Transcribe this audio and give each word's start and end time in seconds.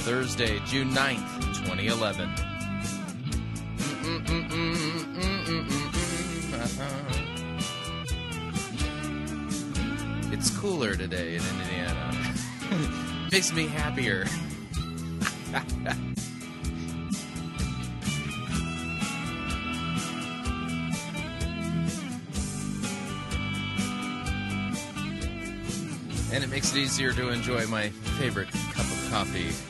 Thursday, 0.00 0.58
June 0.60 0.90
9th, 0.92 1.40
2011. 1.64 2.30
It's 10.32 10.56
cooler 10.58 10.94
today 10.94 11.36
in 11.36 11.42
Indiana. 11.42 12.12
Makes 13.32 13.52
me 13.52 13.66
happier. 13.66 14.26
and 26.32 26.44
it 26.44 26.50
makes 26.50 26.72
it 26.72 26.78
easier 26.78 27.12
to 27.12 27.28
enjoy 27.28 27.66
my 27.66 27.90
favorite 28.18 28.48
cup 28.72 28.86
of 28.86 29.08
coffee. 29.10 29.69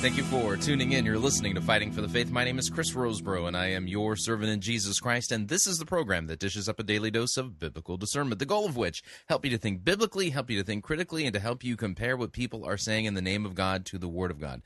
Thank 0.00 0.18
you 0.18 0.24
for 0.24 0.56
tuning 0.56 0.92
in. 0.92 1.06
You're 1.06 1.18
listening 1.18 1.54
to 1.54 1.60
Fighting 1.60 1.90
for 1.90 2.02
the 2.02 2.08
Faith. 2.08 2.30
My 2.30 2.44
name 2.44 2.58
is 2.58 2.68
Chris 2.68 2.92
Rosebrough, 2.92 3.48
and 3.48 3.56
I 3.56 3.68
am 3.68 3.88
your 3.88 4.14
servant 4.14 4.50
in 4.50 4.60
Jesus 4.60 5.00
Christ. 5.00 5.32
And 5.32 5.48
this 5.48 5.66
is 5.66 5.78
the 5.78 5.86
program 5.86 6.26
that 6.26 6.38
dishes 6.38 6.68
up 6.68 6.78
a 6.78 6.84
daily 6.84 7.10
dose 7.10 7.38
of 7.38 7.58
biblical 7.58 7.96
discernment, 7.96 8.38
the 8.38 8.44
goal 8.44 8.66
of 8.66 8.76
which 8.76 9.02
help 9.26 9.44
you 9.44 9.50
to 9.50 9.58
think 9.58 9.84
biblically, 9.84 10.30
help 10.30 10.50
you 10.50 10.58
to 10.58 10.64
think 10.64 10.84
critically, 10.84 11.24
and 11.24 11.32
to 11.32 11.40
help 11.40 11.64
you 11.64 11.76
compare 11.76 12.14
what 12.16 12.32
people 12.32 12.64
are 12.64 12.76
saying 12.76 13.06
in 13.06 13.14
the 13.14 13.22
name 13.22 13.46
of 13.46 13.54
God 13.54 13.86
to 13.86 13.98
the 13.98 14.06
Word 14.06 14.30
of 14.30 14.38
God. 14.38 14.62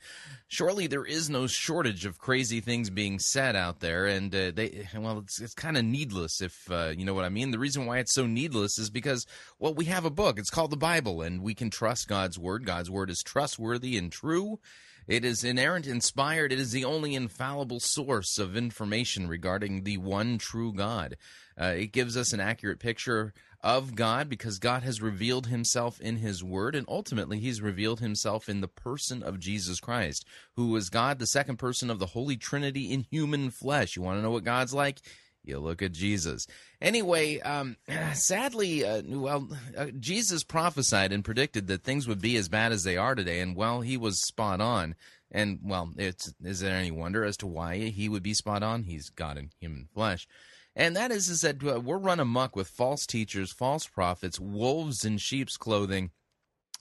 Surely 0.49 0.85
there 0.85 1.05
is 1.05 1.29
no 1.29 1.47
shortage 1.47 2.05
of 2.05 2.19
crazy 2.19 2.59
things 2.59 2.89
being 2.89 3.17
said 3.17 3.55
out 3.55 3.79
there, 3.79 4.05
and 4.05 4.35
uh, 4.35 4.51
they 4.53 4.85
well, 4.95 5.19
it's, 5.19 5.39
it's 5.39 5.55
kind 5.55 5.77
of 5.77 5.85
needless 5.85 6.41
if 6.41 6.69
uh, 6.69 6.91
you 6.95 7.05
know 7.05 7.13
what 7.13 7.25
I 7.25 7.29
mean. 7.29 7.51
The 7.51 7.57
reason 7.57 7.85
why 7.85 7.99
it's 7.99 8.13
so 8.13 8.27
needless 8.27 8.77
is 8.77 8.89
because 8.89 9.25
well, 9.57 9.73
we 9.73 9.85
have 9.85 10.03
a 10.03 10.11
book. 10.11 10.37
It's 10.37 10.51
called 10.51 10.71
the 10.71 10.77
Bible, 10.77 11.21
and 11.21 11.41
we 11.41 11.55
can 11.55 11.69
trust 11.69 12.09
God's 12.09 12.37
Word. 12.37 12.65
God's 12.65 12.91
Word 12.91 13.09
is 13.09 13.23
trustworthy 13.23 13.97
and 13.97 14.11
true. 14.11 14.59
It 15.07 15.25
is 15.25 15.43
inerrant, 15.43 15.87
inspired. 15.87 16.51
It 16.51 16.59
is 16.59 16.71
the 16.71 16.85
only 16.85 17.15
infallible 17.15 17.79
source 17.79 18.37
of 18.37 18.55
information 18.55 19.27
regarding 19.27 19.83
the 19.83 19.97
one 19.97 20.37
true 20.37 20.73
God. 20.73 21.17
Uh, 21.59 21.73
it 21.77 21.91
gives 21.91 22.15
us 22.15 22.33
an 22.33 22.39
accurate 22.39 22.79
picture 22.79 23.33
of 23.63 23.95
God 23.95 24.29
because 24.29 24.57
God 24.59 24.83
has 24.83 25.01
revealed 25.01 25.47
himself 25.47 25.99
in 26.01 26.17
his 26.17 26.43
word, 26.43 26.75
and 26.75 26.85
ultimately, 26.89 27.39
he's 27.39 27.61
revealed 27.61 27.99
himself 27.99 28.49
in 28.49 28.61
the 28.61 28.67
person 28.67 29.21
of 29.21 29.39
Jesus 29.39 29.79
Christ, 29.79 30.25
who 30.55 30.75
is 30.75 30.89
God, 30.89 31.19
the 31.19 31.27
second 31.27 31.57
person 31.57 31.89
of 31.89 31.99
the 31.99 32.07
Holy 32.07 32.37
Trinity 32.37 32.91
in 32.91 33.05
human 33.09 33.51
flesh. 33.51 33.95
You 33.95 34.01
want 34.01 34.17
to 34.17 34.21
know 34.23 34.31
what 34.31 34.43
God's 34.43 34.73
like? 34.73 35.01
You 35.43 35.59
look 35.59 35.81
at 35.81 35.91
Jesus. 35.91 36.45
Anyway, 36.81 37.39
um, 37.39 37.77
sadly, 38.13 38.85
uh, 38.85 39.01
well, 39.07 39.49
uh, 39.75 39.87
Jesus 39.99 40.43
prophesied 40.43 41.11
and 41.11 41.25
predicted 41.25 41.67
that 41.67 41.83
things 41.83 42.07
would 42.07 42.21
be 42.21 42.37
as 42.37 42.49
bad 42.49 42.71
as 42.71 42.83
they 42.83 42.97
are 42.97 43.15
today, 43.15 43.39
and 43.39 43.55
well, 43.55 43.81
he 43.81 43.97
was 43.97 44.21
spot 44.21 44.61
on. 44.61 44.95
And 45.31 45.59
well, 45.63 45.91
it's 45.97 46.33
is 46.43 46.59
there 46.59 46.75
any 46.75 46.91
wonder 46.91 47.23
as 47.23 47.37
to 47.37 47.47
why 47.47 47.77
he 47.77 48.09
would 48.09 48.23
be 48.23 48.33
spot 48.33 48.63
on? 48.63 48.83
He's 48.83 49.09
God 49.09 49.37
in 49.37 49.49
human 49.59 49.87
flesh. 49.93 50.27
And 50.75 50.95
that 50.95 51.11
is, 51.11 51.29
is 51.29 51.41
that 51.41 51.63
uh, 51.63 51.79
we're 51.79 51.97
run 51.97 52.19
amuck 52.19 52.55
with 52.55 52.67
false 52.67 53.05
teachers, 53.05 53.51
false 53.51 53.87
prophets, 53.87 54.39
wolves 54.39 55.03
in 55.03 55.17
sheep's 55.17 55.57
clothing. 55.57 56.11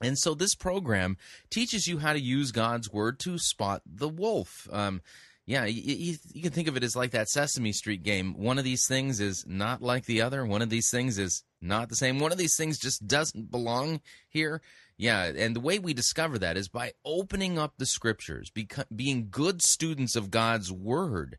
And 0.00 0.18
so 0.18 0.34
this 0.34 0.54
program 0.54 1.16
teaches 1.50 1.86
you 1.86 1.98
how 1.98 2.12
to 2.12 2.20
use 2.20 2.52
God's 2.52 2.90
word 2.90 3.18
to 3.20 3.38
spot 3.38 3.82
the 3.84 4.08
wolf. 4.08 4.68
Um, 4.72 5.02
yeah, 5.50 5.64
you, 5.64 6.16
you, 6.32 6.42
can 6.42 6.52
think 6.52 6.68
of 6.68 6.76
it 6.76 6.84
as 6.84 6.94
like 6.94 7.10
that 7.10 7.28
Sesame 7.28 7.72
Street 7.72 8.04
game. 8.04 8.34
One 8.38 8.56
of 8.56 8.62
these 8.62 8.86
things 8.86 9.18
is 9.18 9.44
not 9.48 9.82
like 9.82 10.04
the 10.04 10.22
other. 10.22 10.46
One 10.46 10.62
of 10.62 10.70
these 10.70 10.92
things 10.92 11.18
is 11.18 11.42
not 11.60 11.88
the 11.88 11.96
same. 11.96 12.20
One 12.20 12.30
of 12.30 12.38
these 12.38 12.56
things 12.56 12.78
just 12.78 13.08
doesn't 13.08 13.50
belong 13.50 14.00
here. 14.28 14.62
Yeah, 14.96 15.24
and 15.24 15.56
the 15.56 15.60
way 15.60 15.80
we 15.80 15.92
discover 15.92 16.38
that 16.38 16.56
is 16.56 16.68
by 16.68 16.92
opening 17.04 17.58
up 17.58 17.74
the 17.78 17.86
scriptures, 17.86 18.52
being 18.94 19.26
good 19.28 19.60
students 19.60 20.14
of 20.14 20.30
God's 20.30 20.70
word, 20.70 21.36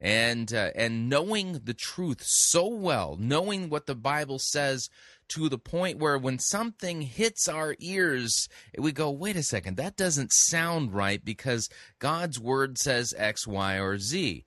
and 0.00 0.52
uh, 0.52 0.70
and 0.74 1.08
knowing 1.08 1.60
the 1.62 1.74
truth 1.74 2.24
so 2.24 2.66
well, 2.66 3.16
knowing 3.16 3.68
what 3.68 3.86
the 3.86 3.94
Bible 3.94 4.40
says 4.40 4.90
to 5.34 5.48
the 5.48 5.58
point 5.58 5.98
where 5.98 6.18
when 6.18 6.38
something 6.38 7.02
hits 7.02 7.48
our 7.48 7.76
ears, 7.78 8.48
we 8.76 8.92
go, 8.92 9.10
wait 9.10 9.36
a 9.36 9.42
second, 9.42 9.76
that 9.76 9.96
doesn't 9.96 10.32
sound 10.32 10.92
right 10.92 11.24
because 11.24 11.68
God's 11.98 12.38
word 12.38 12.78
says 12.78 13.14
X, 13.16 13.46
Y, 13.46 13.78
or 13.78 13.98
Z. 13.98 14.44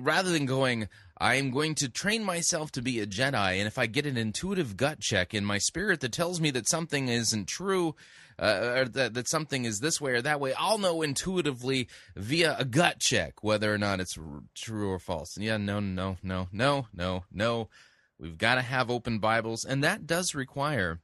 Rather 0.00 0.30
than 0.30 0.46
going, 0.46 0.88
I'm 1.18 1.50
going 1.50 1.74
to 1.76 1.88
train 1.88 2.24
myself 2.24 2.72
to 2.72 2.82
be 2.82 3.00
a 3.00 3.06
Jedi, 3.06 3.58
and 3.58 3.66
if 3.66 3.78
I 3.78 3.86
get 3.86 4.06
an 4.06 4.16
intuitive 4.16 4.76
gut 4.76 5.00
check 5.00 5.34
in 5.34 5.44
my 5.44 5.58
spirit 5.58 6.00
that 6.00 6.12
tells 6.12 6.40
me 6.40 6.50
that 6.52 6.68
something 6.68 7.08
isn't 7.08 7.46
true, 7.46 7.94
uh, 8.38 8.72
or 8.76 8.84
that, 8.86 9.14
that 9.14 9.28
something 9.28 9.64
is 9.64 9.80
this 9.80 10.00
way 10.00 10.12
or 10.12 10.22
that 10.22 10.40
way, 10.40 10.52
I'll 10.54 10.78
know 10.78 11.02
intuitively 11.02 11.88
via 12.14 12.56
a 12.58 12.64
gut 12.64 13.00
check 13.00 13.42
whether 13.42 13.72
or 13.72 13.78
not 13.78 14.00
it's 14.00 14.18
true 14.54 14.90
or 14.90 14.98
false. 14.98 15.36
Yeah, 15.38 15.56
no, 15.56 15.80
no, 15.80 16.18
no, 16.22 16.48
no, 16.52 16.86
no, 16.92 17.24
no. 17.32 17.68
We've 18.18 18.38
got 18.38 18.54
to 18.54 18.62
have 18.62 18.90
open 18.90 19.18
Bibles, 19.18 19.64
and 19.64 19.84
that 19.84 20.06
does 20.06 20.34
require 20.34 21.00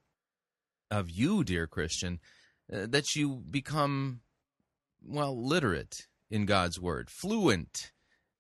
of 0.91 1.11
you, 1.11 1.45
dear 1.45 1.67
Christian, 1.67 2.21
uh, 2.73 2.87
that 2.89 3.15
you 3.15 3.43
become, 3.51 4.21
well, 5.05 5.37
literate 5.37 6.07
in 6.31 6.47
God's 6.47 6.81
Word, 6.81 7.11
fluent 7.11 7.93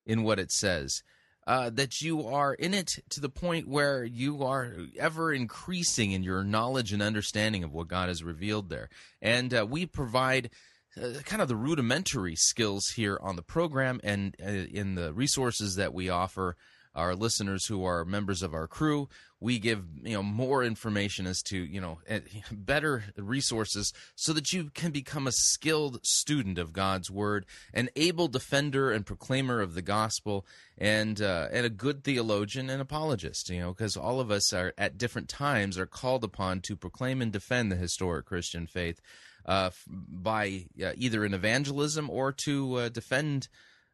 in 0.06 0.22
what 0.22 0.38
it 0.38 0.50
says. 0.50 1.02
Uh, 1.44 1.70
that 1.70 2.00
you 2.00 2.24
are 2.24 2.54
in 2.54 2.72
it 2.72 3.00
to 3.10 3.20
the 3.20 3.28
point 3.28 3.66
where 3.66 4.04
you 4.04 4.44
are 4.44 4.76
ever 4.96 5.32
increasing 5.32 6.12
in 6.12 6.22
your 6.22 6.44
knowledge 6.44 6.92
and 6.92 7.02
understanding 7.02 7.64
of 7.64 7.72
what 7.72 7.88
God 7.88 8.08
has 8.08 8.22
revealed 8.22 8.70
there. 8.70 8.88
And 9.20 9.52
uh, 9.52 9.66
we 9.68 9.84
provide 9.84 10.50
uh, 10.96 11.18
kind 11.24 11.42
of 11.42 11.48
the 11.48 11.56
rudimentary 11.56 12.36
skills 12.36 12.90
here 12.90 13.18
on 13.20 13.34
the 13.34 13.42
program 13.42 14.00
and 14.04 14.36
uh, 14.40 14.50
in 14.50 14.94
the 14.94 15.12
resources 15.12 15.74
that 15.74 15.92
we 15.92 16.08
offer 16.08 16.56
our 16.94 17.14
listeners 17.14 17.66
who 17.66 17.84
are 17.84 18.04
members 18.04 18.42
of 18.42 18.54
our 18.54 18.66
crew. 18.66 19.08
We 19.40 19.58
give 19.58 19.84
you 20.02 20.14
know 20.14 20.22
more 20.22 20.62
information 20.62 21.26
as 21.26 21.42
to 21.44 21.58
you 21.58 21.80
know 21.80 21.98
eh, 22.06 22.20
better 22.52 23.04
resources 23.16 23.92
so 24.14 24.32
that 24.32 24.52
you 24.52 24.70
can 24.74 24.90
become 24.90 25.26
a 25.26 25.32
skilled 25.32 26.04
student 26.04 26.58
of 26.58 26.72
God's 26.72 27.10
word, 27.10 27.46
an 27.74 27.88
able 27.96 28.28
defender 28.28 28.90
and 28.90 29.04
proclaimer 29.04 29.60
of 29.60 29.74
the 29.74 29.82
gospel, 29.82 30.46
and 30.78 31.20
uh, 31.20 31.48
and 31.50 31.66
a 31.66 31.70
good 31.70 32.04
theologian 32.04 32.70
and 32.70 32.80
apologist. 32.80 33.50
You 33.50 33.60
know, 33.60 33.72
because 33.72 33.96
all 33.96 34.20
of 34.20 34.30
us 34.30 34.52
are 34.52 34.74
at 34.78 34.98
different 34.98 35.28
times 35.28 35.78
are 35.78 35.86
called 35.86 36.24
upon 36.24 36.60
to 36.62 36.76
proclaim 36.76 37.20
and 37.20 37.32
defend 37.32 37.72
the 37.72 37.76
historic 37.76 38.26
Christian 38.26 38.66
faith 38.66 39.00
uh, 39.46 39.70
by 39.88 40.66
uh, 40.82 40.92
either 40.96 41.24
in 41.24 41.34
evangelism 41.34 42.08
or 42.10 42.32
to 42.32 42.74
uh, 42.76 42.88
defend 42.88 43.48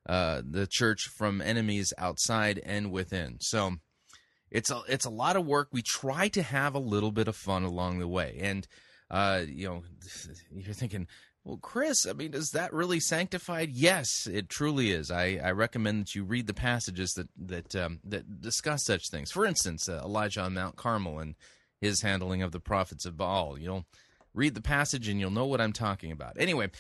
uh, 0.09 0.43
the 0.49 0.67
church 0.67 1.09
from 1.17 1.41
enemies 1.41 1.93
outside 1.99 2.61
and 2.65 2.91
within. 2.91 3.37
So 3.41 3.77
it's 4.51 4.71
a 4.71 4.81
it's 4.89 5.05
a 5.05 5.11
lot 5.11 5.37
of 5.37 5.47
work. 5.47 5.69
We 5.73 5.83
try 5.83 6.29
to 6.29 6.43
have 6.43 6.75
a 6.75 6.81
little 6.81 7.13
bit 7.13 7.29
of 7.29 7.37
fun 7.37 7.63
along 7.65 7.99
the 7.99 8.09
way, 8.09 8.39
and 8.41 8.67
uh, 9.11 9.43
you 9.47 9.69
know, 9.69 9.83
you're 10.53 10.75
thinking. 10.75 11.07
Well, 11.45 11.57
Chris, 11.57 12.07
I 12.07 12.13
mean, 12.13 12.35
is 12.35 12.51
that 12.51 12.75
really 12.75 13.01
sanctified? 13.01 13.71
Yes, 13.71 14.27
it 14.27 14.51
truly 14.51 14.91
is. 14.91 15.11
I, 15.11 15.41
I 15.43 15.53
recommend 15.53 16.03
that 16.03 16.15
you 16.15 16.23
read 16.23 16.47
the 16.47 16.53
passages 16.53 17.13
that 17.13 17.29
that 17.39 17.77
um, 17.77 18.01
that 18.05 18.43
discuss 18.43 18.85
such 18.85 19.09
things. 19.11 19.31
For 19.31 19.47
instance, 19.47 19.89
uh, 19.89 20.03
Elijah 20.05 20.43
on 20.43 20.53
Mount 20.55 20.77
Carmel 20.77 21.21
and 21.21 21.37
his 21.81 22.03
handling 22.03 22.43
of 22.43 22.53
the 22.53 22.61
prophets 22.61 23.07
of 23.07 23.17
Baal. 23.17 23.59
You 23.59 23.69
know, 23.69 23.85
read 24.35 24.55
the 24.55 24.61
passage 24.61 25.09
and 25.09 25.21
you'll 25.21 25.31
know 25.31 25.47
what 25.47 25.61
I'm 25.61 25.73
talking 25.73 26.13
about. 26.13 26.37
Anyway, 26.39 26.71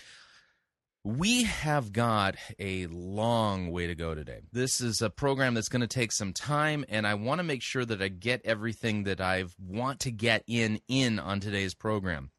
we 1.17 1.45
have 1.45 1.91
got 1.91 2.37
a 2.59 2.87
long 2.89 3.71
way 3.71 3.87
to 3.87 3.95
go 3.95 4.15
today. 4.15 4.41
This 4.53 4.83
is 4.83 5.01
a 5.01 5.09
program 5.09 5.55
that's 5.55 5.71
going 5.71 5.81
to 5.81 5.87
take 5.87 6.13
some 6.13 6.35
time, 6.35 6.85
and 6.87 7.07
I 7.07 7.15
want 7.15 7.39
to 7.39 7.45
make 7.45 7.63
sure 7.63 7.83
that 7.83 8.03
I 8.03 8.09
get 8.09 8.43
everything 8.45 9.05
that 9.05 9.19
I 9.19 9.47
want 9.59 10.01
to 10.01 10.11
get 10.11 10.45
in 10.47 10.81
in 10.87 11.19
on 11.19 11.41
today's 11.41 11.73
program. 11.73 12.31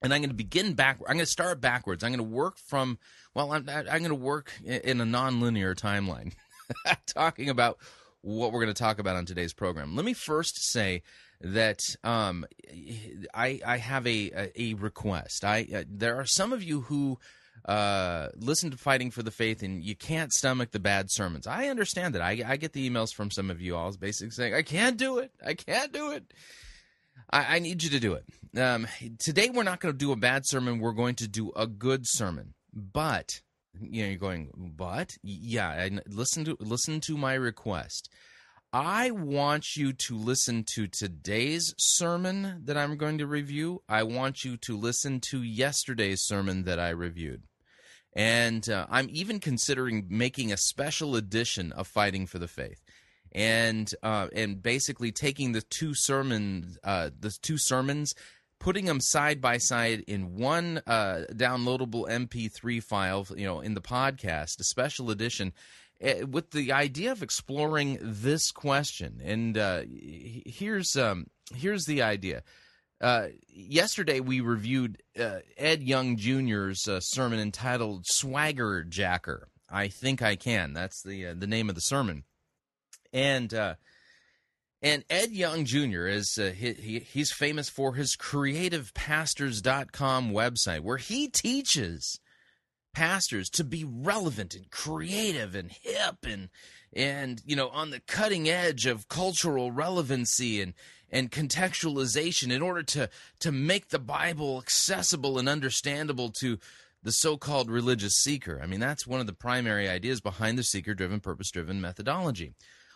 And 0.00 0.14
I'm 0.14 0.20
going 0.20 0.30
to 0.30 0.36
begin 0.36 0.74
back. 0.74 1.00
I'm 1.00 1.16
going 1.16 1.24
to 1.24 1.26
start 1.26 1.60
backwards. 1.60 2.04
I'm 2.04 2.12
going 2.12 2.18
to 2.18 2.36
work 2.36 2.56
from. 2.56 3.00
Well, 3.34 3.50
I'm, 3.50 3.68
I'm 3.68 3.84
going 3.84 4.04
to 4.10 4.14
work 4.14 4.52
in 4.64 5.00
a 5.00 5.04
nonlinear 5.04 5.74
timeline, 5.74 6.34
talking 7.06 7.48
about 7.48 7.78
what 8.20 8.52
we're 8.52 8.62
going 8.62 8.74
to 8.74 8.80
talk 8.80 9.00
about 9.00 9.16
on 9.16 9.26
today's 9.26 9.54
program. 9.54 9.96
Let 9.96 10.04
me 10.04 10.14
first 10.14 10.70
say 10.70 11.02
that 11.40 11.80
um, 12.04 12.46
I, 13.34 13.60
I 13.66 13.78
have 13.78 14.06
a, 14.06 14.52
a 14.54 14.74
request. 14.74 15.44
I 15.44 15.66
uh, 15.74 15.82
there 15.88 16.14
are 16.14 16.26
some 16.26 16.52
of 16.52 16.62
you 16.62 16.82
who 16.82 17.18
uh, 17.64 18.28
listen 18.36 18.70
to 18.70 18.76
Fighting 18.76 19.10
for 19.10 19.22
the 19.22 19.30
Faith 19.30 19.62
and 19.62 19.82
you 19.82 19.96
can't 19.96 20.32
stomach 20.32 20.70
the 20.70 20.78
bad 20.78 21.10
sermons. 21.10 21.46
I 21.46 21.68
understand 21.68 22.14
that. 22.14 22.22
I, 22.22 22.42
I 22.46 22.56
get 22.56 22.72
the 22.72 22.88
emails 22.88 23.14
from 23.14 23.30
some 23.30 23.50
of 23.50 23.60
you 23.60 23.76
all 23.76 23.92
basically 23.96 24.30
saying, 24.30 24.54
I 24.54 24.62
can't 24.62 24.96
do 24.96 25.18
it. 25.18 25.30
I 25.44 25.54
can't 25.54 25.92
do 25.92 26.12
it. 26.12 26.34
I, 27.30 27.56
I 27.56 27.58
need 27.60 27.82
you 27.82 27.90
to 27.90 28.00
do 28.00 28.14
it. 28.14 28.24
Um, 28.58 28.86
today, 29.18 29.50
we're 29.50 29.62
not 29.62 29.80
going 29.80 29.94
to 29.94 29.98
do 29.98 30.12
a 30.12 30.16
bad 30.16 30.42
sermon. 30.46 30.78
We're 30.78 30.92
going 30.92 31.14
to 31.16 31.28
do 31.28 31.52
a 31.56 31.66
good 31.66 32.06
sermon. 32.06 32.54
But, 32.72 33.40
you 33.80 34.02
know, 34.02 34.10
you're 34.10 34.18
going, 34.18 34.50
but? 34.76 35.16
Yeah, 35.22 35.88
listen 36.06 36.44
to, 36.44 36.56
listen 36.60 37.00
to 37.02 37.16
my 37.16 37.34
request. 37.34 38.10
I 38.72 39.12
want 39.12 39.76
you 39.76 39.92
to 39.92 40.16
listen 40.16 40.64
to 40.74 40.88
today's 40.88 41.72
sermon 41.78 42.62
that 42.64 42.76
I'm 42.76 42.96
going 42.96 43.18
to 43.18 43.26
review. 43.26 43.82
I 43.88 44.02
want 44.02 44.44
you 44.44 44.56
to 44.58 44.76
listen 44.76 45.20
to 45.30 45.42
yesterday's 45.42 46.22
sermon 46.22 46.64
that 46.64 46.80
I 46.80 46.88
reviewed. 46.88 47.44
And 48.14 48.68
uh, 48.68 48.86
I'm 48.88 49.08
even 49.10 49.40
considering 49.40 50.06
making 50.08 50.52
a 50.52 50.56
special 50.56 51.16
edition 51.16 51.72
of 51.72 51.88
Fighting 51.88 52.26
for 52.26 52.38
the 52.38 52.48
Faith. 52.48 52.80
And 53.32 53.92
uh, 54.02 54.28
and 54.32 54.62
basically 54.62 55.10
taking 55.10 55.52
the 55.52 55.62
two 55.62 55.92
sermons, 55.94 56.78
uh, 56.84 57.10
the 57.18 57.36
two 57.42 57.58
sermons, 57.58 58.14
putting 58.60 58.84
them 58.84 59.00
side 59.00 59.40
by 59.40 59.58
side 59.58 60.04
in 60.06 60.36
one 60.36 60.80
uh, 60.86 61.24
downloadable 61.32 62.08
MP3 62.08 62.80
file, 62.80 63.26
you 63.36 63.44
know, 63.44 63.60
in 63.60 63.74
the 63.74 63.80
podcast, 63.80 64.60
a 64.60 64.64
special 64.64 65.10
edition, 65.10 65.52
uh, 66.02 66.26
with 66.26 66.52
the 66.52 66.72
idea 66.72 67.10
of 67.10 67.22
exploring 67.22 67.98
this 68.00 68.52
question. 68.52 69.20
And 69.22 69.58
uh, 69.58 69.82
here's 69.90 70.96
um, 70.96 71.26
here's 71.52 71.86
the 71.86 72.02
idea. 72.02 72.44
Uh, 73.04 73.28
yesterday 73.52 74.18
we 74.18 74.40
reviewed 74.40 75.00
uh, 75.20 75.40
Ed 75.58 75.82
Young 75.82 76.16
Jr.'s 76.16 76.88
uh, 76.88 77.00
sermon 77.00 77.38
entitled 77.38 78.06
"Swagger 78.06 78.82
Jacker." 78.82 79.50
I 79.68 79.88
think 79.88 80.22
I 80.22 80.36
can. 80.36 80.72
That's 80.72 81.02
the 81.02 81.26
uh, 81.26 81.34
the 81.36 81.46
name 81.46 81.68
of 81.68 81.74
the 81.74 81.82
sermon. 81.82 82.24
And 83.12 83.52
and 83.52 85.04
Ed 85.10 85.32
Young 85.32 85.66
Jr. 85.66 86.06
is 86.06 86.36
he, 86.36 86.72
he, 86.72 87.00
he's 87.00 87.30
famous 87.30 87.68
for 87.68 87.92
his 87.92 88.16
creativepastors.com 88.16 90.30
website 90.30 90.80
where 90.80 90.96
he 90.96 91.28
teaches 91.28 92.18
pastors 92.94 93.50
to 93.50 93.64
be 93.64 93.84
relevant 93.84 94.54
and 94.54 94.70
creative 94.70 95.54
and 95.54 95.70
hip 95.70 96.24
and 96.26 96.48
and 96.94 97.42
you 97.44 97.54
know 97.54 97.68
on 97.68 97.90
the 97.90 98.00
cutting 98.00 98.48
edge 98.48 98.86
of 98.86 99.08
cultural 99.08 99.72
relevancy 99.72 100.62
and 100.62 100.72
and 101.14 101.30
contextualization 101.30 102.52
in 102.52 102.60
order 102.60 102.82
to 102.82 103.08
to 103.38 103.50
make 103.50 103.88
the 103.88 103.98
bible 103.98 104.58
accessible 104.58 105.38
and 105.38 105.48
understandable 105.48 106.28
to 106.28 106.58
the 107.02 107.12
so-called 107.12 107.70
religious 107.70 108.14
seeker 108.16 108.60
i 108.62 108.66
mean 108.66 108.80
that's 108.80 109.06
one 109.06 109.20
of 109.20 109.26
the 109.26 109.32
primary 109.32 109.88
ideas 109.88 110.20
behind 110.20 110.58
the 110.58 110.62
seeker 110.62 110.92
driven 110.92 111.20
purpose 111.20 111.50
driven 111.50 111.80
methodology 111.80 112.52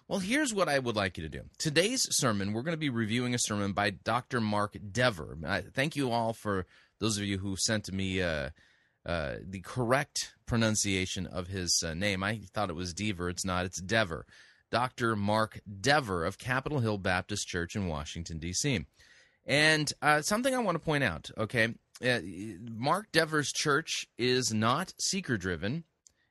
well 0.08 0.18
here's 0.18 0.52
what 0.52 0.68
i 0.68 0.78
would 0.78 0.96
like 0.96 1.16
you 1.16 1.22
to 1.22 1.30
do 1.30 1.42
today's 1.56 2.06
sermon 2.14 2.52
we're 2.52 2.62
going 2.62 2.72
to 2.72 2.78
be 2.78 2.90
reviewing 2.90 3.34
a 3.34 3.38
sermon 3.38 3.72
by 3.72 3.88
dr 3.88 4.40
mark 4.40 4.76
dever 4.90 5.38
thank 5.72 5.96
you 5.96 6.10
all 6.10 6.32
for 6.32 6.66
those 6.98 7.16
of 7.16 7.24
you 7.24 7.38
who 7.38 7.56
sent 7.56 7.90
me 7.92 8.20
uh, 8.20 8.50
uh, 9.06 9.36
the 9.42 9.60
correct 9.60 10.34
pronunciation 10.44 11.26
of 11.26 11.46
his 11.46 11.82
uh, 11.86 11.94
name. 11.94 12.22
I 12.22 12.40
thought 12.52 12.68
it 12.68 12.76
was 12.76 12.92
Dever. 12.92 13.30
It's 13.30 13.44
not. 13.44 13.64
It's 13.64 13.80
Dever. 13.80 14.26
Dr. 14.70 15.16
Mark 15.16 15.60
Dever 15.80 16.24
of 16.24 16.38
Capitol 16.38 16.80
Hill 16.80 16.98
Baptist 16.98 17.46
Church 17.46 17.76
in 17.76 17.86
Washington, 17.88 18.38
D.C. 18.38 18.84
And 19.46 19.92
uh, 20.02 20.22
something 20.22 20.54
I 20.54 20.58
want 20.58 20.76
to 20.76 20.84
point 20.84 21.04
out, 21.04 21.30
okay? 21.38 21.74
Uh, 22.04 22.20
Mark 22.70 23.10
Dever's 23.12 23.52
church 23.52 24.06
is 24.18 24.52
not 24.52 24.92
seeker 25.00 25.36
driven, 25.36 25.84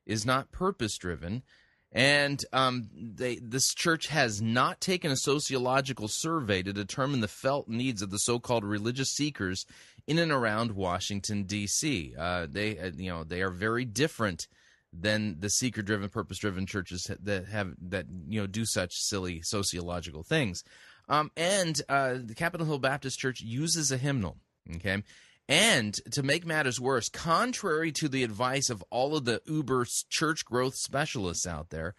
is 0.06 0.26
not 0.26 0.52
purpose 0.52 0.98
driven, 0.98 1.44
and 1.92 2.44
um, 2.54 2.90
they, 2.94 3.38
this 3.38 3.74
church 3.74 4.08
has 4.08 4.42
not 4.42 4.82
taken 4.82 5.12
a 5.12 5.18
sociological 5.18 6.08
survey 6.08 6.62
to 6.62 6.74
determine 6.74 7.22
the 7.22 7.28
felt 7.28 7.68
needs 7.68 8.02
of 8.02 8.12
the 8.12 8.20
so-called 8.20 8.64
religious 8.64 9.10
seekers 9.10 9.66
in 10.06 10.20
and 10.20 10.32
around 10.32 10.72
Washington 10.72 11.44
D.C. 11.44 12.14
Uh, 12.18 12.46
they, 12.50 12.78
uh, 12.78 12.92
you 12.96 13.10
know, 13.10 13.24
they 13.24 13.42
are 13.42 13.50
very 13.50 13.86
different 13.86 14.48
than 14.94 15.40
the 15.40 15.50
seeker-driven, 15.50 16.10
purpose-driven 16.10 16.66
churches 16.66 17.10
that 17.22 17.46
have 17.48 17.74
that 17.90 18.06
you 18.28 18.40
know 18.40 18.48
do 18.48 18.66
such 18.66 18.94
silly 18.96 19.42
sociological 19.42 20.24
things. 20.24 20.64
Um, 21.10 21.32
and 21.38 21.82
uh, 21.88 22.16
the 22.24 22.36
Capitol 22.36 22.68
Hill 22.68 22.80
Baptist 22.80 23.20
Church 23.20 23.42
uses 23.42 23.92
a 23.92 23.98
hymnal. 23.98 24.38
Okay. 24.76 25.04
And 25.50 25.94
to 26.12 26.24
make 26.24 26.46
matters 26.46 26.80
worse, 26.80 27.08
contrary 27.08 27.94
to 27.94 28.10
the 28.10 28.24
advice 28.24 28.70
of 28.70 28.84
all 28.90 29.16
of 29.16 29.24
the 29.24 29.42
Uber 29.46 29.86
church 30.10 30.44
growth 30.44 30.76
specialists 30.76 31.48
out 31.48 31.70
there, 31.70 31.96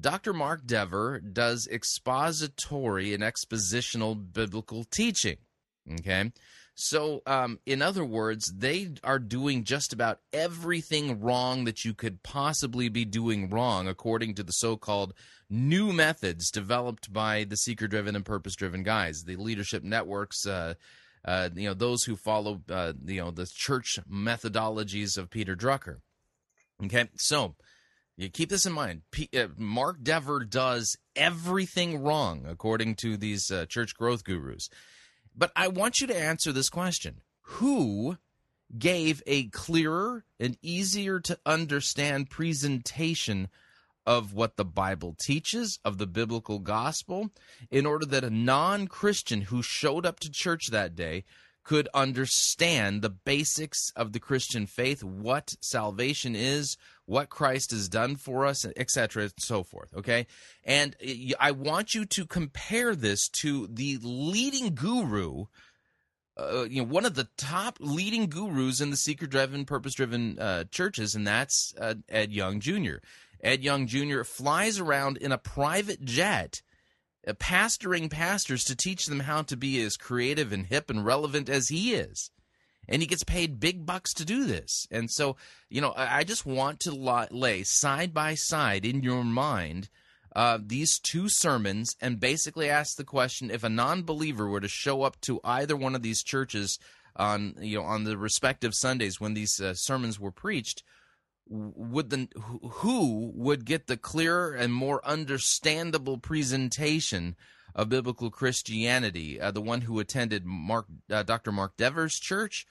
Dr. 0.00 0.32
Mark 0.32 0.64
Dever 0.64 1.20
does 1.20 1.68
expository 1.70 3.12
and 3.12 3.22
expositional 3.22 4.32
biblical 4.32 4.84
teaching. 4.84 5.36
Okay. 6.00 6.32
So, 6.80 7.22
um, 7.26 7.58
in 7.66 7.82
other 7.82 8.04
words, 8.04 8.52
they 8.56 8.90
are 9.02 9.18
doing 9.18 9.64
just 9.64 9.92
about 9.92 10.20
everything 10.32 11.20
wrong 11.20 11.64
that 11.64 11.84
you 11.84 11.92
could 11.92 12.22
possibly 12.22 12.88
be 12.88 13.04
doing 13.04 13.50
wrong, 13.50 13.88
according 13.88 14.34
to 14.34 14.44
the 14.44 14.52
so 14.52 14.76
called 14.76 15.12
new 15.50 15.92
methods 15.92 16.52
developed 16.52 17.12
by 17.12 17.42
the 17.42 17.56
seeker 17.56 17.88
driven 17.88 18.14
and 18.14 18.24
purpose 18.24 18.54
driven 18.54 18.84
guys, 18.84 19.24
the 19.24 19.34
leadership 19.34 19.82
networks. 19.82 20.46
Uh, 20.46 20.74
uh, 21.24 21.48
you 21.52 21.66
know 21.66 21.74
those 21.74 22.04
who 22.04 22.14
follow 22.14 22.62
uh, 22.70 22.92
you 23.04 23.20
know 23.20 23.32
the 23.32 23.50
church 23.52 23.98
methodologies 24.08 25.18
of 25.18 25.30
Peter 25.30 25.56
Drucker. 25.56 25.96
Okay, 26.84 27.08
so 27.16 27.56
you 28.16 28.28
keep 28.28 28.50
this 28.50 28.66
in 28.66 28.72
mind. 28.72 29.02
P- 29.10 29.30
uh, 29.36 29.48
Mark 29.56 30.04
Dever 30.04 30.44
does 30.44 30.96
everything 31.16 32.04
wrong 32.04 32.46
according 32.48 32.94
to 32.96 33.16
these 33.16 33.50
uh, 33.50 33.66
church 33.66 33.96
growth 33.96 34.22
gurus. 34.22 34.70
But 35.38 35.52
I 35.54 35.68
want 35.68 36.00
you 36.00 36.08
to 36.08 36.18
answer 36.18 36.50
this 36.50 36.68
question. 36.68 37.20
Who 37.42 38.18
gave 38.76 39.22
a 39.24 39.44
clearer 39.44 40.24
and 40.40 40.58
easier 40.60 41.20
to 41.20 41.38
understand 41.46 42.28
presentation 42.28 43.48
of 44.04 44.32
what 44.32 44.56
the 44.56 44.64
Bible 44.64 45.14
teaches, 45.18 45.78
of 45.84 45.98
the 45.98 46.06
biblical 46.08 46.58
gospel, 46.58 47.30
in 47.70 47.86
order 47.86 48.04
that 48.06 48.24
a 48.24 48.30
non 48.30 48.88
Christian 48.88 49.42
who 49.42 49.62
showed 49.62 50.04
up 50.04 50.18
to 50.20 50.30
church 50.30 50.68
that 50.68 50.96
day 50.96 51.24
could 51.62 51.88
understand 51.94 53.00
the 53.00 53.10
basics 53.10 53.92
of 53.94 54.12
the 54.12 54.20
Christian 54.20 54.66
faith, 54.66 55.04
what 55.04 55.54
salvation 55.60 56.34
is, 56.34 56.76
what 57.08 57.30
Christ 57.30 57.70
has 57.70 57.88
done 57.88 58.16
for 58.16 58.44
us, 58.44 58.66
etc., 58.76 59.24
and 59.24 59.32
so 59.38 59.62
forth. 59.62 59.94
Okay, 59.96 60.26
and 60.62 60.94
I 61.40 61.52
want 61.52 61.94
you 61.94 62.04
to 62.04 62.26
compare 62.26 62.94
this 62.94 63.28
to 63.30 63.66
the 63.66 63.98
leading 64.02 64.74
guru. 64.74 65.46
Uh, 66.36 66.66
you 66.68 66.82
know, 66.82 66.88
one 66.88 67.06
of 67.06 67.14
the 67.14 67.28
top 67.36 67.78
leading 67.80 68.28
gurus 68.28 68.80
in 68.80 68.90
the 68.90 68.96
seeker-driven, 68.96 69.64
purpose-driven 69.64 70.38
uh, 70.38 70.64
churches, 70.70 71.14
and 71.14 71.26
that's 71.26 71.74
uh, 71.80 71.94
Ed 72.08 72.30
Young 72.30 72.60
Jr. 72.60 72.96
Ed 73.42 73.64
Young 73.64 73.86
Jr. 73.86 74.22
flies 74.22 74.78
around 74.78 75.16
in 75.16 75.32
a 75.32 75.38
private 75.38 76.04
jet, 76.04 76.62
uh, 77.26 77.32
pastoring 77.32 78.10
pastors 78.10 78.64
to 78.64 78.76
teach 78.76 79.06
them 79.06 79.20
how 79.20 79.42
to 79.42 79.56
be 79.56 79.80
as 79.82 79.96
creative 79.96 80.52
and 80.52 80.66
hip 80.66 80.90
and 80.90 81.04
relevant 81.04 81.48
as 81.48 81.68
he 81.68 81.94
is 81.94 82.30
and 82.88 83.02
he 83.02 83.06
gets 83.06 83.24
paid 83.24 83.60
big 83.60 83.84
bucks 83.84 84.14
to 84.14 84.24
do 84.24 84.46
this. 84.46 84.86
And 84.90 85.10
so, 85.10 85.36
you 85.68 85.80
know, 85.80 85.92
I 85.96 86.24
just 86.24 86.46
want 86.46 86.80
to 86.80 86.92
lay 86.92 87.62
side 87.62 88.14
by 88.14 88.34
side 88.34 88.84
in 88.84 89.02
your 89.02 89.24
mind 89.24 89.88
uh, 90.34 90.58
these 90.64 90.98
two 90.98 91.28
sermons 91.28 91.96
and 92.00 92.20
basically 92.20 92.68
ask 92.68 92.96
the 92.96 93.04
question: 93.04 93.50
If 93.50 93.64
a 93.64 93.68
non-believer 93.68 94.46
were 94.46 94.60
to 94.60 94.68
show 94.68 95.02
up 95.02 95.20
to 95.22 95.40
either 95.42 95.76
one 95.76 95.94
of 95.94 96.02
these 96.02 96.22
churches 96.22 96.78
on 97.16 97.54
you 97.60 97.78
know 97.78 97.84
on 97.84 98.04
the 98.04 98.16
respective 98.16 98.74
Sundays 98.74 99.20
when 99.20 99.34
these 99.34 99.60
uh, 99.60 99.74
sermons 99.74 100.20
were 100.20 100.30
preached, 100.30 100.84
would 101.48 102.10
the 102.10 102.28
who 102.36 103.32
would 103.34 103.64
get 103.64 103.86
the 103.86 103.96
clearer 103.96 104.52
and 104.52 104.72
more 104.72 105.04
understandable 105.04 106.18
presentation 106.18 107.34
of 107.74 107.88
biblical 107.88 108.30
Christianity, 108.30 109.40
uh, 109.40 109.50
the 109.50 109.60
one 109.60 109.82
who 109.82 109.98
attended 109.98 110.44
Mark, 110.44 110.86
uh, 111.10 111.22
Dr. 111.22 111.52
Mark 111.52 111.76
Dever's 111.76 112.18
church, 112.18 112.66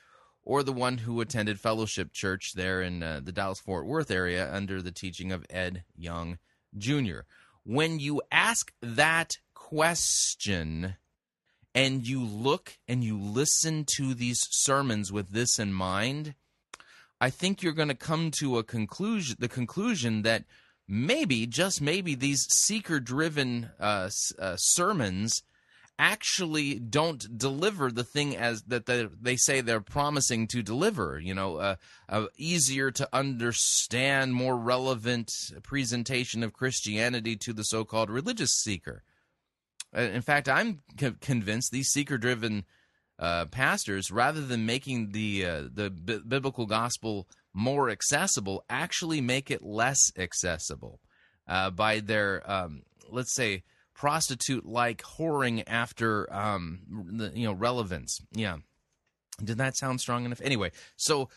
or 0.47 0.63
the 0.63 0.71
one 0.71 0.99
who 0.99 1.19
attended 1.19 1.59
Fellowship 1.59 2.13
Church 2.13 2.53
there 2.55 2.81
in 2.81 3.03
uh, 3.03 3.19
the 3.21 3.33
Dallas 3.33 3.59
Fort 3.59 3.85
Worth 3.85 4.09
area 4.09 4.49
under 4.49 4.81
the 4.81 4.93
teaching 4.93 5.33
of 5.33 5.45
Ed 5.49 5.83
Young 5.93 6.37
Jr. 6.77 7.19
When 7.65 7.99
you 7.99 8.21
ask 8.31 8.71
that 8.81 9.39
question 9.53 10.95
and 11.75 12.07
you 12.07 12.23
look 12.23 12.77
and 12.87 13.03
you 13.03 13.19
listen 13.19 13.83
to 13.97 14.13
these 14.13 14.47
sermons 14.49 15.11
with 15.11 15.31
this 15.31 15.59
in 15.59 15.73
mind, 15.73 16.33
I 17.19 17.29
think 17.29 17.61
you're 17.61 17.73
going 17.73 17.89
to 17.89 17.93
come 17.93 18.31
to 18.39 18.57
a 18.57 18.63
conclusion 18.63 19.35
the 19.39 19.49
conclusion 19.49 20.21
that 20.21 20.45
maybe 20.87 21.45
just 21.45 21.81
maybe 21.81 22.15
these 22.15 22.47
seeker 22.53 23.01
driven 23.01 23.71
uh, 23.81 24.09
uh, 24.39 24.55
sermons 24.55 25.43
actually 25.99 26.79
don't 26.79 27.37
deliver 27.37 27.91
the 27.91 28.03
thing 28.03 28.35
as 28.35 28.63
that 28.63 28.85
they, 28.85 29.07
they 29.19 29.35
say 29.35 29.61
they're 29.61 29.81
promising 29.81 30.47
to 30.47 30.61
deliver. 30.61 31.19
You 31.19 31.33
know, 31.33 31.57
uh, 31.57 31.75
a 32.07 32.27
easier 32.37 32.91
to 32.91 33.09
understand, 33.11 34.33
more 34.33 34.57
relevant 34.57 35.31
presentation 35.63 36.43
of 36.43 36.53
Christianity 36.53 37.35
to 37.37 37.53
the 37.53 37.63
so-called 37.63 38.09
religious 38.09 38.51
seeker. 38.51 39.03
Uh, 39.95 40.01
in 40.01 40.21
fact, 40.21 40.47
I'm 40.47 40.81
convinced 41.21 41.71
these 41.71 41.89
seeker-driven 41.89 42.65
uh, 43.19 43.45
pastors, 43.45 44.11
rather 44.11 44.41
than 44.41 44.65
making 44.65 45.11
the 45.11 45.45
uh, 45.45 45.63
the 45.73 45.89
b- 45.89 46.21
biblical 46.27 46.67
gospel 46.67 47.27
more 47.53 47.89
accessible, 47.89 48.63
actually 48.69 49.21
make 49.21 49.49
it 49.49 49.63
less 49.63 50.11
accessible 50.15 50.99
uh, 51.47 51.71
by 51.71 51.99
their, 51.99 52.43
um, 52.45 52.83
let's 53.09 53.33
say, 53.33 53.63
prostitute 53.97 54.65
like 54.65 55.01
whoring 55.01 55.63
after 55.67 56.31
um, 56.33 56.79
the, 56.89 57.31
you 57.35 57.45
know 57.45 57.53
relevance. 57.53 58.21
Yeah, 58.31 58.57
did 59.43 59.57
that 59.57 59.75
sound 59.75 59.99
strong 59.99 60.23
enough? 60.23 60.39
Anyway, 60.41 60.71
so 60.95 61.29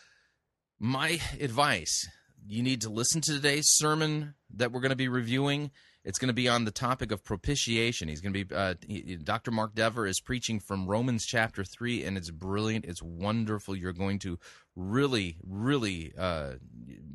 my 0.79 1.19
advice: 1.39 2.07
you 2.47 2.63
need 2.63 2.81
to 2.81 2.89
listen 2.89 3.19
to 3.21 3.33
today's 3.33 3.67
sermon 3.67 4.35
that 4.55 4.71
we're 4.71 4.79
going 4.79 4.91
to 4.91 4.95
be 4.95 5.09
reviewing. 5.09 5.71
It's 6.03 6.17
going 6.17 6.29
to 6.29 6.33
be 6.33 6.49
on 6.49 6.65
the 6.65 6.71
topic 6.71 7.11
of 7.11 7.23
propitiation. 7.23 8.07
He's 8.07 8.21
going 8.21 8.33
to 8.33 8.45
be 8.45 8.55
uh, 8.55 8.75
he, 8.87 9.17
Dr. 9.17 9.51
Mark 9.51 9.75
Dever 9.75 10.07
is 10.07 10.19
preaching 10.19 10.59
from 10.59 10.87
Romans 10.87 11.25
chapter 11.25 11.63
three, 11.63 12.03
and 12.03 12.15
it's 12.15 12.31
brilliant. 12.31 12.85
It's 12.85 13.01
wonderful. 13.01 13.75
You're 13.75 13.91
going 13.91 14.19
to 14.19 14.39
really, 14.75 15.37
really 15.43 16.13
uh, 16.17 16.53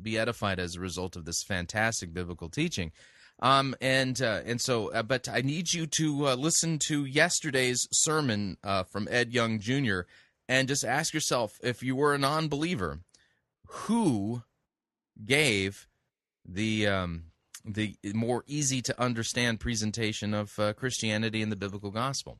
be 0.01 0.17
edified 0.17 0.59
as 0.59 0.75
a 0.75 0.81
result 0.81 1.15
of 1.15 1.25
this 1.25 1.41
fantastic 1.41 2.13
biblical 2.13 2.49
teaching. 2.49 2.91
Um, 3.39 3.75
and 3.81 4.19
uh, 4.21 4.41
and 4.45 4.59
so, 4.59 4.91
uh, 4.91 5.03
but 5.03 5.29
I 5.29 5.41
need 5.41 5.71
you 5.71 5.85
to 5.87 6.29
uh, 6.29 6.35
listen 6.35 6.79
to 6.87 7.05
yesterday's 7.05 7.87
sermon 7.91 8.57
uh, 8.63 8.83
from 8.83 9.07
Ed 9.11 9.31
Young 9.31 9.59
Jr. 9.59 10.01
and 10.49 10.67
just 10.67 10.83
ask 10.83 11.13
yourself 11.13 11.59
if 11.61 11.83
you 11.83 11.95
were 11.95 12.15
a 12.15 12.17
non-believer, 12.17 13.01
who 13.67 14.41
gave 15.23 15.87
the 16.43 16.87
um, 16.87 17.25
the 17.63 17.95
more 18.15 18.43
easy 18.47 18.81
to 18.81 18.99
understand 18.99 19.59
presentation 19.59 20.33
of 20.33 20.57
uh, 20.57 20.73
Christianity 20.73 21.43
and 21.43 21.51
the 21.51 21.57
biblical 21.57 21.91
gospel. 21.91 22.39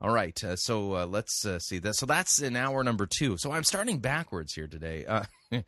All 0.00 0.12
right, 0.12 0.42
uh, 0.42 0.56
so 0.56 1.06
let's 1.06 1.46
see 1.60 1.78
that. 1.78 1.94
So 1.94 2.06
that's 2.06 2.42
in 2.42 2.56
hour 2.56 2.82
number 2.82 3.06
two. 3.06 3.38
So 3.38 3.52
I'm 3.52 3.62
starting 3.62 4.00
backwards 4.00 4.52
here 4.52 4.66
today. 4.66 5.06
Uh, 5.06 5.22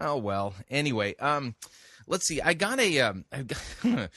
oh 0.00 0.16
well. 0.16 0.54
Anyway, 0.68 1.14
um, 1.16 1.54
let's 2.10 2.26
see. 2.26 2.40
I 2.42 2.52
got 2.52 2.78
a, 2.78 3.00
um, 3.00 3.24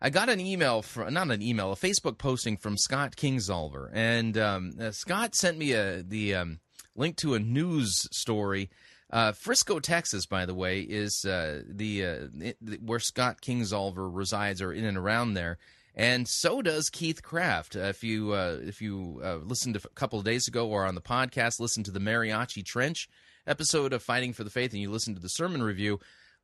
I 0.00 0.08
got 0.08 0.30
an 0.30 0.40
email 0.40 0.80
from 0.80 1.12
not 1.12 1.30
an 1.30 1.42
email, 1.42 1.72
a 1.72 1.76
Facebook 1.76 2.16
posting 2.16 2.56
from 2.56 2.78
Scott 2.78 3.16
Kingsolver, 3.16 3.90
and 3.92 4.38
um, 4.38 4.72
uh, 4.80 4.92
Scott 4.92 5.34
sent 5.34 5.58
me 5.58 5.72
a 5.72 6.02
the 6.02 6.34
um, 6.36 6.60
link 6.96 7.16
to 7.16 7.34
a 7.34 7.38
news 7.38 8.08
story. 8.16 8.70
Uh, 9.12 9.32
Frisco, 9.32 9.80
Texas, 9.80 10.24
by 10.24 10.46
the 10.46 10.54
way, 10.54 10.82
is 10.82 11.24
uh, 11.24 11.62
the, 11.66 12.04
uh, 12.04 12.26
it, 12.38 12.56
where 12.80 13.00
Scott 13.00 13.40
Kingsolver 13.42 14.08
resides, 14.10 14.62
or 14.62 14.72
in 14.72 14.84
and 14.84 14.96
around 14.96 15.34
there, 15.34 15.58
and 15.96 16.28
so 16.28 16.62
does 16.62 16.88
Keith 16.88 17.20
Craft. 17.20 17.74
Uh, 17.74 17.80
if 17.80 18.04
you 18.04 18.32
uh, 18.32 18.58
if 18.62 18.80
you 18.80 19.20
listened 19.44 19.76
a 19.76 19.80
couple 19.90 20.20
of 20.20 20.24
days 20.24 20.46
ago 20.46 20.68
or 20.68 20.86
on 20.86 20.94
the 20.94 21.00
podcast, 21.00 21.58
listen 21.58 21.82
to 21.82 21.90
the 21.90 22.00
Mariachi 22.00 22.64
Trench 22.64 23.08
episode 23.46 23.92
of 23.92 24.02
Fighting 24.02 24.32
for 24.32 24.44
the 24.44 24.50
Faith, 24.50 24.72
and 24.72 24.80
you 24.80 24.90
listen 24.90 25.14
to 25.16 25.20
the 25.20 25.28
sermon 25.28 25.62
review 25.62 25.98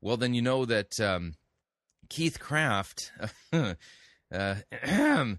well, 0.07 0.17
then 0.17 0.35
you 0.35 0.43
know 0.43 0.65
that 0.65 1.01
um, 1.01 1.35
Keith 2.09 2.39
Craft 2.39 3.11
uh, 3.53 3.75
of 4.33 5.35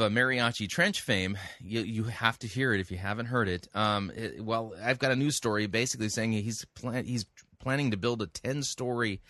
uh, 0.00 0.08
Mariachi 0.08 0.68
Trench 0.68 1.00
fame, 1.00 1.38
you, 1.60 1.82
you 1.82 2.02
have 2.02 2.36
to 2.40 2.48
hear 2.48 2.74
it 2.74 2.80
if 2.80 2.90
you 2.90 2.96
haven't 2.96 3.26
heard 3.26 3.48
it. 3.48 3.68
Um, 3.72 4.10
it 4.16 4.44
well, 4.44 4.74
I've 4.82 4.98
got 4.98 5.12
a 5.12 5.16
news 5.16 5.36
story 5.36 5.68
basically 5.68 6.08
saying 6.08 6.32
he's 6.32 6.64
plan- 6.74 7.04
he's 7.04 7.26
planning 7.60 7.92
to 7.92 7.96
build 7.96 8.22
a 8.22 8.26
ten 8.26 8.64
story 8.64 9.20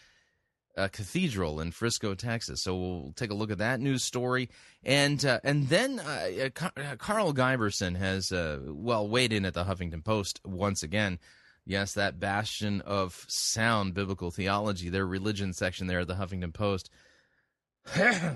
uh, 0.74 0.88
cathedral 0.88 1.60
in 1.60 1.70
Frisco, 1.70 2.14
Texas. 2.14 2.62
So 2.62 2.74
we'll 2.74 3.12
take 3.16 3.30
a 3.30 3.34
look 3.34 3.50
at 3.50 3.58
that 3.58 3.78
news 3.78 4.04
story, 4.04 4.48
and 4.82 5.22
uh, 5.22 5.40
and 5.44 5.68
then 5.68 6.00
uh, 6.00 6.48
uh 6.58 6.96
Karl 6.96 7.34
Giberson 7.34 7.94
has 7.98 8.32
uh, 8.32 8.60
well 8.64 9.06
weighed 9.06 9.34
in 9.34 9.44
at 9.44 9.52
the 9.52 9.64
Huffington 9.64 10.02
Post 10.02 10.40
once 10.46 10.82
again 10.82 11.18
Yes, 11.66 11.94
that 11.94 12.20
bastion 12.20 12.82
of 12.82 13.24
sound 13.28 13.94
biblical 13.94 14.30
theology, 14.30 14.90
their 14.90 15.06
religion 15.06 15.52
section 15.52 15.86
there 15.86 16.00
at 16.00 16.08
the 16.08 16.14
Huffington 16.14 16.52
Post. 16.52 16.90
yeah, 17.96 18.34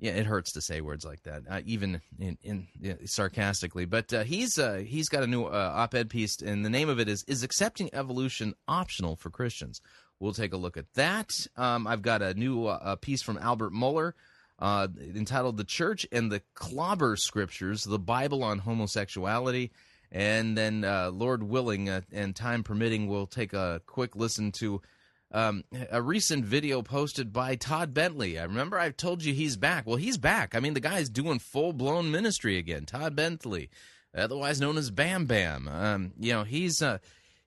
it 0.00 0.26
hurts 0.26 0.52
to 0.52 0.60
say 0.60 0.80
words 0.80 1.04
like 1.04 1.22
that, 1.22 1.42
uh, 1.48 1.60
even 1.64 2.00
in, 2.18 2.38
in 2.42 2.66
yeah, 2.80 2.94
sarcastically. 3.04 3.84
But 3.84 4.12
uh, 4.12 4.24
he's 4.24 4.58
uh, 4.58 4.82
he's 4.84 5.08
got 5.08 5.22
a 5.22 5.28
new 5.28 5.44
uh, 5.44 5.72
op-ed 5.74 6.10
piece, 6.10 6.40
and 6.40 6.64
the 6.64 6.70
name 6.70 6.88
of 6.88 6.98
it 6.98 7.08
is 7.08 7.22
"Is 7.24 7.44
Accepting 7.44 7.90
Evolution 7.92 8.54
Optional 8.66 9.14
for 9.14 9.30
Christians?" 9.30 9.80
We'll 10.18 10.32
take 10.32 10.52
a 10.52 10.58
look 10.58 10.76
at 10.76 10.92
that. 10.94 11.46
Um, 11.56 11.86
I've 11.86 12.02
got 12.02 12.20
a 12.20 12.34
new 12.34 12.66
uh, 12.66 12.96
piece 12.96 13.22
from 13.22 13.38
Albert 13.38 13.72
Mohler 13.72 14.12
uh, 14.58 14.88
entitled 15.14 15.56
"The 15.56 15.64
Church 15.64 16.06
and 16.10 16.32
the 16.32 16.42
Clobber 16.54 17.16
Scriptures: 17.16 17.84
The 17.84 17.98
Bible 17.98 18.42
on 18.42 18.58
Homosexuality." 18.58 19.70
And 20.12 20.56
then, 20.56 20.84
uh, 20.84 21.10
Lord 21.12 21.42
willing 21.42 21.88
uh, 21.88 22.00
and 22.12 22.34
time 22.34 22.62
permitting, 22.62 23.06
we'll 23.06 23.26
take 23.26 23.52
a 23.52 23.80
quick 23.86 24.16
listen 24.16 24.50
to 24.52 24.82
um, 25.32 25.64
a 25.90 26.02
recent 26.02 26.44
video 26.44 26.82
posted 26.82 27.32
by 27.32 27.54
Todd 27.54 27.94
Bentley. 27.94 28.38
I 28.38 28.42
remember 28.42 28.78
I've 28.78 28.96
told 28.96 29.22
you 29.22 29.32
he's 29.32 29.56
back. 29.56 29.86
Well, 29.86 29.96
he's 29.96 30.18
back. 30.18 30.54
I 30.56 30.60
mean, 30.60 30.74
the 30.74 30.80
guy's 30.80 31.08
doing 31.08 31.38
full 31.38 31.72
blown 31.72 32.10
ministry 32.10 32.58
again. 32.58 32.86
Todd 32.86 33.14
Bentley, 33.14 33.70
otherwise 34.14 34.60
known 34.60 34.76
as 34.76 34.90
Bam 34.90 35.26
Bam. 35.26 35.68
Um, 35.68 36.12
you 36.18 36.32
know, 36.32 36.44
he's. 36.44 36.82
Uh, 36.82 36.98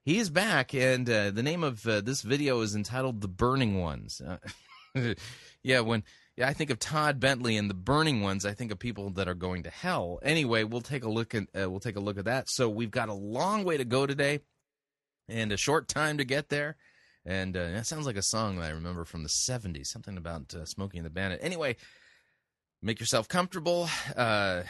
he's 0.05 0.29
back, 0.29 0.73
and 0.73 1.09
uh, 1.09 1.31
the 1.31 1.43
name 1.43 1.63
of 1.63 1.85
uh, 1.87 2.01
this 2.01 2.21
video 2.21 2.61
is 2.61 2.75
entitled 2.75 3.21
"The 3.21 3.27
Burning 3.27 3.81
Ones." 3.81 4.21
Uh, 4.21 5.13
yeah, 5.63 5.79
when 5.79 6.03
yeah, 6.35 6.47
I 6.47 6.53
think 6.53 6.71
of 6.71 6.79
Todd 6.79 7.19
Bentley 7.19 7.57
and 7.57 7.69
the 7.69 7.75
burning 7.75 8.21
ones. 8.21 8.45
I 8.45 8.53
think 8.53 8.71
of 8.71 8.79
people 8.79 9.11
that 9.11 9.27
are 9.27 9.35
going 9.35 9.63
to 9.63 9.69
hell. 9.69 10.19
Anyway, 10.23 10.63
we'll 10.63 10.81
take 10.81 11.03
a 11.03 11.09
look 11.09 11.35
at 11.35 11.43
uh, 11.59 11.69
we'll 11.69 11.79
take 11.79 11.95
a 11.95 12.01
look 12.01 12.17
at 12.17 12.25
that. 12.25 12.49
So 12.49 12.69
we've 12.69 12.91
got 12.91 13.09
a 13.09 13.13
long 13.13 13.63
way 13.63 13.77
to 13.77 13.85
go 13.85 14.07
today, 14.07 14.39
and 15.27 15.51
a 15.51 15.57
short 15.57 15.87
time 15.87 16.17
to 16.17 16.25
get 16.25 16.49
there. 16.49 16.75
And 17.25 17.55
uh, 17.55 17.71
that 17.71 17.85
sounds 17.85 18.05
like 18.05 18.17
a 18.17 18.23
song 18.23 18.57
that 18.57 18.65
I 18.65 18.71
remember 18.71 19.05
from 19.05 19.23
the 19.23 19.29
'70s, 19.29 19.87
something 19.87 20.17
about 20.17 20.53
uh, 20.55 20.65
Smokey 20.65 20.99
the 21.01 21.09
Bandit. 21.11 21.39
Anyway, 21.43 21.75
make 22.81 22.99
yourself 22.99 23.27
comfortable. 23.27 23.87
Uh, 24.17 24.63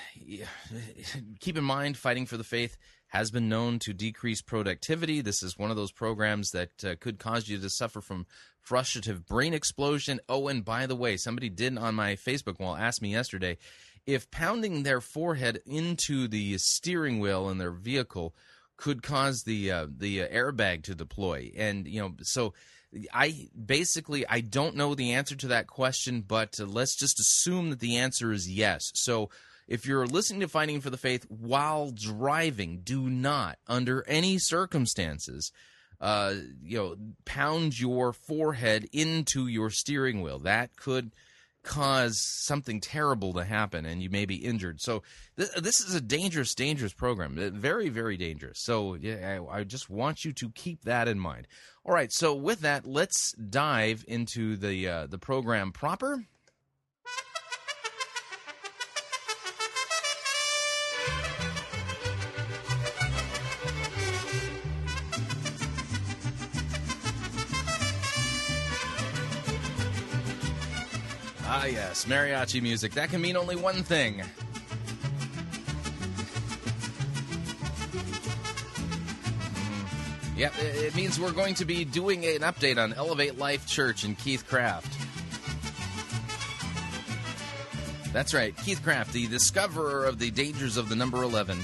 keep 1.39 1.57
in 1.57 1.63
mind, 1.63 1.97
fighting 1.97 2.25
for 2.25 2.35
the 2.35 2.43
faith 2.43 2.77
has 3.13 3.29
been 3.29 3.47
known 3.47 3.77
to 3.77 3.93
decrease 3.93 4.41
productivity. 4.41 5.21
This 5.21 5.43
is 5.43 5.55
one 5.55 5.69
of 5.69 5.77
those 5.77 5.91
programs 5.91 6.49
that 6.49 6.83
uh, 6.83 6.95
could 6.99 7.19
cause 7.19 7.47
you 7.47 7.59
to 7.59 7.69
suffer 7.69 8.01
from 8.01 8.25
frustrative 8.63 9.25
brain 9.25 9.53
explosion. 9.53 10.19
Oh, 10.27 10.47
and 10.47 10.65
by 10.65 10.87
the 10.87 10.95
way, 10.95 11.17
somebody 11.17 11.49
did 11.49 11.77
on 11.77 11.95
my 11.95 12.15
Facebook 12.15 12.59
wall 12.59 12.75
ask 12.75 13.01
me 13.01 13.11
yesterday 13.11 13.57
if 14.05 14.31
pounding 14.31 14.83
their 14.83 15.01
forehead 15.01 15.61
into 15.65 16.27
the 16.27 16.57
steering 16.57 17.19
wheel 17.19 17.49
in 17.49 17.57
their 17.57 17.71
vehicle 17.71 18.33
could 18.77 19.03
cause 19.03 19.43
the 19.43 19.71
uh, 19.71 19.87
the 19.89 20.19
airbag 20.21 20.83
to 20.83 20.95
deploy. 20.95 21.51
And 21.55 21.87
you 21.87 22.01
know, 22.01 22.15
so 22.21 22.53
I 23.13 23.49
basically 23.53 24.25
I 24.27 24.41
don't 24.41 24.75
know 24.75 24.95
the 24.95 25.13
answer 25.13 25.35
to 25.35 25.47
that 25.47 25.67
question, 25.67 26.21
but 26.21 26.59
uh, 26.59 26.65
let's 26.65 26.95
just 26.95 27.19
assume 27.19 27.69
that 27.69 27.79
the 27.79 27.97
answer 27.97 28.31
is 28.31 28.49
yes. 28.49 28.91
So 28.95 29.29
if 29.67 29.85
you're 29.85 30.05
listening 30.05 30.41
to 30.41 30.47
Fighting 30.47 30.81
for 30.81 30.89
the 30.89 30.97
Faith 30.97 31.25
while 31.29 31.91
driving, 31.91 32.81
do 32.83 33.09
not, 33.09 33.57
under 33.67 34.03
any 34.07 34.37
circumstances, 34.37 35.51
uh, 36.01 36.35
you 36.63 36.77
know, 36.77 36.95
pound 37.25 37.79
your 37.79 38.13
forehead 38.13 38.87
into 38.91 39.47
your 39.47 39.69
steering 39.69 40.21
wheel. 40.21 40.39
That 40.39 40.75
could 40.75 41.11
cause 41.63 42.19
something 42.43 42.81
terrible 42.81 43.33
to 43.33 43.43
happen 43.43 43.85
and 43.85 44.03
you 44.03 44.09
may 44.09 44.25
be 44.25 44.35
injured. 44.35 44.81
So 44.81 45.01
th- 45.37 45.49
this 45.55 45.79
is 45.79 45.95
a 45.95 46.01
dangerous, 46.01 46.53
dangerous 46.53 46.93
program. 46.93 47.39
Uh, 47.39 47.49
very, 47.49 47.89
very 47.89 48.17
dangerous. 48.17 48.59
So 48.61 48.95
yeah, 48.95 49.39
I, 49.49 49.59
I, 49.59 49.63
just 49.63 49.89
want 49.89 50.25
you 50.25 50.33
to 50.33 50.49
keep 50.49 50.83
that 50.83 51.07
in 51.07 51.19
mind. 51.19 51.47
All 51.85 51.93
right. 51.93 52.11
So 52.11 52.33
with 52.33 52.61
that, 52.61 52.85
let's 52.85 53.33
dive 53.33 54.03
into 54.07 54.57
the 54.57 54.87
uh, 54.87 55.07
the 55.07 55.17
program 55.17 55.71
proper. 55.71 56.25
Ah, 71.63 71.67
yes, 71.67 72.03
mariachi 72.03 72.61
music. 72.61 72.91
That 72.91 73.09
can 73.09 73.21
mean 73.21 73.37
only 73.37 73.55
one 73.55 73.83
thing. 73.83 74.21
Yep, 80.35 80.53
it 80.59 80.93
means 80.93 81.17
we're 81.17 81.31
going 81.31 81.53
to 81.53 81.63
be 81.63 81.85
doing 81.85 82.25
an 82.25 82.39
update 82.39 82.77
on 82.77 82.91
Elevate 82.91 83.37
Life 83.37 83.65
Church 83.65 84.03
and 84.03 84.17
Keith 84.17 84.45
Craft. 84.45 84.93
That's 88.11 88.33
right, 88.33 88.53
Keith 88.57 88.83
Craft, 88.83 89.13
the 89.13 89.27
discoverer 89.27 90.03
of 90.03 90.19
the 90.19 90.31
dangers 90.31 90.75
of 90.75 90.89
the 90.89 90.97
number 90.97 91.23
11, 91.23 91.57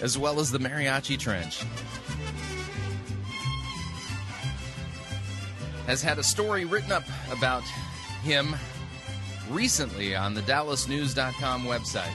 as 0.00 0.16
well 0.16 0.40
as 0.40 0.50
the 0.50 0.58
mariachi 0.58 1.18
trench. 1.18 1.62
Has 5.86 6.00
had 6.02 6.18
a 6.18 6.24
story 6.24 6.64
written 6.64 6.92
up 6.92 7.04
about 7.30 7.64
him 8.22 8.54
recently 9.50 10.14
on 10.14 10.34
the 10.34 10.40
DallasNews.com 10.42 11.64
website. 11.64 12.14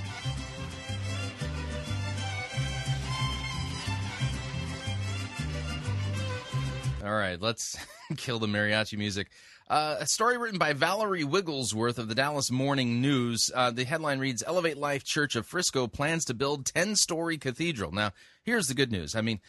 All 7.04 7.14
right, 7.14 7.40
let's 7.40 7.78
kill 8.18 8.40
the 8.40 8.48
mariachi 8.48 8.98
music. 8.98 9.30
Uh, 9.68 9.98
a 10.00 10.06
story 10.06 10.38
written 10.38 10.60
by 10.60 10.74
Valerie 10.74 11.24
Wigglesworth 11.24 11.98
of 11.98 12.08
the 12.08 12.16
Dallas 12.16 12.52
Morning 12.52 13.02
News. 13.02 13.52
Uh, 13.54 13.72
the 13.72 13.84
headline 13.84 14.20
reads 14.20 14.44
Elevate 14.46 14.78
Life 14.78 15.04
Church 15.04 15.36
of 15.36 15.46
Frisco 15.46 15.88
plans 15.88 16.26
to 16.26 16.34
build 16.34 16.66
10 16.68 16.96
story 16.96 17.38
cathedral. 17.38 17.92
Now, 17.92 18.12
here's 18.44 18.68
the 18.68 18.76
good 18.76 18.92
news. 18.92 19.16
I 19.16 19.22
mean, 19.22 19.40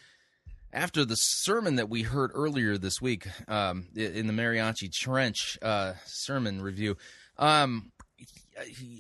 after 0.73 1.05
the 1.05 1.17
sermon 1.17 1.77
that 1.77 1.89
we 1.89 2.03
heard 2.03 2.31
earlier 2.35 2.79
this 2.79 3.01
week 3.01 3.27
um, 3.49 3.87
in 3.95 4.27
the 4.27 4.33
Mariachi 4.33 4.93
Trench 4.93 5.59
uh, 5.63 5.95
sermon 6.05 6.63
review, 6.63 6.97
um, 7.39 7.93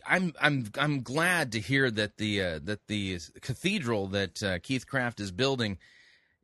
I'm 0.07 0.33
I'm 0.41 0.67
I'm 0.79 1.03
glad 1.03 1.53
to 1.53 1.61
hear 1.61 1.91
that 1.91 2.19
the 2.19 2.43
uh, 2.43 2.59
that 2.65 2.87
the 2.89 3.19
cathedral 3.41 4.09
that 4.09 4.43
uh, 4.43 4.59
Keith 4.59 4.87
Craft 4.87 5.21
is 5.21 5.33
building 5.33 5.79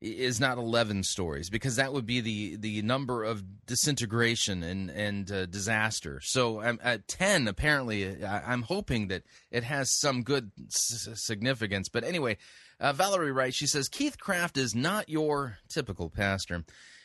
is 0.03 0.41
not 0.41 0.59
11 0.59 1.05
stories 1.05 1.49
because 1.49 1.77
that 1.77 1.93
would 1.93 2.07
be 2.07 2.21
the 2.21 2.57
the 2.57 2.83
number 2.83 3.23
of 3.23 3.67
disintegration 3.67 4.63
and 4.63 4.91
and 4.91 5.31
uh, 5.31 5.47
disaster. 5.47 6.21
So 6.23 6.63
um, 6.63 6.81
at 6.83 7.07
10 7.07 7.47
apparently 7.47 8.25
I, 8.25 8.53
am 8.53 8.63
hoping 8.63 9.09
that 9.09 9.23
it 9.51 9.63
has 9.63 9.97
some 9.99 10.23
good 10.23 10.51
s- 10.67 11.09
significance. 11.15 11.89
But 11.89 12.05
anyway, 12.05 12.39
uh, 12.81 12.93
Valerie 12.93 13.33
writes 13.33 13.57
she 13.57 13.67
says 13.67 13.89
Keith 13.89 14.19
Craft 14.19 14.57
is 14.57 14.75
not 14.75 15.09
your 15.09 15.59
typical 15.69 16.11
pastor. 16.11 16.65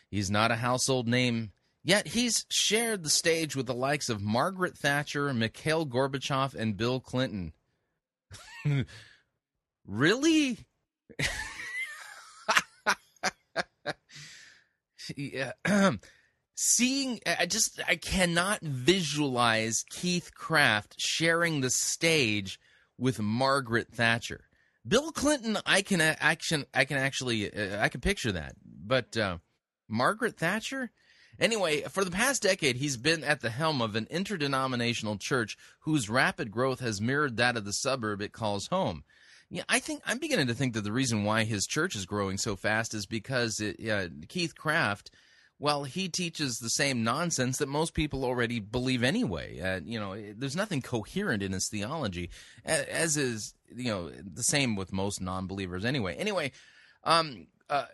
He's 0.10 0.32
not 0.32 0.52
a 0.52 0.56
household 0.56 1.08
name. 1.08 1.52
Yet 1.88 2.08
he's 2.10 2.46
shared 2.50 3.06
the 3.06 3.10
stage 3.10 3.56
with 3.56 3.66
the 3.66 3.74
likes 3.74 4.10
of 4.10 4.22
Margaret 4.22 4.78
Thatcher, 4.78 5.34
Mikhail 5.34 5.86
Gorbachev, 5.86 6.54
and 6.54 6.76
Bill 6.76 7.00
Clinton. 7.00 7.54
really? 9.88 10.58
yeah. 15.16 15.54
seeing 16.60 17.20
i 17.40 17.46
just 17.46 17.80
i 17.88 17.96
cannot 17.96 18.60
visualize 18.62 19.86
keith 19.92 20.32
Craft 20.34 20.96
sharing 20.98 21.62
the 21.62 21.70
stage 21.70 22.60
with 22.98 23.20
margaret 23.20 23.90
thatcher 23.94 24.46
bill 24.88 25.12
clinton 25.12 25.56
i 25.68 25.84
can 25.84 26.02
action 26.02 26.66
i 26.74 26.84
can 26.84 26.98
actually 26.98 27.54
uh, 27.54 27.80
i 27.80 27.90
can 27.90 28.02
picture 28.02 28.32
that 28.32 28.56
but 28.66 29.16
uh, 29.16 29.38
margaret 29.88 30.36
thatcher 30.36 30.90
anyway 31.40 31.82
for 31.84 32.04
the 32.04 32.12
past 32.12 32.44
decade 32.44 32.76
he's 32.78 32.98
been 32.98 33.24
at 33.24 33.42
the 33.42 33.50
helm 33.50 33.82
of 33.82 33.96
an 33.96 34.08
interdenominational 34.10 35.18
church 35.18 35.58
whose 35.82 36.10
rapid 36.10 36.52
growth 36.52 36.80
has 36.80 37.02
mirrored 37.02 37.38
that 37.38 37.58
of 37.58 37.66
the 37.66 37.74
suburb 37.74 38.22
it 38.22 38.32
calls 38.32 38.68
home 38.68 39.04
yeah, 39.50 39.64
I 39.70 39.80
think 39.80 40.02
I'm 40.06 40.20
beginning 40.20 40.48
to 40.48 40.54
think 40.54 40.74
that 40.74 40.84
the 40.84 40.92
reason 40.92 41.24
why 41.24 41.46
his 41.46 41.66
church 41.66 41.96
is 41.96 42.06
growing 42.06 42.38
so 42.38 42.56
fast 42.56 42.94
is 42.94 43.06
because 43.06 43.62
it, 43.62 43.78
uh, 43.90 44.10
Keith 44.28 44.56
Craft, 44.56 45.10
well, 45.58 45.86
he 45.86 46.10
teaches 46.10 46.60
the 46.60 46.70
same 46.70 47.04
nonsense 47.04 47.58
that 47.58 47.70
most 47.70 47.94
people 47.94 48.26
already 48.26 48.60
believe 48.60 49.04
anyway. 49.04 49.60
Uh, 49.60 49.80
you 49.86 50.00
know, 50.00 50.22
there's 50.36 50.56
nothing 50.56 50.82
coherent 50.82 51.42
in 51.42 51.54
his 51.54 51.70
theology, 51.70 52.30
as 52.66 53.16
is 53.16 53.54
you 53.74 53.90
know 53.90 54.10
the 54.10 54.44
same 54.44 54.76
with 54.76 54.92
most 54.92 55.22
non-believers 55.22 55.86
anyway. 55.86 56.16
Anyway, 56.16 56.52
um, 57.06 57.48
uh, 57.70 57.86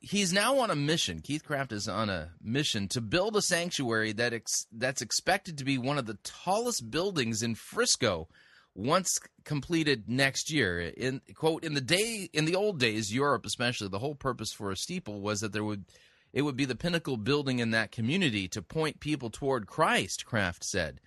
he's 0.00 0.32
now 0.32 0.58
on 0.58 0.70
a 0.70 0.76
mission. 0.76 1.20
Keith 1.20 1.44
Craft 1.44 1.72
is 1.72 1.88
on 1.88 2.10
a 2.10 2.30
mission 2.42 2.88
to 2.88 3.00
build 3.00 3.36
a 3.36 3.42
sanctuary 3.42 4.12
that 4.12 4.32
ex- 4.32 4.66
that's 4.72 5.02
expected 5.02 5.58
to 5.58 5.64
be 5.64 5.78
one 5.78 5.98
of 5.98 6.06
the 6.06 6.18
tallest 6.24 6.90
buildings 6.90 7.42
in 7.42 7.54
Frisco 7.54 8.28
once 8.74 9.18
completed 9.44 10.08
next 10.08 10.50
year. 10.50 10.80
In 10.80 11.20
quote 11.34 11.64
in 11.64 11.74
the 11.74 11.80
day 11.80 12.28
in 12.32 12.44
the 12.44 12.56
old 12.56 12.78
days, 12.78 13.14
Europe 13.14 13.44
especially, 13.46 13.88
the 13.88 13.98
whole 13.98 14.14
purpose 14.14 14.52
for 14.52 14.70
a 14.70 14.76
steeple 14.76 15.20
was 15.20 15.40
that 15.40 15.52
there 15.52 15.64
would 15.64 15.84
it 16.32 16.42
would 16.42 16.56
be 16.56 16.64
the 16.64 16.76
pinnacle 16.76 17.16
building 17.16 17.58
in 17.58 17.72
that 17.72 17.92
community 17.92 18.48
to 18.48 18.62
point 18.62 19.00
people 19.00 19.30
toward 19.30 19.66
Christ, 19.66 20.24
Craft 20.24 20.64
said. 20.64 21.00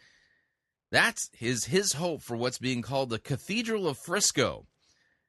That's 0.91 1.29
his 1.33 1.65
his 1.65 1.93
hope 1.93 2.21
for 2.21 2.37
what's 2.37 2.59
being 2.59 2.81
called 2.81 3.09
the 3.09 3.19
Cathedral 3.19 3.87
of 3.87 3.97
Frisco, 3.97 4.67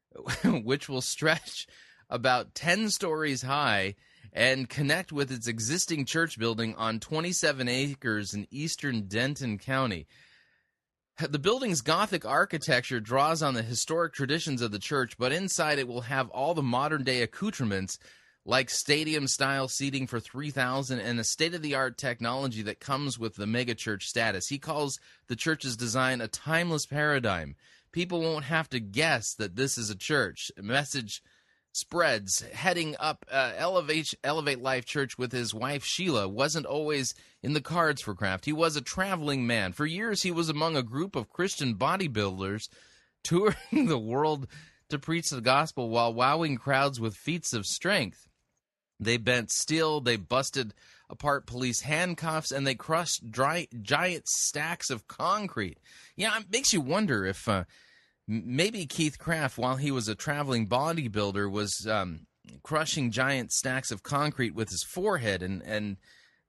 which 0.45 0.89
will 0.89 1.01
stretch 1.01 1.67
about 2.09 2.55
10 2.55 2.91
stories 2.91 3.43
high 3.43 3.95
and 4.33 4.69
connect 4.69 5.13
with 5.13 5.31
its 5.31 5.47
existing 5.47 6.05
church 6.05 6.39
building 6.39 6.75
on 6.75 7.01
27 7.01 7.69
acres 7.69 8.35
in 8.35 8.47
eastern 8.51 9.03
Denton 9.03 9.59
County. 9.59 10.07
The 11.21 11.39
building's 11.39 11.81
Gothic 11.81 12.25
architecture 12.25 12.99
draws 12.99 13.41
on 13.41 13.55
the 13.55 13.63
historic 13.63 14.15
traditions 14.15 14.61
of 14.61 14.73
the 14.73 14.81
church, 14.81 15.17
but 15.17 15.33
inside 15.33 15.79
it 15.79 15.87
will 15.87 16.03
have 16.03 16.29
all 16.31 16.55
the 16.55 16.63
modern 16.63 17.05
day 17.05 17.23
accoutrements 17.23 17.99
like 18.45 18.69
stadium 18.69 19.29
style 19.29 19.69
seating 19.69 20.07
for 20.07 20.19
3,000 20.19 20.99
and 20.99 21.19
the 21.19 21.25
state 21.25 21.55
of 21.55 21.63
the 21.63 21.75
art 21.75 21.97
technology 21.97 22.63
that 22.63 22.81
comes 22.81 23.19
with 23.19 23.37
the 23.37 23.47
megachurch 23.47 24.03
status. 24.03 24.49
He 24.49 24.59
calls 24.59 24.99
the 25.29 25.37
church's 25.37 25.77
design 25.77 26.21
a 26.21 26.29
timeless 26.29 26.85
paradigm. 26.85 27.55
People 27.93 28.21
won't 28.21 28.45
have 28.47 28.69
to 28.71 28.81
guess 28.81 29.35
that 29.35 29.55
this 29.55 29.79
is 29.79 29.89
a 29.89 29.97
church. 29.97 30.51
Message 30.59 31.23
spreads 31.75 32.41
heading 32.53 32.95
up 33.01 33.27
uh, 33.33 33.53
elevate 33.57 34.15
elevate 34.23 34.61
life 34.61 34.85
church 34.85 35.19
with 35.19 35.33
his 35.33 35.53
wife 35.53 35.85
sheila 35.85 36.29
wasn't 36.29 36.65
always 36.65 37.15
in 37.43 37.53
the 37.53 37.61
cards 37.61 38.01
for 38.01 38.15
craft. 38.15 38.45
He 38.45 38.53
was 38.53 38.77
a 38.77 38.81
traveling 38.81 39.45
man. 39.45 39.73
For 39.73 39.85
years 39.85 40.23
he 40.23 40.31
was 40.31 40.49
among 40.49 40.77
a 40.77 40.85
group 40.85 41.17
of 41.17 41.29
christian 41.29 41.75
bodybuilders 41.75 42.69
touring 43.25 43.57
the 43.89 43.99
world 43.99 44.47
to 44.89 45.01
preach 45.01 45.31
the 45.31 45.41
gospel 45.41 45.91
while 45.91 46.15
wowing 46.15 46.57
crowds 46.57 47.01
with 47.01 47.17
feats 47.17 47.53
of 47.53 47.67
strength. 47.67 48.29
They 49.01 49.17
bent 49.17 49.51
steel 49.51 50.01
they 50.01 50.17
busted 50.17 50.75
apart 51.11 51.45
police 51.45 51.81
handcuffs 51.81 52.53
and 52.53 52.65
they 52.65 52.77
crushed 52.77 53.33
dry, 53.33 53.67
giant 53.83 54.29
stacks 54.29 54.91
of 54.91 55.09
concrete. 55.09 55.81
Yeah 56.15 56.39
it 56.39 56.53
makes 56.53 56.73
you 56.73 56.81
wonder 56.81 57.27
if 57.27 57.49
uh, 57.49 57.65
maybe 58.27 58.87
Keith 58.87 59.19
Craft, 59.19 59.59
while 59.59 59.77
he 59.77 59.91
was 59.91 60.09
a 60.09 60.15
traveling 60.15 60.67
bodybuilder, 60.67 61.51
was 61.51 61.87
um, 61.87 62.27
crushing 62.63 63.11
giant 63.11 63.53
stacks 63.53 63.91
of 63.91 64.03
concrete 64.03 64.55
with 64.55 64.71
his 64.71 64.83
forehead, 64.83 65.43
and 65.43 65.63
and 65.63 65.97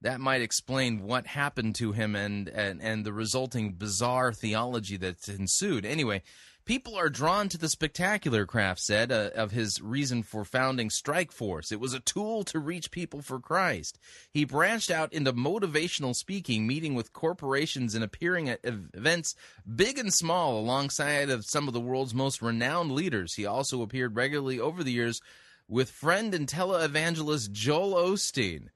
that 0.02 0.20
might 0.20 0.42
explain 0.42 1.02
what 1.02 1.28
happened 1.28 1.76
to 1.76 1.92
him 1.92 2.16
and 2.16 2.50
and 2.50 2.82
and 2.82 3.06
the 3.06 3.14
resulting 3.14 3.74
bizarre 3.74 4.34
theology 4.34 4.98
that 4.98 5.28
ensued. 5.28 5.86
Anyway, 5.86 6.22
People 6.66 6.96
are 6.96 7.10
drawn 7.10 7.48
to 7.50 7.60
the 7.60 7.70
spectacular, 7.70 8.48
Craft 8.48 8.80
said, 8.80 9.12
uh, 9.12 9.30
of 9.36 9.52
his 9.52 9.80
reason 9.80 10.24
for 10.24 10.44
founding 10.44 10.90
Strike 10.90 11.32
Force. 11.32 11.72
It 11.72 11.80
was 11.80 11.94
a 11.94 12.00
tool 12.00 12.44
to 12.46 12.58
reach 12.58 12.90
people 12.90 13.22
for 13.22 13.40
Christ. 13.40 14.00
He 14.32 14.46
branched 14.46 14.90
out 14.90 15.14
into 15.14 15.32
motivational 15.32 16.16
speaking, 16.16 16.66
meeting 16.66 16.96
with 16.96 17.14
corporations 17.14 17.94
and 17.94 18.04
appearing 18.04 18.50
at 18.50 18.62
events 18.64 19.36
big 19.76 20.00
and 20.00 20.12
small 20.12 20.60
alongside 20.60 21.30
of 21.30 21.46
some 21.46 21.68
of 21.68 21.76
the 21.76 21.80
world's 21.80 22.16
most 22.16 22.42
renowned 22.42 22.92
leaders. 22.92 23.36
He 23.36 23.46
also 23.46 23.84
appeared 23.84 24.16
regularly 24.16 24.60
over 24.60 24.84
the 24.84 24.92
years 24.92 25.22
with 25.68 25.92
friend 25.92 26.34
and 26.34 26.48
televangelist 26.48 27.52
Joel 27.52 27.94
Osteen. 27.94 28.70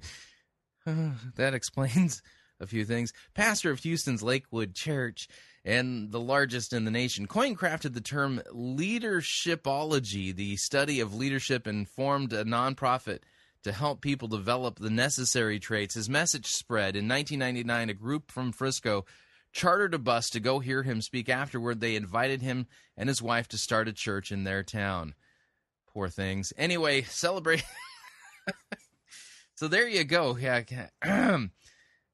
that 1.36 1.54
explains 1.54 2.22
a 2.60 2.66
few 2.66 2.84
things. 2.84 3.12
Pastor 3.34 3.70
of 3.70 3.80
Houston's 3.80 4.22
Lakewood 4.22 4.74
Church 4.74 5.28
and 5.64 6.10
the 6.10 6.20
largest 6.20 6.72
in 6.72 6.84
the 6.84 6.90
nation, 6.90 7.26
coin 7.26 7.56
crafted 7.56 7.94
the 7.94 8.00
term 8.00 8.40
leadershipology, 8.52 10.34
the 10.34 10.56
study 10.56 11.00
of 11.00 11.14
leadership, 11.14 11.66
and 11.66 11.88
formed 11.88 12.32
a 12.32 12.44
nonprofit 12.44 13.20
to 13.64 13.72
help 13.72 14.00
people 14.00 14.28
develop 14.28 14.78
the 14.78 14.90
necessary 14.90 15.58
traits. 15.58 15.94
His 15.94 16.08
message 16.08 16.46
spread. 16.46 16.96
In 16.96 17.08
1999, 17.08 17.90
a 17.90 17.94
group 17.94 18.30
from 18.30 18.52
Frisco 18.52 19.04
chartered 19.52 19.94
a 19.94 19.98
bus 19.98 20.30
to 20.30 20.40
go 20.40 20.60
hear 20.60 20.84
him 20.84 21.02
speak. 21.02 21.28
Afterward, 21.28 21.80
they 21.80 21.96
invited 21.96 22.40
him 22.40 22.66
and 22.96 23.08
his 23.08 23.20
wife 23.20 23.48
to 23.48 23.58
start 23.58 23.88
a 23.88 23.92
church 23.92 24.30
in 24.30 24.44
their 24.44 24.62
town. 24.62 25.14
Poor 25.92 26.08
things. 26.08 26.52
Anyway, 26.56 27.02
celebrate. 27.08 27.64
So 29.58 29.66
there 29.66 29.88
you 29.88 30.04
go. 30.04 30.38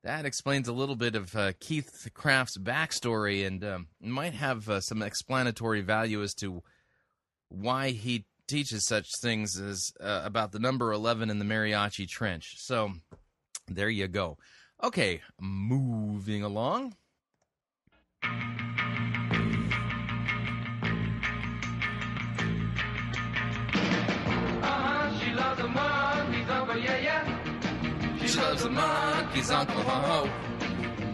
That 0.04 0.26
explains 0.26 0.68
a 0.68 0.72
little 0.74 0.96
bit 0.96 1.14
of 1.14 1.34
uh, 1.34 1.52
Keith 1.60 2.10
Craft's 2.12 2.58
backstory 2.58 3.46
and 3.46 3.64
um, 3.64 3.88
might 4.02 4.34
have 4.34 4.68
uh, 4.68 4.82
some 4.82 5.00
explanatory 5.00 5.80
value 5.80 6.22
as 6.22 6.34
to 6.34 6.62
why 7.48 7.88
he 7.90 8.26
teaches 8.46 8.84
such 8.86 9.08
things 9.22 9.58
as 9.58 9.92
uh, 10.02 10.20
about 10.22 10.52
the 10.52 10.58
number 10.58 10.92
11 10.92 11.30
in 11.30 11.38
the 11.38 11.44
Mariachi 11.46 12.06
Trench. 12.06 12.56
So 12.58 12.92
there 13.66 13.88
you 13.88 14.06
go. 14.06 14.36
Okay, 14.82 15.22
moving 15.40 16.42
along. 16.42 16.96
Loves 28.54 28.62
the 28.62 28.70
monkey's 28.70 29.50
uncle, 29.50 29.82
ho 29.82 29.98
ho. 30.08 30.30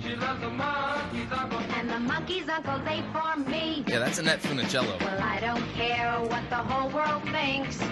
She 0.03 0.15
loves 0.15 0.41
the 0.43 0.51
monkey's 0.51 1.33
uncle. 1.33 1.59
And 1.59 1.89
the 1.89 1.99
monkey's 1.99 2.49
uncle, 2.51 2.79
they 2.81 3.03
for 3.15 3.37
me. 3.49 3.83
Yeah, 3.89 4.01
that's 4.01 4.19
Annette 4.19 4.43
Funicello. 4.43 5.01
Well, 5.01 5.23
I 5.23 5.41
don't 5.41 5.65
care 5.73 6.13
what 6.21 6.43
the 6.51 6.57
whole 6.57 6.91
world 6.91 7.23
thinks. 7.31 7.83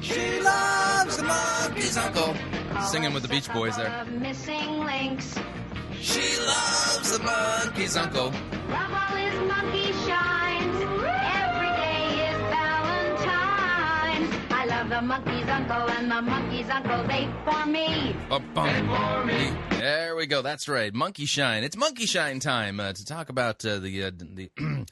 She 0.00 0.40
loves 0.40 1.16
the 1.16 1.24
monkey's 1.24 1.96
uncle. 1.96 2.36
Singing 2.84 3.12
with 3.12 3.24
the 3.24 3.28
Beach 3.28 3.52
Boys 3.52 3.76
there. 3.76 4.04
Missing 4.04 4.84
links. 4.84 5.36
She 6.00 6.38
loves 6.46 7.18
the 7.18 7.24
monkey's 7.24 7.96
uncle. 7.96 8.30
Rub 8.68 8.90
all 8.92 9.16
his 9.16 9.48
monkey. 9.48 9.92
The 14.88 15.00
monkey's 15.00 15.48
uncle 15.48 15.90
and 15.90 16.10
the 16.10 16.20
monkey's 16.20 16.68
uncle, 16.68 17.04
they 17.04 17.26
for 17.44 17.64
me. 17.64 18.14
Ba-bum. 18.28 19.28
There 19.70 20.14
we 20.14 20.26
go. 20.26 20.42
That's 20.42 20.68
right. 20.68 20.92
Monkey 20.92 21.24
Shine. 21.24 21.64
It's 21.64 21.76
Monkey 21.76 22.04
Shine 22.04 22.38
time 22.38 22.78
uh, 22.78 22.92
to 22.92 23.04
talk 23.04 23.30
about 23.30 23.64
uh, 23.64 23.78
the 23.78 24.04
uh, 24.04 24.10
the 24.14 24.50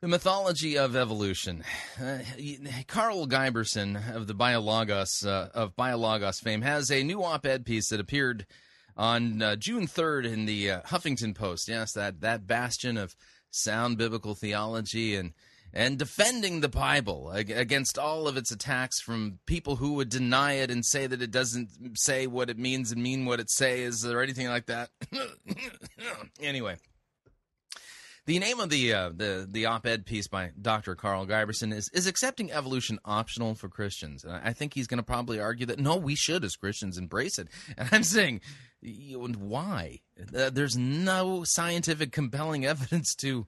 the 0.00 0.08
mythology 0.08 0.78
of 0.78 0.96
evolution. 0.96 1.64
Uh, 2.02 2.20
Karl 2.88 3.26
Giberson 3.26 4.16
of 4.16 4.26
the 4.26 4.34
Biologos 4.34 5.26
uh, 5.26 5.50
of 5.52 5.76
Biologos 5.76 6.40
fame 6.40 6.62
has 6.62 6.90
a 6.90 7.04
new 7.04 7.22
op-ed 7.22 7.66
piece 7.66 7.90
that 7.90 8.00
appeared 8.00 8.46
on 8.96 9.42
uh, 9.42 9.54
June 9.56 9.86
3rd 9.86 10.24
in 10.24 10.46
the 10.46 10.70
uh, 10.70 10.80
Huffington 10.82 11.34
Post. 11.34 11.68
Yes, 11.68 11.92
that 11.92 12.22
that 12.22 12.46
bastion 12.46 12.96
of 12.96 13.14
sound 13.50 13.98
biblical 13.98 14.34
theology 14.34 15.14
and 15.14 15.34
and 15.72 15.98
defending 15.98 16.60
the 16.60 16.68
Bible 16.68 17.30
against 17.30 17.98
all 17.98 18.28
of 18.28 18.36
its 18.36 18.50
attacks 18.50 19.00
from 19.00 19.38
people 19.46 19.76
who 19.76 19.94
would 19.94 20.08
deny 20.08 20.54
it 20.54 20.70
and 20.70 20.84
say 20.84 21.06
that 21.06 21.22
it 21.22 21.30
doesn't 21.30 21.98
say 21.98 22.26
what 22.26 22.50
it 22.50 22.58
means 22.58 22.92
and 22.92 23.02
mean 23.02 23.24
what 23.24 23.40
it 23.40 23.50
says 23.50 24.04
or 24.04 24.20
anything 24.20 24.48
like 24.48 24.66
that. 24.66 24.90
anyway, 26.40 26.76
the 28.26 28.38
name 28.38 28.60
of 28.60 28.70
the 28.70 28.92
uh, 28.92 29.10
the 29.14 29.48
the 29.50 29.66
op-ed 29.66 30.06
piece 30.06 30.28
by 30.28 30.52
Dr. 30.60 30.94
Karl 30.94 31.26
Giberson 31.26 31.72
is 31.72 31.88
is 31.92 32.06
accepting 32.06 32.52
evolution 32.52 33.00
optional 33.04 33.54
for 33.54 33.68
Christians, 33.68 34.22
and 34.22 34.34
I 34.44 34.52
think 34.52 34.74
he's 34.74 34.86
going 34.86 34.98
to 34.98 35.04
probably 35.04 35.40
argue 35.40 35.66
that 35.66 35.80
no, 35.80 35.96
we 35.96 36.14
should 36.14 36.44
as 36.44 36.54
Christians 36.56 36.98
embrace 36.98 37.38
it. 37.38 37.48
And 37.76 37.88
I'm 37.90 38.04
saying, 38.04 38.42
why? 38.80 40.00
Uh, 40.36 40.50
there's 40.50 40.76
no 40.76 41.42
scientific 41.44 42.12
compelling 42.12 42.64
evidence 42.64 43.14
to. 43.16 43.46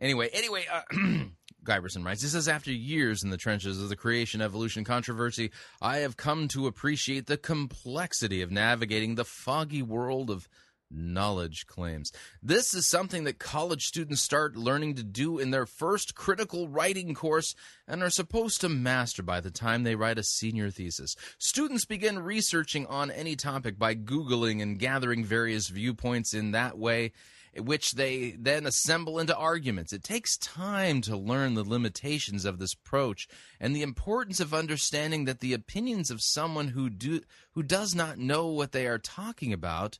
Anyway, 0.00 0.28
anyway, 0.32 0.66
uh, 0.70 0.82
Giberson 1.64 2.04
writes, 2.04 2.22
He 2.22 2.28
says, 2.28 2.48
after 2.48 2.72
years 2.72 3.22
in 3.22 3.30
the 3.30 3.36
trenches 3.36 3.82
of 3.82 3.88
the 3.88 3.96
creation 3.96 4.40
evolution 4.40 4.84
controversy, 4.84 5.50
I 5.80 5.98
have 5.98 6.16
come 6.16 6.48
to 6.48 6.66
appreciate 6.66 7.26
the 7.26 7.36
complexity 7.36 8.42
of 8.42 8.50
navigating 8.50 9.14
the 9.14 9.24
foggy 9.24 9.82
world 9.82 10.30
of 10.30 10.48
knowledge 10.90 11.66
claims. 11.66 12.12
This 12.42 12.74
is 12.74 12.86
something 12.86 13.24
that 13.24 13.38
college 13.38 13.86
students 13.86 14.22
start 14.22 14.56
learning 14.56 14.94
to 14.94 15.02
do 15.02 15.38
in 15.38 15.50
their 15.50 15.66
first 15.66 16.14
critical 16.14 16.68
writing 16.68 17.14
course 17.14 17.54
and 17.88 18.02
are 18.02 18.10
supposed 18.10 18.60
to 18.60 18.68
master 18.68 19.22
by 19.22 19.40
the 19.40 19.50
time 19.50 19.82
they 19.82 19.96
write 19.96 20.18
a 20.18 20.22
senior 20.22 20.70
thesis. 20.70 21.16
Students 21.38 21.84
begin 21.84 22.18
researching 22.18 22.86
on 22.86 23.10
any 23.10 23.36
topic 23.36 23.78
by 23.78 23.94
Googling 23.94 24.62
and 24.62 24.78
gathering 24.78 25.24
various 25.24 25.68
viewpoints 25.68 26.34
in 26.34 26.52
that 26.52 26.78
way 26.78 27.12
which 27.58 27.92
they 27.92 28.36
then 28.38 28.66
assemble 28.66 29.18
into 29.18 29.36
arguments. 29.36 29.92
It 29.92 30.02
takes 30.02 30.36
time 30.36 31.00
to 31.02 31.16
learn 31.16 31.54
the 31.54 31.64
limitations 31.64 32.44
of 32.44 32.58
this 32.58 32.74
approach 32.74 33.28
and 33.60 33.74
the 33.74 33.82
importance 33.82 34.40
of 34.40 34.54
understanding 34.54 35.24
that 35.24 35.40
the 35.40 35.52
opinions 35.52 36.10
of 36.10 36.22
someone 36.22 36.68
who 36.68 36.90
do 36.90 37.20
who 37.52 37.62
does 37.62 37.94
not 37.94 38.18
know 38.18 38.46
what 38.46 38.72
they 38.72 38.86
are 38.86 38.98
talking 38.98 39.52
about 39.52 39.98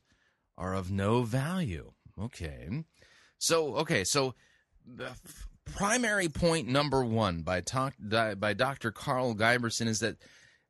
are 0.57 0.73
of 0.73 0.91
no 0.91 1.23
value. 1.23 1.91
Okay. 2.19 2.69
So, 3.37 3.75
okay, 3.75 4.03
so 4.03 4.33
uh, 4.99 5.09
primary 5.65 6.29
point 6.29 6.67
number 6.67 7.03
1 7.03 7.41
by 7.41 7.61
talk, 7.61 7.93
by 7.99 8.53
Dr. 8.53 8.91
Karl 8.91 9.35
Giberson 9.35 9.87
is 9.87 9.99
that 9.99 10.17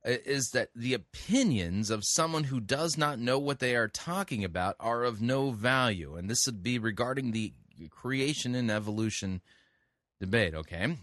is 0.05 0.51
that 0.51 0.69
the 0.75 0.93
opinions 0.93 1.89
of 1.89 2.05
someone 2.05 2.45
who 2.45 2.59
does 2.59 2.97
not 2.97 3.19
know 3.19 3.39
what 3.39 3.59
they 3.59 3.75
are 3.75 3.87
talking 3.87 4.43
about 4.43 4.75
are 4.79 5.03
of 5.03 5.21
no 5.21 5.51
value. 5.51 6.15
And 6.15 6.29
this 6.29 6.45
would 6.45 6.61
be 6.61 6.77
regarding 6.77 7.31
the 7.31 7.53
creation 7.89 8.55
and 8.55 8.69
evolution 8.69 9.41
debate, 10.19 10.53
okay? 10.53 10.97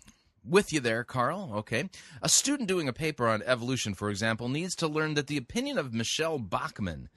With 0.44 0.72
you 0.72 0.80
there, 0.80 1.04
Karl, 1.04 1.50
okay? 1.56 1.88
A 2.22 2.28
student 2.28 2.68
doing 2.68 2.88
a 2.88 2.92
paper 2.92 3.28
on 3.28 3.42
evolution, 3.42 3.94
for 3.94 4.08
example, 4.08 4.48
needs 4.48 4.74
to 4.76 4.88
learn 4.88 5.14
that 5.14 5.26
the 5.26 5.36
opinion 5.36 5.78
of 5.78 5.92
Michelle 5.92 6.38
Bachmann 6.38 7.08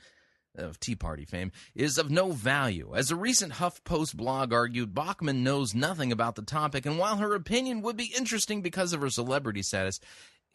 of 0.58 0.80
Tea 0.80 0.96
Party 0.96 1.26
fame, 1.26 1.52
is 1.74 1.98
of 1.98 2.10
no 2.10 2.32
value. 2.32 2.94
As 2.96 3.12
a 3.12 3.16
recent 3.16 3.54
HuffPost 3.54 4.16
blog 4.16 4.54
argued, 4.54 4.94
Bachmann 4.94 5.44
knows 5.44 5.74
nothing 5.74 6.12
about 6.12 6.36
the 6.36 6.42
topic, 6.42 6.86
and 6.86 6.98
while 6.98 7.18
her 7.18 7.36
opinion 7.36 7.82
would 7.82 7.98
be 7.98 8.14
interesting 8.16 8.62
because 8.62 8.94
of 8.94 9.02
her 9.02 9.10
celebrity 9.10 9.62
status, 9.62 10.00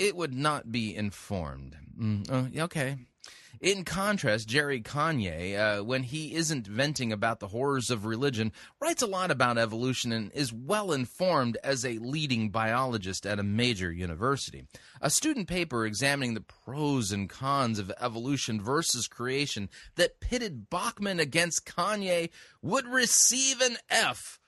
it 0.00 0.16
would 0.16 0.34
not 0.34 0.72
be 0.72 0.96
informed. 0.96 1.76
Mm, 2.00 2.26
oh, 2.30 2.64
okay. 2.64 2.96
In 3.60 3.84
contrast, 3.84 4.48
Jerry 4.48 4.80
Coyne, 4.80 5.54
uh, 5.54 5.80
when 5.80 6.04
he 6.04 6.34
isn't 6.34 6.66
venting 6.66 7.12
about 7.12 7.40
the 7.40 7.48
horrors 7.48 7.90
of 7.90 8.06
religion, 8.06 8.52
writes 8.80 9.02
a 9.02 9.06
lot 9.06 9.30
about 9.30 9.58
evolution 9.58 10.10
and 10.10 10.32
is 10.32 10.54
well 10.54 10.92
informed 10.92 11.58
as 11.62 11.84
a 11.84 11.98
leading 11.98 12.48
biologist 12.48 13.26
at 13.26 13.38
a 13.38 13.42
major 13.42 13.92
university. 13.92 14.64
A 15.02 15.10
student 15.10 15.46
paper 15.46 15.84
examining 15.84 16.32
the 16.32 16.40
pros 16.40 17.12
and 17.12 17.28
cons 17.28 17.78
of 17.78 17.92
evolution 18.00 18.62
versus 18.62 19.06
creation 19.06 19.68
that 19.96 20.20
pitted 20.20 20.70
Bachmann 20.70 21.20
against 21.20 21.66
Coyne 21.66 22.30
would 22.62 22.86
receive 22.86 23.60
an 23.60 23.76
F 23.90 24.40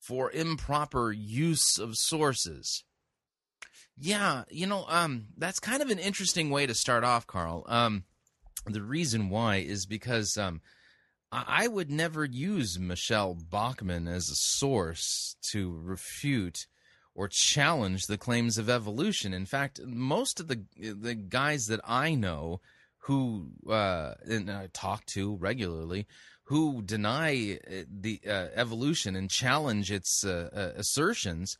for 0.00 0.30
improper 0.30 1.12
use 1.12 1.78
of 1.78 1.98
sources. 1.98 2.84
Yeah, 3.98 4.44
you 4.50 4.66
know, 4.66 4.84
um, 4.88 5.28
that's 5.38 5.58
kind 5.58 5.82
of 5.82 5.88
an 5.90 5.98
interesting 5.98 6.50
way 6.50 6.66
to 6.66 6.74
start 6.74 7.02
off, 7.02 7.26
Karl. 7.26 7.64
Um, 7.66 8.04
the 8.66 8.82
reason 8.82 9.30
why 9.30 9.56
is 9.56 9.86
because 9.86 10.36
um, 10.36 10.60
I 11.32 11.66
would 11.66 11.90
never 11.90 12.24
use 12.24 12.78
Michelle 12.78 13.34
Bachmann 13.34 14.06
as 14.06 14.28
a 14.28 14.34
source 14.34 15.36
to 15.50 15.78
refute 15.82 16.66
or 17.14 17.28
challenge 17.28 18.06
the 18.06 18.18
claims 18.18 18.58
of 18.58 18.68
evolution. 18.68 19.32
In 19.32 19.46
fact, 19.46 19.80
most 19.84 20.40
of 20.40 20.48
the 20.48 20.64
the 20.78 21.14
guys 21.14 21.66
that 21.66 21.80
I 21.84 22.14
know 22.14 22.60
who 22.98 23.52
uh, 23.68 24.14
and 24.28 24.50
I 24.50 24.68
talk 24.72 25.06
to 25.06 25.36
regularly 25.36 26.06
who 26.44 26.82
deny 26.82 27.58
uh, 27.66 27.82
the 27.90 28.20
uh, 28.26 28.48
evolution 28.54 29.16
and 29.16 29.28
challenge 29.30 29.90
its 29.90 30.24
uh, 30.24 30.50
uh, 30.52 30.78
assertions 30.78 31.56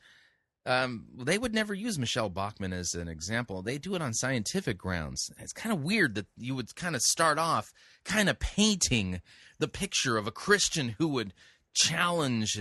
um, 0.66 1.04
they 1.16 1.38
would 1.38 1.54
never 1.54 1.72
use 1.74 1.96
Michelle 1.96 2.28
Bachmann 2.28 2.72
as 2.72 2.92
an 2.94 3.06
example. 3.06 3.62
They 3.62 3.78
do 3.78 3.94
it 3.94 4.02
on 4.02 4.12
scientific 4.12 4.76
grounds. 4.76 5.30
It's 5.38 5.52
kind 5.52 5.72
of 5.72 5.84
weird 5.84 6.16
that 6.16 6.26
you 6.36 6.56
would 6.56 6.74
kind 6.74 6.96
of 6.96 7.02
start 7.02 7.38
off 7.38 7.72
kind 8.04 8.28
of 8.28 8.40
painting 8.40 9.22
the 9.60 9.68
picture 9.68 10.16
of 10.16 10.26
a 10.26 10.32
Christian 10.32 10.96
who 10.98 11.06
would 11.08 11.32
challenge 11.72 12.60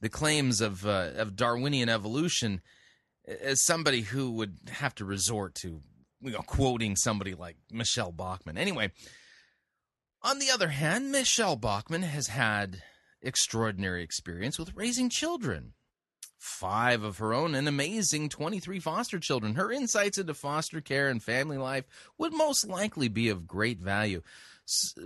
the 0.00 0.08
claims 0.08 0.60
of 0.60 0.84
uh, 0.84 1.12
of 1.14 1.36
Darwinian 1.36 1.88
evolution 1.88 2.60
as 3.26 3.64
somebody 3.64 4.00
who 4.00 4.32
would 4.32 4.58
have 4.72 4.94
to 4.96 5.04
resort 5.04 5.54
to 5.56 5.80
you 6.20 6.32
know 6.32 6.40
quoting 6.40 6.96
somebody 6.96 7.34
like 7.34 7.56
Michelle 7.70 8.12
Bachmann. 8.12 8.58
Anyway, 8.58 8.90
on 10.22 10.40
the 10.40 10.50
other 10.50 10.68
hand, 10.68 11.12
Michelle 11.12 11.56
Bachman 11.56 12.02
has 12.02 12.26
had 12.26 12.82
extraordinary 13.22 14.02
experience 14.02 14.58
with 14.58 14.74
raising 14.74 15.08
children 15.08 15.74
five 16.44 17.02
of 17.02 17.16
her 17.18 17.32
own 17.32 17.54
and 17.54 17.66
amazing 17.66 18.28
23 18.28 18.78
foster 18.78 19.18
children. 19.18 19.54
Her 19.54 19.72
insights 19.72 20.18
into 20.18 20.34
foster 20.34 20.82
care 20.82 21.08
and 21.08 21.22
family 21.22 21.56
life 21.56 21.86
would 22.18 22.34
most 22.34 22.68
likely 22.68 23.08
be 23.08 23.30
of 23.30 23.46
great 23.46 23.80
value. 23.80 24.20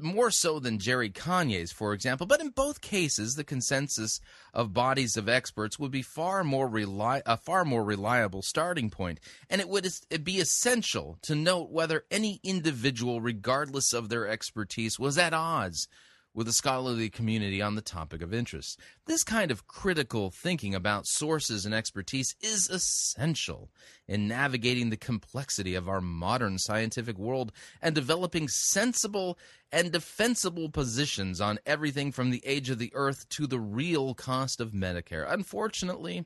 more 0.01 0.31
so 0.31 0.61
than 0.61 0.79
Jerry 0.79 1.11
Coyne's, 1.11 1.73
for 1.73 1.93
example. 1.93 2.27
But 2.27 2.41
in 2.41 2.51
both 2.51 2.81
cases, 2.81 3.35
the 3.35 3.45
consensus 3.45 4.21
of 4.55 4.73
bodies 4.73 5.17
of 5.17 5.29
experts 5.29 5.79
would 5.79 5.91
be 5.91 6.03
far 6.03 6.45
more 6.45 6.69
reli- 6.69 7.23
a 7.27 7.37
far 7.37 7.65
more 7.65 7.83
reliable 7.85 8.43
starting 8.43 8.89
point, 8.89 9.19
and 9.51 9.61
it 9.61 9.69
would 9.69 9.89
be 10.23 10.39
essential 10.39 11.19
to 11.23 11.35
note 11.35 11.71
whether 11.71 12.05
any 12.11 12.41
individual, 12.45 13.21
regardless 13.21 13.93
of 13.93 14.09
their 14.09 14.29
expertise, 14.29 14.99
was 14.99 15.19
at 15.19 15.35
odds 15.35 15.89
with 16.39 16.47
the 16.47 16.53
scholarly 16.53 17.11
community 17.11 17.61
on 17.61 17.75
the 17.75 17.83
topic 17.83 18.23
of 18.23 18.33
interest. 18.33 18.79
This 19.07 19.25
kind 19.25 19.51
of 19.51 19.67
critical 19.67 20.31
thinking 20.31 20.73
about 20.73 21.09
sources 21.09 21.67
and 21.67 21.75
expertise 21.75 22.37
is 22.41 22.71
essential 22.71 23.71
in 24.07 24.29
navigating 24.29 24.91
the 24.91 24.97
complexity 24.97 25.75
of 25.75 25.89
our 25.89 26.01
modern 26.01 26.57
scientific 26.57 27.19
world 27.19 27.51
and 27.83 27.93
developing 27.93 28.47
sensible 28.47 29.37
and 29.73 29.91
defensible 29.91 30.69
positions 30.69 31.41
on 31.41 31.59
everything 31.67 32.13
from 32.13 32.31
the 32.31 32.47
age 32.47 32.71
of 32.71 32.79
the 32.79 32.93
earth 32.95 33.29
to 33.31 33.49
the 33.49 33.59
real 33.59 34.15
cost 34.15 34.61
of 34.61 34.71
Medicare. 34.71 35.27
Unfortunately, 35.29 36.25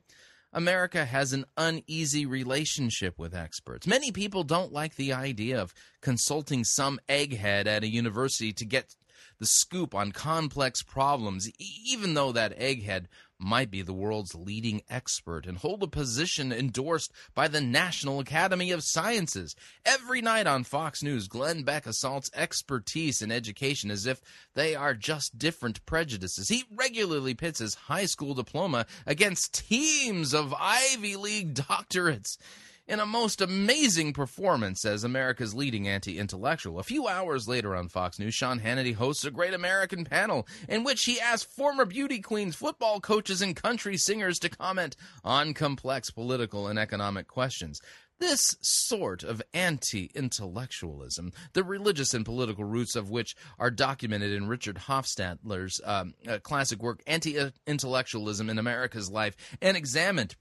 America 0.53 1.05
has 1.05 1.33
an 1.33 1.45
uneasy 1.57 2.27
relationship 2.27 3.17
with 3.17 3.33
experts. 3.33 3.87
Many 3.87 4.11
people 4.11 4.43
don't 4.43 4.71
like 4.71 4.95
the 4.95 5.11
idea 5.11 5.59
of 5.59 5.73
consulting 6.01 6.63
some 6.63 6.99
egghead 7.09 7.65
at 7.65 7.83
a 7.83 7.87
university 7.87 8.53
to 8.53 8.65
get 8.65 8.95
the 9.39 9.45
scoop 9.45 9.93
on 9.93 10.11
complex 10.11 10.83
problems, 10.83 11.49
even 11.59 12.13
though 12.13 12.31
that 12.31 12.57
egghead 12.59 13.05
might 13.43 13.69
be 13.69 13.81
the 13.81 13.93
world's 13.93 14.33
leading 14.33 14.81
expert 14.89 15.45
and 15.45 15.57
hold 15.57 15.83
a 15.83 15.87
position 15.87 16.51
endorsed 16.51 17.11
by 17.35 17.47
the 17.47 17.61
National 17.61 18.19
Academy 18.19 18.71
of 18.71 18.83
Sciences. 18.83 19.55
Every 19.85 20.21
night 20.21 20.47
on 20.47 20.63
Fox 20.63 21.03
News, 21.03 21.27
Glenn 21.27 21.63
Beck 21.63 21.85
assaults 21.85 22.31
expertise 22.33 23.21
in 23.21 23.31
education 23.31 23.91
as 23.91 24.05
if 24.05 24.21
they 24.53 24.75
are 24.75 24.93
just 24.93 25.37
different 25.37 25.85
prejudices. 25.85 26.49
He 26.49 26.63
regularly 26.73 27.33
pits 27.33 27.59
his 27.59 27.75
high 27.75 28.05
school 28.05 28.33
diploma 28.33 28.85
against 29.05 29.67
teams 29.67 30.33
of 30.33 30.53
Ivy 30.57 31.15
League 31.15 31.53
doctorates 31.53 32.37
in 32.87 32.99
a 32.99 33.05
most 33.05 33.41
amazing 33.41 34.13
performance 34.13 34.83
as 34.85 35.03
America's 35.03 35.53
leading 35.53 35.87
anti 35.87 36.19
intellectual. 36.19 36.79
A 36.79 36.83
few 36.83 37.07
hours 37.07 37.47
later 37.47 37.75
on 37.75 37.87
Fox 37.87 38.19
News, 38.19 38.33
Sean 38.33 38.59
Hannity 38.59 38.93
hosts 38.93 39.25
a 39.25 39.31
great 39.31 39.53
American 39.53 40.03
panel 40.03 40.47
in 40.67 40.83
which 40.83 41.05
he 41.05 41.19
asks 41.19 41.51
former 41.51 41.85
beauty 41.85 42.19
queens, 42.19 42.55
football 42.55 42.99
coaches, 42.99 43.41
and 43.41 43.55
country 43.55 43.97
singers 43.97 44.39
to 44.39 44.49
comment 44.49 44.95
on 45.23 45.53
complex 45.53 46.09
political 46.09 46.67
and 46.67 46.77
economic 46.77 47.27
questions. 47.27 47.81
This 48.19 48.55
sort 48.61 49.23
of 49.23 49.41
anti 49.53 50.09
intellectualism, 50.13 51.33
the 51.53 51.63
religious 51.63 52.13
and 52.13 52.23
political 52.23 52.63
roots 52.63 52.95
of 52.95 53.09
which 53.09 53.35
are 53.59 53.71
documented 53.71 54.31
in 54.31 54.47
Richard 54.47 54.77
Hofstadter's 54.77 55.81
um, 55.83 56.13
uh, 56.27 56.39
classic 56.39 56.81
work, 56.81 57.01
Anti 57.07 57.37
Intellectualism 57.65 58.49
in 58.49 58.59
America's 58.59 59.09
Life, 59.09 59.35
and 59.61 59.75
examined 59.75 60.35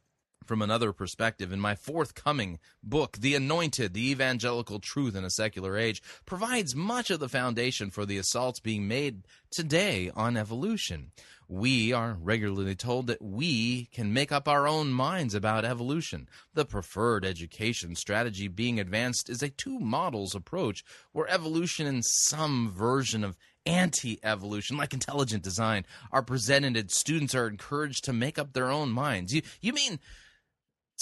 from 0.47 0.63
another 0.63 0.93
perspective 0.93 1.53
in 1.53 1.61
my 1.61 1.75
forthcoming 1.75 2.59
book, 2.83 3.17
The 3.19 3.35
Anointed, 3.35 3.95
The 3.95 4.11
Evangelical 4.11 4.81
Truth 4.81 5.17
in 5.17 5.25
a 5.25 5.31
Secular 5.31 5.77
Age, 5.77 6.03
provides 6.27 6.75
much 6.75 7.11
of 7.11 7.21
the 7.21 7.29
foundation 7.29 7.91
for 7.91 8.07
the 8.07 8.19
assaults 8.19 8.61
being 8.61 8.87
made 8.89 9.23
today 9.51 10.11
on 10.15 10.37
evolution. 10.37 11.13
We 11.55 11.93
are 11.93 12.17
regularly 12.19 12.75
told 12.75 13.09
that 13.09 13.21
we 13.21 13.91
can 13.93 14.15
make 14.15 14.33
up 14.33 14.49
our 14.49 14.67
own 14.67 14.91
minds 14.91 15.35
about 15.35 15.67
evolution. 15.67 16.27
The 16.55 16.65
preferred 16.65 17.27
education 17.27 17.95
strategy 17.95 18.49
being 18.49 18.81
advanced 18.81 19.29
is 19.29 19.43
a 19.43 19.51
two 19.51 19.79
models 19.79 20.35
approach 20.35 20.83
where 21.13 21.29
evolution 21.29 21.87
and 21.87 22.03
some 22.03 22.73
version 22.73 23.23
of 23.23 23.37
anti 23.67 24.19
evolution, 24.23 24.79
like 24.79 24.95
intelligent 24.95 25.43
design, 25.43 25.85
are 26.11 26.23
presented. 26.23 26.75
And 26.75 26.91
students 26.91 27.35
are 27.35 27.49
encouraged 27.49 28.05
to 28.05 28.15
make 28.15 28.39
up 28.39 28.55
their 28.55 28.71
own 28.71 28.91
minds. 28.91 29.35
You, 29.35 29.43
you 29.61 29.75
mean 29.75 30.01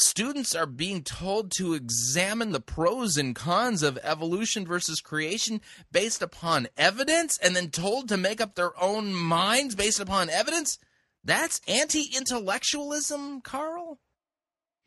students 0.00 0.54
are 0.54 0.66
being 0.66 1.02
told 1.02 1.52
to 1.52 1.74
examine 1.74 2.52
the 2.52 2.60
pros 2.60 3.16
and 3.16 3.34
cons 3.34 3.82
of 3.82 3.98
evolution 4.02 4.66
versus 4.66 5.00
creation 5.00 5.60
based 5.92 6.22
upon 6.22 6.68
evidence 6.76 7.38
and 7.38 7.54
then 7.54 7.70
told 7.70 8.08
to 8.08 8.16
make 8.16 8.40
up 8.40 8.54
their 8.54 8.72
own 8.80 9.12
minds 9.12 9.74
based 9.74 10.00
upon 10.00 10.30
evidence? 10.30 10.78
That's 11.22 11.60
anti 11.68 12.10
intellectualism, 12.16 13.40
Karl? 13.42 14.00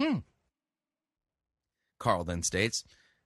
Hmm. 0.02 0.20
Karl 2.00 2.24
then 2.24 2.44
states 2.44 2.84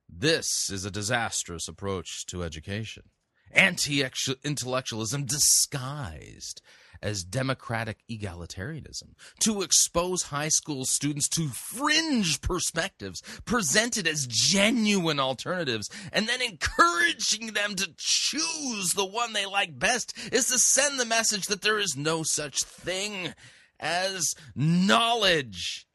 this 0.09 0.69
is 0.69 0.85
a 0.85 0.91
disastrous 0.91 1.67
approach 1.67 2.25
to 2.27 2.43
education. 2.43 3.03
Anti 3.51 4.03
intellectualism 4.43 5.25
disguised 5.25 6.61
as 7.01 7.23
democratic 7.23 7.97
egalitarianism, 8.09 9.15
to 9.39 9.61
expose 9.61 10.23
high 10.23 10.49
school 10.49 10.85
students 10.85 11.27
to 11.29 11.47
fringe 11.49 12.41
perspectives 12.41 13.21
presented 13.45 14.07
as 14.07 14.27
genuine 14.27 15.19
alternatives, 15.19 15.89
and 16.11 16.27
then 16.27 16.41
encouraging 16.41 17.53
them 17.53 17.75
to 17.75 17.89
choose 17.97 18.93
the 18.93 19.05
one 19.05 19.33
they 19.33 19.45
like 19.45 19.77
best 19.77 20.13
is 20.31 20.47
to 20.47 20.59
send 20.59 20.99
the 20.99 21.05
message 21.05 21.47
that 21.47 21.61
there 21.61 21.79
is 21.79 21.95
no 21.95 22.23
such 22.23 22.63
thing 22.63 23.33
as 23.79 24.35
knowledge. 24.55 25.86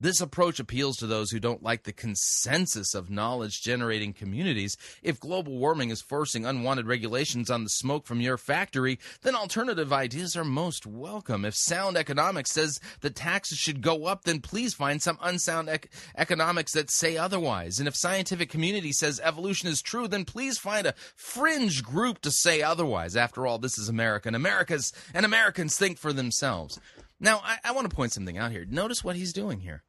This 0.00 0.20
approach 0.20 0.60
appeals 0.60 0.96
to 0.98 1.08
those 1.08 1.32
who 1.32 1.40
don't 1.40 1.62
like 1.62 1.82
the 1.82 1.92
consensus 1.92 2.94
of 2.94 3.10
knowledge 3.10 3.62
generating 3.62 4.12
communities. 4.12 4.76
If 5.02 5.18
global 5.18 5.58
warming 5.58 5.90
is 5.90 6.00
forcing 6.00 6.46
unwanted 6.46 6.86
regulations 6.86 7.50
on 7.50 7.64
the 7.64 7.70
smoke 7.70 8.06
from 8.06 8.20
your 8.20 8.38
factory, 8.38 9.00
then 9.22 9.34
alternative 9.34 9.92
ideas 9.92 10.36
are 10.36 10.44
most 10.44 10.86
welcome. 10.86 11.44
If 11.44 11.56
sound 11.56 11.96
economics 11.96 12.52
says 12.52 12.78
that 13.00 13.16
taxes 13.16 13.58
should 13.58 13.80
go 13.80 14.04
up, 14.04 14.22
then 14.22 14.40
please 14.40 14.72
find 14.72 15.02
some 15.02 15.18
unsound 15.20 15.68
ec- 15.68 15.90
economics 16.16 16.74
that 16.74 16.92
say 16.92 17.16
otherwise. 17.16 17.80
And 17.80 17.88
if 17.88 17.96
scientific 17.96 18.50
community 18.50 18.92
says 18.92 19.20
evolution 19.24 19.68
is 19.68 19.82
true, 19.82 20.06
then 20.06 20.24
please 20.24 20.58
find 20.58 20.86
a 20.86 20.94
fringe 21.16 21.82
group 21.82 22.20
to 22.20 22.30
say 22.30 22.62
otherwise. 22.62 23.16
After 23.16 23.48
all, 23.48 23.58
this 23.58 23.76
is 23.76 23.88
America, 23.88 24.28
and 24.28 24.36
America's 24.36 24.92
and 25.12 25.26
Americans 25.26 25.76
think 25.76 25.98
for 25.98 26.12
themselves. 26.12 26.78
Now, 27.20 27.40
I, 27.44 27.58
I 27.64 27.72
want 27.72 27.88
to 27.90 27.94
point 27.94 28.12
something 28.12 28.38
out 28.38 28.52
here. 28.52 28.64
Notice 28.68 29.02
what 29.02 29.16
he's 29.16 29.32
doing 29.32 29.60
here 29.60 29.82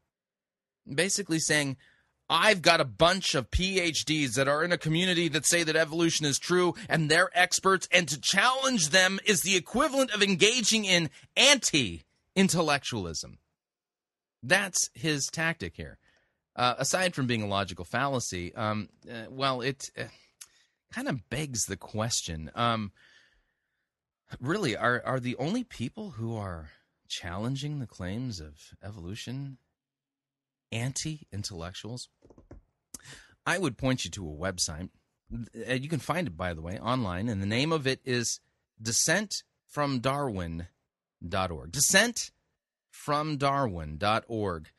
basically 0.93 1.39
saying, 1.39 1.77
I've 2.29 2.61
got 2.61 2.81
a 2.81 2.85
bunch 2.85 3.33
of 3.33 3.49
PhDs 3.49 4.35
that 4.35 4.47
are 4.47 4.63
in 4.63 4.71
a 4.71 4.77
community 4.77 5.29
that 5.29 5.47
say 5.47 5.63
that 5.63 5.75
evolution 5.75 6.25
is 6.25 6.37
true 6.37 6.75
and 6.87 7.09
they're 7.09 7.31
experts, 7.33 7.87
and 7.91 8.07
to 8.07 8.21
challenge 8.21 8.89
them 8.89 9.19
is 9.25 9.41
the 9.41 9.55
equivalent 9.55 10.11
of 10.11 10.21
engaging 10.21 10.85
in 10.85 11.09
anti 11.35 12.03
intellectualism. 12.35 13.39
That's 14.43 14.89
his 14.93 15.25
tactic 15.27 15.75
here. 15.75 15.97
Uh, 16.55 16.75
aside 16.77 17.15
from 17.15 17.25
being 17.25 17.41
a 17.41 17.47
logical 17.47 17.85
fallacy, 17.85 18.53
um, 18.53 18.89
uh, 19.09 19.25
well, 19.29 19.61
it 19.61 19.89
uh, 19.97 20.03
kind 20.93 21.07
of 21.07 21.29
begs 21.29 21.65
the 21.65 21.77
question. 21.77 22.51
Um, 22.53 22.91
really, 24.39 24.75
are 24.77 25.01
are 25.05 25.19
the 25.19 25.35
only 25.37 25.63
people 25.63 26.11
who 26.11 26.35
are 26.35 26.69
challenging 27.09 27.79
the 27.79 27.87
claims 27.87 28.39
of 28.39 28.53
evolution 28.81 29.57
anti 30.71 31.27
intellectuals, 31.33 32.07
I 33.45 33.57
would 33.57 33.77
point 33.77 34.05
you 34.05 34.11
to 34.11 34.29
a 34.29 34.33
website. 34.33 34.87
Uh, 35.33 35.73
you 35.73 35.89
can 35.89 35.99
find 35.99 36.27
it, 36.27 36.37
by 36.37 36.53
the 36.53 36.61
way, 36.61 36.79
online, 36.79 37.27
and 37.29 37.41
the 37.41 37.47
name 37.47 37.71
of 37.71 37.87
it 37.87 38.01
is 38.05 38.39
dissentfromdarwin.org. 38.81 41.71
Dissentfromdarwin.org. 41.71 44.69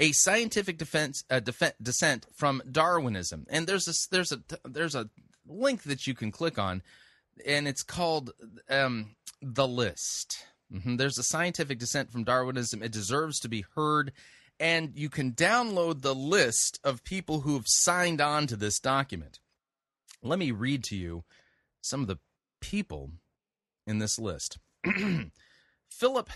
A 0.00 0.12
scientific 0.12 0.78
defense, 0.78 1.22
uh, 1.30 1.40
def- 1.40 1.74
dissent 1.80 2.26
from 2.34 2.62
Darwinism, 2.70 3.46
and 3.50 3.66
there's 3.66 3.86
a 3.86 3.92
there's 4.10 4.32
a 4.32 4.40
there's 4.64 4.94
a 4.94 5.10
link 5.46 5.82
that 5.82 6.06
you 6.06 6.14
can 6.14 6.32
click 6.32 6.58
on, 6.58 6.82
and 7.46 7.68
it's 7.68 7.82
called 7.82 8.32
um, 8.70 9.16
the 9.42 9.68
list. 9.68 10.46
Mm-hmm. 10.72 10.96
There's 10.96 11.18
a 11.18 11.22
scientific 11.22 11.78
dissent 11.78 12.10
from 12.10 12.24
Darwinism. 12.24 12.82
It 12.82 12.92
deserves 12.92 13.38
to 13.40 13.48
be 13.48 13.64
heard 13.74 14.12
and 14.62 14.92
you 14.94 15.08
can 15.08 15.32
download 15.32 16.02
the 16.02 16.14
list 16.14 16.78
of 16.84 17.02
people 17.02 17.40
who 17.40 17.54
have 17.54 17.66
signed 17.66 18.20
on 18.20 18.46
to 18.46 18.54
this 18.54 18.78
document. 18.78 19.40
Let 20.22 20.38
me 20.38 20.52
read 20.52 20.84
to 20.84 20.96
you 20.96 21.24
some 21.80 22.00
of 22.00 22.06
the 22.06 22.18
people 22.60 23.10
in 23.88 23.98
this 23.98 24.20
list 24.20 24.58
Philip 25.90 26.30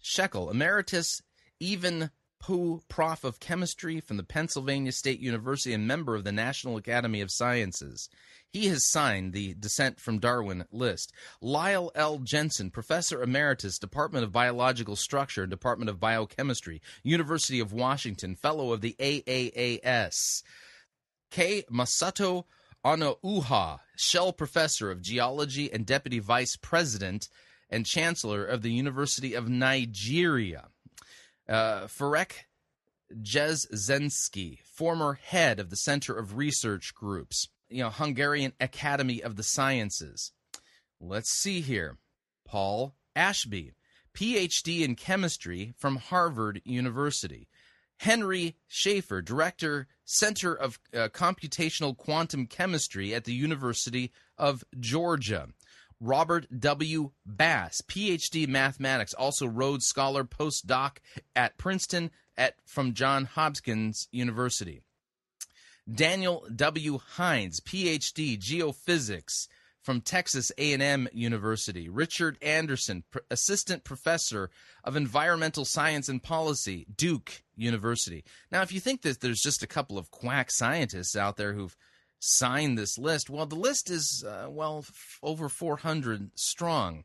Skell, 0.00 0.48
Emeritus 0.48 1.20
Evan 1.60 2.10
Pugh, 2.40 2.82
Prof 2.88 3.24
of 3.24 3.40
Chemistry 3.40 4.00
from 4.00 4.16
the 4.16 4.22
Pennsylvania 4.22 4.92
State 4.92 5.20
University 5.20 5.74
and 5.74 5.86
member 5.86 6.14
of 6.14 6.24
the 6.24 6.32
National 6.32 6.76
Academy 6.76 7.20
of 7.20 7.30
Sciences. 7.30 8.08
He 8.50 8.66
has 8.68 8.88
signed 8.88 9.32
the 9.32 9.54
Dissent 9.54 10.00
from 10.00 10.18
Darwin 10.18 10.64
list. 10.70 11.12
Lyle 11.40 11.90
L. 11.94 12.18
Jensen, 12.18 12.70
Professor 12.70 13.22
Emeritus, 13.22 13.78
Department 13.78 14.24
of 14.24 14.32
Biological 14.32 14.96
Structure, 14.96 15.42
and 15.42 15.50
Department 15.50 15.90
of 15.90 16.00
Biochemistry, 16.00 16.80
University 17.02 17.60
of 17.60 17.72
Washington, 17.72 18.34
Fellow 18.36 18.72
of 18.72 18.80
the 18.80 18.96
AAAS. 18.98 20.42
K. 21.30 21.64
Mosto 21.70 22.44
Onuoha, 22.84 23.80
Shell 23.96 24.32
Professor 24.32 24.90
of 24.90 25.02
Geology 25.02 25.70
and 25.70 25.84
Deputy 25.84 26.20
Vice 26.20 26.56
President 26.56 27.28
and 27.68 27.84
Chancellor 27.84 28.44
of 28.44 28.62
the 28.62 28.72
University 28.72 29.34
of 29.34 29.48
Nigeria. 29.48 30.68
Uh, 31.48 31.86
Ferenc 31.86 32.32
Jeszenszky, 33.22 34.58
former 34.64 35.14
head 35.14 35.58
of 35.58 35.70
the 35.70 35.76
Center 35.76 36.16
of 36.16 36.36
Research 36.36 36.94
Groups, 36.94 37.48
you 37.68 37.82
know, 37.82 37.90
Hungarian 37.90 38.52
Academy 38.60 39.22
of 39.22 39.36
the 39.36 39.42
Sciences. 39.42 40.32
Let's 41.00 41.30
see 41.30 41.60
here. 41.60 41.98
Paul 42.44 42.94
Ashby, 43.14 43.72
PhD 44.14 44.82
in 44.82 44.94
chemistry 44.94 45.74
from 45.76 45.96
Harvard 45.96 46.60
University. 46.64 47.48
Henry 47.98 48.56
Schaefer, 48.68 49.20
Director, 49.22 49.88
Center 50.04 50.54
of 50.54 50.78
uh, 50.94 51.08
Computational 51.08 51.96
Quantum 51.96 52.46
Chemistry 52.46 53.14
at 53.14 53.24
the 53.24 53.34
University 53.34 54.12
of 54.36 54.64
Georgia. 54.78 55.48
Robert 56.00 56.46
W. 56.60 57.10
Bass, 57.26 57.80
PhD 57.82 58.46
Mathematics, 58.46 59.14
also 59.14 59.46
Rhodes 59.46 59.86
Scholar, 59.86 60.24
postdoc 60.24 60.98
at 61.34 61.58
Princeton 61.58 62.10
at 62.36 62.54
from 62.64 62.94
John 62.94 63.24
Hopkins 63.24 64.08
University. 64.12 64.82
Daniel 65.92 66.46
W. 66.54 66.98
Hines, 66.98 67.60
PhD 67.60 68.38
Geophysics 68.38 69.48
from 69.88 70.02
Texas 70.02 70.52
A&M 70.58 71.08
University. 71.12 71.88
Richard 71.88 72.36
Anderson, 72.42 73.04
P- 73.10 73.20
Assistant 73.30 73.84
Professor 73.84 74.50
of 74.84 74.96
Environmental 74.96 75.64
Science 75.64 76.10
and 76.10 76.22
Policy, 76.22 76.86
Duke 76.94 77.42
University. 77.56 78.22
Now, 78.52 78.60
if 78.60 78.70
you 78.70 78.80
think 78.80 79.00
that 79.02 79.20
there's 79.20 79.40
just 79.40 79.62
a 79.62 79.66
couple 79.66 79.96
of 79.96 80.10
quack 80.10 80.50
scientists 80.50 81.16
out 81.16 81.38
there 81.38 81.54
who've 81.54 81.76
signed 82.20 82.78
this 82.78 82.98
list, 82.98 83.30
well, 83.30 83.46
the 83.46 83.54
list 83.54 83.90
is, 83.90 84.24
uh, 84.26 84.48
well, 84.50 84.78
f- 84.80 85.18
over 85.22 85.48
400 85.48 86.30
strong. 86.34 87.04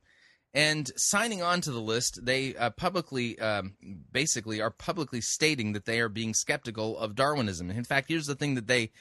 And 0.53 0.91
signing 0.95 1.41
on 1.41 1.61
to 1.61 1.71
the 1.71 1.81
list, 1.81 2.23
they 2.23 2.55
uh, 2.55 2.69
publicly, 2.69 3.39
um, 3.39 3.73
basically, 4.11 4.61
are 4.61 4.69
publicly 4.69 5.19
stating 5.19 5.73
that 5.73 5.85
they 5.85 5.99
are 5.99 6.09
being 6.09 6.33
skeptical 6.33 6.97
of 6.97 7.15
Darwinism. 7.15 7.71
In 7.71 7.83
fact, 7.83 8.09
here's 8.09 8.27
the 8.27 8.35
thing 8.35 8.53
that 8.55 8.67
they, 8.67 8.91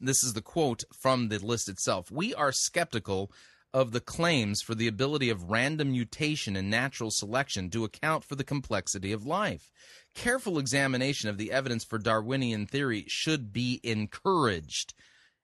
this 0.00 0.24
is 0.24 0.32
the 0.32 0.42
quote 0.42 0.82
from 0.92 1.28
the 1.28 1.38
list 1.38 1.68
itself. 1.68 2.10
We 2.10 2.34
are 2.34 2.50
skeptical 2.50 3.30
of 3.72 3.92
the 3.92 4.00
claims 4.00 4.60
for 4.60 4.74
the 4.74 4.88
ability 4.88 5.30
of 5.30 5.50
random 5.50 5.92
mutation 5.92 6.56
and 6.56 6.70
natural 6.70 7.10
selection 7.10 7.70
to 7.70 7.84
account 7.84 8.24
for 8.24 8.34
the 8.34 8.44
complexity 8.44 9.12
of 9.12 9.26
life. 9.26 9.70
Careful 10.14 10.58
examination 10.58 11.28
of 11.28 11.38
the 11.38 11.52
evidence 11.52 11.84
for 11.84 11.98
Darwinian 11.98 12.66
theory 12.66 13.04
should 13.06 13.52
be 13.52 13.78
encouraged. 13.84 14.94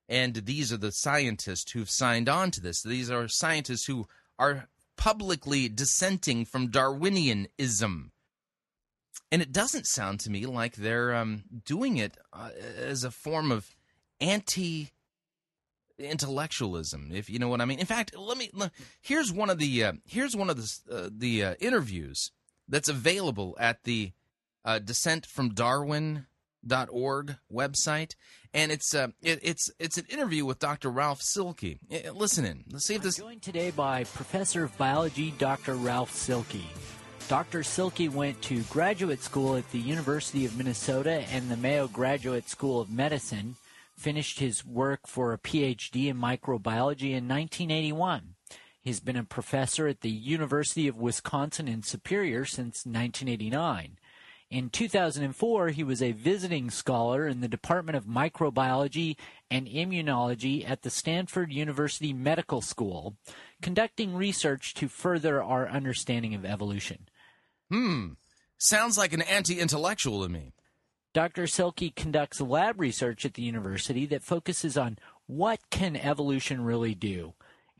And 0.09 0.35
these 0.35 0.73
are 0.73 0.77
the 0.77 0.93
scientists 0.93 1.73
who've 1.73 1.91
signed 1.91 2.29
on 2.29 2.51
to 2.53 2.61
this. 2.61 2.83
These 2.83 3.11
are 3.11 3.27
scientists 3.29 3.87
who 3.87 4.07
are 4.39 4.69
publicly 4.97 5.69
dissenting 5.69 6.45
from 6.45 6.71
Darwinianism. 6.71 8.11
And 9.33 9.43
it 9.43 9.53
doesn't 9.53 9.87
sound 9.87 10.21
to 10.21 10.31
me 10.31 10.47
like 10.47 10.77
they're 10.77 11.15
um, 11.15 11.45
doing 11.65 11.97
it 11.97 12.17
uh, 12.33 12.51
as 12.79 13.03
a 13.03 13.11
form 13.11 13.51
of 13.51 13.75
anti 14.21 14.91
intellectualism, 15.99 17.11
if 17.13 17.31
you 17.31 17.39
know 17.39 17.49
what 17.49 17.61
I 17.61 17.65
mean. 17.65 17.79
In 17.79 17.87
fact, 17.87 18.17
let 18.17 18.37
me. 18.37 18.51
Here's 19.01 19.33
one 19.33 19.51
of 19.51 19.59
the 19.59 19.85
uh, 19.85 19.93
here's 20.07 20.37
one 20.37 20.51
of 20.51 20.57
the 20.57 20.95
uh, 20.95 21.09
the 21.11 21.45
uh, 21.45 21.55
interviews 21.61 22.31
that's 22.69 22.89
available 22.89 23.57
at 23.59 23.85
the 23.85 24.13
uh, 24.65 24.79
Dissent 24.79 25.27
from 25.27 25.51
Darwin 25.51 26.27
org 26.91 27.37
website 27.53 28.15
and 28.55 28.71
it's 28.71 28.95
uh, 28.95 29.09
it, 29.21 29.41
it's 29.43 29.71
it's 29.79 29.99
an 29.99 30.07
interview 30.09 30.47
with 30.47 30.61
Dr. 30.61 30.89
Ralph 30.89 31.21
Seelke. 31.21 31.79
Uh, 31.93 32.13
listen 32.13 32.45
in. 32.45 32.65
Let's 32.71 32.87
see 32.87 32.95
if 32.95 33.03
this. 33.03 33.19
I'm 33.19 33.27
joined 33.27 33.43
today 33.43 33.73
by 33.73 34.05
Professor 34.05 34.65
of 34.65 34.79
Biology 34.79 35.33
Dr. 35.33 35.75
Ralph 35.75 36.13
Seelke. 36.13 36.63
Dr. 37.29 37.61
Seelke 37.61 38.11
went 38.11 38.41
to 38.43 38.63
graduate 38.65 39.23
school 39.23 39.57
at 39.57 39.71
the 39.73 39.79
University 39.79 40.45
of 40.45 40.57
Minnesota 40.57 41.25
and 41.33 41.51
the 41.51 41.57
Mayo 41.57 41.89
Graduate 41.89 42.49
School 42.49 42.81
of 42.81 42.91
Medicine. 42.91 43.57
Finished 43.97 44.39
his 44.39 44.65
work 44.65 45.07
for 45.07 45.33
a 45.33 45.39
PhD 45.39 46.07
in 46.07 46.19
microbiology 46.19 47.13
in 47.13 47.29
1981. 47.29 48.35
He's 48.81 49.01
been 49.01 49.17
a 49.17 49.25
professor 49.25 49.87
at 49.87 50.03
the 50.03 50.11
University 50.11 50.87
of 50.87 50.99
Wisconsin 50.99 51.69
in 51.69 51.83
Superior 51.83 52.45
since 52.45 52.85
1989. 52.85 53.97
In 54.51 54.71
2004, 54.71 55.69
he 55.69 55.83
was 55.83 56.03
a 56.03 56.13
visiting 56.13 56.71
scholar 56.71 57.27
in 57.27 57.41
the 57.41 57.49
Department 57.49 57.97
of 57.97 58.05
Microbiology 58.05 59.17
and 59.51 59.67
Immunology 59.67 60.69
at 60.69 60.83
the 60.83 60.91
Stanford 60.91 61.53
University 61.53 62.13
Medical 62.13 62.61
School, 62.61 63.17
conducting 63.63 64.15
research 64.15 64.75
to 64.75 64.89
further 64.89 65.43
our 65.43 65.69
understanding 65.69 66.35
of 66.35 66.45
evolution. 66.45 67.09
Hmm. 67.71 68.11
Sounds 68.59 68.97
like 68.97 69.13
an 69.13 69.23
anti 69.23 69.59
intellectual 69.59 70.23
to 70.23 70.29
me. 70.29 70.53
Dr. 71.13 71.45
Seelke 71.45 71.95
conducts 71.95 72.41
lab 72.41 72.81
research 72.81 73.25
at 73.25 73.35
the 73.35 73.43
university 73.43 74.05
that 74.07 74.23
focuses 74.23 74.77
on 74.77 74.99
what 75.27 75.61
can 75.71 75.97
evolution 75.97 76.65
really 76.65 76.95
do 76.95 77.35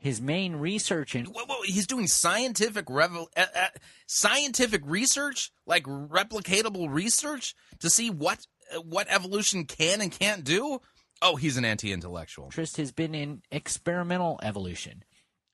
his 0.05 0.21
main 0.21 0.57
research 0.57 1.15
in 1.15 1.25
whoa, 1.25 1.45
whoa, 1.47 1.63
he's 1.63 1.87
doing 1.87 2.05
scientific 2.05 2.85
revel, 2.91 3.27
uh, 3.35 3.47
uh, 3.55 3.67
scientific 4.05 4.83
research 4.85 5.51
like 5.65 5.83
replicatable 5.83 6.87
research 6.93 7.55
to 7.79 7.89
see 7.89 8.11
what 8.11 8.45
uh, 8.71 8.81
what 8.81 9.07
evolution 9.09 9.65
can 9.65 10.01
and 10.01 10.11
can't 10.11 10.43
do? 10.43 10.79
Oh 11.23 11.37
he's 11.37 11.57
an 11.57 11.65
anti-intellectual. 11.65 12.45
Interest 12.45 12.77
has 12.77 12.91
been 12.91 13.15
in 13.15 13.41
experimental 13.51 14.39
evolution. 14.43 15.03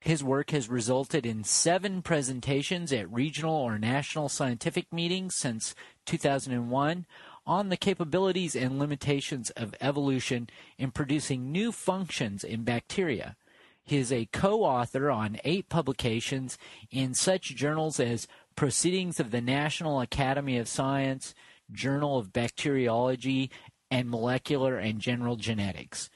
His 0.02 0.22
work 0.22 0.50
has 0.52 0.68
resulted 0.68 1.26
in 1.26 1.46
seven 1.46 2.02
presentations 2.02 2.92
at 2.92 3.10
regional 3.10 3.56
or 3.56 3.80
national 3.80 4.28
scientific 4.28 4.92
meetings 4.92 5.34
since 5.34 5.74
2001 6.06 7.06
on 7.46 7.70
the 7.70 7.78
capabilities 7.78 8.58
and 8.58 8.78
limitations 8.78 9.50
of 9.52 9.76
evolution 9.80 10.50
in 10.78 10.92
producing 10.92 11.54
new 11.54 11.72
functions 11.72 12.44
in 12.44 12.66
bacteria 12.66 13.38
he 13.84 13.98
is 13.98 14.12
a 14.12 14.30
co 14.32 14.64
author 14.64 15.10
on 15.10 15.40
eight 15.44 15.70
publications 15.70 16.58
in 16.90 17.14
such 17.14 17.56
journals 17.56 18.00
as 18.00 18.28
Proceedings 18.56 19.20
of 19.20 19.32
the 19.32 19.42
National 19.42 20.02
Academy 20.02 20.58
of 20.58 20.68
Science, 20.68 21.34
Journal 21.72 22.18
of 22.18 22.34
Bacteriology, 22.34 23.50
and 23.90 24.10
Molecular 24.10 24.78
and 24.78 25.00
General 25.00 25.36
Genetics. 25.36 26.10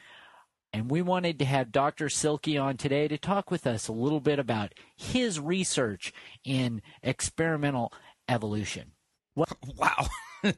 And 0.74 0.92
we 0.92 1.02
wanted 1.02 1.40
to 1.40 1.46
have 1.46 1.72
Dr. 1.72 2.08
Seelke 2.08 2.62
on 2.62 2.76
today 2.76 3.08
to 3.08 3.18
talk 3.18 3.50
with 3.50 3.66
us 3.66 3.88
a 3.88 3.94
little 3.94 4.20
bit 4.20 4.40
about 4.40 4.74
his 4.98 5.40
research 5.40 6.12
in 6.44 6.82
experimental 7.02 7.92
evolution. 8.28 8.92
Wow. 9.78 10.08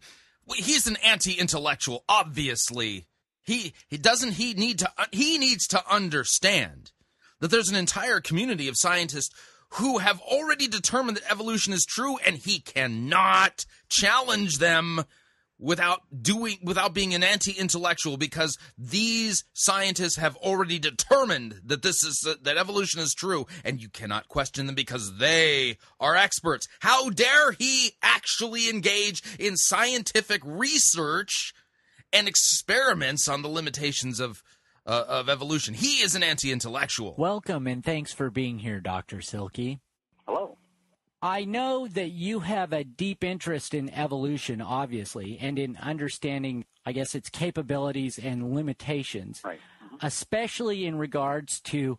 He's 0.56 0.86
an 0.86 0.98
anti-intellectual, 1.04 2.04
obviously. 2.08 3.08
He 3.43 3.74
he 3.88 3.98
doesn't 3.98 4.34
he 4.34 4.54
need 4.54 4.80
to 4.80 4.91
he 5.12 5.38
needs 5.38 5.67
to 5.67 5.82
understand 5.89 6.91
that 7.39 7.52
there's 7.52 7.69
an 7.69 7.76
entire 7.76 8.19
community 8.19 8.67
of 8.67 8.78
scientists 8.78 9.34
who 9.71 9.97
have 9.97 10.21
already 10.21 10.67
determined 10.67 11.17
that 11.17 11.32
evolution 11.32 11.73
is 11.73 11.86
true 11.86 12.17
and 12.26 12.38
he 12.38 12.60
cannot 12.60 13.65
challenge 13.89 14.60
them 14.60 15.04
without 15.60 16.02
doing 16.21 16.58
without 16.63 16.93
being 16.93 17.13
an 17.13 17.23
anti-intellectual 17.23 18.17
because 18.17 18.58
these 18.78 19.43
scientists 19.54 20.15
have 20.15 20.36
already 20.38 20.78
determined 20.78 21.60
that 21.65 21.82
this 21.82 22.04
is 22.04 22.28
that 22.43 22.58
evolution 22.58 23.02
is 23.02 23.13
true 23.13 23.45
and 23.65 23.82
you 23.82 23.89
cannot 23.89 24.28
question 24.28 24.67
them 24.67 24.76
because 24.76 25.17
they 25.17 25.78
are 26.00 26.15
experts. 26.15 26.67
How 26.80 27.10
dare 27.10 27.54
he 27.54 27.93
actually 28.04 28.69
engage 28.69 29.23
in 29.39 29.58
scientific 29.58 30.41
research 30.45 31.54
and 32.13 32.28
experiments 32.28 33.28
on 33.28 33.41
the 33.41 33.50
limitations 33.50 34.19
of 34.19 34.43
uh, 34.88 35.04
of 35.08 35.30
evolution. 35.30 35.73
He 35.73 36.02
is 36.02 36.15
an 36.15 36.23
anti 36.23 36.52
intellectual. 36.52 37.13
Welcome 37.17 37.67
and 37.67 37.84
thanks 37.84 38.13
for 38.13 38.30
being 38.30 38.60
here, 38.60 38.80
Dr. 38.80 39.17
Seelke. 39.17 39.79
Hello. 40.25 40.58
I 41.21 41.46
know 41.46 41.88
that 41.88 42.10
you 42.10 42.40
have 42.40 42.71
a 42.71 42.83
deep 42.83 43.23
interest 43.23 43.73
in 43.73 43.90
evolution, 43.90 44.62
obviously, 44.62 45.38
and 45.42 45.58
in 45.58 45.75
understanding, 45.77 46.65
I 46.85 46.92
guess, 46.92 47.15
its 47.15 47.29
capabilities 47.29 48.19
and 48.19 48.54
limitations, 48.54 49.42
right. 49.44 49.60
mm-hmm. 49.83 50.06
especially 50.06 50.85
in 50.85 50.98
regards 50.98 51.60
to 51.62 51.98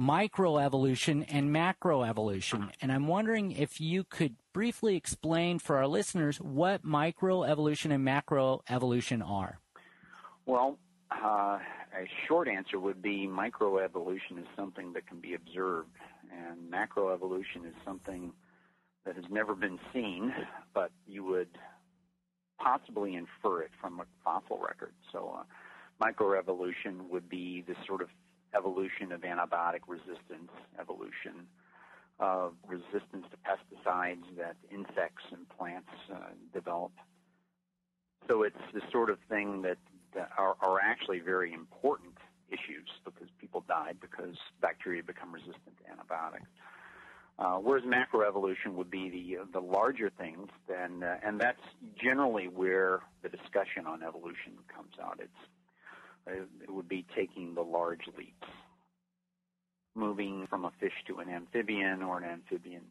microevolution 0.00 1.24
and 1.28 1.54
macroevolution. 1.54 2.70
And 2.80 2.92
I'm 2.92 3.08
wondering 3.08 3.52
if 3.52 3.80
you 3.80 4.04
could 4.04 4.36
briefly 4.52 4.96
explain 4.96 5.58
for 5.58 5.76
our 5.76 5.86
listeners 5.86 6.40
what 6.40 6.84
microevolution 6.84 7.92
and 7.92 8.06
macroevolution 8.06 9.28
are. 9.28 9.60
Well, 10.46 10.78
uh, 11.10 11.58
a 11.94 12.08
short 12.26 12.48
answer 12.48 12.78
would 12.78 13.02
be 13.02 13.28
microevolution 13.28 14.38
is 14.38 14.46
something 14.56 14.92
that 14.94 15.06
can 15.06 15.20
be 15.20 15.34
observed, 15.34 15.96
and 16.30 16.70
macroevolution 16.70 17.66
is 17.66 17.74
something 17.84 18.32
that 19.04 19.16
has 19.16 19.24
never 19.30 19.54
been 19.54 19.78
seen, 19.92 20.32
but 20.74 20.90
you 21.06 21.24
would 21.24 21.58
possibly 22.58 23.14
infer 23.14 23.62
it 23.62 23.70
from 23.80 24.00
a 24.00 24.04
fossil 24.24 24.58
record. 24.58 24.92
So, 25.10 25.38
uh, 25.40 25.42
microevolution 26.02 27.08
would 27.10 27.28
be 27.28 27.64
the 27.66 27.74
sort 27.86 28.00
of 28.00 28.08
evolution 28.54 29.12
of 29.12 29.22
antibiotic 29.22 29.80
resistance 29.86 30.50
evolution, 30.78 31.46
of 32.18 32.54
resistance 32.66 33.26
to 33.30 33.36
pesticides 33.38 34.24
that 34.36 34.56
insects 34.70 35.24
and 35.32 35.48
plants 35.48 35.90
uh, 36.12 36.30
develop. 36.52 36.92
So 38.28 38.42
it's 38.42 38.56
the 38.72 38.82
sort 38.92 39.10
of 39.10 39.18
thing 39.28 39.62
that, 39.62 39.78
that 39.91 39.91
are, 40.38 40.56
are 40.60 40.80
actually 40.80 41.20
very 41.20 41.52
important 41.52 42.16
issues 42.48 42.88
because 43.04 43.28
people 43.40 43.64
died 43.66 43.96
because 44.00 44.36
bacteria 44.60 45.02
become 45.02 45.32
resistant 45.32 45.76
to 45.82 45.90
antibiotics. 45.90 46.48
Uh, 47.38 47.56
whereas 47.56 47.82
macroevolution 47.84 48.74
would 48.74 48.90
be 48.90 49.08
the 49.08 49.38
uh, 49.38 49.44
the 49.52 49.60
larger 49.60 50.10
things, 50.18 50.48
then, 50.68 51.02
uh, 51.02 51.16
and 51.24 51.40
that's 51.40 51.62
generally 52.00 52.46
where 52.46 53.00
the 53.22 53.28
discussion 53.28 53.86
on 53.86 54.02
evolution 54.02 54.52
comes 54.72 54.92
out. 55.02 55.18
It's 55.18 55.32
uh, 56.28 56.44
it 56.62 56.70
would 56.70 56.88
be 56.88 57.06
taking 57.16 57.54
the 57.54 57.62
large 57.62 58.06
leaps, 58.18 58.46
moving 59.94 60.46
from 60.48 60.66
a 60.66 60.72
fish 60.78 60.92
to 61.06 61.20
an 61.20 61.30
amphibian, 61.30 62.02
or 62.02 62.18
an 62.18 62.24
amphibian 62.24 62.82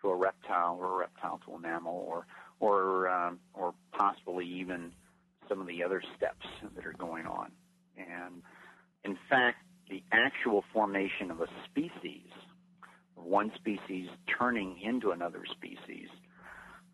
to 0.00 0.08
a 0.08 0.16
reptile, 0.16 0.78
or 0.80 0.94
a 0.94 0.96
reptile 0.96 1.40
to 1.44 1.52
a 1.52 1.58
mammal, 1.58 2.06
or 2.08 2.26
or 2.60 3.08
um, 3.10 3.38
or 3.52 3.74
possibly 3.92 4.46
even 4.46 4.92
some 5.48 5.60
of 5.60 5.66
the 5.66 5.82
other 5.82 6.02
steps 6.16 6.46
that 6.74 6.86
are 6.86 6.94
going 6.98 7.26
on. 7.26 7.52
And 7.96 8.42
in 9.04 9.18
fact, 9.28 9.58
the 9.88 10.02
actual 10.12 10.64
formation 10.72 11.30
of 11.30 11.40
a 11.40 11.46
species 11.70 12.30
one 13.24 13.52
species 13.54 14.08
turning 14.38 14.80
into 14.80 15.10
another 15.10 15.44
species 15.50 16.08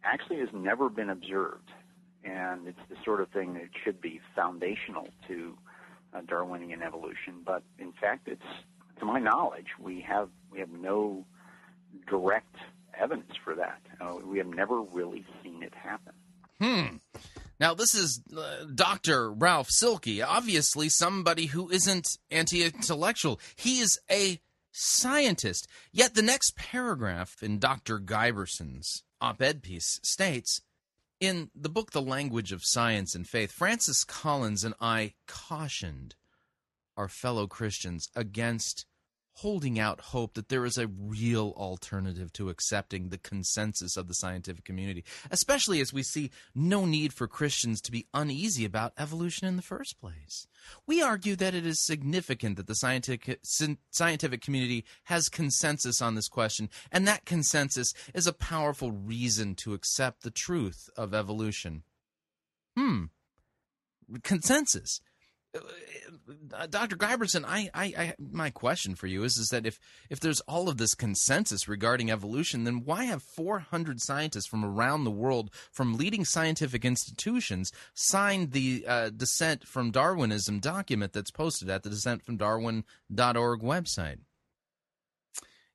actually 0.04 0.38
has 0.38 0.48
never 0.52 0.88
been 0.88 1.10
observed. 1.10 1.70
And 2.24 2.68
it's 2.68 2.78
the 2.88 2.96
sort 3.04 3.20
of 3.20 3.28
thing 3.30 3.54
that 3.54 3.68
should 3.82 4.00
be 4.00 4.20
foundational 4.34 5.08
to 5.28 5.56
uh, 6.14 6.20
Darwinian 6.26 6.82
evolution. 6.82 7.42
But 7.44 7.62
in 7.78 7.92
fact, 7.92 8.28
it's 8.28 8.42
to 8.98 9.04
my 9.04 9.18
knowledge, 9.18 9.68
we 9.78 10.00
have 10.02 10.28
we 10.50 10.60
have 10.60 10.70
no 10.70 11.24
direct 12.08 12.56
evidence 12.98 13.32
for 13.42 13.54
that. 13.54 13.80
Uh, 14.00 14.16
we 14.24 14.36
have 14.38 14.48
never 14.48 14.82
really 14.82 15.24
seen 15.42 15.62
it 15.62 15.72
happen. 15.74 16.12
Hmm. 16.60 16.96
Now, 17.60 17.74
this 17.74 17.94
is 17.94 18.22
uh, 18.34 18.64
Dr. 18.74 19.30
Ralph 19.30 19.68
Seelke, 19.68 20.24
obviously 20.26 20.88
somebody 20.88 21.46
who 21.46 21.68
isn't 21.68 22.08
anti 22.30 22.64
intellectual. 22.64 23.38
He 23.54 23.80
is 23.80 24.00
a 24.10 24.40
scientist. 24.72 25.68
Yet 25.92 26.14
the 26.14 26.22
next 26.22 26.56
paragraph 26.56 27.42
in 27.42 27.58
Dr. 27.58 27.98
Giberson's 27.98 29.04
op 29.20 29.42
ed 29.42 29.62
piece 29.62 30.00
states 30.02 30.62
In 31.20 31.50
the 31.54 31.68
book 31.68 31.90
The 31.90 32.00
Language 32.00 32.50
of 32.50 32.64
Science 32.64 33.14
and 33.14 33.28
Faith, 33.28 33.52
Francis 33.52 34.04
Collins 34.04 34.64
and 34.64 34.74
I 34.80 35.12
cautioned 35.26 36.14
our 36.96 37.08
fellow 37.08 37.46
Christians 37.46 38.08
against 38.16 38.86
holding 39.34 39.78
out 39.78 40.00
hope 40.00 40.34
that 40.34 40.48
there 40.48 40.64
is 40.64 40.76
a 40.76 40.86
real 40.86 41.54
alternative 41.56 42.32
to 42.34 42.48
accepting 42.48 43.08
the 43.08 43.18
consensus 43.18 43.96
of 43.96 44.08
the 44.08 44.14
scientific 44.14 44.64
community, 44.64 45.04
especially 45.30 45.80
as 45.80 45.92
we 45.92 46.02
see 46.02 46.30
no 46.54 46.84
need 46.84 47.12
for 47.12 47.26
Christians 47.26 47.80
to 47.80 47.92
be 47.92 48.06
uneasy 48.12 48.64
about 48.64 48.92
evolution 48.98 49.46
in 49.46 49.56
the 49.56 49.62
first 49.62 50.00
place. 50.00 50.46
We 50.86 51.02
argue 51.02 51.36
that 51.36 51.54
it 51.54 51.66
is 51.66 51.84
significant 51.84 52.56
that 52.56 52.66
the 52.66 52.74
scientific, 52.74 53.40
scientific 53.90 54.42
community 54.42 54.84
has 55.04 55.28
consensus 55.28 56.02
on 56.02 56.14
this 56.14 56.28
question, 56.28 56.68
and 56.92 57.06
that 57.08 57.24
consensus 57.24 57.92
is 58.14 58.26
a 58.26 58.32
powerful 58.32 58.92
reason 58.92 59.54
to 59.56 59.74
accept 59.74 60.22
the 60.22 60.30
truth 60.30 60.88
of 60.96 61.14
evolution. 61.14 61.82
Hmm. 62.76 63.04
Consensus. 64.22 65.00
Uh, 65.54 66.66
Dr. 66.66 66.96
Giberson, 66.96 67.44
I, 67.44 67.70
I, 67.74 67.84
I, 67.84 68.14
my 68.18 68.50
question 68.50 68.94
for 68.94 69.06
you 69.06 69.24
is, 69.24 69.36
is 69.36 69.48
that 69.48 69.66
if, 69.66 69.80
if 70.08 70.20
there's 70.20 70.40
all 70.42 70.68
of 70.68 70.76
this 70.76 70.94
consensus 70.94 71.66
regarding 71.66 72.10
evolution, 72.10 72.64
then 72.64 72.84
why 72.84 73.04
have 73.04 73.22
400 73.22 74.00
scientists 74.00 74.46
from 74.46 74.64
around 74.64 75.04
the 75.04 75.10
world, 75.10 75.50
from 75.72 75.94
leading 75.96 76.24
scientific 76.24 76.84
institutions, 76.84 77.72
signed 77.94 78.52
the 78.52 78.84
uh, 78.86 79.10
Dissent 79.10 79.66
from 79.66 79.90
Darwinism 79.90 80.60
document 80.60 81.12
that's 81.12 81.30
posted 81.30 81.68
at 81.68 81.82
the 81.82 81.90
dissentfromdarwin.org 81.90 83.60
website? 83.60 84.18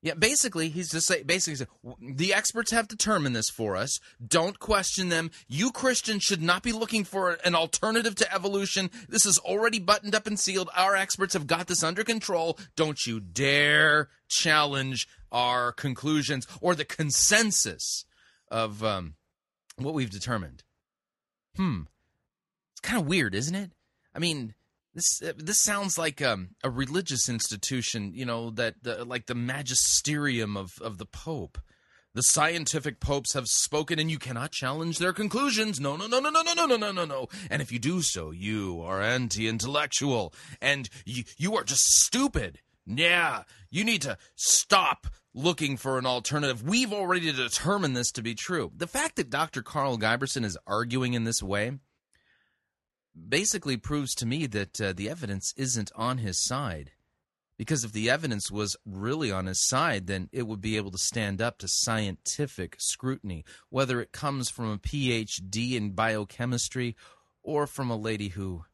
Yeah, 0.05 0.13
basically, 0.13 0.69
he's 0.69 0.91
just 0.91 1.07
say, 1.07 1.23
basically 1.23 1.65
the 1.99 2.31
experts 2.31 2.69
have 2.69 2.87
determined 2.87 3.35
this 3.35 3.49
for 3.49 3.75
us. 3.75 3.99
Don't 4.23 4.59
question 4.59 5.09
them. 5.09 5.31
You 5.47 5.71
Christians 5.71 6.21
should 6.21 6.43
not 6.43 6.61
be 6.61 6.71
looking 6.71 7.03
for 7.03 7.39
an 7.43 7.55
alternative 7.55 8.13
to 8.17 8.31
evolution. 8.31 8.91
This 9.09 9.25
is 9.25 9.39
already 9.39 9.79
buttoned 9.79 10.13
up 10.13 10.27
and 10.27 10.39
sealed. 10.39 10.69
Our 10.77 10.95
experts 10.95 11.33
have 11.33 11.47
got 11.47 11.65
this 11.65 11.81
under 11.81 12.03
control. 12.03 12.59
Don't 12.75 13.03
you 13.07 13.19
dare 13.19 14.09
challenge 14.27 15.07
our 15.31 15.71
conclusions 15.71 16.45
or 16.61 16.75
the 16.75 16.85
consensus 16.85 18.05
of 18.51 18.83
um, 18.83 19.15
what 19.77 19.95
we've 19.95 20.11
determined. 20.11 20.61
Hmm, 21.55 21.81
it's 22.73 22.81
kind 22.81 23.01
of 23.01 23.07
weird, 23.07 23.33
isn't 23.33 23.55
it? 23.55 23.71
I 24.13 24.19
mean 24.19 24.53
this 24.95 25.21
uh, 25.21 25.33
this 25.37 25.61
sounds 25.61 25.97
like 25.97 26.21
um, 26.21 26.51
a 26.63 26.69
religious 26.69 27.29
institution, 27.29 28.13
you 28.15 28.25
know, 28.25 28.49
that 28.51 28.75
the, 28.81 29.05
like 29.05 29.27
the 29.27 29.35
magisterium 29.35 30.57
of, 30.57 30.71
of 30.81 30.97
the 30.97 31.05
Pope. 31.05 31.59
The 32.13 32.21
scientific 32.21 33.01
popes 33.01 33.33
have 33.33 33.45
spoken, 33.45 33.99
and 33.99 34.09
you 34.09 34.17
cannot 34.17 34.53
challenge 34.53 34.99
their 34.99 35.11
conclusions. 35.11 35.81
No, 35.81 35.97
no, 35.97 36.07
no, 36.07 36.21
no, 36.21 36.29
no, 36.29 36.43
no, 36.43 36.53
no, 36.53 36.65
no, 36.65 36.77
no, 36.77 36.91
no, 36.93 37.03
no. 37.03 37.27
And 37.51 37.61
if 37.61 37.73
you 37.73 37.79
do 37.79 38.01
so, 38.01 38.31
you 38.31 38.81
are 38.81 39.01
anti-intellectual, 39.01 40.33
and 40.61 40.89
you 41.03 41.25
you 41.37 41.57
are 41.57 41.65
just 41.65 41.83
stupid. 41.83 42.61
Yeah, 42.85 43.43
you 43.69 43.83
need 43.83 44.01
to 44.03 44.17
stop 44.35 45.07
looking 45.33 45.75
for 45.75 45.97
an 45.97 46.05
alternative. 46.05 46.63
We've 46.63 46.93
already 46.93 47.33
determined 47.33 47.97
this 47.97 48.11
to 48.11 48.21
be 48.21 48.33
true. 48.33 48.71
The 48.73 48.87
fact 48.87 49.17
that 49.17 49.29
Dr. 49.29 49.61
Karl 49.61 49.97
Giberson 49.97 50.45
is 50.45 50.57
arguing 50.65 51.15
in 51.15 51.25
this 51.25 51.43
way 51.43 51.73
basically 53.15 53.77
proves 53.77 54.13
to 54.15 54.25
me 54.25 54.45
that 54.47 54.81
uh, 54.81 54.93
the 54.93 55.09
evidence 55.09 55.53
isn't 55.57 55.91
on 55.95 56.19
his 56.19 56.37
side. 56.37 56.91
Because 57.57 57.85
if 57.85 57.93
the 57.93 58.09
evidence 58.09 58.51
was 58.51 58.75
really 58.85 59.31
on 59.31 59.45
his 59.45 59.65
side, 59.65 60.07
then 60.07 60.27
it 60.33 60.45
would 60.45 60.59
be 60.59 60.75
able 60.75 60.91
to 60.91 60.97
stand 60.97 61.41
up 61.41 61.57
to 61.59 61.69
scientific 61.69 62.75
scrutiny, 62.79 63.45
whether 63.69 64.01
it 64.01 64.11
comes 64.11 64.49
from 64.49 64.71
a 64.71 64.77
PhD 64.77 65.73
in 65.73 65.91
biochemistry 65.91 66.97
or 67.43 67.65
from 67.65 67.89
a 67.89 67.95
lady 67.95 68.29
who 68.29 68.65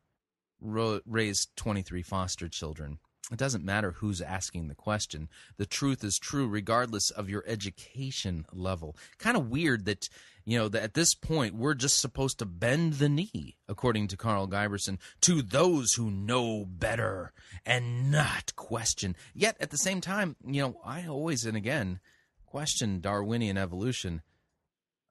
ro- 0.59 1.01
raised 1.05 1.55
23 1.57 2.01
foster 2.01 2.49
children. 2.49 2.97
It 3.31 3.37
doesn't 3.37 3.63
matter 3.63 3.91
who's 3.91 4.21
asking 4.21 4.67
the 4.67 4.75
question. 4.75 5.29
The 5.57 5.65
truth 5.65 6.03
is 6.03 6.17
true 6.17 6.47
regardless 6.47 7.11
of 7.11 7.29
your 7.29 7.43
education 7.47 8.45
level. 8.51 8.97
Kind 9.19 9.37
of 9.37 9.49
weird 9.49 9.85
that 9.85 10.09
you 10.45 10.57
know, 10.57 10.69
that 10.69 10.83
at 10.83 10.93
this 10.93 11.13
point 11.13 11.55
we're 11.55 11.73
just 11.73 11.99
supposed 11.99 12.39
to 12.39 12.45
bend 12.45 12.93
the 12.93 13.09
knee, 13.09 13.57
according 13.67 14.07
to 14.07 14.17
Karl 14.17 14.47
Giberson, 14.47 14.97
to 15.21 15.41
those 15.41 15.93
who 15.93 16.09
know 16.09 16.65
better 16.65 17.31
and 17.65 18.11
not 18.11 18.55
question. 18.55 19.15
Yet 19.33 19.57
at 19.59 19.69
the 19.69 19.77
same 19.77 20.01
time, 20.01 20.35
you 20.45 20.61
know, 20.61 20.81
I 20.83 21.05
always 21.07 21.45
and 21.45 21.57
again 21.57 21.99
question 22.45 22.99
Darwinian 22.99 23.57
evolution 23.57 24.21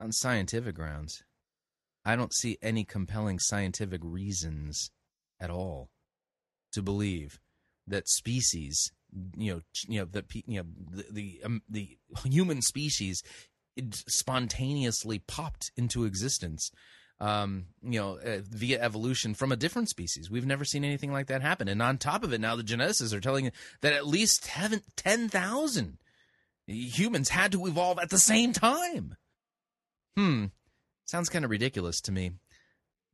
on 0.01 0.12
scientific 0.12 0.74
grounds. 0.74 1.22
I 2.05 2.16
don't 2.16 2.35
see 2.35 2.59
any 2.62 2.85
compelling 2.85 3.39
scientific 3.39 4.01
reasons 4.03 4.91
at 5.39 5.51
all 5.51 5.91
to 6.72 6.83
believe 6.83 7.41
that 7.87 8.09
species 8.09 8.91
you 9.37 9.55
know 9.55 9.61
you 9.89 10.01
know 10.01 10.05
the 10.05 10.24
you 10.47 10.61
know 10.61 10.66
the 10.91 11.05
the, 11.11 11.41
um, 11.45 11.62
the 11.68 11.99
human 12.24 12.62
species 12.62 13.22
spontaneously 14.07 15.18
popped 15.18 15.70
into 15.76 16.05
existence 16.05 16.70
um, 17.20 17.66
you 17.83 18.01
know, 18.01 18.18
uh, 18.18 18.39
via 18.43 18.81
evolution 18.81 19.35
from 19.35 19.53
a 19.53 19.57
different 19.57 19.91
species. 19.91 20.31
We've 20.31 20.47
never 20.47 20.64
seen 20.64 20.85
anything 20.85 21.12
like 21.12 21.26
that 21.26 21.43
happen. 21.43 21.68
And 21.68 21.83
on 21.83 21.99
top 21.99 22.24
of 22.24 22.33
it, 22.33 22.41
now 22.41 22.57
the 22.57 22.62
geneticists 22.62 23.12
are 23.12 23.20
telling 23.20 23.53
that 23.83 23.93
at 23.93 24.07
least 24.07 24.49
10,000 24.97 25.99
humans 26.66 27.28
had 27.28 27.53
to 27.53 27.66
evolve 27.66 27.99
at 27.99 28.11
the 28.11 28.18
same 28.18 28.53
time. 28.53 29.16
Hmm. 30.16 30.47
Sounds 31.05 31.28
kind 31.28 31.45
of 31.45 31.51
ridiculous 31.51 32.01
to 32.03 32.12
me. 32.12 32.33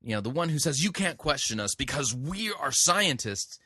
You 0.03 0.15
know, 0.15 0.21
the 0.21 0.31
one 0.31 0.51
who 0.51 0.61
says, 0.61 0.85
you 0.85 0.93
can't 0.93 1.19
question 1.19 1.59
us 1.59 1.75
because 1.75 2.15
we 2.15 2.53
are 2.53 2.71
scientists. 2.71 3.59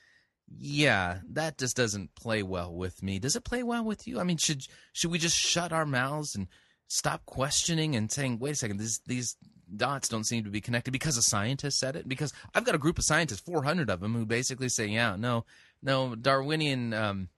Yeah, 0.48 1.18
that 1.32 1.59
just 1.59 1.76
doesn't 1.76 2.14
play 2.14 2.42
well 2.42 2.74
with 2.74 3.03
me. 3.03 3.18
Does 3.18 3.36
it 3.36 3.44
play 3.44 3.62
well 3.62 3.84
with 3.84 4.09
you? 4.09 4.18
I 4.18 4.24
mean, 4.24 4.36
should 4.36 4.62
should 4.92 5.11
we 5.11 5.18
just 5.18 5.36
shut 5.36 5.72
our 5.72 5.86
mouths 5.86 6.34
and 6.34 6.48
stop 6.91 7.24
questioning 7.24 7.95
and 7.95 8.11
saying, 8.11 8.41
wait 8.41 8.51
a 8.51 8.55
second, 8.57 8.78
this, 8.78 8.99
these 9.07 9.36
dots 9.76 10.09
don't 10.09 10.24
seem 10.24 10.43
to 10.43 10.51
be 10.51 10.61
connected 10.61 10.91
because 10.91 11.16
a 11.16 11.22
scientist 11.22 11.78
said 11.78 11.95
it? 11.95 12.09
Because 12.09 12.32
I've 12.53 12.64
got 12.64 12.74
a 12.74 12.78
group 12.78 12.99
of 12.99 13.05
scientists, 13.05 13.41
400 13.41 13.88
of 13.88 14.01
them, 14.01 14.12
who 14.12 14.26
basically 14.26 14.68
say, 14.68 14.86
yeah, 14.86 15.14
no, 15.16 15.45
no, 15.80 16.16
Darwinian, 16.16 16.93
um, 16.93 17.28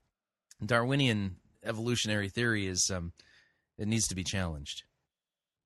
Darwinian 0.64 1.36
evolutionary 1.62 2.30
theory 2.30 2.66
is, 2.66 2.90
um, 2.90 3.12
it 3.76 3.86
needs 3.86 4.08
to 4.08 4.14
be 4.14 4.24
challenged. 4.24 4.84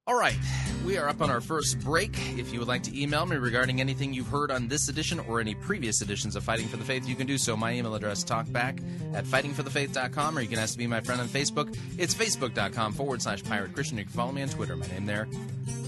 All 0.08 0.16
right, 0.16 0.38
we 0.86 0.98
are 0.98 1.08
up 1.08 1.20
on 1.20 1.30
our 1.30 1.40
first 1.40 1.80
break. 1.80 2.16
If 2.38 2.52
you 2.52 2.60
would 2.60 2.68
like 2.68 2.84
to 2.84 2.96
email 2.96 3.26
me 3.26 3.34
regarding 3.34 3.80
anything 3.80 4.14
you've 4.14 4.28
heard 4.28 4.52
on 4.52 4.68
this 4.68 4.88
edition 4.88 5.18
or 5.18 5.40
any 5.40 5.56
previous 5.56 6.00
editions 6.00 6.36
of 6.36 6.44
Fighting 6.44 6.68
for 6.68 6.76
the 6.76 6.84
Faith, 6.84 7.08
you 7.08 7.16
can 7.16 7.26
do 7.26 7.36
so. 7.36 7.56
My 7.56 7.72
email 7.72 7.92
address, 7.92 8.22
talkback 8.22 8.80
at 9.14 9.24
fightingforthefaith.com, 9.24 10.38
or 10.38 10.42
you 10.42 10.46
can 10.46 10.60
ask 10.60 10.74
to 10.74 10.78
be 10.78 10.86
my 10.86 11.00
friend 11.00 11.20
on 11.20 11.26
Facebook. 11.26 11.76
It's 11.98 12.14
facebook.com 12.14 12.92
forward 12.92 13.20
slash 13.20 13.42
pirate 13.42 13.74
Christian. 13.74 13.98
You 13.98 14.04
can 14.04 14.12
follow 14.12 14.30
me 14.30 14.42
on 14.42 14.48
Twitter. 14.48 14.76
My 14.76 14.86
name 14.86 15.06
there, 15.06 15.26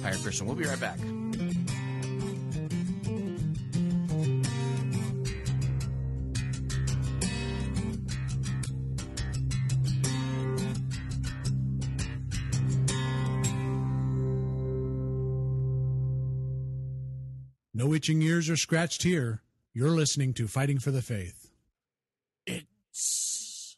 Pirate 0.03 0.21
Christian. 0.21 0.49
We'll 0.49 0.57
be 0.57 0.65
right 0.65 0.81
back. 0.81 0.99
No 17.79 17.95
itching 17.95 18.21
ears 18.23 18.51
are 18.51 18.57
scratched 18.57 19.05
here. 19.05 19.41
You're 19.73 19.91
listening 19.91 20.35
to 20.35 20.49
Fighting 20.49 20.81
for 20.81 20.91
the 20.91 21.01
Faith. 21.01 21.49
It's 22.45 23.77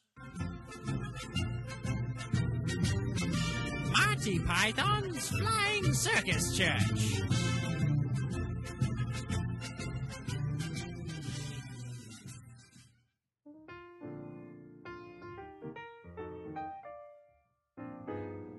Monty 3.92 4.38
Python's 4.38 5.28
Flying 5.28 5.92
Circus 5.92 6.56
Church. 6.56 7.20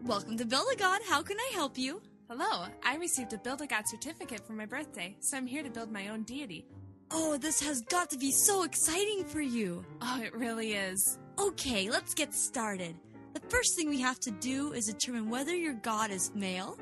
Welcome 0.03 0.37
to 0.37 0.45
Build 0.45 0.67
a 0.71 0.75
God. 0.75 1.01
How 1.09 1.23
can 1.23 1.39
I 1.39 1.49
help 1.55 1.79
you? 1.79 1.99
Hello, 2.33 2.65
I 2.81 2.95
received 2.95 3.33
a 3.33 3.37
Build 3.37 3.59
a 3.59 3.67
God 3.67 3.85
certificate 3.85 4.47
for 4.47 4.53
my 4.53 4.65
birthday, 4.65 5.17
so 5.19 5.35
I'm 5.35 5.45
here 5.45 5.63
to 5.63 5.69
build 5.69 5.91
my 5.91 6.07
own 6.07 6.23
deity. 6.23 6.65
Oh, 7.11 7.35
this 7.35 7.61
has 7.61 7.81
got 7.81 8.09
to 8.11 8.17
be 8.17 8.31
so 8.31 8.63
exciting 8.63 9.25
for 9.25 9.41
you. 9.41 9.83
Oh, 10.01 10.21
it 10.23 10.33
really 10.33 10.71
is. 10.71 11.19
Okay, 11.37 11.89
let's 11.89 12.13
get 12.13 12.33
started. 12.33 12.95
The 13.33 13.41
first 13.49 13.75
thing 13.75 13.89
we 13.89 13.99
have 13.99 14.17
to 14.21 14.31
do 14.31 14.71
is 14.71 14.85
determine 14.85 15.29
whether 15.29 15.53
your 15.53 15.73
God 15.73 16.09
is 16.09 16.31
male, 16.33 16.77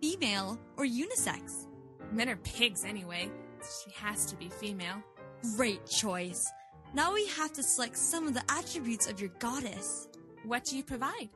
female, 0.00 0.58
or 0.78 0.86
unisex. 0.86 1.66
Men 2.10 2.30
are 2.30 2.36
pigs 2.36 2.82
anyway. 2.82 3.30
She 3.60 3.90
has 3.96 4.24
to 4.24 4.36
be 4.36 4.48
female. 4.48 5.02
Great 5.54 5.86
choice. 5.86 6.50
Now 6.94 7.12
we 7.12 7.26
have 7.26 7.52
to 7.52 7.62
select 7.62 7.98
some 7.98 8.26
of 8.26 8.32
the 8.32 8.44
attributes 8.48 9.06
of 9.06 9.20
your 9.20 9.32
goddess. 9.38 10.08
What 10.46 10.64
do 10.64 10.78
you 10.78 10.82
provide? 10.82 11.28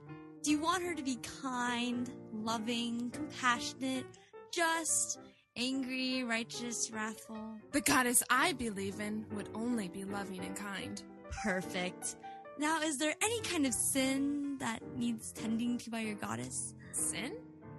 Do 0.43 0.53
you 0.53 0.61
want 0.61 0.85
her 0.85 0.95
to 0.95 1.03
be 1.03 1.19
kind, 1.43 2.11
loving, 2.33 3.11
compassionate, 3.11 4.07
just, 4.53 5.19
angry, 5.57 6.23
righteous, 6.23 6.91
wrathful? 6.93 7.37
The 7.73 7.81
goddess 7.81 8.23
I 8.31 8.53
believe 8.53 9.01
in 9.01 9.27
would 9.33 9.49
only 9.55 9.89
be 9.89 10.05
loving 10.05 10.45
and 10.45 10.55
kind. 10.55 11.03
Perfect. 11.43 12.17
Now, 12.59 12.81
is 12.81 12.99
there 12.99 13.15
any 13.21 13.41
kind 13.41 13.67
of 13.67 13.75
sin 13.75 14.59
that 14.59 14.81
needs 14.97 15.33
tending 15.33 15.77
to 15.79 15.91
by 15.91 16.01
your 16.01 16.15
goddess? 16.15 16.75
Sin? 16.93 17.33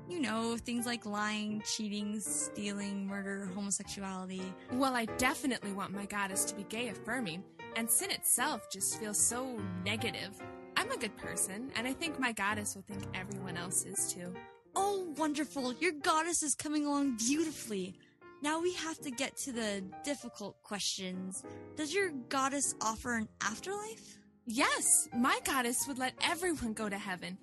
You 0.10 0.20
know, 0.20 0.58
things 0.58 0.86
like 0.86 1.06
lying, 1.06 1.62
cheating, 1.66 2.20
stealing, 2.20 3.08
murder, 3.08 3.50
homosexuality. 3.56 4.42
Well, 4.74 4.96
I 4.96 5.06
definitely 5.06 5.72
want 5.72 5.94
my 5.94 6.06
goddess 6.06 6.44
to 6.46 6.56
be 6.56 6.64
gay 6.64 6.90
affirming, 6.90 7.44
and 7.76 7.90
sin 7.90 8.12
itself 8.12 8.70
just 8.70 9.00
feels 9.00 9.18
so 9.18 9.58
negative. 9.86 10.42
I'm 10.80 10.92
a 10.92 10.98
good 10.98 11.18
person, 11.18 11.70
and 11.76 11.86
I 11.86 11.92
think 11.92 12.22
my 12.22 12.32
goddess 12.32 12.74
will 12.74 12.84
think 12.84 13.04
everyone 13.14 13.58
else 13.58 13.84
is 13.84 14.14
too. 14.14 14.34
Oh, 14.78 15.14
wonderful. 15.18 15.74
Your 15.74 15.92
goddess 15.92 16.42
is 16.42 16.56
coming 16.56 16.86
along 16.86 17.18
beautifully. 17.18 17.96
Now 18.42 18.62
we 18.62 18.74
have 18.76 18.98
to 19.00 19.12
get 19.12 19.36
to 19.44 19.52
the 19.52 19.84
difficult 20.06 20.56
questions. 20.64 21.44
Does 21.76 21.94
your 21.94 22.12
goddess 22.30 22.76
offer 22.80 23.16
an 23.16 23.28
afterlife? 23.42 24.20
Yes, 24.46 25.10
my 25.14 25.38
goddess 25.44 25.76
would 25.86 25.98
let 25.98 26.14
everyone 26.24 26.72
go 26.72 26.88
to 26.88 26.98
heaven. 26.98 27.38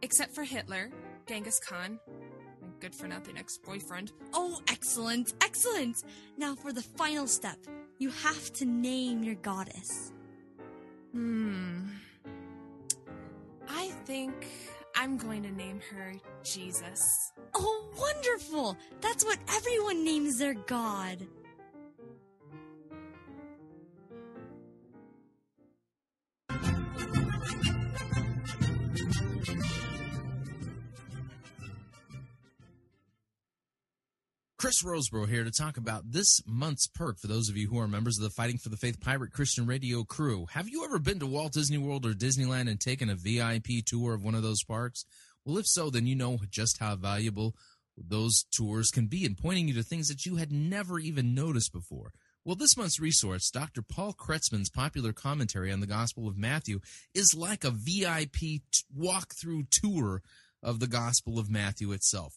Except 0.00 0.34
for 0.34 0.42
Hitler, 0.42 0.90
Genghis 1.28 1.60
Khan, 1.68 2.00
my 2.62 2.68
good 2.80 2.94
for 2.94 3.06
nothing 3.08 3.36
ex 3.36 3.58
boyfriend. 3.58 4.12
Oh, 4.32 4.62
excellent, 4.68 5.34
excellent. 5.42 5.96
Now 6.38 6.54
for 6.54 6.72
the 6.72 6.80
final 6.80 7.26
step. 7.26 7.58
You 7.98 8.08
have 8.08 8.54
to 8.54 8.64
name 8.64 9.22
your 9.22 9.34
goddess. 9.34 10.12
Hmm. 11.12 11.73
Think 14.04 14.46
I'm 14.94 15.16
going 15.16 15.42
to 15.44 15.50
name 15.50 15.80
her 15.90 16.12
Jesus. 16.42 17.32
Oh, 17.54 17.88
wonderful! 17.98 18.76
That's 19.00 19.24
what 19.24 19.38
everyone 19.48 20.04
names 20.04 20.38
their 20.38 20.54
god. 20.54 21.26
Rosebrough 34.84 35.28
here 35.28 35.44
to 35.44 35.50
talk 35.50 35.76
about 35.76 36.12
this 36.12 36.40
month's 36.46 36.86
perk 36.86 37.18
for 37.18 37.26
those 37.26 37.48
of 37.48 37.56
you 37.56 37.68
who 37.68 37.78
are 37.78 37.88
members 37.88 38.18
of 38.18 38.24
the 38.24 38.30
Fighting 38.30 38.58
for 38.58 38.68
the 38.68 38.76
Faith 38.76 39.00
Pirate 39.00 39.32
Christian 39.32 39.66
Radio 39.66 40.04
crew. 40.04 40.46
Have 40.50 40.68
you 40.68 40.84
ever 40.84 40.98
been 40.98 41.18
to 41.20 41.26
Walt 41.26 41.54
Disney 41.54 41.78
World 41.78 42.04
or 42.04 42.12
Disneyland 42.12 42.70
and 42.70 42.78
taken 42.78 43.08
a 43.08 43.14
VIP 43.14 43.84
tour 43.84 44.14
of 44.14 44.22
one 44.22 44.34
of 44.34 44.42
those 44.42 44.62
parks? 44.62 45.06
Well, 45.44 45.58
if 45.58 45.66
so, 45.66 45.90
then 45.90 46.06
you 46.06 46.14
know 46.14 46.38
just 46.50 46.78
how 46.78 46.96
valuable 46.96 47.56
those 47.96 48.44
tours 48.52 48.90
can 48.90 49.06
be 49.06 49.24
in 49.24 49.34
pointing 49.34 49.68
you 49.68 49.74
to 49.74 49.82
things 49.82 50.08
that 50.08 50.26
you 50.26 50.36
had 50.36 50.52
never 50.52 50.98
even 50.98 51.34
noticed 51.34 51.72
before. 51.72 52.12
Well, 52.44 52.56
this 52.56 52.76
month's 52.76 53.00
resource, 53.00 53.50
Dr. 53.50 53.80
Paul 53.80 54.12
Kretzmann's 54.12 54.70
popular 54.70 55.12
commentary 55.14 55.72
on 55.72 55.80
the 55.80 55.86
Gospel 55.86 56.28
of 56.28 56.36
Matthew, 56.36 56.80
is 57.14 57.34
like 57.34 57.64
a 57.64 57.70
VIP 57.70 58.36
t- 58.36 58.60
walkthrough 58.94 59.68
tour 59.70 60.22
of 60.62 60.78
the 60.78 60.86
Gospel 60.86 61.38
of 61.38 61.50
Matthew 61.50 61.92
itself. 61.92 62.34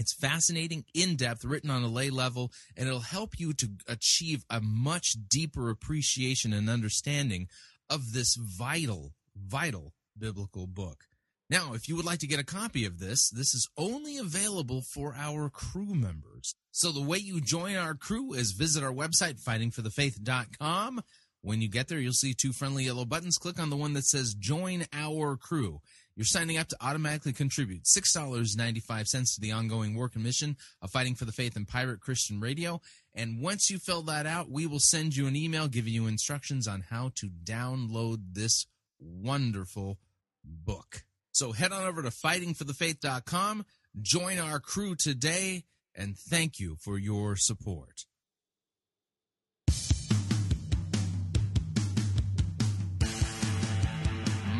It's 0.00 0.14
fascinating, 0.14 0.86
in 0.94 1.16
depth, 1.16 1.44
written 1.44 1.68
on 1.68 1.82
a 1.82 1.86
lay 1.86 2.08
level, 2.08 2.52
and 2.74 2.88
it'll 2.88 3.00
help 3.00 3.38
you 3.38 3.52
to 3.52 3.68
achieve 3.86 4.46
a 4.48 4.58
much 4.58 5.14
deeper 5.28 5.68
appreciation 5.68 6.54
and 6.54 6.70
understanding 6.70 7.48
of 7.90 8.14
this 8.14 8.34
vital, 8.34 9.12
vital 9.36 9.92
biblical 10.18 10.66
book. 10.66 11.04
Now, 11.50 11.74
if 11.74 11.86
you 11.86 11.96
would 11.96 12.06
like 12.06 12.20
to 12.20 12.26
get 12.26 12.40
a 12.40 12.44
copy 12.44 12.86
of 12.86 12.98
this, 12.98 13.28
this 13.28 13.52
is 13.52 13.68
only 13.76 14.16
available 14.16 14.80
for 14.80 15.14
our 15.18 15.50
crew 15.50 15.94
members. 15.94 16.54
So 16.70 16.92
the 16.92 17.02
way 17.02 17.18
you 17.18 17.42
join 17.42 17.76
our 17.76 17.94
crew 17.94 18.32
is 18.32 18.52
visit 18.52 18.82
our 18.82 18.94
website, 18.94 19.38
fightingforthefaith.com. 19.38 21.02
When 21.42 21.60
you 21.60 21.68
get 21.68 21.88
there, 21.88 21.98
you'll 21.98 22.14
see 22.14 22.32
two 22.32 22.54
friendly 22.54 22.84
yellow 22.84 23.04
buttons. 23.04 23.36
Click 23.36 23.60
on 23.60 23.68
the 23.68 23.76
one 23.76 23.92
that 23.92 24.06
says 24.06 24.32
Join 24.32 24.86
Our 24.94 25.36
Crew. 25.36 25.82
You're 26.20 26.26
signing 26.26 26.58
up 26.58 26.68
to 26.68 26.76
automatically 26.82 27.32
contribute 27.32 27.84
$6.95 27.84 29.34
to 29.36 29.40
the 29.40 29.52
ongoing 29.52 29.94
work 29.94 30.16
and 30.16 30.22
mission 30.22 30.58
of 30.82 30.90
Fighting 30.90 31.14
for 31.14 31.24
the 31.24 31.32
Faith 31.32 31.56
and 31.56 31.66
Pirate 31.66 32.02
Christian 32.02 32.40
Radio. 32.40 32.82
And 33.14 33.40
once 33.40 33.70
you 33.70 33.78
fill 33.78 34.02
that 34.02 34.26
out, 34.26 34.50
we 34.50 34.66
will 34.66 34.80
send 34.80 35.16
you 35.16 35.26
an 35.26 35.34
email 35.34 35.66
giving 35.66 35.94
you 35.94 36.06
instructions 36.06 36.68
on 36.68 36.82
how 36.90 37.12
to 37.14 37.30
download 37.42 38.34
this 38.34 38.66
wonderful 38.98 39.98
book. 40.44 41.04
So 41.32 41.52
head 41.52 41.72
on 41.72 41.86
over 41.86 42.02
to 42.02 42.10
fightingforthefaith.com, 42.10 43.64
join 44.02 44.38
our 44.38 44.60
crew 44.60 44.96
today, 44.96 45.64
and 45.94 46.18
thank 46.18 46.60
you 46.60 46.76
for 46.82 46.98
your 46.98 47.34
support. 47.36 48.04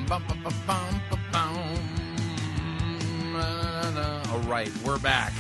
Bum, 0.09 0.25
bum. 0.67 1.20
Right, 4.51 4.73
we're 4.85 4.99
back. 4.99 5.33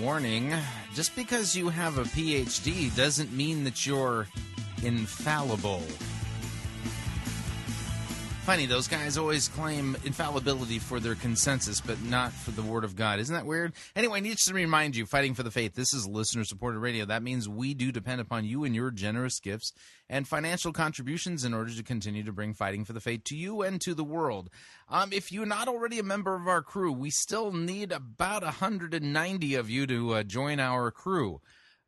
Warning 0.00 0.52
just 0.92 1.14
because 1.14 1.54
you 1.54 1.68
have 1.68 1.98
a 1.98 2.02
PhD 2.02 2.94
doesn't 2.96 3.32
mean 3.32 3.62
that 3.62 3.86
you're 3.86 4.26
infallible. 4.82 5.84
Funny, 8.50 8.66
those 8.66 8.88
guys 8.88 9.16
always 9.16 9.46
claim 9.46 9.96
infallibility 10.04 10.80
for 10.80 10.98
their 10.98 11.14
consensus, 11.14 11.80
but 11.80 12.02
not 12.02 12.32
for 12.32 12.50
the 12.50 12.62
Word 12.62 12.82
of 12.82 12.96
God. 12.96 13.20
Isn't 13.20 13.36
that 13.36 13.46
weird? 13.46 13.74
Anyway, 13.94 14.18
I 14.18 14.20
need 14.20 14.38
to 14.38 14.52
remind 14.52 14.96
you, 14.96 15.06
Fighting 15.06 15.34
for 15.34 15.44
the 15.44 15.52
Faith, 15.52 15.76
this 15.76 15.94
is 15.94 16.04
listener 16.04 16.42
supported 16.42 16.80
radio. 16.80 17.04
That 17.04 17.22
means 17.22 17.48
we 17.48 17.74
do 17.74 17.92
depend 17.92 18.20
upon 18.20 18.44
you 18.44 18.64
and 18.64 18.74
your 18.74 18.90
generous 18.90 19.38
gifts 19.38 19.72
and 20.08 20.26
financial 20.26 20.72
contributions 20.72 21.44
in 21.44 21.54
order 21.54 21.72
to 21.72 21.84
continue 21.84 22.24
to 22.24 22.32
bring 22.32 22.52
Fighting 22.52 22.84
for 22.84 22.92
the 22.92 22.98
Faith 22.98 23.22
to 23.26 23.36
you 23.36 23.62
and 23.62 23.80
to 23.82 23.94
the 23.94 24.02
world. 24.02 24.50
Um, 24.88 25.12
if 25.12 25.30
you're 25.30 25.46
not 25.46 25.68
already 25.68 26.00
a 26.00 26.02
member 26.02 26.34
of 26.34 26.48
our 26.48 26.60
crew, 26.60 26.90
we 26.90 27.10
still 27.10 27.52
need 27.52 27.92
about 27.92 28.42
190 28.42 29.54
of 29.54 29.70
you 29.70 29.86
to 29.86 30.14
uh, 30.14 30.22
join 30.24 30.58
our 30.58 30.90
crew. 30.90 31.40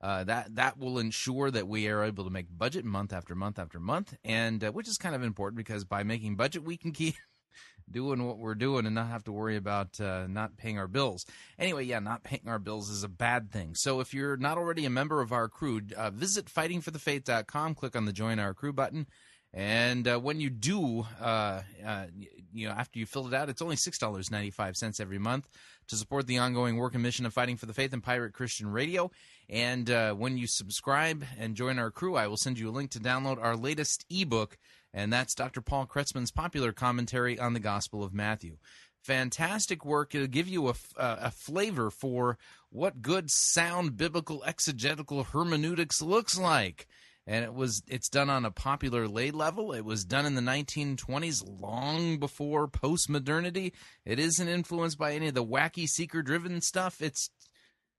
Uh, 0.02 0.24
that 0.24 0.54
that 0.56 0.78
will 0.78 0.98
ensure 0.98 1.50
that 1.50 1.68
we 1.68 1.86
are 1.88 2.02
able 2.02 2.24
to 2.24 2.30
make 2.30 2.46
budget 2.50 2.84
month 2.84 3.12
after 3.12 3.34
month 3.34 3.58
after 3.58 3.78
month, 3.78 4.16
and 4.24 4.64
uh, 4.64 4.72
which 4.72 4.88
is 4.88 4.96
kind 4.96 5.14
of 5.14 5.22
important 5.22 5.56
because 5.56 5.84
by 5.84 6.02
making 6.02 6.34
budget, 6.34 6.64
we 6.64 6.76
can 6.76 6.90
keep 6.90 7.14
doing 7.90 8.26
what 8.26 8.38
we're 8.38 8.56
doing 8.56 8.84
and 8.84 8.94
not 8.94 9.08
have 9.08 9.22
to 9.22 9.32
worry 9.32 9.56
about 9.56 10.00
uh, 10.00 10.26
not 10.26 10.56
paying 10.56 10.78
our 10.78 10.88
bills. 10.88 11.24
Anyway, 11.58 11.84
yeah, 11.84 12.00
not 12.00 12.24
paying 12.24 12.42
our 12.48 12.58
bills 12.58 12.90
is 12.90 13.04
a 13.04 13.08
bad 13.08 13.52
thing. 13.52 13.74
So 13.74 14.00
if 14.00 14.12
you're 14.12 14.36
not 14.36 14.58
already 14.58 14.84
a 14.84 14.90
member 14.90 15.20
of 15.20 15.32
our 15.32 15.48
crew, 15.48 15.82
uh, 15.96 16.10
visit 16.10 16.46
fightingforthefaith.com, 16.46 17.74
click 17.74 17.94
on 17.94 18.04
the 18.04 18.12
join 18.12 18.38
our 18.38 18.54
crew 18.54 18.72
button. 18.72 19.06
And 19.54 20.08
uh, 20.08 20.18
when 20.18 20.40
you 20.40 20.48
do, 20.48 21.06
uh, 21.20 21.60
uh, 21.84 22.06
you 22.54 22.68
know, 22.68 22.74
after 22.74 22.98
you 22.98 23.04
fill 23.04 23.26
it 23.26 23.34
out, 23.34 23.50
it's 23.50 23.60
only 23.60 23.76
six 23.76 23.98
dollars 23.98 24.30
ninety 24.30 24.50
five 24.50 24.76
cents 24.76 24.98
every 24.98 25.18
month 25.18 25.48
to 25.88 25.96
support 25.96 26.26
the 26.26 26.38
ongoing 26.38 26.76
work 26.76 26.94
and 26.94 27.02
mission 27.02 27.26
of 27.26 27.34
fighting 27.34 27.56
for 27.56 27.66
the 27.66 27.74
faith 27.74 27.92
and 27.92 28.02
Pirate 28.02 28.32
Christian 28.32 28.70
Radio. 28.72 29.10
And 29.50 29.90
uh, 29.90 30.14
when 30.14 30.38
you 30.38 30.46
subscribe 30.46 31.24
and 31.38 31.54
join 31.54 31.78
our 31.78 31.90
crew, 31.90 32.16
I 32.16 32.28
will 32.28 32.38
send 32.38 32.58
you 32.58 32.70
a 32.70 32.72
link 32.72 32.90
to 32.92 33.00
download 33.00 33.42
our 33.42 33.56
latest 33.56 34.06
ebook, 34.08 34.56
and 34.94 35.12
that's 35.12 35.34
Dr. 35.34 35.60
Paul 35.60 35.86
Kretzmann's 35.86 36.30
popular 36.30 36.72
commentary 36.72 37.38
on 37.38 37.52
the 37.52 37.60
Gospel 37.60 38.02
of 38.02 38.14
Matthew. 38.14 38.56
Fantastic 39.02 39.84
work. 39.84 40.14
It'll 40.14 40.28
give 40.28 40.48
you 40.48 40.68
a, 40.68 40.74
a 40.96 41.30
flavor 41.30 41.90
for 41.90 42.38
what 42.70 43.02
good, 43.02 43.30
sound 43.30 43.96
biblical 43.96 44.42
exegetical 44.46 45.24
hermeneutics 45.24 46.00
looks 46.00 46.38
like 46.38 46.86
and 47.26 47.44
it 47.44 47.54
was 47.54 47.82
it's 47.86 48.08
done 48.08 48.30
on 48.30 48.44
a 48.44 48.50
popular 48.50 49.06
lay 49.06 49.30
level. 49.30 49.72
It 49.72 49.84
was 49.84 50.04
done 50.04 50.26
in 50.26 50.34
the 50.34 50.42
1920s, 50.42 51.42
long 51.60 52.18
before 52.18 52.66
post-modernity 52.68 53.72
It 54.04 54.18
isn't 54.18 54.48
influenced 54.48 54.98
by 54.98 55.12
any 55.12 55.28
of 55.28 55.34
the 55.34 55.44
wacky 55.44 55.86
seeker-driven 55.86 56.60
stuff. 56.60 57.00
It's 57.00 57.30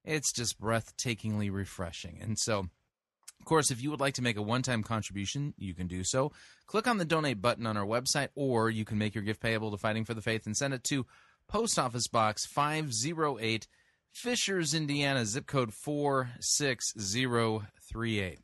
it's 0.03 0.33
just 0.33 0.59
breathtakingly 0.59 1.49
refreshing. 1.51 2.19
And 2.21 2.37
so, 2.37 2.59
of 2.59 3.45
course, 3.45 3.71
if 3.71 3.81
you 3.81 3.89
would 3.89 4.01
like 4.01 4.15
to 4.15 4.21
make 4.21 4.35
a 4.35 4.41
one-time 4.41 4.83
contribution, 4.83 5.53
you 5.57 5.73
can 5.73 5.87
do 5.87 6.03
so. 6.03 6.33
Click 6.67 6.87
on 6.87 6.97
the 6.97 7.05
donate 7.05 7.41
button 7.41 7.65
on 7.65 7.77
our 7.77 7.85
website, 7.85 8.27
or 8.35 8.69
you 8.69 8.83
can 8.83 8.97
make 8.97 9.15
your 9.15 9.23
gift 9.23 9.41
payable 9.41 9.71
to 9.71 9.77
Fighting 9.77 10.03
for 10.03 10.13
the 10.13 10.21
Faith 10.21 10.45
and 10.45 10.57
send 10.57 10.73
it 10.73 10.83
to 10.85 11.05
Post 11.47 11.79
Office 11.79 12.07
Box 12.07 12.45
508, 12.45 13.67
Fishers, 14.11 14.73
Indiana, 14.73 15.25
zip 15.25 15.47
code 15.47 15.73
46038. 15.73 18.39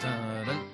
Dun, 0.00 0.64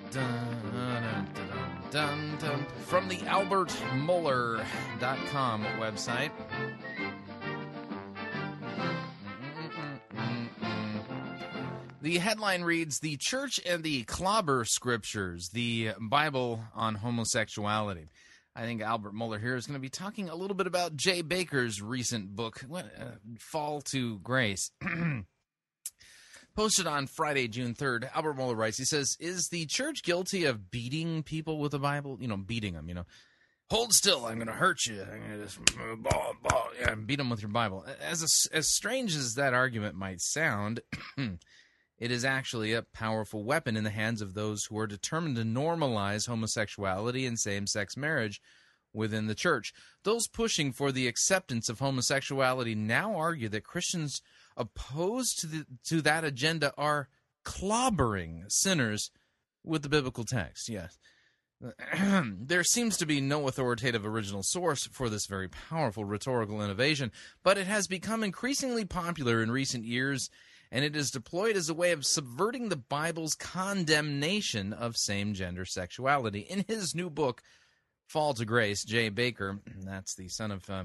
dun, 1.90 1.90
dun, 1.90 2.66
From 2.86 3.08
the 3.08 3.16
AlbertMohler.com 3.16 5.64
website. 5.78 6.30
The 12.02 12.18
headline 12.18 12.62
reads 12.62 13.00
The 13.00 13.16
Church 13.16 13.58
and 13.66 13.82
the 13.82 14.04
Clobber 14.04 14.64
Scriptures, 14.66 15.48
the 15.48 15.92
Bible 15.98 16.60
on 16.74 16.94
Homosexuality. 16.96 18.10
I 18.54 18.62
think 18.62 18.82
Albert 18.82 19.14
Mohler 19.14 19.40
here 19.40 19.56
is 19.56 19.66
going 19.66 19.74
to 19.74 19.80
be 19.80 19.88
talking 19.88 20.28
a 20.28 20.36
little 20.36 20.54
bit 20.54 20.68
about 20.68 20.96
Jay 20.96 21.22
Bakker's 21.22 21.82
recent 21.82 22.36
book, 22.36 22.64
uh, 22.72 22.82
Fall 23.38 23.80
to 23.86 24.18
Grace. 24.20 24.70
Posted 26.54 26.86
on 26.86 27.08
Friday, 27.08 27.48
June 27.48 27.74
3rd, 27.74 28.10
Albert 28.14 28.36
Mohler 28.36 28.56
writes, 28.56 28.78
he 28.78 28.84
says, 28.84 29.16
Is 29.18 29.48
the 29.48 29.66
church 29.66 30.04
guilty 30.04 30.44
of 30.44 30.70
beating 30.70 31.24
people 31.24 31.58
with 31.58 31.72
the 31.72 31.80
Bible? 31.80 32.16
You 32.20 32.28
know, 32.28 32.36
beating 32.36 32.74
them, 32.74 32.88
you 32.88 32.94
know. 32.94 33.06
Hold 33.70 33.92
still, 33.92 34.26
I'm 34.26 34.36
going 34.36 34.46
to 34.46 34.52
hurt 34.52 34.86
you. 34.86 35.02
I'm 35.02 35.18
going 35.18 35.38
to 35.38 35.44
just 35.44 35.58
yeah, 36.80 36.94
beat 36.94 37.16
them 37.16 37.30
with 37.30 37.42
your 37.42 37.50
Bible. 37.50 37.84
As, 38.00 38.22
a, 38.22 38.56
as 38.56 38.68
strange 38.68 39.16
as 39.16 39.34
that 39.34 39.54
argument 39.54 39.96
might 39.96 40.20
sound, 40.20 40.80
it 41.98 42.10
is 42.10 42.24
actually 42.24 42.72
a 42.72 42.82
powerful 42.82 43.42
weapon 43.42 43.76
in 43.76 43.82
the 43.82 43.90
hands 43.90 44.22
of 44.22 44.34
those 44.34 44.64
who 44.66 44.78
are 44.78 44.86
determined 44.86 45.36
to 45.36 45.42
normalize 45.42 46.28
homosexuality 46.28 47.26
and 47.26 47.38
same 47.38 47.66
sex 47.66 47.96
marriage 47.96 48.40
within 48.92 49.26
the 49.26 49.34
church. 49.34 49.72
Those 50.04 50.28
pushing 50.28 50.70
for 50.72 50.92
the 50.92 51.08
acceptance 51.08 51.68
of 51.68 51.80
homosexuality 51.80 52.76
now 52.76 53.16
argue 53.16 53.48
that 53.48 53.64
Christians 53.64 54.22
opposed 54.56 55.40
to, 55.40 55.46
the, 55.46 55.66
to 55.88 56.00
that 56.02 56.24
agenda 56.24 56.72
are 56.76 57.08
clobbering 57.44 58.44
sinners 58.48 59.10
with 59.62 59.82
the 59.82 59.88
biblical 59.88 60.24
text. 60.24 60.68
Yes. 60.68 60.98
there 62.40 62.64
seems 62.64 62.96
to 62.96 63.06
be 63.06 63.20
no 63.20 63.48
authoritative 63.48 64.04
original 64.04 64.42
source 64.42 64.86
for 64.86 65.08
this 65.08 65.26
very 65.26 65.48
powerful 65.48 66.04
rhetorical 66.04 66.62
innovation, 66.62 67.10
but 67.42 67.58
it 67.58 67.66
has 67.66 67.86
become 67.86 68.22
increasingly 68.22 68.84
popular 68.84 69.42
in 69.42 69.50
recent 69.50 69.84
years, 69.84 70.28
and 70.70 70.84
it 70.84 70.96
is 70.96 71.10
deployed 71.10 71.56
as 71.56 71.68
a 71.68 71.74
way 71.74 71.92
of 71.92 72.04
subverting 72.04 72.68
the 72.68 72.76
Bible's 72.76 73.34
condemnation 73.34 74.72
of 74.72 74.96
same 74.96 75.34
gender 75.34 75.64
sexuality. 75.64 76.40
In 76.40 76.64
his 76.68 76.94
new 76.94 77.08
book, 77.08 77.42
Fall 78.06 78.34
to 78.34 78.44
Grace, 78.44 78.84
Jay 78.84 79.10
Bakker, 79.10 79.60
that's 79.84 80.14
the 80.14 80.28
son 80.28 80.50
of 80.50 80.68
uh, 80.68 80.84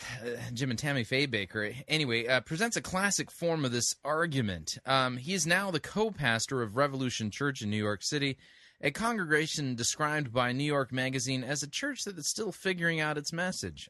Jim 0.52 0.70
and 0.70 0.78
Tammy 0.78 1.04
Faye 1.04 1.26
Bakker, 1.26 1.74
anyway, 1.88 2.26
uh, 2.26 2.40
presents 2.40 2.76
a 2.76 2.82
classic 2.82 3.30
form 3.30 3.64
of 3.64 3.72
this 3.72 3.94
argument. 4.04 4.78
Um, 4.86 5.16
he 5.16 5.34
is 5.34 5.46
now 5.46 5.70
the 5.70 5.80
co 5.80 6.10
pastor 6.10 6.62
of 6.62 6.76
Revolution 6.76 7.30
Church 7.30 7.62
in 7.62 7.70
New 7.70 7.76
York 7.76 8.02
City, 8.02 8.36
a 8.80 8.90
congregation 8.90 9.74
described 9.74 10.32
by 10.32 10.52
New 10.52 10.64
York 10.64 10.92
Magazine 10.92 11.42
as 11.42 11.62
a 11.62 11.70
church 11.70 12.04
that 12.04 12.18
is 12.18 12.28
still 12.28 12.52
figuring 12.52 13.00
out 13.00 13.18
its 13.18 13.32
message. 13.32 13.88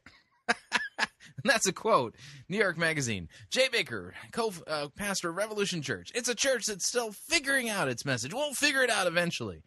That's 1.45 1.67
a 1.67 1.73
quote. 1.73 2.15
New 2.49 2.59
York 2.59 2.79
Magazine. 2.79 3.29
Jay 3.51 3.69
Bakker, 3.69 4.13
co-pastor 4.33 5.29
uh, 5.29 5.31
of 5.31 5.37
Revolution 5.37 5.83
Church. 5.83 6.11
It's 6.15 6.29
a 6.29 6.35
church 6.35 6.67
that's 6.67 6.87
still 6.87 7.13
figuring 7.13 7.69
out 7.69 7.89
its 7.89 8.05
message. 8.05 8.33
We'll 8.33 8.55
figure 8.55 8.83
it 8.83 8.91
out 8.91 9.07
eventually. 9.07 9.63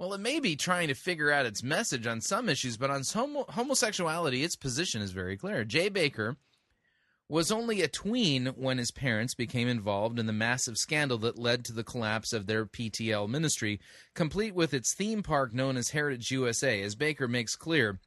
Well, 0.00 0.14
it 0.14 0.20
may 0.20 0.40
be 0.40 0.56
trying 0.56 0.88
to 0.88 0.94
figure 0.94 1.30
out 1.30 1.44
its 1.44 1.62
message 1.62 2.06
on 2.06 2.22
some 2.22 2.48
issues, 2.48 2.78
but 2.78 2.88
on 2.88 3.02
homo- 3.02 3.44
homosexuality, 3.50 4.42
its 4.42 4.56
position 4.56 5.02
is 5.02 5.10
very 5.10 5.36
clear. 5.36 5.62
Jay 5.62 5.90
Bakker 5.90 6.36
was 7.28 7.52
only 7.52 7.82
a 7.82 7.88
tween 7.88 8.46
when 8.56 8.78
his 8.78 8.90
parents 8.90 9.34
became 9.34 9.68
involved 9.68 10.18
in 10.18 10.24
the 10.24 10.32
massive 10.32 10.78
scandal 10.78 11.18
that 11.18 11.38
led 11.38 11.66
to 11.66 11.74
the 11.74 11.84
collapse 11.84 12.32
of 12.32 12.46
their 12.46 12.64
PTL 12.64 13.28
ministry, 13.28 13.78
complete 14.14 14.54
with 14.54 14.72
its 14.72 14.94
theme 14.94 15.22
park 15.22 15.52
known 15.52 15.76
as 15.76 15.90
Heritage 15.90 16.30
USA. 16.30 16.80
As 16.80 16.96
Bakker 16.96 17.28
makes 17.28 17.54
clear, 17.54 18.00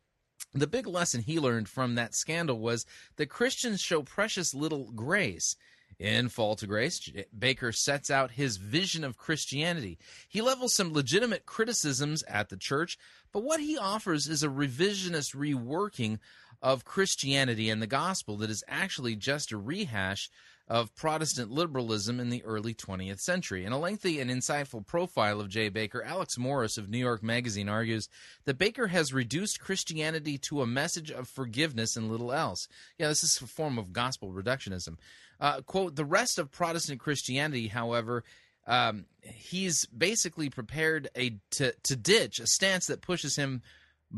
the 0.51 0.65
big 0.65 0.87
lesson 0.87 1.21
he 1.21 1.39
learned 1.39 1.69
from 1.69 1.93
that 1.93 2.15
scandal 2.15 2.57
was 2.57 2.87
that 3.17 3.29
Christians 3.29 3.81
show 3.81 4.01
precious 4.01 4.55
little 4.55 4.91
grace. 4.93 5.55
In 5.99 6.29
Fall 6.29 6.55
to 6.55 6.67
Grace, 6.67 7.09
Bakker 7.37 7.73
sets 7.73 8.09
out 8.09 8.31
his 8.31 8.57
vision 8.57 9.03
of 9.03 9.17
Christianity. 9.17 9.97
He 10.27 10.41
levels 10.41 10.73
some 10.73 10.93
legitimate 10.93 11.45
criticisms 11.45 12.23
at 12.23 12.49
the 12.49 12.57
church, 12.57 12.97
but 13.31 13.43
what 13.43 13.59
he 13.59 13.77
offers 13.77 14.27
is 14.27 14.43
a 14.43 14.47
revisionist 14.47 15.35
reworking 15.35 16.19
of 16.61 16.85
Christianity 16.85 17.69
and 17.69 17.81
the 17.81 17.87
gospel 17.87 18.37
that 18.37 18.49
is 18.49 18.63
actually 18.67 19.15
just 19.15 19.51
a 19.51 19.57
rehash 19.57 20.29
of 20.67 20.95
Protestant 20.95 21.51
liberalism 21.51 22.19
in 22.19 22.29
the 22.29 22.43
early 22.43 22.73
20th 22.73 23.19
century. 23.19 23.65
In 23.65 23.73
a 23.73 23.79
lengthy 23.79 24.19
and 24.19 24.31
insightful 24.31 24.85
profile 24.85 25.41
of 25.41 25.49
Jay 25.49 25.69
Bakker, 25.69 26.05
Alex 26.05 26.37
Morris 26.37 26.77
of 26.77 26.89
New 26.89 26.97
York 26.97 27.21
Magazine 27.21 27.67
argues 27.67 28.07
that 28.45 28.57
Bakker 28.57 28.89
has 28.89 29.13
reduced 29.13 29.59
Christianity 29.59 30.37
to 30.39 30.61
a 30.61 30.67
message 30.67 31.11
of 31.11 31.27
forgiveness 31.27 31.97
and 31.97 32.09
little 32.09 32.31
else. 32.31 32.67
Yeah, 32.97 33.09
this 33.09 33.23
is 33.23 33.41
a 33.41 33.47
form 33.47 33.77
of 33.77 33.91
gospel 33.91 34.31
reductionism. 34.31 34.97
Uh, 35.39 35.61
quote, 35.61 35.95
the 35.95 36.05
rest 36.05 36.39
of 36.39 36.51
Protestant 36.51 37.01
Christianity, 37.01 37.67
however, 37.67 38.23
um, 38.65 39.05
he's 39.21 39.85
basically 39.87 40.49
prepared 40.49 41.09
a 41.17 41.37
to, 41.51 41.73
to 41.83 41.95
ditch 41.97 42.39
a 42.39 42.47
stance 42.47 42.87
that 42.87 43.01
pushes 43.01 43.35
him 43.35 43.61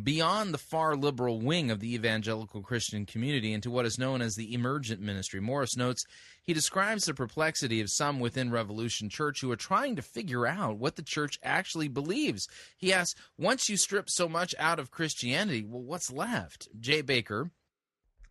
beyond 0.04 0.54
the 0.54 0.58
far 0.58 0.96
liberal 0.96 1.40
wing 1.40 1.72
of 1.72 1.80
the 1.80 1.96
evangelical 1.96 2.62
Christian 2.62 3.06
community 3.06 3.54
into 3.54 3.72
what 3.72 3.86
is 3.86 3.98
known 3.98 4.22
as 4.22 4.36
the 4.36 4.54
emergent 4.54 5.02
ministry. 5.02 5.40
Morris 5.40 5.78
notes 5.78 6.06
he 6.46 6.54
describes 6.54 7.06
the 7.06 7.14
perplexity 7.14 7.82
of 7.82 7.90
some 7.90 8.20
within 8.20 8.52
Revolution 8.52 9.10
Church 9.10 9.42
who 9.42 9.52
are 9.52 9.58
trying 9.58 9.96
to 9.96 10.02
figure 10.02 10.46
out 10.46 10.78
what 10.78 10.96
the 10.96 11.02
church 11.02 11.40
actually 11.44 11.88
believes. 11.88 12.48
He 12.78 12.94
asks, 12.94 13.20
once 13.38 13.68
you 13.68 13.78
strip 13.78 14.10
so 14.10 14.30
much 14.30 14.54
out 14.60 14.80
of 14.80 14.92
Christianity, 14.92 15.66
well, 15.68 15.82
what's 15.82 16.12
left? 16.12 16.68
Jay 16.80 17.02
Bakker, 17.02 17.50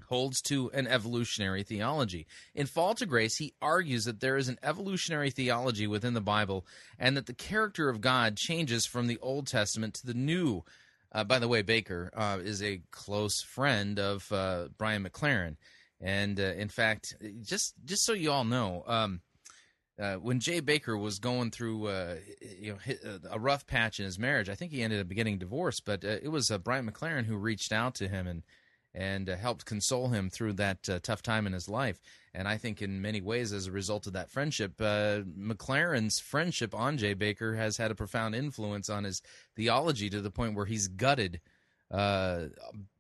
holds 0.08 0.40
to 0.42 0.70
an 0.72 0.86
evolutionary 0.86 1.62
theology. 1.62 2.26
In 2.54 2.66
Fall 2.66 2.94
to 2.94 3.06
Grace, 3.06 3.36
he 3.36 3.54
argues 3.60 4.04
that 4.04 4.20
there 4.20 4.36
is 4.36 4.48
an 4.48 4.58
evolutionary 4.62 5.30
theology 5.30 5.86
within 5.86 6.14
the 6.14 6.20
Bible 6.20 6.66
and 6.98 7.16
that 7.16 7.26
the 7.26 7.34
character 7.34 7.88
of 7.88 8.00
God 8.00 8.36
changes 8.36 8.86
from 8.86 9.06
the 9.06 9.18
Old 9.20 9.46
Testament 9.46 9.94
to 9.94 10.06
the 10.06 10.14
New. 10.14 10.62
Uh, 11.10 11.24
by 11.24 11.38
the 11.38 11.48
way, 11.48 11.62
Bakker 11.62 12.10
uh, 12.14 12.38
is 12.42 12.62
a 12.62 12.82
close 12.90 13.40
friend 13.40 13.98
of 13.98 14.30
uh, 14.32 14.68
Brian 14.76 15.04
McLaren, 15.04 15.56
and 16.01 16.38
uh, 16.38 16.55
in 16.57 16.68
fact, 16.68 17.16
just 17.42 17.74
just 17.84 18.05
so 18.05 18.12
you 18.12 18.30
all 18.30 18.45
know, 18.45 18.84
um, 18.86 19.20
uh, 19.99 20.14
when 20.14 20.40
Jay 20.40 20.61
Bakker 20.61 21.01
was 21.01 21.18
going 21.18 21.51
through 21.51 21.88
uh, 21.88 22.16
you 22.61 22.72
know 22.72 23.18
a 23.30 23.38
rough 23.38 23.66
patch 23.66 23.99
in 24.01 24.07
his 24.07 24.18
marriage, 24.18 24.49
I 24.49 24.55
think 24.55 24.72
he 24.72 24.82
ended 24.82 25.01
up 25.01 25.09
getting 25.09 25.38
divorced, 25.38 25.84
but 25.84 26.05
it 26.05 26.30
was 26.30 26.51
Brian 26.62 26.90
McLaren 26.90 27.26
who 27.26 27.36
reached 27.36 27.72
out 27.72 27.95
to 27.97 28.09
him 28.09 28.26
and 28.26 28.42
and 28.95 29.28
uh, 29.28 29.36
helped 29.36 29.66
console 29.66 30.09
him 30.09 30.30
through 30.30 30.53
that 30.55 30.88
uh, 30.88 30.99
tough 31.03 31.22
time 31.22 31.47
in 31.47 31.53
his 31.53 31.68
life. 31.68 32.01
And 32.32 32.47
I 32.47 32.57
think 32.57 32.80
in 32.80 33.03
many 33.03 33.20
ways, 33.20 33.53
as 33.53 33.66
a 33.66 33.72
result 33.72 34.07
of 34.07 34.12
that 34.12 34.30
friendship, 34.30 34.80
uh, 34.80 35.20
McLaren's 35.38 36.20
friendship 36.20 36.74
on 36.74 36.97
Jay 36.97 37.14
Bakker 37.14 37.57
has 37.57 37.76
had 37.76 37.90
a 37.90 37.97
profound 37.97 38.34
influence 38.34 38.88
on 38.88 39.05
his 39.05 39.20
theology 39.57 40.09
to 40.11 40.20
the 40.20 40.30
point 40.30 40.55
where 40.55 40.66
he's 40.66 40.88
gutted 40.88 41.40
uh, 41.90 42.45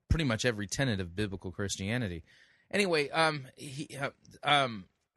pretty 0.08 0.24
much 0.24 0.44
every 0.44 0.66
tenet 0.66 1.00
of 1.00 1.16
biblical 1.16 1.52
Christianity. 1.52 2.24
Anyway, 2.74 3.08
um, 3.10 3.46
he, 3.54 3.88
uh, 3.96 4.10
um, 4.42 4.84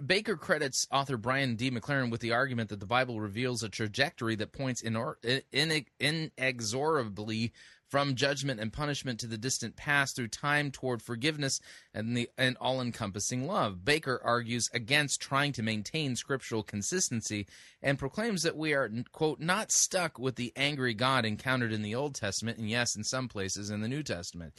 Bakker 0.00 0.38
credits 0.38 0.88
author 0.90 1.18
Brian 1.18 1.54
D. 1.54 1.70
McLaren 1.70 2.10
with 2.10 2.22
the 2.22 2.32
argument 2.32 2.70
that 2.70 2.80
the 2.80 2.86
Bible 2.86 3.20
reveals 3.20 3.62
a 3.62 3.68
trajectory 3.68 4.34
that 4.36 4.52
points 4.52 4.82
inor- 4.82 5.16
in- 5.52 5.86
inexorably 6.00 7.52
from 7.90 8.14
judgment 8.14 8.58
and 8.58 8.72
punishment 8.72 9.20
to 9.20 9.26
the 9.26 9.36
distant 9.36 9.76
past 9.76 10.16
through 10.16 10.28
time 10.28 10.70
toward 10.70 11.02
forgiveness 11.02 11.60
and 11.92 12.16
the 12.16 12.28
and 12.38 12.56
all-encompassing 12.56 13.46
love. 13.46 13.80
Bakker 13.84 14.18
argues 14.24 14.70
against 14.72 15.20
trying 15.20 15.52
to 15.52 15.62
maintain 15.62 16.16
scriptural 16.16 16.62
consistency 16.62 17.46
and 17.82 17.98
proclaims 17.98 18.42
that 18.42 18.56
we 18.56 18.72
are 18.72 18.90
quote 19.12 19.40
not 19.40 19.70
stuck 19.70 20.18
with 20.18 20.36
the 20.36 20.52
angry 20.56 20.94
God 20.94 21.26
encountered 21.26 21.72
in 21.72 21.82
the 21.82 21.94
Old 21.94 22.14
Testament 22.14 22.58
and 22.58 22.68
yes 22.68 22.96
in 22.96 23.04
some 23.04 23.28
places 23.28 23.68
in 23.70 23.82
the 23.82 23.88
New 23.88 24.02
Testament. 24.02 24.54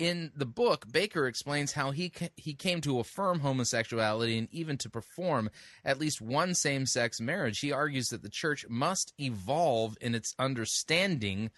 In 0.00 0.32
the 0.34 0.46
book, 0.46 0.86
Bakker 0.86 1.28
explains 1.28 1.72
how 1.72 1.90
he 1.90 2.08
ca- 2.08 2.30
he 2.34 2.54
came 2.54 2.80
to 2.80 3.00
affirm 3.00 3.40
homosexuality 3.40 4.38
and 4.38 4.48
even 4.50 4.78
to 4.78 4.88
perform 4.88 5.50
at 5.84 5.98
least 5.98 6.22
one 6.22 6.54
same-sex 6.54 7.20
marriage. 7.20 7.60
He 7.60 7.70
argues 7.70 8.08
that 8.08 8.22
the 8.22 8.30
church 8.30 8.64
must 8.66 9.12
evolve 9.20 9.98
in 10.00 10.14
its 10.14 10.34
understanding 10.38 11.50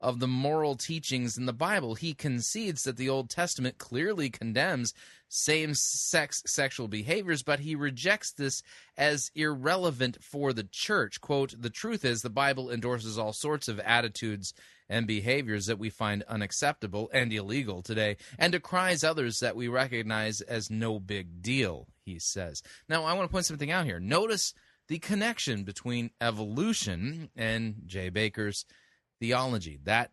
of 0.00 0.18
the 0.18 0.26
moral 0.26 0.76
teachings 0.76 1.36
in 1.36 1.44
the 1.44 1.52
Bible. 1.52 1.94
He 1.94 2.14
concedes 2.14 2.84
that 2.84 2.96
the 2.96 3.10
Old 3.10 3.28
Testament 3.28 3.76
clearly 3.76 4.30
condemns 4.30 4.94
same 5.28 5.74
sex 5.74 6.42
sexual 6.46 6.88
behaviors, 6.88 7.42
but 7.42 7.60
he 7.60 7.74
rejects 7.74 8.32
this 8.32 8.62
as 8.96 9.30
irrelevant 9.34 10.24
for 10.24 10.54
the 10.54 10.64
church. 10.64 11.20
Quote, 11.20 11.54
the 11.60 11.68
truth 11.68 12.06
is, 12.06 12.22
the 12.22 12.30
Bible 12.30 12.70
endorses 12.70 13.18
all 13.18 13.34
sorts 13.34 13.68
of 13.68 13.78
attitudes 13.80 14.54
and 14.90 15.06
behaviors 15.06 15.66
that 15.66 15.78
we 15.78 15.88
find 15.88 16.22
unacceptable 16.24 17.08
and 17.14 17.32
illegal 17.32 17.80
today, 17.80 18.18
and 18.38 18.52
decries 18.52 19.02
others 19.02 19.38
that 19.38 19.56
we 19.56 19.68
recognize 19.68 20.42
as 20.42 20.70
no 20.70 21.00
big 21.00 21.40
deal, 21.40 21.86
he 22.04 22.18
says. 22.18 22.62
Now, 22.88 23.04
I 23.04 23.14
want 23.14 23.30
to 23.30 23.32
point 23.32 23.46
something 23.46 23.70
out 23.70 23.86
here. 23.86 24.00
Notice 24.00 24.52
the 24.88 24.98
connection 24.98 25.62
between 25.62 26.10
evolution 26.20 27.30
and 27.36 27.76
Jay 27.86 28.10
Bakker's 28.10 28.66
theology. 29.20 29.78
That 29.84 30.10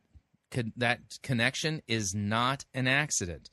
that 0.77 1.19
connection 1.23 1.81
is 1.87 2.15
not 2.15 2.63
an 2.73 2.87
accident. 2.87 3.49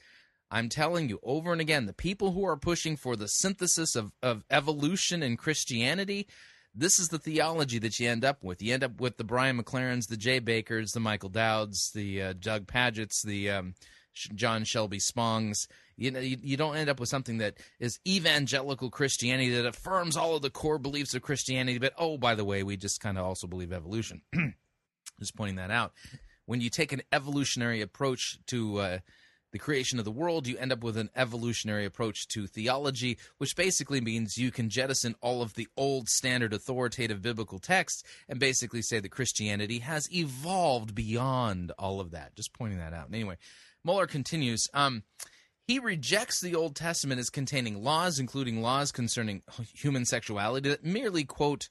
I'm 0.51 0.69
telling 0.69 1.09
you 1.09 1.19
over 1.23 1.51
and 1.51 1.61
again, 1.61 1.87
the 1.87 1.93
people 1.93 2.33
who 2.33 2.45
are 2.45 2.57
pushing 2.57 2.97
for 2.97 3.17
the 3.17 3.27
synthesis 3.27 3.97
of, 3.97 4.13
of 4.23 4.45
evolution 4.51 5.23
and 5.23 5.37
Christianity, 5.37 6.29
this 6.75 6.99
is 6.99 7.09
the 7.09 7.19
theology 7.19 7.79
that 7.79 7.99
you 8.01 8.09
end 8.09 8.25
up 8.25 8.43
with. 8.43 8.61
You 8.61 8.75
end 8.75 8.85
up 8.85 9.01
with 9.01 9.17
the 9.17 9.25
Brian 9.25 9.63
McLarens, 9.63 10.09
the 10.09 10.17
Jay 10.17 10.41
Bakkers, 10.41 10.93
the 10.93 11.01
Michael 11.01 11.29
Dowds, 11.29 11.93
the 11.95 12.23
uh, 12.23 12.33
Doug 12.39 12.67
Pagitts, 12.67 13.23
the 13.23 13.51
um, 13.51 13.75
John 14.13 14.65
Shelby 14.65 14.99
Spongs. 14.99 15.69
You 15.97 16.11
know, 16.11 16.21
you, 16.21 16.37
you, 16.43 16.57
don't 16.57 16.77
end 16.77 16.91
up 16.91 16.99
with 16.99 17.09
something 17.09 17.39
that 17.39 17.55
is 17.79 18.01
evangelical 18.07 18.91
Christianity 18.91 19.51
that 19.51 19.67
affirms 19.67 20.17
all 20.17 20.35
of 20.35 20.43
the 20.43 20.51
core 20.51 20.79
beliefs 20.79 21.15
of 21.15 21.23
Christianity, 21.23 21.79
but 21.79 21.93
oh, 21.97 22.19
by 22.19 22.35
the 22.35 22.45
way, 22.45 22.65
we 22.65 22.77
just 22.77 23.01
kind 23.01 23.17
of 23.17 23.25
also 23.25 23.47
believe 23.47 23.73
evolution. 23.73 24.23
Just 25.21 25.37
pointing 25.37 25.57
that 25.57 25.71
out. 25.71 25.93
When 26.47 26.61
you 26.61 26.71
take 26.71 26.91
an 26.91 27.03
evolutionary 27.13 27.83
approach 27.83 28.41
to 28.49 28.79
uh, 28.79 28.99
the 29.55 29.59
creation 29.61 30.01
of 30.01 30.05
the 30.05 30.11
world, 30.11 30.49
you 30.49 30.59
end 30.59 30.73
up 30.73 30.83
with 30.83 30.97
an 30.97 31.11
evolutionary 31.15 31.85
approach 31.85 32.27
to 32.27 32.49
theology, 32.49 33.17
which 33.39 33.55
basically 33.55 34.01
means 34.01 34.37
you 34.37 34.51
can 34.51 34.69
jettison 34.69 35.15
all 35.21 35.43
of 35.43 35.55
the 35.55 35.69
old 35.77 36.09
standard 36.09 36.53
authoritative 36.53 37.23
biblical 37.23 37.61
texts 37.61 38.03
and 38.29 38.41
basically 38.41 38.83
say 38.83 38.99
that 38.99 39.11
Christianity 39.11 39.79
has 39.79 40.13
evolved 40.13 40.93
beyond 40.93 41.71
all 41.79 42.01
of 42.01 42.11
that. 42.11 42.35
Just 42.35 42.53
pointing 42.53 42.81
that 42.81 42.93
out. 42.93 43.07
Anyway, 43.13 43.37
Mohler 43.87 44.09
continues. 44.09 44.67
Um, 44.75 45.05
he 45.69 45.79
rejects 45.79 46.41
the 46.41 46.57
Old 46.57 46.75
Testament 46.75 47.21
as 47.21 47.31
containing 47.31 47.81
laws, 47.81 48.19
including 48.19 48.61
laws 48.61 48.91
concerning 48.91 49.43
human 49.73 50.05
sexuality, 50.05 50.69
that 50.71 50.85
merely, 50.85 51.23
quote, 51.23 51.69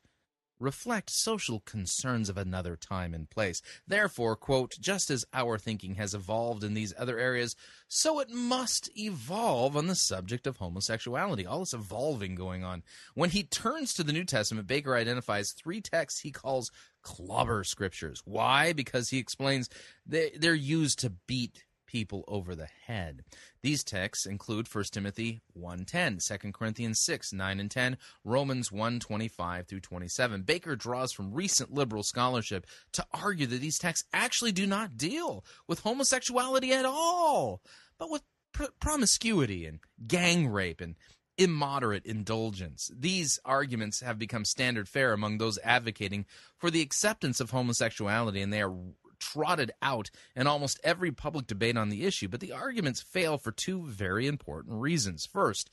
reflect 0.64 1.10
social 1.10 1.60
concerns 1.60 2.30
of 2.30 2.38
another 2.38 2.76
time 2.76 3.14
and 3.14 3.30
place. 3.30 3.62
Therefore, 3.88 4.36
quote, 4.36 4.78
just 4.80 5.12
as 5.12 5.26
our 5.34 5.58
thinking 5.58 5.96
has 5.96 6.14
evolved 6.14 6.64
in 6.64 6.74
these 6.74 6.94
other 6.98 7.20
areas, 7.20 7.56
so 7.88 8.20
it 8.20 8.30
must 8.30 8.90
evolve 8.98 9.78
on 9.78 9.88
the 9.88 9.96
subject 9.96 10.48
of 10.48 10.58
homosexuality. 10.58 11.46
All 11.46 11.60
this 11.60 11.74
evolving 11.74 12.36
going 12.36 12.64
on. 12.64 12.84
When 13.14 13.30
he 13.30 13.44
turns 13.44 13.94
to 13.94 14.04
the 14.04 14.14
New 14.14 14.24
Testament, 14.24 14.68
Bakker 14.68 14.98
identifies 14.98 15.52
three 15.52 15.82
texts 15.82 16.22
he 16.22 16.32
calls 16.32 16.72
clobber 17.04 17.64
scriptures. 17.64 18.22
Why? 18.26 18.74
Because 18.74 19.10
he 19.10 19.20
explains 19.20 19.70
they're 20.06 20.56
used 20.56 21.00
to 21.00 21.12
beat 21.28 21.64
people 21.94 22.24
over 22.28 22.56
the 22.56 22.68
head. 22.88 23.24
These 23.62 23.84
texts 23.84 24.26
include 24.26 24.68
1 24.68 24.86
Timothy 24.92 25.42
1:10, 25.56 26.18
2 26.18 26.52
Corinthians 26.52 27.00
6, 27.00 27.32
9 27.32 27.60
and 27.60 27.70
10, 27.70 27.98
Romans 28.26 28.72
1:25 28.72 29.68
through 29.68 29.80
27. 29.80 30.44
Bakker 30.44 30.76
draws 30.76 31.14
from 31.14 31.32
recent 31.32 31.72
liberal 31.72 32.02
scholarship 32.02 32.66
to 32.94 33.06
argue 33.14 33.46
that 33.46 33.62
these 33.62 33.78
texts 33.78 34.08
actually 34.12 34.52
do 34.52 34.66
not 34.66 34.98
deal 34.98 35.46
with 35.68 35.82
homosexuality 35.82 36.74
at 36.74 36.84
all, 36.84 37.62
but 38.00 38.10
with 38.10 38.24
pr- 38.54 38.74
promiscuity 38.80 39.68
and 39.68 39.80
gang 40.08 40.48
rape 40.48 40.82
and 40.82 40.96
immoderate 41.38 42.06
indulgence. 42.08 42.90
These 42.92 43.40
arguments 43.46 44.02
have 44.02 44.18
become 44.18 44.46
standard 44.46 44.90
fare 44.90 45.14
among 45.14 45.38
those 45.38 45.60
advocating 45.64 46.26
for 46.58 46.72
the 46.72 46.82
acceptance 46.82 47.40
of 47.40 47.52
homosexuality, 47.52 48.42
and 48.42 48.52
they 48.52 48.62
are 48.62 48.76
trotted 49.24 49.72
out 49.82 50.10
in 50.36 50.48
almost 50.48 50.80
every 50.84 51.12
public 51.12 51.48
debate 51.48 51.78
on 51.78 51.90
the 51.90 52.06
issue, 52.06 52.28
but 52.28 52.40
the 52.40 52.52
arguments 52.52 53.02
fail 53.02 53.38
for 53.38 53.52
two 53.52 53.86
very 53.86 54.28
important 54.28 54.80
reasons. 54.82 55.26
First, 55.26 55.70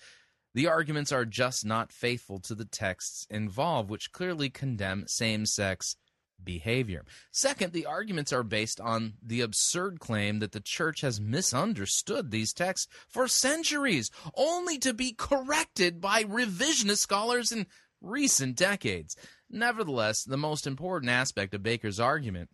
the 0.54 0.66
arguments 0.66 1.12
are 1.12 1.24
just 1.24 1.64
not 1.64 1.92
faithful 1.92 2.40
to 2.40 2.54
the 2.54 2.64
texts 2.64 3.26
involved, 3.30 3.90
which 3.90 4.12
clearly 4.12 4.50
condemn 4.50 5.06
same 5.06 5.46
sex 5.46 5.96
behavior. 6.42 7.04
Second, 7.30 7.72
the 7.72 7.86
arguments 7.86 8.32
are 8.32 8.42
based 8.42 8.80
on 8.80 9.14
the 9.22 9.42
absurd 9.42 10.00
claim 10.00 10.38
that 10.38 10.52
the 10.52 10.60
church 10.60 11.02
has 11.02 11.20
misunderstood 11.20 12.30
these 12.30 12.52
texts 12.52 12.88
for 13.08 13.28
centuries, 13.28 14.10
only 14.34 14.78
to 14.78 14.94
be 14.94 15.12
corrected 15.12 16.00
by 16.00 16.24
revisionist 16.24 16.98
scholars 16.98 17.52
in 17.52 17.66
recent 18.00 18.56
decades. 18.56 19.16
Nevertheless, 19.50 20.24
the 20.24 20.36
most 20.36 20.66
important 20.66 21.10
aspect 21.10 21.54
of 21.54 21.62
Bakker's 21.62 22.00
argument 22.00 22.48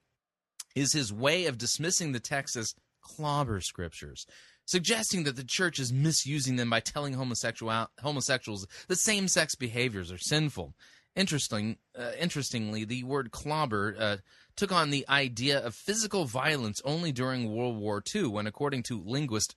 is 0.77 0.93
his 0.93 1.13
way 1.13 1.47
of 1.47 1.59
dismissing 1.59 2.13
the 2.13 2.21
text 2.21 2.55
as 2.55 2.75
clobber 3.01 3.61
scriptures, 3.61 4.27
suggesting 4.67 5.25
that 5.25 5.35
the 5.35 5.45
church 5.45 5.81
is 5.81 5.93
misusing 5.93 6.57
them 6.57 6.71
by 6.71 6.79
telling 6.79 7.15
homosexual 7.15 7.89
homosexuals 8.01 8.67
that 8.87 8.99
same-sex 8.99 9.57
behaviors 9.57 10.13
are 10.13 10.19
sinful. 10.19 10.75
Interesting, 11.17 11.79
uh, 11.99 12.11
interestingly, 12.21 12.85
the 12.85 13.03
word 13.03 13.31
clobber 13.31 13.97
uh, 13.99 14.17
took 14.55 14.71
on 14.71 14.91
the 14.91 15.07
idea 15.09 15.59
of 15.59 15.75
physical 15.75 16.27
violence 16.27 16.83
only 16.85 17.11
during 17.11 17.51
World 17.51 17.79
War 17.79 18.03
II, 18.15 18.27
when, 18.27 18.47
according 18.47 18.83
to 18.85 19.03
linguist 19.03 19.57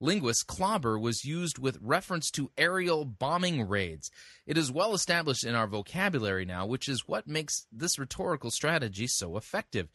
linguist, 0.00 0.46
clobber 0.46 0.98
was 0.98 1.24
used 1.24 1.58
with 1.58 1.78
reference 1.80 2.30
to 2.30 2.50
aerial 2.58 3.04
bombing 3.04 3.66
raids. 3.68 4.10
It 4.46 4.58
is 4.58 4.70
well 4.70 4.92
established 4.92 5.44
in 5.44 5.54
our 5.54 5.66
vocabulary 5.66 6.44
now, 6.44 6.66
which 6.66 6.88
is 6.88 7.06
what 7.06 7.26
makes 7.26 7.66
this 7.72 7.98
rhetorical 7.98 8.50
strategy 8.50 9.06
so 9.06 9.36
effective. 9.36 9.88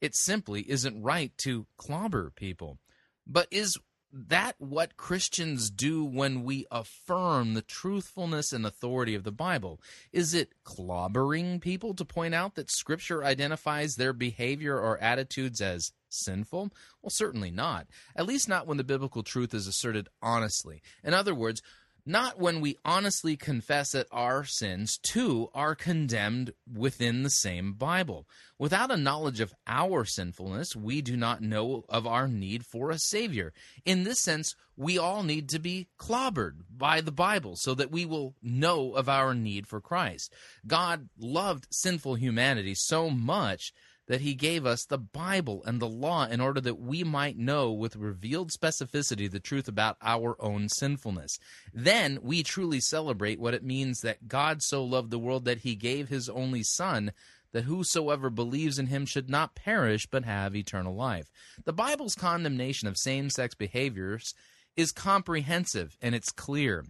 It 0.00 0.14
simply 0.14 0.68
isn't 0.70 1.02
right 1.02 1.32
to 1.38 1.66
clobber 1.76 2.30
people. 2.34 2.78
But 3.26 3.48
is 3.50 3.78
that 4.14 4.54
what 4.58 4.96
Christians 4.96 5.70
do 5.70 6.04
when 6.04 6.44
we 6.44 6.66
affirm 6.70 7.54
the 7.54 7.62
truthfulness 7.62 8.52
and 8.52 8.64
authority 8.64 9.14
of 9.14 9.24
the 9.24 9.32
Bible? 9.32 9.80
Is 10.12 10.34
it 10.34 10.52
clobbering 10.64 11.60
people 11.60 11.94
to 11.94 12.04
point 12.04 12.34
out 12.34 12.54
that 12.54 12.70
Scripture 12.70 13.24
identifies 13.24 13.96
their 13.96 14.12
behavior 14.12 14.78
or 14.78 14.98
attitudes 14.98 15.60
as 15.60 15.92
sinful? 16.08 16.70
Well, 17.02 17.10
certainly 17.10 17.50
not. 17.50 17.88
At 18.14 18.26
least 18.26 18.48
not 18.48 18.68
when 18.68 18.76
the 18.76 18.84
biblical 18.84 19.24
truth 19.24 19.52
is 19.52 19.66
asserted 19.66 20.08
honestly. 20.22 20.80
In 21.02 21.12
other 21.12 21.34
words, 21.34 21.60
not 22.06 22.38
when 22.38 22.60
we 22.60 22.76
honestly 22.84 23.36
confess 23.36 23.92
that 23.92 24.06
our 24.12 24.44
sins 24.44 24.98
too 24.98 25.48
are 25.54 25.74
condemned 25.74 26.52
within 26.72 27.22
the 27.22 27.30
same 27.30 27.72
Bible. 27.72 28.26
Without 28.58 28.90
a 28.90 28.96
knowledge 28.96 29.40
of 29.40 29.54
our 29.66 30.04
sinfulness, 30.04 30.76
we 30.76 31.00
do 31.00 31.16
not 31.16 31.40
know 31.40 31.84
of 31.88 32.06
our 32.06 32.28
need 32.28 32.64
for 32.66 32.90
a 32.90 32.98
Savior. 32.98 33.52
In 33.84 34.04
this 34.04 34.20
sense, 34.20 34.54
we 34.76 34.98
all 34.98 35.22
need 35.22 35.48
to 35.50 35.58
be 35.58 35.88
clobbered 35.98 36.56
by 36.70 37.00
the 37.00 37.12
Bible 37.12 37.56
so 37.56 37.74
that 37.74 37.90
we 37.90 38.04
will 38.04 38.34
know 38.42 38.92
of 38.92 39.08
our 39.08 39.34
need 39.34 39.66
for 39.66 39.80
Christ. 39.80 40.32
God 40.66 41.08
loved 41.18 41.66
sinful 41.70 42.16
humanity 42.16 42.74
so 42.74 43.08
much 43.08 43.72
that 44.06 44.20
he 44.20 44.34
gave 44.34 44.66
us 44.66 44.84
the 44.84 44.98
Bible 44.98 45.62
and 45.64 45.80
the 45.80 45.88
law 45.88 46.26
in 46.26 46.40
order 46.40 46.60
that 46.60 46.78
we 46.78 47.02
might 47.04 47.38
know 47.38 47.72
with 47.72 47.96
revealed 47.96 48.50
specificity 48.50 49.30
the 49.30 49.40
truth 49.40 49.66
about 49.66 49.96
our 50.02 50.36
own 50.40 50.68
sinfulness. 50.68 51.38
Then 51.72 52.18
we 52.22 52.42
truly 52.42 52.80
celebrate 52.80 53.40
what 53.40 53.54
it 53.54 53.64
means 53.64 54.00
that 54.00 54.28
God 54.28 54.62
so 54.62 54.84
loved 54.84 55.10
the 55.10 55.18
world 55.18 55.44
that 55.46 55.58
he 55.58 55.74
gave 55.74 56.08
his 56.08 56.28
only 56.28 56.62
Son, 56.62 57.12
that 57.52 57.64
whosoever 57.64 58.30
believes 58.30 58.78
in 58.78 58.88
him 58.88 59.06
should 59.06 59.30
not 59.30 59.54
perish 59.54 60.06
but 60.06 60.24
have 60.24 60.54
eternal 60.54 60.94
life. 60.94 61.30
The 61.64 61.72
Bible's 61.72 62.14
condemnation 62.14 62.88
of 62.88 62.98
same 62.98 63.30
sex 63.30 63.54
behaviors 63.54 64.34
is 64.76 64.92
comprehensive 64.92 65.96
and 66.02 66.14
it's 66.14 66.30
clear. 66.32 66.84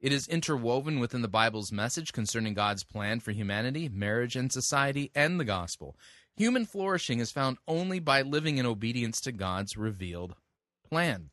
It 0.00 0.12
is 0.12 0.28
interwoven 0.28 0.98
within 0.98 1.20
the 1.20 1.28
Bible's 1.28 1.70
message 1.72 2.12
concerning 2.12 2.54
God's 2.54 2.84
plan 2.84 3.20
for 3.20 3.32
humanity, 3.32 3.88
marriage 3.88 4.34
and 4.34 4.50
society, 4.50 5.10
and 5.14 5.38
the 5.38 5.44
gospel. 5.44 5.94
Human 6.36 6.64
flourishing 6.64 7.20
is 7.20 7.30
found 7.30 7.58
only 7.68 7.98
by 7.98 8.22
living 8.22 8.58
in 8.58 8.66
obedience 8.66 9.20
to 9.22 9.32
God's 9.32 9.76
revealed 9.76 10.34
plan. 10.88 11.30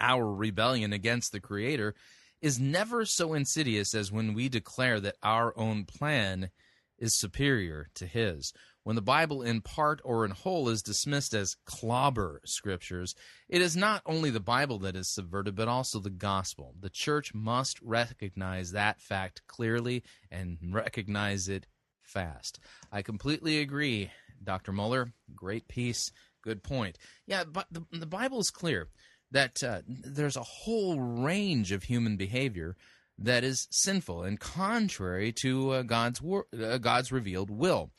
Our 0.00 0.32
rebellion 0.32 0.92
against 0.92 1.32
the 1.32 1.40
Creator 1.40 1.94
is 2.40 2.60
never 2.60 3.04
so 3.04 3.34
insidious 3.34 3.94
as 3.94 4.12
when 4.12 4.34
we 4.34 4.48
declare 4.48 5.00
that 5.00 5.16
our 5.22 5.56
own 5.58 5.84
plan 5.84 6.50
is 6.98 7.14
superior 7.14 7.88
to 7.94 8.06
His. 8.06 8.52
When 8.84 8.96
the 8.96 9.02
Bible, 9.02 9.42
in 9.42 9.62
part 9.62 10.00
or 10.04 10.24
in 10.24 10.30
whole, 10.30 10.68
is 10.68 10.82
dismissed 10.82 11.34
as 11.34 11.56
clobber 11.64 12.40
scriptures, 12.44 13.14
it 13.48 13.60
is 13.60 13.76
not 13.76 14.00
only 14.06 14.30
the 14.30 14.38
Bible 14.38 14.78
that 14.80 14.96
is 14.96 15.08
subverted, 15.08 15.56
but 15.56 15.68
also 15.68 15.98
the 15.98 16.08
gospel. 16.08 16.74
The 16.78 16.88
church 16.88 17.34
must 17.34 17.80
recognize 17.82 18.72
that 18.72 19.00
fact 19.00 19.42
clearly 19.48 20.04
and 20.30 20.58
recognize 20.70 21.48
it 21.48 21.66
fast. 22.06 22.58
I 22.90 23.02
completely 23.02 23.60
agree, 23.60 24.10
Dr. 24.42 24.72
Mohler. 24.72 25.12
Great 25.34 25.68
piece. 25.68 26.12
Good 26.42 26.62
point. 26.62 26.98
Yeah, 27.26 27.44
but 27.44 27.66
the, 27.70 27.84
the 27.92 28.06
Bible 28.06 28.40
is 28.40 28.50
clear 28.50 28.88
that 29.32 29.62
uh, 29.62 29.82
there's 29.86 30.36
a 30.36 30.42
whole 30.42 31.00
range 31.00 31.72
of 31.72 31.84
human 31.84 32.16
behavior 32.16 32.76
that 33.18 33.44
is 33.44 33.66
sinful 33.70 34.22
and 34.22 34.38
contrary 34.38 35.32
to 35.32 35.70
uh, 35.70 35.82
God's 35.82 36.20
wor- 36.22 36.46
uh, 36.58 36.78
God's 36.78 37.10
revealed 37.10 37.50
will. 37.50 37.90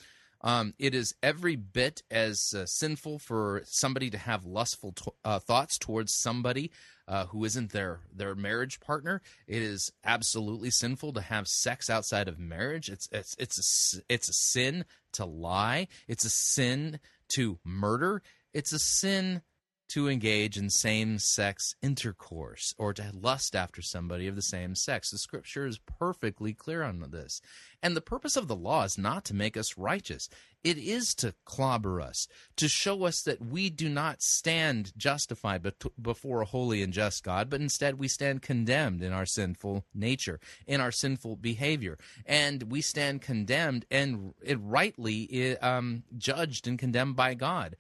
Um, 0.42 0.74
it 0.78 0.94
is 0.94 1.16
every 1.24 1.56
bit 1.56 2.04
as 2.12 2.54
uh, 2.56 2.66
sinful 2.66 3.20
for 3.20 3.62
somebody 3.66 4.10
to 4.12 4.18
have 4.18 4.46
lustful 4.46 4.92
t- 4.92 5.12
uh, 5.26 5.40
thoughts 5.40 5.78
towards 5.78 6.14
somebody 6.14 6.72
uh, 7.08 7.26
who 7.28 7.44
isn't 7.46 7.72
their 7.72 8.02
their 8.14 8.36
marriage 8.36 8.80
partner. 8.80 9.22
It 9.48 9.62
is 9.62 9.92
absolutely 10.04 10.70
sinful 10.70 11.14
to 11.14 11.22
have 11.22 11.48
sex 11.48 11.90
outside 11.90 12.28
of 12.28 12.38
marriage. 12.38 12.90
It's 12.90 13.10
it's 13.12 13.36
it's 13.40 13.98
a, 13.98 14.14
it's 14.14 14.30
a 14.30 14.34
sin 14.34 14.86
to 15.14 15.26
lie. 15.26 15.88
It's 16.08 16.26
a 16.26 16.30
sin 16.30 17.00
to 17.30 17.60
murder. 17.64 18.22
It's 18.54 18.74
a 18.74 18.80
sin 18.80 19.42
to 19.90 20.10
engage 20.10 20.58
in 20.58 20.70
same 20.70 21.18
sex 21.18 21.76
intercourse 21.82 22.74
or 22.78 22.94
to 22.94 23.12
lust 23.14 23.56
after 23.56 23.82
somebody 23.82 24.28
of 24.28 24.36
the 24.36 24.42
same 24.42 24.76
sex. 24.76 25.12
The 25.12 25.18
scripture 25.18 25.66
is 25.66 25.80
perfectly 25.80 26.54
clear 26.54 26.84
on 26.84 27.04
this. 27.10 27.42
And 27.82 27.96
the 27.96 28.02
purpose 28.02 28.36
of 28.36 28.48
the 28.48 28.56
law 28.56 28.84
is 28.84 28.98
not 28.98 29.24
to 29.26 29.36
make 29.36 29.56
us 29.56 29.78
righteous, 29.78 30.30
it 30.64 30.78
is 30.78 31.16
to 31.16 31.34
clobber 31.46 32.02
us, 32.02 32.28
to 32.58 32.68
show 32.68 33.06
us 33.06 33.22
that 33.22 33.46
we 33.46 33.70
do 33.70 33.88
not 33.88 34.22
stand 34.22 34.92
justified 34.98 35.66
before 36.02 36.42
a 36.42 36.46
holy 36.46 36.82
and 36.82 36.92
just 36.92 37.24
God, 37.24 37.50
but 37.50 37.62
instead 37.62 38.00
we 38.00 38.08
stand 38.08 38.42
condemned 38.42 39.02
in 39.02 39.14
our 39.14 39.26
sinful 39.26 39.86
nature, 39.94 40.40
in 40.66 40.82
our 40.82 40.92
sinful 40.92 41.38
behavior. 41.38 41.98
And 42.26 42.64
we 42.64 42.82
stand 42.82 43.22
condemned 43.22 43.86
and 43.90 44.34
rightly 44.58 45.58
um, 45.60 46.04
judged 46.18 46.68
and 46.68 46.78
condemned 46.78 47.16
by 47.16 47.36
God. 47.36 47.78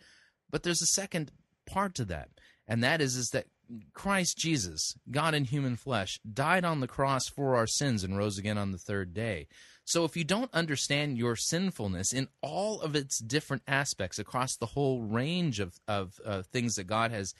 But 0.49 0.64
there's 0.64 0.82
a 0.82 0.86
second 0.86 1.32
part 1.68 1.93
to 1.95 2.05
that, 2.05 2.30
and 2.68 2.84
that 2.84 3.01
is 3.01 3.15
is 3.15 3.30
that 3.32 3.45
Christ 3.93 4.38
Jesus, 4.38 4.95
God 5.11 5.34
in 5.34 5.45
human 5.45 5.76
flesh, 5.76 6.20
died 6.22 6.63
on 6.63 6.80
the 6.80 6.88
cross 6.88 7.28
for 7.28 7.55
our 7.55 7.68
sins 7.68 8.03
and 8.03 8.18
rose 8.18 8.38
again 8.38 8.57
on 8.57 8.72
the 8.72 8.78
third 8.78 9.13
day. 9.13 9.47
So 9.84 10.03
if 10.03 10.18
you 10.18 10.24
don't 10.24 10.53
understand 10.53 11.18
your 11.18 11.36
sinfulness 11.36 12.11
in 12.11 12.28
all 12.41 12.82
of 12.82 12.95
its 12.95 13.20
different 13.20 13.63
aspects 13.68 14.20
across 14.20 14.55
the 14.55 14.65
whole 14.65 15.01
range 15.01 15.59
of 15.59 15.80
of 15.88 16.20
uh, 16.26 16.41
things 16.41 16.76
that 16.76 16.88
God 16.88 17.11
has 17.11 17.34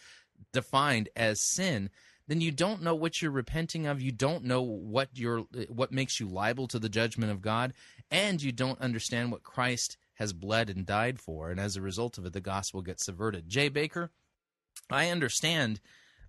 defined 0.54 1.10
as 1.16 1.42
sin, 1.42 1.90
then 2.28 2.42
you 2.42 2.52
don't 2.52 2.82
know 2.82 2.96
what 2.96 3.22
you're 3.22 3.32
repenting 3.32 3.86
of. 3.88 4.02
You 4.02 4.12
don't 4.12 4.44
know 4.44 4.62
what 4.62 5.10
you're 5.14 5.46
what 5.70 5.92
makes 5.92 6.20
you 6.20 6.28
liable 6.28 6.68
to 6.70 6.80
the 6.80 6.90
judgment 6.90 7.32
of 7.32 7.42
God, 7.42 7.74
and 8.12 8.42
you 8.42 8.52
don't 8.52 8.80
understand 8.82 9.32
what 9.32 9.44
Christ 9.44 9.98
has 10.18 10.34
bled 10.34 10.70
and 10.70 10.86
died 10.86 11.20
for, 11.20 11.50
and 11.50 11.60
as 11.60 11.76
a 11.76 11.82
result 11.82 12.18
of 12.18 12.26
it, 12.26 12.34
the 12.34 12.42
gospel 12.42 12.82
gets 12.82 13.06
subverted. 13.06 13.48
Jay 13.48 13.70
Bakker, 13.70 14.10
I 14.90 15.10
understand, 15.10 15.80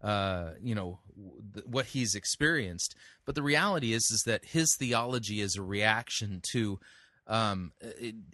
uh, 0.03 0.51
you 0.63 0.75
know, 0.75 1.01
th- 1.55 1.67
what 1.67 1.87
he's 1.87 2.15
experienced, 2.15 2.95
but 3.25 3.35
the 3.35 3.43
reality 3.43 3.93
is, 3.93 4.11
is 4.11 4.23
that 4.25 4.45
his 4.45 4.77
theology 4.77 5.41
is 5.41 5.57
a 5.57 5.63
reaction 5.63 6.41
to. 6.53 6.79
Um, 7.31 7.73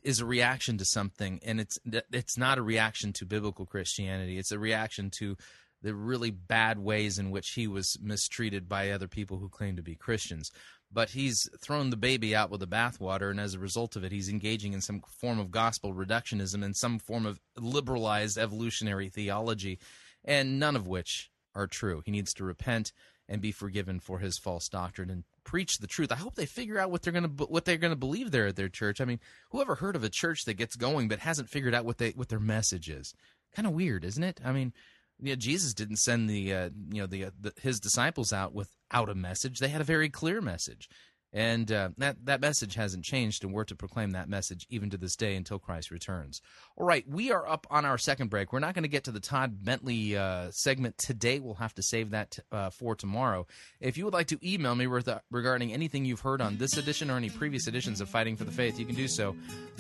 is 0.05 0.21
a 0.21 0.25
reaction 0.25 0.79
to 0.79 0.85
something, 0.85 1.41
and 1.45 1.61
it's 1.61 1.81
it's 2.13 2.39
not 2.39 2.59
a 2.59 2.63
reaction 2.63 3.13
to 3.15 3.27
biblical 3.27 3.67
Christianity. 3.67 4.39
It's 4.39 4.53
a 4.53 4.59
reaction 4.61 5.11
to 5.19 5.37
the 5.83 5.97
really 5.97 6.31
bad 6.31 6.79
ways 6.79 7.19
in 7.19 7.33
which 7.33 7.51
he 7.51 7.67
was 7.67 7.99
mistreated 8.01 8.69
by 8.69 8.91
other 8.91 9.09
people 9.09 9.39
who 9.39 9.49
claim 9.49 9.75
to 9.75 9.83
be 9.83 9.97
Christians 9.97 10.53
but 10.95 11.11
he's 11.11 11.51
thrown 11.61 11.91
the 11.91 11.97
baby 11.97 12.35
out 12.35 12.51
with 12.51 12.61
the 12.61 12.67
bathwater, 12.67 13.31
and 13.31 13.41
as 13.41 13.55
a 13.55 13.59
result 13.59 13.97
of 13.97 14.05
it, 14.05 14.13
he's 14.13 14.29
engaging 14.29 14.73
in 14.73 14.81
some 14.81 15.03
form 15.09 15.41
of 15.41 15.51
gospel 15.51 15.93
reductionism 15.93 16.65
and 16.65 16.77
some 16.77 17.01
form 17.01 17.27
of 17.27 17.41
liberalized 17.59 18.39
evolutionary 18.39 19.09
theology, 19.09 19.81
and 20.25 20.61
none 20.61 20.77
of 20.77 20.87
which 20.87 21.31
are 21.55 21.67
true. 21.67 22.03
He 22.07 22.13
needs 22.13 22.33
to 22.35 22.45
repent 22.45 22.93
and 23.29 23.41
be 23.43 23.53
forgiven 23.53 23.99
for 23.99 24.21
his 24.21 24.39
false 24.39 24.69
doctrine 24.69 25.11
and 25.11 25.25
preach 25.45 25.79
the 25.79 25.87
truth. 25.87 26.13
I 26.13 26.17
hope 26.17 26.37
they 26.37 26.47
figure 26.47 26.79
out 26.79 26.91
what 26.91 27.03
they're 27.03 27.13
going 27.13 27.37
to 27.37 27.45
what 27.47 27.65
they're 27.65 27.77
going 27.77 27.93
to 27.93 27.97
believe 27.97 28.31
there 28.31 28.47
at 28.47 28.57
their 28.57 28.69
church. 28.69 29.01
I 29.01 29.05
mean, 29.05 29.21
whoever 29.51 29.77
heard 29.77 29.97
of 29.97 30.05
a 30.05 30.09
church 30.09 30.45
that 30.45 30.55
gets 30.55 30.77
going 30.77 31.09
but 31.09 31.21
hasn't 31.21 31.49
figured 31.49 31.75
out 31.75 31.85
what 31.85 31.99
they 31.99 32.11
what 32.11 32.29
their 32.29 32.41
message 32.41 32.89
is? 32.89 33.15
Kind 33.55 33.67
of 33.67 33.75
weird, 33.75 34.05
isn't 34.05 34.23
it? 34.23 34.41
I 34.45 34.53
mean, 34.53 34.73
yeah, 35.21 35.35
Jesus 35.37 35.75
didn't 35.75 35.97
send 35.97 36.29
the 36.29 36.53
uh, 36.53 36.71
you 36.91 37.01
know 37.01 37.07
the, 37.07 37.27
uh, 37.27 37.31
the, 37.41 37.53
his 37.61 37.81
disciples 37.81 38.33
out 38.33 38.55
without 38.55 39.09
a 39.09 39.15
message. 39.15 39.59
They 39.59 39.69
had 39.69 39.81
a 39.81 39.85
very 39.85 40.11
clear 40.11 40.41
message, 40.41 40.89
and 41.35 41.73
uh, 41.73 41.89
that 41.99 42.25
that 42.25 42.41
message 42.41 42.77
hasn't 42.77 43.05
changed, 43.05 43.43
and 43.43 43.53
we're 43.53 43.65
to 43.65 43.75
proclaim 43.75 44.13
that 44.13 44.29
message 44.29 44.67
even 44.71 44.89
to 44.91 44.97
this 44.97 45.17
day 45.17 45.35
until 45.35 45.59
Christ 45.59 45.91
returns. 45.91 46.41
All 46.77 46.87
right, 46.87 47.05
we 47.09 47.33
are 47.33 47.47
up 47.47 47.67
on 47.71 47.85
our 47.85 47.99
second 47.99 48.31
break. 48.31 48.53
We're 48.53 48.61
not 48.61 48.75
going 48.75 48.85
to 48.85 48.89
get 48.89 49.03
to 49.05 49.11
the 49.11 49.19
Todd 49.19 49.65
Bentley 49.65 50.17
uh, 50.17 50.53
segment 50.53 50.97
today. 50.97 51.41
We'll 51.41 51.55
have 51.55 51.75
to 51.75 51.83
save 51.83 52.11
that 52.11 52.31
t- 52.31 52.43
uh, 52.53 52.71
for 52.71 52.95
tomorrow. 52.95 53.49
If 53.81 53.99
you 53.99 54.05
would 54.05 54.15
like 54.15 54.29
to 54.29 54.39
email 54.49 54.77
me 54.77 54.87
with, 54.87 55.09
uh, 55.09 55.19
regarding 55.33 55.73
anything 55.73 56.05
you've 56.05 56.21
heard 56.21 56.41
on 56.41 56.57
this 56.57 56.77
edition 56.77 57.11
or 57.11 57.17
any 57.17 57.31
previous 57.31 57.67
editions 57.67 58.01
of 58.01 58.09
Fighting 58.09 58.37
for 58.37 58.45
the 58.45 58.53
Faith, 58.53 58.79
you 58.79 58.87
can 58.87 58.95
do 58.95 59.09
so. 59.09 59.35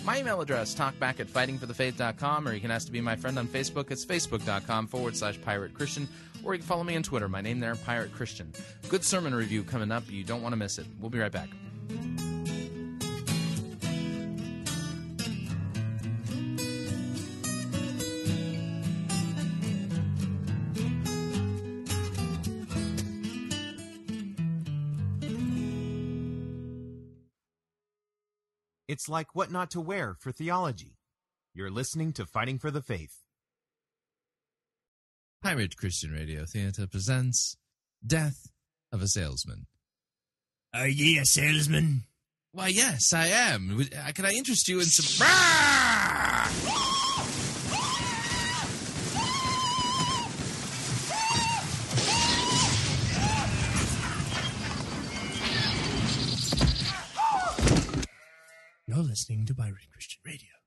My 0.04 0.18
email 0.18 0.40
address, 0.40 0.74
talkback 0.74 1.20
at 1.20 1.28
fightingforthefaith.com, 1.28 2.48
or 2.48 2.52
you 2.52 2.60
can 2.60 2.72
ask 2.72 2.86
to 2.86 2.92
be 2.92 3.00
my 3.00 3.14
friend 3.14 3.38
on 3.38 3.46
Facebook. 3.46 3.92
It's 3.92 4.04
facebook.com 4.04 4.88
forward 4.88 5.16
slash 5.16 5.40
pirate 5.40 5.72
Christian 5.72 6.08
or 6.44 6.54
you 6.54 6.58
can 6.58 6.66
follow 6.66 6.84
me 6.84 6.96
on 6.96 7.02
Twitter. 7.02 7.28
My 7.28 7.40
name 7.40 7.60
there, 7.60 7.74
Pirate 7.74 8.12
Christian. 8.12 8.52
Good 8.88 9.04
sermon 9.04 9.34
review 9.34 9.64
coming 9.64 9.90
up. 9.90 10.04
You 10.10 10.24
don't 10.24 10.42
want 10.42 10.52
to 10.52 10.56
miss 10.56 10.78
it. 10.78 10.86
We'll 11.00 11.10
be 11.10 11.18
right 11.18 11.32
back. 11.32 11.48
It's 28.86 29.08
like 29.08 29.34
what 29.34 29.50
not 29.50 29.72
to 29.72 29.80
wear 29.80 30.14
for 30.20 30.30
theology. 30.30 30.98
You're 31.52 31.70
listening 31.70 32.12
to 32.12 32.26
Fighting 32.26 32.58
for 32.58 32.70
the 32.70 32.82
Faith. 32.82 33.23
Pirate 35.44 35.76
Christian 35.76 36.10
Radio 36.10 36.46
Theater 36.46 36.86
presents 36.86 37.58
Death 38.06 38.48
of 38.90 39.02
a 39.02 39.06
Salesman. 39.06 39.66
Are 40.72 40.88
ye 40.88 41.18
a 41.18 41.26
salesman? 41.26 42.04
Why, 42.52 42.68
yes, 42.68 43.12
I 43.12 43.26
am. 43.26 43.78
Uh, 43.78 44.12
can 44.12 44.24
I 44.24 44.32
interest 44.32 44.68
you 44.68 44.78
in 44.80 44.86
some. 44.86 45.26
You're 58.86 58.96
listening 58.96 59.44
to 59.44 59.54
Pirate 59.54 59.90
Christian 59.92 60.22
Radio. 60.24 60.63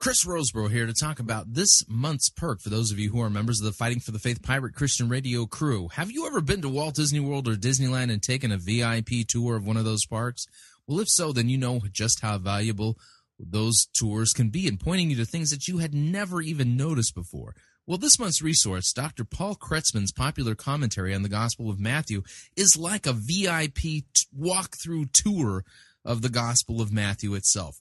Chris 0.00 0.24
Rosebrough 0.24 0.70
here 0.70 0.86
to 0.86 0.94
talk 0.94 1.18
about 1.18 1.54
this 1.54 1.82
month's 1.88 2.30
perk 2.30 2.60
for 2.60 2.68
those 2.68 2.92
of 2.92 3.00
you 3.00 3.10
who 3.10 3.20
are 3.20 3.28
members 3.28 3.58
of 3.58 3.66
the 3.66 3.72
Fighting 3.72 3.98
for 3.98 4.12
the 4.12 4.20
Faith 4.20 4.40
Pirate 4.44 4.76
Christian 4.76 5.08
Radio 5.08 5.44
crew. 5.44 5.88
Have 5.88 6.12
you 6.12 6.24
ever 6.24 6.40
been 6.40 6.62
to 6.62 6.68
Walt 6.68 6.94
Disney 6.94 7.18
World 7.18 7.48
or 7.48 7.56
Disneyland 7.56 8.12
and 8.12 8.22
taken 8.22 8.52
a 8.52 8.58
VIP 8.58 9.26
tour 9.26 9.56
of 9.56 9.66
one 9.66 9.76
of 9.76 9.84
those 9.84 10.06
parks? 10.06 10.46
Well, 10.86 11.00
if 11.00 11.08
so, 11.08 11.32
then 11.32 11.48
you 11.48 11.58
know 11.58 11.80
just 11.90 12.20
how 12.22 12.38
valuable 12.38 12.96
those 13.40 13.88
tours 13.92 14.32
can 14.32 14.50
be 14.50 14.68
in 14.68 14.78
pointing 14.78 15.10
you 15.10 15.16
to 15.16 15.24
things 15.24 15.50
that 15.50 15.66
you 15.66 15.78
had 15.78 15.94
never 15.94 16.40
even 16.40 16.76
noticed 16.76 17.16
before. 17.16 17.56
Well, 17.84 17.98
this 17.98 18.20
month's 18.20 18.40
resource, 18.40 18.92
Dr. 18.92 19.24
Paul 19.24 19.56
Kretzmann's 19.56 20.12
popular 20.12 20.54
commentary 20.54 21.12
on 21.12 21.22
the 21.22 21.28
Gospel 21.28 21.70
of 21.70 21.80
Matthew, 21.80 22.22
is 22.56 22.76
like 22.78 23.08
a 23.08 23.14
VIP 23.14 23.74
t- 23.74 24.04
walkthrough 24.38 25.10
tour 25.12 25.64
of 26.04 26.22
the 26.22 26.28
Gospel 26.28 26.80
of 26.80 26.92
Matthew 26.92 27.34
itself. 27.34 27.78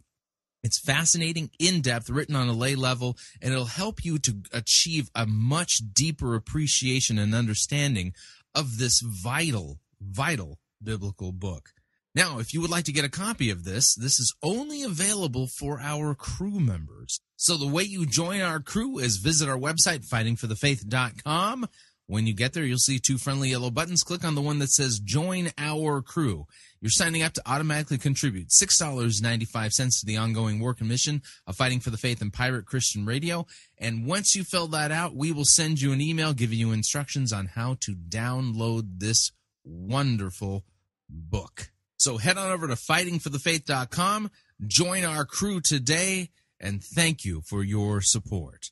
It's 0.67 0.77
fascinating, 0.77 1.49
in 1.59 1.79
depth, 1.79 2.09
written 2.09 2.35
on 2.35 2.49
a 2.49 2.51
lay 2.51 2.75
level, 2.75 3.17
and 3.41 3.53
it'll 3.53 3.67
help 3.67 4.03
you 4.03 4.19
to 4.19 4.43
achieve 4.51 5.09
a 5.15 5.25
much 5.25 5.77
deeper 5.93 6.35
appreciation 6.35 7.17
and 7.17 7.33
understanding 7.33 8.11
of 8.53 8.77
this 8.77 8.99
vital, 8.99 9.79
vital 10.01 10.59
biblical 10.83 11.31
book. 11.31 11.69
Now, 12.13 12.39
if 12.39 12.53
you 12.53 12.59
would 12.59 12.69
like 12.69 12.83
to 12.83 12.91
get 12.91 13.05
a 13.05 13.09
copy 13.09 13.49
of 13.49 13.63
this, 13.63 13.95
this 13.95 14.19
is 14.19 14.35
only 14.43 14.83
available 14.83 15.47
for 15.47 15.79
our 15.79 16.13
crew 16.13 16.59
members. 16.59 17.21
So 17.37 17.55
the 17.55 17.65
way 17.65 17.83
you 17.83 18.05
join 18.05 18.41
our 18.41 18.59
crew 18.59 18.99
is 18.99 19.17
visit 19.17 19.47
our 19.47 19.57
website, 19.57 20.05
fightingforthefaith.com. 20.05 21.65
When 22.09 22.25
you 22.25 22.33
get 22.33 22.53
there, 22.53 22.63
you'll 22.63 22.77
see 22.77 22.99
two 22.99 23.17
friendly 23.17 23.49
yellow 23.49 23.69
buttons. 23.69 24.01
Click 24.01 24.23
on 24.23 24.33
the 24.33 24.41
one 24.41 24.59
that 24.59 24.71
says 24.71 24.99
Join 24.99 25.49
Our 25.57 26.01
Crew. 26.01 26.47
You're 26.79 26.89
signing 26.89 27.21
up 27.21 27.33
to 27.33 27.41
automatically 27.45 27.97
contribute 27.97 28.47
$6.95 28.47 29.75
to 29.75 30.05
the 30.05 30.15
ongoing 30.15 30.61
work 30.61 30.79
and 30.79 30.87
mission 30.87 31.21
of 31.45 31.57
Fighting 31.57 31.81
for 31.81 31.89
the 31.89 31.97
Faith 31.97 32.21
and 32.21 32.31
Pirate 32.31 32.65
Christian 32.65 33.05
Radio. 33.05 33.45
And 33.77 34.05
once 34.05 34.35
you 34.35 34.45
fill 34.45 34.67
that 34.67 34.89
out, 34.89 35.15
we 35.15 35.33
will 35.33 35.45
send 35.45 35.81
you 35.81 35.91
an 35.91 35.99
email 35.99 36.33
giving 36.33 36.57
you 36.57 36.71
instructions 36.71 37.33
on 37.33 37.47
how 37.47 37.75
to 37.81 37.93
download 37.93 38.99
this 38.99 39.31
wonderful 39.65 40.63
book. 41.09 41.71
So 41.97 42.17
head 42.17 42.37
on 42.37 42.51
over 42.51 42.69
to 42.69 42.75
fightingforthefaith.com, 42.75 44.31
join 44.65 45.03
our 45.03 45.25
crew 45.25 45.59
today, 45.59 46.29
and 46.57 46.81
thank 46.81 47.25
you 47.25 47.41
for 47.41 47.63
your 47.63 48.01
support. 48.01 48.69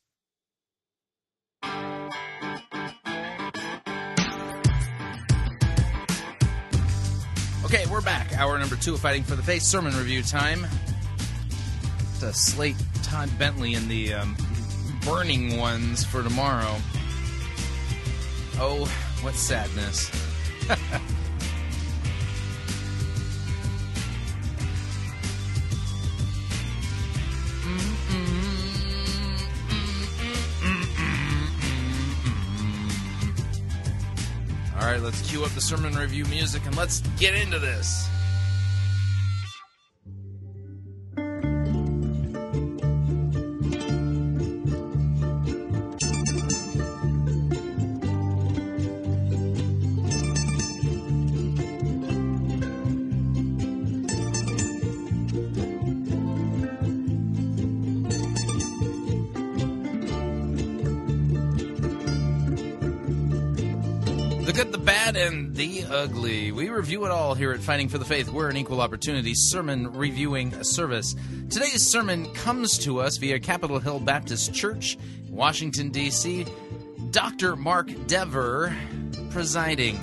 Okay, 7.66 7.84
we're 7.90 8.00
back. 8.00 8.38
Hour 8.38 8.60
number 8.60 8.76
two 8.76 8.94
of 8.94 9.00
Fighting 9.00 9.24
for 9.24 9.36
the 9.36 9.42
Faith 9.42 9.64
sermon 9.64 9.98
review 9.98 10.22
time. 10.22 10.68
To 12.20 12.32
slate 12.32 12.76
Todd 13.02 13.28
Bentley 13.40 13.74
in 13.74 13.88
the 13.88 14.14
um, 14.14 14.38
burning 15.04 15.58
ones 15.58 16.04
for 16.04 16.22
tomorrow. 16.22 16.78
Oh, 18.60 18.86
what 19.24 19.34
sadness. 19.34 20.12
All 34.86 34.92
right, 34.92 35.02
let's 35.02 35.28
cue 35.28 35.44
up 35.44 35.50
the 35.50 35.62
sermon 35.62 35.96
review 35.96 36.26
music 36.26 36.64
and 36.68 36.78
let's 36.78 37.00
get 37.18 37.34
into 37.34 37.58
this. 37.58 38.08
Ugly. 65.86 66.52
We 66.52 66.70
review 66.70 67.06
it 67.06 67.12
all 67.12 67.34
here 67.34 67.52
at 67.52 67.60
Fighting 67.60 67.90
for 67.90 67.98
the 67.98 68.06
Faith. 68.06 68.30
We're 68.30 68.50
an 68.50 68.58
equal 68.58 68.82
opportunity 68.82 69.34
sermon 69.34 69.92
reviewing 69.94 70.64
service. 70.64 71.16
Today's 71.50 71.86
sermon 71.90 72.32
comes 72.34 72.78
to 72.80 73.00
us 73.00 73.18
via 73.18 73.40
Capitol 73.40 73.80
Hill 73.80 74.00
Baptist 74.00 74.54
Church, 74.54 74.98
Washington, 75.30 75.90
D.C. 75.90 76.46
Dr. 77.12 77.56
Mark 77.56 77.90
Dever 78.08 78.76
presiding. 79.30 80.00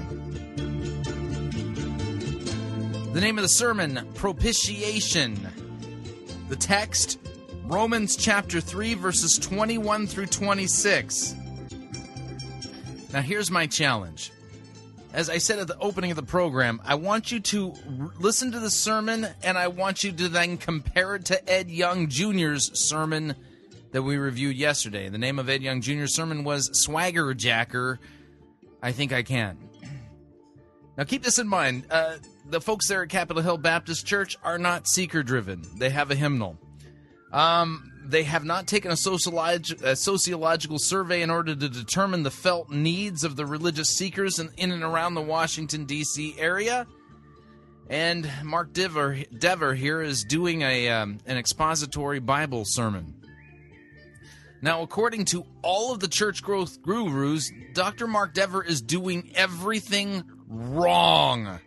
The 3.13 3.21
name 3.21 3.39
of 3.39 3.43
the 3.43 3.49
sermon, 3.49 4.09
Propitiation. 4.15 5.49
The 6.49 6.57
text, 6.57 7.19
Romans 7.65 8.17
chapter 8.17 8.61
3, 8.61 8.95
verses 8.95 9.39
21 9.39 10.07
through 10.07 10.27
26. 10.27 11.35
Now, 13.13 13.21
here's 13.21 13.51
my 13.51 13.67
challenge. 13.67 14.33
As 15.13 15.29
I 15.29 15.39
said 15.39 15.59
at 15.59 15.67
the 15.67 15.79
opening 15.79 16.11
of 16.11 16.17
the 16.17 16.23
program, 16.23 16.81
I 16.85 16.95
want 16.95 17.31
you 17.31 17.41
to 17.41 17.75
r- 18.01 18.11
listen 18.19 18.51
to 18.53 18.61
the 18.61 18.71
sermon 18.71 19.27
and 19.43 19.59
I 19.59 19.69
want 19.69 20.03
you 20.03 20.13
to 20.13 20.29
then 20.29 20.57
compare 20.57 21.17
it 21.17 21.27
to 21.27 21.51
Ed 21.51 21.71
Young 21.71 22.09
Jr.'s 22.09 22.71
sermon 22.79 23.35
that 23.91 24.03
we 24.03 24.17
reviewed 24.17 24.57
yesterday. 24.57 25.11
The 25.11 25.19
name 25.19 25.39
of 25.39 25.51
Ed 25.51 25.63
Young 25.63 25.83
Jr.'s 25.83 26.15
sermon 26.15 26.45
was 26.45 26.71
Swagger 26.83 27.35
Jacker. 27.35 28.01
I 28.83 28.93
think 28.93 29.13
I 29.13 29.23
can. 29.23 29.59
Now, 30.95 31.05
keep 31.05 31.23
this 31.23 31.39
in 31.39 31.49
mind. 31.49 31.87
Uh, 31.91 32.17
the 32.51 32.61
folks 32.61 32.87
there 32.87 33.03
at 33.03 33.09
Capitol 33.09 33.43
Hill 33.43 33.57
Baptist 33.57 34.05
Church 34.05 34.37
are 34.45 34.59
not 34.59 34.87
seeker 34.87 35.23
driven, 35.23 35.63
they 35.79 35.89
have 35.89 36.11
a 36.11 36.15
hymnal. 36.15 36.59
Um, 37.33 37.92
they 38.05 38.25
have 38.25 38.45
not 38.45 38.67
taken 38.67 38.91
a, 38.91 38.95
sociolog- 38.95 39.83
a 39.83 39.97
sociological 39.97 40.79
survey 40.79 41.23
in 41.23 41.31
order 41.31 41.55
to 41.55 41.69
determine 41.69 42.23
the 42.23 42.31
felt 42.31 42.71
needs 42.71 43.25
of 43.25 43.37
the 43.37 43.47
religious 43.47 43.91
seekers 43.91 44.39
in, 44.39 44.51
in 44.57 44.73
and 44.73 44.83
around 44.83 45.15
the 45.15 45.23
Washington, 45.23 45.85
D.C. 45.85 46.35
area. 46.39 46.87
And 47.89 48.31
Mark 48.43 48.73
Dever, 48.73 49.19
Dever 49.37 49.75
here 49.75 50.01
is 50.01 50.25
doing 50.25 50.63
a, 50.63 50.89
um, 50.89 51.19
an 51.27 51.37
expository 51.37 52.21
Bible 52.21 52.65
sermon. 52.65 53.15
Now, 54.63 54.83
according 54.83 55.25
to 55.27 55.45
all 55.63 55.93
of 55.93 56.01
the 56.01 56.09
church 56.09 56.43
growth 56.43 56.81
gurus, 56.83 57.51
Dr. 57.75 58.07
Mark 58.07 58.33
Dever 58.33 58.63
is 58.63 58.81
doing 58.81 59.33
everything 59.35 60.23
wrong. 60.49 61.59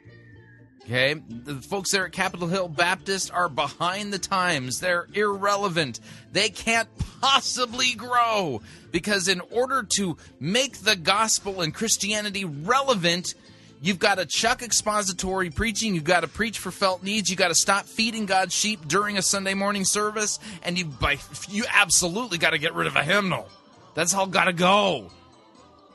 Okay, 0.85 1.15
the 1.15 1.55
folks 1.55 1.91
there 1.91 2.05
at 2.05 2.11
Capitol 2.11 2.47
Hill 2.47 2.67
Baptist 2.67 3.33
are 3.33 3.49
behind 3.49 4.13
the 4.13 4.19
times. 4.19 4.79
They're 4.79 5.07
irrelevant. 5.15 5.99
They 6.31 6.49
can't 6.49 6.87
possibly 7.21 7.95
grow 7.95 8.61
because, 8.91 9.27
in 9.27 9.41
order 9.49 9.81
to 9.95 10.15
make 10.39 10.77
the 10.77 10.95
gospel 10.95 11.61
and 11.61 11.73
Christianity 11.73 12.45
relevant, 12.45 13.33
you've 13.81 13.97
got 13.97 14.19
to 14.19 14.27
chuck 14.27 14.61
expository 14.61 15.49
preaching. 15.49 15.95
You've 15.95 16.03
got 16.03 16.19
to 16.19 16.27
preach 16.27 16.59
for 16.59 16.69
felt 16.69 17.01
needs. 17.01 17.31
You've 17.31 17.39
got 17.39 17.47
to 17.47 17.55
stop 17.55 17.85
feeding 17.87 18.27
God's 18.27 18.53
sheep 18.53 18.87
during 18.87 19.17
a 19.17 19.23
Sunday 19.23 19.55
morning 19.55 19.85
service, 19.85 20.37
and 20.61 20.77
you 20.77 20.85
by 20.85 21.17
you 21.49 21.65
absolutely 21.67 22.37
got 22.37 22.51
to 22.51 22.59
get 22.59 22.75
rid 22.75 22.85
of 22.85 22.95
a 22.95 23.03
hymnal. 23.03 23.49
That's 23.95 24.13
all 24.13 24.27
got 24.27 24.45
to 24.45 24.53
go. 24.53 25.09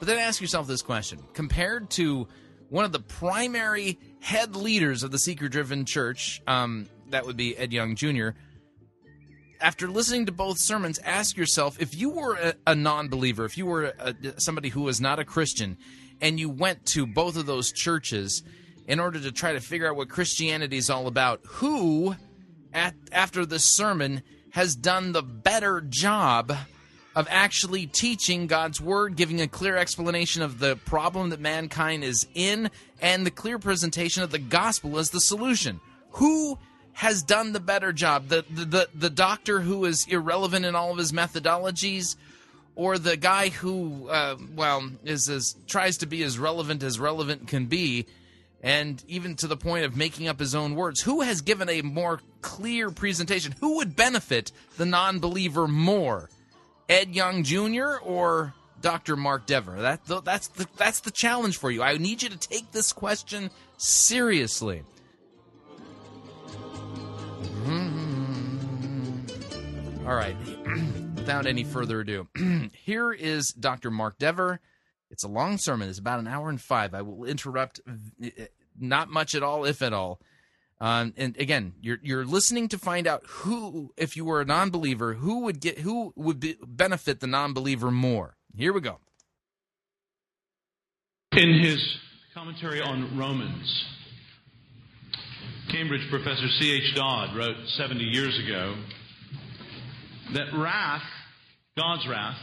But 0.00 0.08
then 0.08 0.18
ask 0.18 0.40
yourself 0.40 0.66
this 0.66 0.82
question: 0.82 1.20
compared 1.32 1.90
to 1.90 2.26
one 2.70 2.84
of 2.84 2.92
the 2.92 3.00
primary 3.00 3.98
head 4.20 4.56
leaders 4.56 5.02
of 5.02 5.10
the 5.10 5.18
seeker 5.18 5.48
driven 5.48 5.84
church, 5.84 6.40
um, 6.46 6.88
that 7.10 7.26
would 7.26 7.36
be 7.36 7.56
Ed 7.56 7.72
Young 7.72 7.96
Jr., 7.96 8.30
after 9.60 9.88
listening 9.88 10.24
to 10.24 10.32
both 10.32 10.58
sermons, 10.58 10.98
ask 11.04 11.36
yourself 11.36 11.82
if 11.82 11.94
you 11.94 12.10
were 12.10 12.34
a, 12.36 12.54
a 12.68 12.74
non 12.74 13.08
believer, 13.08 13.44
if 13.44 13.58
you 13.58 13.66
were 13.66 13.92
a, 13.98 14.14
somebody 14.40 14.70
who 14.70 14.82
was 14.82 15.02
not 15.02 15.18
a 15.18 15.24
Christian, 15.24 15.76
and 16.20 16.40
you 16.40 16.48
went 16.48 16.86
to 16.86 17.06
both 17.06 17.36
of 17.36 17.44
those 17.44 17.70
churches 17.70 18.42
in 18.86 18.98
order 18.98 19.20
to 19.20 19.30
try 19.30 19.52
to 19.52 19.60
figure 19.60 19.88
out 19.88 19.96
what 19.96 20.08
Christianity 20.08 20.78
is 20.78 20.88
all 20.88 21.06
about, 21.06 21.40
who, 21.46 22.16
at, 22.72 22.94
after 23.12 23.44
this 23.44 23.64
sermon, 23.64 24.22
has 24.52 24.74
done 24.74 25.12
the 25.12 25.22
better 25.22 25.82
job 25.82 26.56
of 27.14 27.26
actually 27.30 27.86
teaching 27.86 28.46
God's 28.46 28.80
Word, 28.80 29.16
giving 29.16 29.40
a 29.40 29.48
clear 29.48 29.76
explanation 29.76 30.42
of 30.42 30.58
the 30.58 30.76
problem 30.76 31.30
that 31.30 31.40
mankind 31.40 32.04
is 32.04 32.26
in, 32.34 32.70
and 33.00 33.26
the 33.26 33.30
clear 33.30 33.58
presentation 33.58 34.22
of 34.22 34.30
the 34.30 34.38
gospel 34.38 34.98
as 34.98 35.10
the 35.10 35.20
solution. 35.20 35.80
Who 36.12 36.58
has 36.92 37.22
done 37.22 37.52
the 37.52 37.60
better 37.60 37.92
job? 37.92 38.28
The 38.28 38.44
the 38.48 38.64
the, 38.64 38.88
the 38.94 39.10
doctor 39.10 39.60
who 39.60 39.84
is 39.84 40.06
irrelevant 40.08 40.64
in 40.64 40.74
all 40.74 40.92
of 40.92 40.98
his 40.98 41.12
methodologies, 41.12 42.16
or 42.76 42.98
the 42.98 43.16
guy 43.16 43.48
who, 43.48 44.08
uh, 44.08 44.36
well, 44.54 44.88
is 45.04 45.28
as 45.28 45.56
tries 45.66 45.98
to 45.98 46.06
be 46.06 46.22
as 46.22 46.38
relevant 46.38 46.82
as 46.82 47.00
relevant 47.00 47.48
can 47.48 47.66
be, 47.66 48.06
and 48.62 49.02
even 49.08 49.34
to 49.36 49.46
the 49.46 49.56
point 49.56 49.84
of 49.84 49.96
making 49.96 50.28
up 50.28 50.38
his 50.38 50.54
own 50.54 50.76
words. 50.76 51.00
Who 51.00 51.22
has 51.22 51.40
given 51.40 51.68
a 51.68 51.82
more 51.82 52.20
clear 52.40 52.90
presentation? 52.90 53.54
Who 53.60 53.76
would 53.76 53.96
benefit 53.96 54.52
the 54.76 54.86
non-believer 54.86 55.66
more? 55.66 56.30
Ed 56.90 57.14
Young 57.14 57.44
Jr. 57.44 57.98
or 58.02 58.52
Dr. 58.80 59.14
Mark 59.14 59.46
Dever? 59.46 59.80
That 59.80 60.00
that's 60.24 60.48
the 60.48 60.66
that's 60.76 61.00
the 61.00 61.12
challenge 61.12 61.56
for 61.56 61.70
you. 61.70 61.84
I 61.84 61.96
need 61.98 62.22
you 62.22 62.28
to 62.28 62.36
take 62.36 62.72
this 62.72 62.92
question 62.92 63.50
seriously. 63.76 64.82
All 70.04 70.16
right. 70.16 70.36
Without 71.14 71.46
any 71.46 71.62
further 71.62 72.00
ado, 72.00 72.26
here 72.72 73.12
is 73.12 73.52
Dr. 73.52 73.92
Mark 73.92 74.18
Dever. 74.18 74.58
It's 75.12 75.22
a 75.22 75.28
long 75.28 75.58
sermon. 75.58 75.88
It's 75.88 76.00
about 76.00 76.18
an 76.18 76.26
hour 76.26 76.48
and 76.48 76.60
five. 76.60 76.94
I 76.94 77.02
will 77.02 77.24
interrupt 77.24 77.80
uh, 77.88 78.28
not 78.78 79.10
much 79.10 79.36
at 79.36 79.44
all, 79.44 79.64
if 79.64 79.82
at 79.82 79.92
all. 79.92 80.20
Um, 80.80 81.12
and 81.16 81.36
again, 81.36 81.74
you're 81.82 81.98
you're 82.02 82.24
listening 82.24 82.68
to 82.68 82.78
find 82.78 83.06
out 83.06 83.22
who, 83.26 83.92
if 83.98 84.16
you 84.16 84.24
were 84.24 84.40
a 84.40 84.46
non-believer, 84.46 85.14
who 85.14 85.40
would 85.40 85.60
get 85.60 85.78
who 85.78 86.12
would 86.16 86.40
be, 86.40 86.56
benefit 86.66 87.20
the 87.20 87.26
non-believer 87.26 87.90
more. 87.90 88.36
Here 88.56 88.72
we 88.72 88.80
go. 88.80 88.98
In 91.32 91.60
his 91.62 91.78
commentary 92.34 92.80
on 92.80 93.16
Romans, 93.18 93.84
Cambridge 95.70 96.08
professor 96.10 96.48
C.H. 96.58 96.94
Dodd 96.96 97.36
wrote 97.36 97.56
70 97.76 98.02
years 98.02 98.36
ago 98.44 98.74
that 100.34 100.46
wrath, 100.56 101.02
God's 101.76 102.08
wrath, 102.08 102.38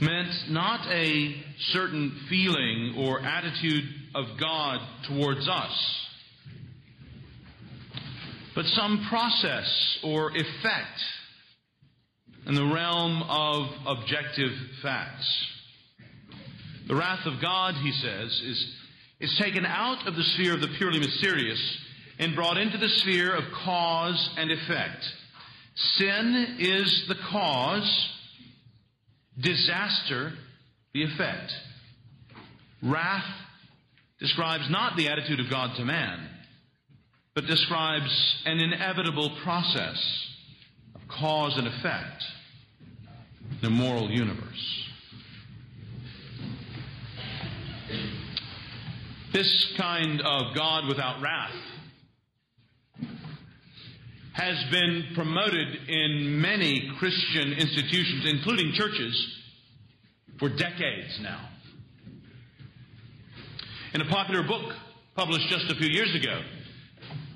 meant 0.00 0.28
not 0.50 0.86
a 0.92 1.34
certain 1.72 2.12
feeling 2.28 2.94
or 2.98 3.20
attitude 3.20 3.84
of 4.14 4.26
God 4.38 4.78
towards 5.08 5.48
us, 5.48 6.03
but 8.54 8.64
some 8.66 9.06
process 9.08 9.98
or 10.04 10.30
effect 10.30 11.00
in 12.46 12.54
the 12.54 12.64
realm 12.64 13.22
of 13.22 13.66
objective 13.86 14.52
facts. 14.82 15.46
The 16.86 16.94
wrath 16.94 17.26
of 17.26 17.40
God, 17.40 17.74
he 17.74 17.92
says, 17.92 18.30
is, 18.44 18.74
is 19.20 19.38
taken 19.40 19.64
out 19.64 20.06
of 20.06 20.14
the 20.14 20.22
sphere 20.22 20.54
of 20.54 20.60
the 20.60 20.68
purely 20.76 20.98
mysterious 20.98 21.78
and 22.18 22.34
brought 22.34 22.58
into 22.58 22.78
the 22.78 22.88
sphere 22.88 23.34
of 23.34 23.44
cause 23.64 24.30
and 24.36 24.50
effect. 24.50 25.02
Sin 25.74 26.56
is 26.60 27.06
the 27.08 27.16
cause, 27.30 28.08
disaster 29.40 30.32
the 30.92 31.02
effect. 31.02 31.52
Wrath 32.82 33.24
describes 34.20 34.70
not 34.70 34.96
the 34.96 35.08
attitude 35.08 35.40
of 35.40 35.50
God 35.50 35.76
to 35.76 35.84
man, 35.84 36.28
but 37.34 37.46
describes 37.46 38.36
an 38.46 38.60
inevitable 38.60 39.36
process 39.42 40.28
of 40.94 41.00
cause 41.08 41.56
and 41.58 41.66
effect 41.66 42.22
in 43.62 43.72
moral 43.72 44.10
universe. 44.10 44.88
This 49.32 49.72
kind 49.76 50.20
of 50.20 50.54
God 50.54 50.86
without 50.86 51.20
wrath 51.20 51.50
has 54.32 54.56
been 54.70 55.04
promoted 55.14 55.88
in 55.88 56.40
many 56.40 56.90
Christian 56.98 57.52
institutions, 57.52 58.26
including 58.26 58.72
churches, 58.74 59.38
for 60.38 60.48
decades 60.48 61.18
now. 61.20 61.48
In 63.92 64.00
a 64.00 64.08
popular 64.08 64.46
book 64.46 64.72
published 65.14 65.48
just 65.48 65.70
a 65.70 65.76
few 65.76 65.88
years 65.88 66.14
ago, 66.14 66.40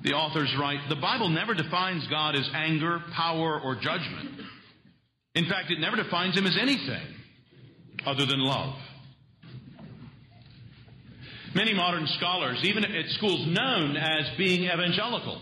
the 0.03 0.13
authors 0.13 0.53
write 0.59 0.79
The 0.89 0.95
Bible 0.95 1.29
never 1.29 1.53
defines 1.53 2.07
God 2.07 2.35
as 2.35 2.49
anger, 2.53 3.01
power, 3.15 3.59
or 3.59 3.75
judgment. 3.75 4.41
In 5.35 5.45
fact, 5.45 5.71
it 5.71 5.79
never 5.79 5.95
defines 5.95 6.37
him 6.37 6.45
as 6.45 6.57
anything 6.59 7.15
other 8.05 8.25
than 8.25 8.39
love. 8.39 8.75
Many 11.55 11.73
modern 11.73 12.07
scholars, 12.17 12.59
even 12.63 12.85
at 12.85 13.09
schools 13.11 13.45
known 13.47 13.97
as 13.97 14.37
being 14.37 14.65
evangelical, 14.65 15.41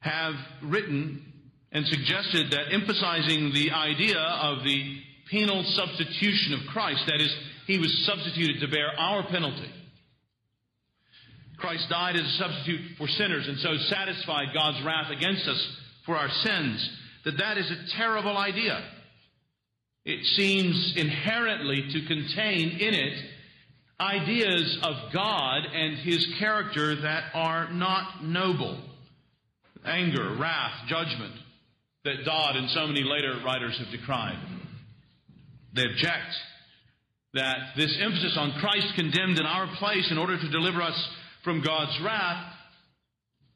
have 0.00 0.34
written 0.62 1.20
and 1.72 1.84
suggested 1.86 2.52
that 2.52 2.72
emphasizing 2.72 3.52
the 3.52 3.72
idea 3.72 4.18
of 4.18 4.62
the 4.62 4.98
penal 5.30 5.64
substitution 5.74 6.54
of 6.54 6.72
Christ, 6.72 7.02
that 7.06 7.20
is, 7.20 7.34
he 7.66 7.78
was 7.78 8.06
substituted 8.06 8.60
to 8.60 8.68
bear 8.68 8.88
our 8.96 9.26
penalty. 9.26 9.70
Christ 11.58 11.86
died 11.88 12.16
as 12.16 12.22
a 12.22 12.38
substitute 12.38 12.96
for 12.98 13.08
sinners 13.08 13.46
and 13.48 13.58
so 13.58 13.76
satisfied 13.88 14.48
God's 14.54 14.84
wrath 14.84 15.10
against 15.10 15.46
us 15.46 15.76
for 16.06 16.16
our 16.16 16.28
sins, 16.28 16.90
that 17.24 17.38
that 17.38 17.58
is 17.58 17.70
a 17.70 17.96
terrible 17.96 18.36
idea. 18.36 18.82
It 20.04 20.24
seems 20.36 20.94
inherently 20.96 21.88
to 21.92 22.06
contain 22.06 22.70
in 22.78 22.94
it 22.94 23.24
ideas 23.98 24.78
of 24.82 25.12
God 25.12 25.64
and 25.72 25.98
his 25.98 26.26
character 26.38 27.00
that 27.02 27.30
are 27.34 27.72
not 27.72 28.24
noble. 28.24 28.80
Anger, 29.84 30.36
wrath, 30.38 30.88
judgment 30.88 31.34
that 32.04 32.24
Dodd 32.24 32.56
and 32.56 32.68
so 32.70 32.86
many 32.86 33.02
later 33.02 33.40
writers 33.44 33.78
have 33.78 33.90
decried. 33.90 34.38
They 35.74 35.84
object 35.84 36.34
that 37.32 37.56
this 37.76 37.96
emphasis 38.00 38.36
on 38.38 38.52
Christ 38.60 38.94
condemned 38.94 39.40
in 39.40 39.46
our 39.46 39.66
place 39.78 40.10
in 40.10 40.18
order 40.18 40.38
to 40.38 40.50
deliver 40.50 40.82
us 40.82 41.08
from 41.44 41.62
God's 41.62 41.98
wrath 42.02 42.52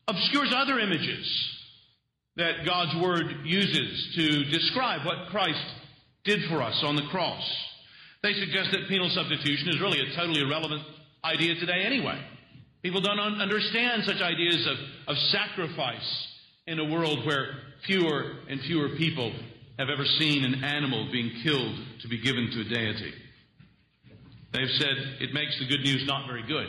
obscures 0.06 0.52
other 0.54 0.78
images 0.78 1.54
that 2.36 2.64
God's 2.64 2.94
Word 3.02 3.44
uses 3.44 4.14
to 4.14 4.44
describe 4.44 5.04
what 5.04 5.28
Christ 5.30 5.64
did 6.24 6.48
for 6.48 6.62
us 6.62 6.80
on 6.84 6.94
the 6.94 7.08
cross. 7.10 7.42
They 8.22 8.32
suggest 8.34 8.70
that 8.72 8.88
penal 8.88 9.10
substitution 9.10 9.68
is 9.70 9.80
really 9.80 10.00
a 10.00 10.16
totally 10.16 10.40
irrelevant 10.40 10.82
idea 11.24 11.54
today 11.56 11.82
anyway. 11.84 12.20
People 12.82 13.00
don't 13.00 13.18
understand 13.18 14.04
such 14.04 14.20
ideas 14.20 14.66
of, 14.66 14.76
of 15.08 15.16
sacrifice 15.30 16.28
in 16.66 16.78
a 16.78 16.84
world 16.84 17.26
where 17.26 17.54
fewer 17.86 18.36
and 18.48 18.60
fewer 18.60 18.90
people 18.96 19.32
have 19.78 19.88
ever 19.88 20.04
seen 20.18 20.44
an 20.44 20.62
animal 20.64 21.08
being 21.10 21.30
killed 21.42 21.76
to 22.02 22.08
be 22.08 22.20
given 22.20 22.50
to 22.52 22.60
a 22.60 22.64
deity. 22.64 23.12
They've 24.52 24.70
said 24.78 24.96
it 25.20 25.32
makes 25.32 25.58
the 25.58 25.66
good 25.66 25.80
news 25.80 26.04
not 26.06 26.26
very 26.26 26.46
good. 26.46 26.68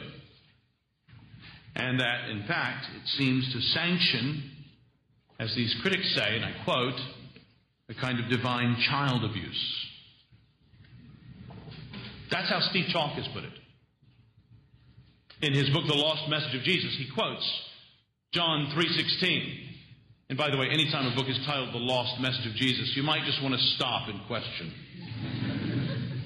And 1.79 1.99
that, 2.01 2.29
in 2.29 2.43
fact, 2.45 2.87
it 2.93 3.07
seems 3.17 3.51
to 3.53 3.61
sanction, 3.61 4.51
as 5.39 5.55
these 5.55 5.73
critics 5.81 6.13
say, 6.13 6.35
and 6.35 6.43
I 6.43 6.51
quote, 6.65 6.99
a 7.87 7.93
kind 7.93 8.19
of 8.19 8.29
divine 8.29 8.75
child 8.89 9.23
abuse. 9.23 9.85
That's 12.29 12.49
how 12.49 12.59
Steve 12.69 12.85
Chalke 12.93 13.15
has 13.15 13.27
put 13.33 13.45
it. 13.45 13.53
In 15.41 15.53
his 15.53 15.69
book, 15.69 15.87
The 15.87 15.95
Lost 15.95 16.29
Message 16.29 16.53
of 16.53 16.63
Jesus, 16.63 16.93
he 16.97 17.07
quotes 17.13 17.47
John 18.33 18.73
3.16. 18.75 19.67
And 20.27 20.37
by 20.37 20.51
the 20.51 20.57
way, 20.57 20.67
anytime 20.69 21.07
a 21.11 21.15
book 21.15 21.29
is 21.29 21.39
titled 21.45 21.73
The 21.73 21.77
Lost 21.77 22.19
Message 22.19 22.45
of 22.45 22.55
Jesus, 22.55 22.91
you 22.95 23.03
might 23.03 23.23
just 23.25 23.41
want 23.41 23.55
to 23.55 23.61
stop 23.77 24.09
and 24.09 24.19
question. 24.27 24.73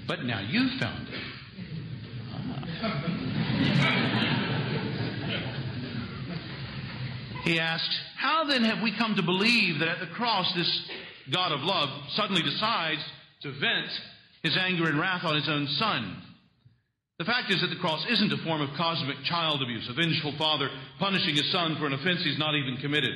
But 0.08 0.24
now 0.24 0.42
you've 0.42 0.80
found 0.82 1.08
it. 1.10 1.20
Ah. 3.86 4.43
He 7.44 7.60
asked, 7.60 7.92
How 8.18 8.46
then 8.46 8.64
have 8.64 8.82
we 8.82 8.98
come 8.98 9.16
to 9.16 9.24
believe 9.24 9.80
that 9.80 9.90
at 9.90 10.00
the 10.00 10.16
cross 10.16 10.52
this 10.56 10.90
God 11.32 11.52
of 11.52 11.62
love 11.62 11.90
suddenly 12.16 12.42
decides 12.42 13.02
to 13.42 13.52
vent 13.52 13.90
his 14.44 14.58
anger 14.58 14.88
and 14.90 15.00
wrath 15.00 15.24
on 15.24 15.36
his 15.36 15.50
own 15.50 15.68
son. 15.80 16.22
The 17.20 17.26
fact 17.26 17.52
is 17.52 17.62
that 17.62 17.68
the 17.68 17.80
cross 17.80 18.06
isn't 18.10 18.34
a 18.34 18.44
form 18.44 18.62
of 18.62 18.76
cosmic 18.76 19.18
child 19.24 19.62
abuse, 19.62 19.88
a 19.90 19.94
vengeful 19.94 20.34
father 20.38 20.70
punishing 21.00 21.36
his 21.36 21.52
son 21.52 21.78
for 21.80 21.86
an 21.86 21.94
offense 21.94 22.24
he's 22.24 22.40
not 22.40 22.56
even 22.56 22.78
committed. 22.82 23.14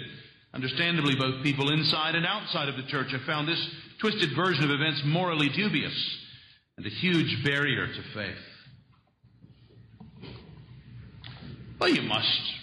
Understandably, 0.54 1.16
both 1.16 1.44
people 1.44 1.72
inside 1.72 2.16
and 2.16 2.26
outside 2.26 2.70
of 2.70 2.78
the 2.78 2.90
church 2.90 3.12
have 3.12 3.22
found 3.22 3.48
this 3.48 3.70
twisted 4.00 4.36
version 4.36 4.64
of 4.64 4.72
events 4.72 5.02
morally 5.06 5.50
dubious 5.50 6.18
and 6.78 6.86
a 6.86 6.90
huge 6.90 7.44
barrier 7.44 7.88
to 7.88 8.04
faith. 8.14 8.36
Well, 11.80 11.90
you 11.90 12.04
must 12.04 12.57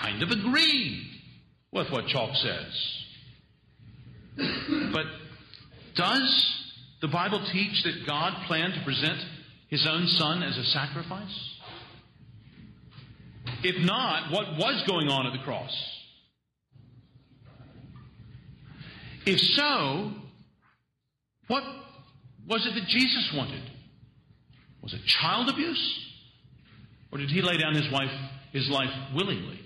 kind 0.00 0.22
of 0.22 0.30
agree 0.30 1.06
with 1.72 1.90
what 1.90 2.06
Chalke 2.06 2.36
says. 2.36 2.98
But 4.92 5.04
does 5.94 6.56
the 7.00 7.08
Bible 7.08 7.44
teach 7.52 7.82
that 7.84 8.06
God 8.06 8.46
planned 8.46 8.74
to 8.74 8.84
present 8.84 9.18
his 9.68 9.86
own 9.88 10.06
son 10.06 10.42
as 10.42 10.56
a 10.56 10.64
sacrifice? 10.64 11.52
If 13.62 13.84
not, 13.84 14.32
what 14.32 14.56
was 14.56 14.82
going 14.86 15.08
on 15.08 15.26
at 15.26 15.32
the 15.32 15.44
cross? 15.44 15.72
If 19.24 19.38
so, 19.38 20.12
what 21.46 21.62
was 22.48 22.66
it 22.66 22.74
that 22.74 22.88
Jesus 22.88 23.32
wanted? 23.34 23.62
Was 24.82 24.94
it 24.94 25.00
child 25.06 25.48
abuse? 25.48 26.00
Or 27.12 27.18
did 27.18 27.30
he 27.30 27.40
lay 27.40 27.56
down 27.56 27.74
his, 27.74 27.90
wife, 27.92 28.10
his 28.52 28.68
life 28.68 28.90
willingly? 29.14 29.61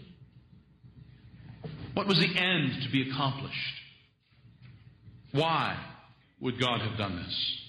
What 1.96 2.06
was 2.06 2.18
the 2.18 2.38
end 2.38 2.82
to 2.82 2.90
be 2.92 3.10
accomplished? 3.10 3.56
Why? 5.32 5.76
would 6.40 6.60
God 6.60 6.80
have 6.82 6.98
done 6.98 7.16
this? 7.16 7.60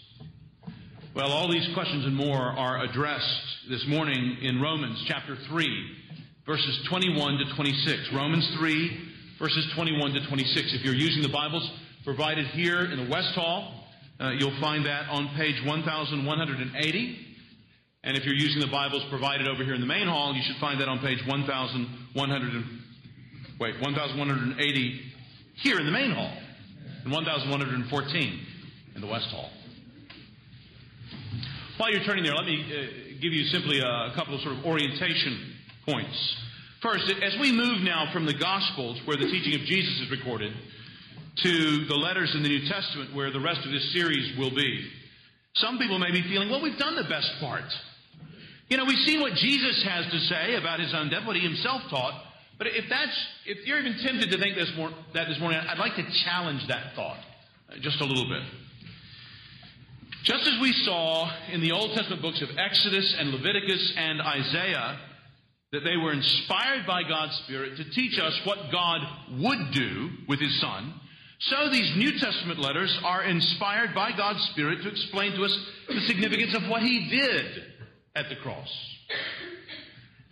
Well, 1.16 1.32
all 1.32 1.52
these 1.52 1.68
questions 1.74 2.06
and 2.06 2.16
more 2.16 2.36
are 2.36 2.84
addressed 2.84 3.70
this 3.70 3.86
morning 3.88 4.38
in 4.41 4.62
Romans 4.62 5.04
chapter 5.08 5.38
3, 5.48 5.68
verses 6.45 6.86
21 6.90 7.38
to 7.38 7.56
26. 7.56 8.10
Romans 8.14 8.48
3, 8.60 9.10
verses 9.40 9.72
21 9.74 10.14
to 10.14 10.28
26. 10.28 10.74
If 10.74 10.84
you're 10.84 10.95
using 10.95 11.24
the 11.24 11.30
Bibles 11.30 11.70
provided 12.04 12.48
here 12.48 12.82
in 12.91 13.06
the 13.06 13.10
West 13.10 13.34
Hall, 13.36 13.86
uh, 14.20 14.32
you'll 14.38 14.60
find 14.60 14.86
that 14.86 15.08
on 15.10 15.30
page 15.38 15.64
1180. 15.66 17.18
And 18.04 18.18
if 18.18 18.26
you're 18.26 18.36
using 18.36 18.60
the 18.60 18.68
Bibles 18.68 19.04
provided 19.10 19.48
over 19.48 19.64
here 19.64 19.74
in 19.76 19.82
the 19.82 19.88
main 19.88 20.08
hall, 20.08 20.36
you 20.36 20.44
should 20.45 20.60
find 20.60 20.82
that 20.82 20.90
on 20.90 20.99
page 20.99 21.20
1100 21.26 22.54
and, 22.54 22.68
wait, 23.60 23.80
1180 23.82 25.02
here 25.56 25.80
in 25.80 25.86
the 25.86 25.92
main 25.92 26.12
hall 26.12 26.32
and 27.04 27.12
1114 27.12 28.40
in 28.96 29.02
the 29.02 29.08
West 29.08 29.28
Hall. 29.28 29.50
While 31.78 31.92
you're 31.92 32.04
turning 32.04 32.24
there, 32.24 32.34
let 32.34 32.46
me 32.46 32.66
uh, 32.66 33.22
give 33.22 33.34
you 33.34 33.46
simply 33.46 33.80
a, 33.80 33.86
a 33.86 34.14
couple 34.16 34.36
of 34.36 34.42
sort 34.42 34.58
of 34.58 34.66
orientation 34.66 35.54
points. 35.86 36.36
First, 36.82 37.12
as 37.22 37.38
we 37.40 37.52
move 37.52 37.82
now 37.82 38.12
from 38.14 38.26
the 38.26 38.34
Gospels, 38.34 39.00
where 39.06 39.18
the 39.18 39.26
teaching 39.26 39.60
of 39.60 39.62
Jesus 39.62 40.02
is 40.02 40.12
recorded, 40.12 40.54
to 41.44 41.86
the 41.86 41.96
letters 41.96 42.34
in 42.36 42.42
the 42.42 42.50
New 42.50 42.68
Testament, 42.68 43.14
where 43.16 43.32
the 43.32 43.40
rest 43.40 43.66
of 43.66 43.72
this 43.72 43.94
series 43.94 44.38
will 44.38 44.54
be, 44.54 44.90
some 45.56 45.78
people 45.78 45.98
may 46.00 46.12
be 46.12 46.22
feeling, 46.24 46.50
well, 46.50 46.62
we've 46.62 46.78
done 46.78 46.96
the 46.96 47.10
best 47.10 47.32
part. 47.40 47.66
You 48.70 48.78
know, 48.78 48.86
we've 48.86 49.08
seen 49.08 49.22
what 49.22 49.34
Jesus 49.34 49.84
has 49.88 50.12
to 50.12 50.20
say 50.20 50.56
about 50.56 50.80
his 50.80 50.94
own 50.94 51.10
death, 51.10 51.26
what 51.26 51.36
he 51.36 51.42
himself 51.42 51.82
taught. 51.90 52.27
But 52.58 52.68
if 52.68 52.86
that's, 52.90 53.16
if 53.46 53.66
you're 53.68 53.80
even 53.80 53.98
tempted 54.00 54.32
to 54.32 54.38
think 54.38 54.56
this 54.56 54.72
more, 54.76 54.92
that 55.14 55.28
this 55.28 55.40
morning, 55.40 55.60
I'd 55.60 55.78
like 55.78 55.96
to 55.96 56.06
challenge 56.26 56.68
that 56.68 56.96
thought 56.96 57.20
uh, 57.70 57.76
just 57.82 58.02
a 58.02 58.06
little 58.06 58.28
bit. 58.28 58.44
Just 60.24 60.48
as 60.48 60.60
we 60.60 60.74
saw 60.74 61.32
in 61.52 61.62
the 61.62 61.72
Old 61.72 61.96
Testament 61.96 62.22
books 62.22 62.42
of 62.42 62.50
Exodus 62.58 63.16
and 63.18 63.30
Leviticus 63.30 63.94
and 63.96 64.22
Isaiah, 64.22 65.00
that 65.72 65.84
they 65.84 65.98
were 65.98 66.12
inspired 66.12 66.88
by 66.88 67.04
God's 67.04 67.36
Spirit 67.46 67.78
to 67.78 67.90
teach 67.92 68.20
us 68.20 68.34
what 68.44 68.72
God 68.72 69.02
would 69.40 69.72
do 69.72 70.10
with 70.28 70.40
His 70.40 70.60
Son, 70.60 70.94
so 71.40 71.70
these 71.70 71.96
New 71.96 72.18
Testament 72.18 72.60
letters 72.60 72.98
are 73.04 73.24
inspired 73.24 73.94
by 73.94 74.12
God's 74.12 74.42
Spirit 74.50 74.82
to 74.82 74.90
explain 74.90 75.34
to 75.34 75.44
us 75.44 75.56
the 75.88 76.02
significance 76.08 76.56
of 76.56 76.68
what 76.68 76.82
He 76.82 77.10
did 77.10 77.64
at 78.16 78.30
the 78.30 78.36
cross. 78.38 78.70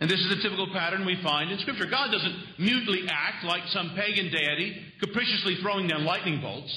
And 0.00 0.10
this 0.10 0.20
is 0.20 0.30
a 0.30 0.42
typical 0.42 0.68
pattern 0.72 1.06
we 1.06 1.16
find 1.22 1.50
in 1.50 1.58
Scripture. 1.58 1.86
God 1.90 2.10
doesn't 2.12 2.36
mutely 2.58 3.08
act 3.08 3.44
like 3.44 3.62
some 3.68 3.94
pagan 3.96 4.30
deity, 4.30 4.76
capriciously 5.00 5.56
throwing 5.62 5.88
down 5.88 6.04
lightning 6.04 6.40
bolts. 6.40 6.72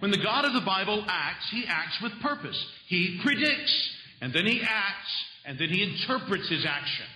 When 0.00 0.10
the 0.10 0.22
God 0.22 0.44
of 0.44 0.54
the 0.54 0.66
Bible 0.66 1.04
acts, 1.06 1.48
he 1.50 1.64
acts 1.68 1.98
with 2.02 2.12
purpose. 2.20 2.58
He 2.88 3.20
predicts, 3.22 3.90
and 4.20 4.32
then 4.32 4.46
he 4.46 4.62
acts, 4.62 5.12
and 5.46 5.58
then 5.58 5.68
he 5.68 5.82
interprets 5.82 6.48
his 6.48 6.66
action. 6.66 7.06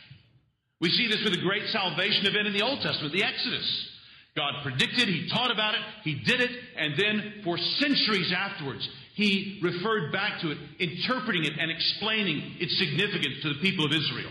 We 0.81 0.91
see 0.91 1.09
this 1.09 1.25
with 1.25 1.35
the 1.35 1.41
great 1.41 1.67
salvation 1.69 2.27
event 2.27 2.47
in 2.47 2.53
the 2.53 2.63
Old 2.63 2.81
Testament, 2.83 3.13
the 3.13 3.25
Exodus. 3.25 3.89
God 4.37 4.53
predicted, 4.63 5.09
he 5.09 5.29
taught 5.31 5.51
about 5.51 5.75
it, 5.75 5.81
he 6.03 6.21
did 6.27 6.41
it, 6.41 6.51
and 6.77 6.95
then 6.99 7.41
for 7.43 7.57
centuries 7.57 8.33
afterwards, 8.37 8.87
he 9.15 9.61
referred 9.63 10.13
back 10.13 10.41
to 10.43 10.51
it, 10.51 10.59
interpreting 10.79 11.45
it 11.45 11.53
and 11.59 11.71
explaining 11.71 12.57
its 12.59 12.77
significance 12.79 13.37
to 13.43 13.55
the 13.55 13.61
people 13.61 13.87
of 13.87 13.93
Israel. 13.93 14.31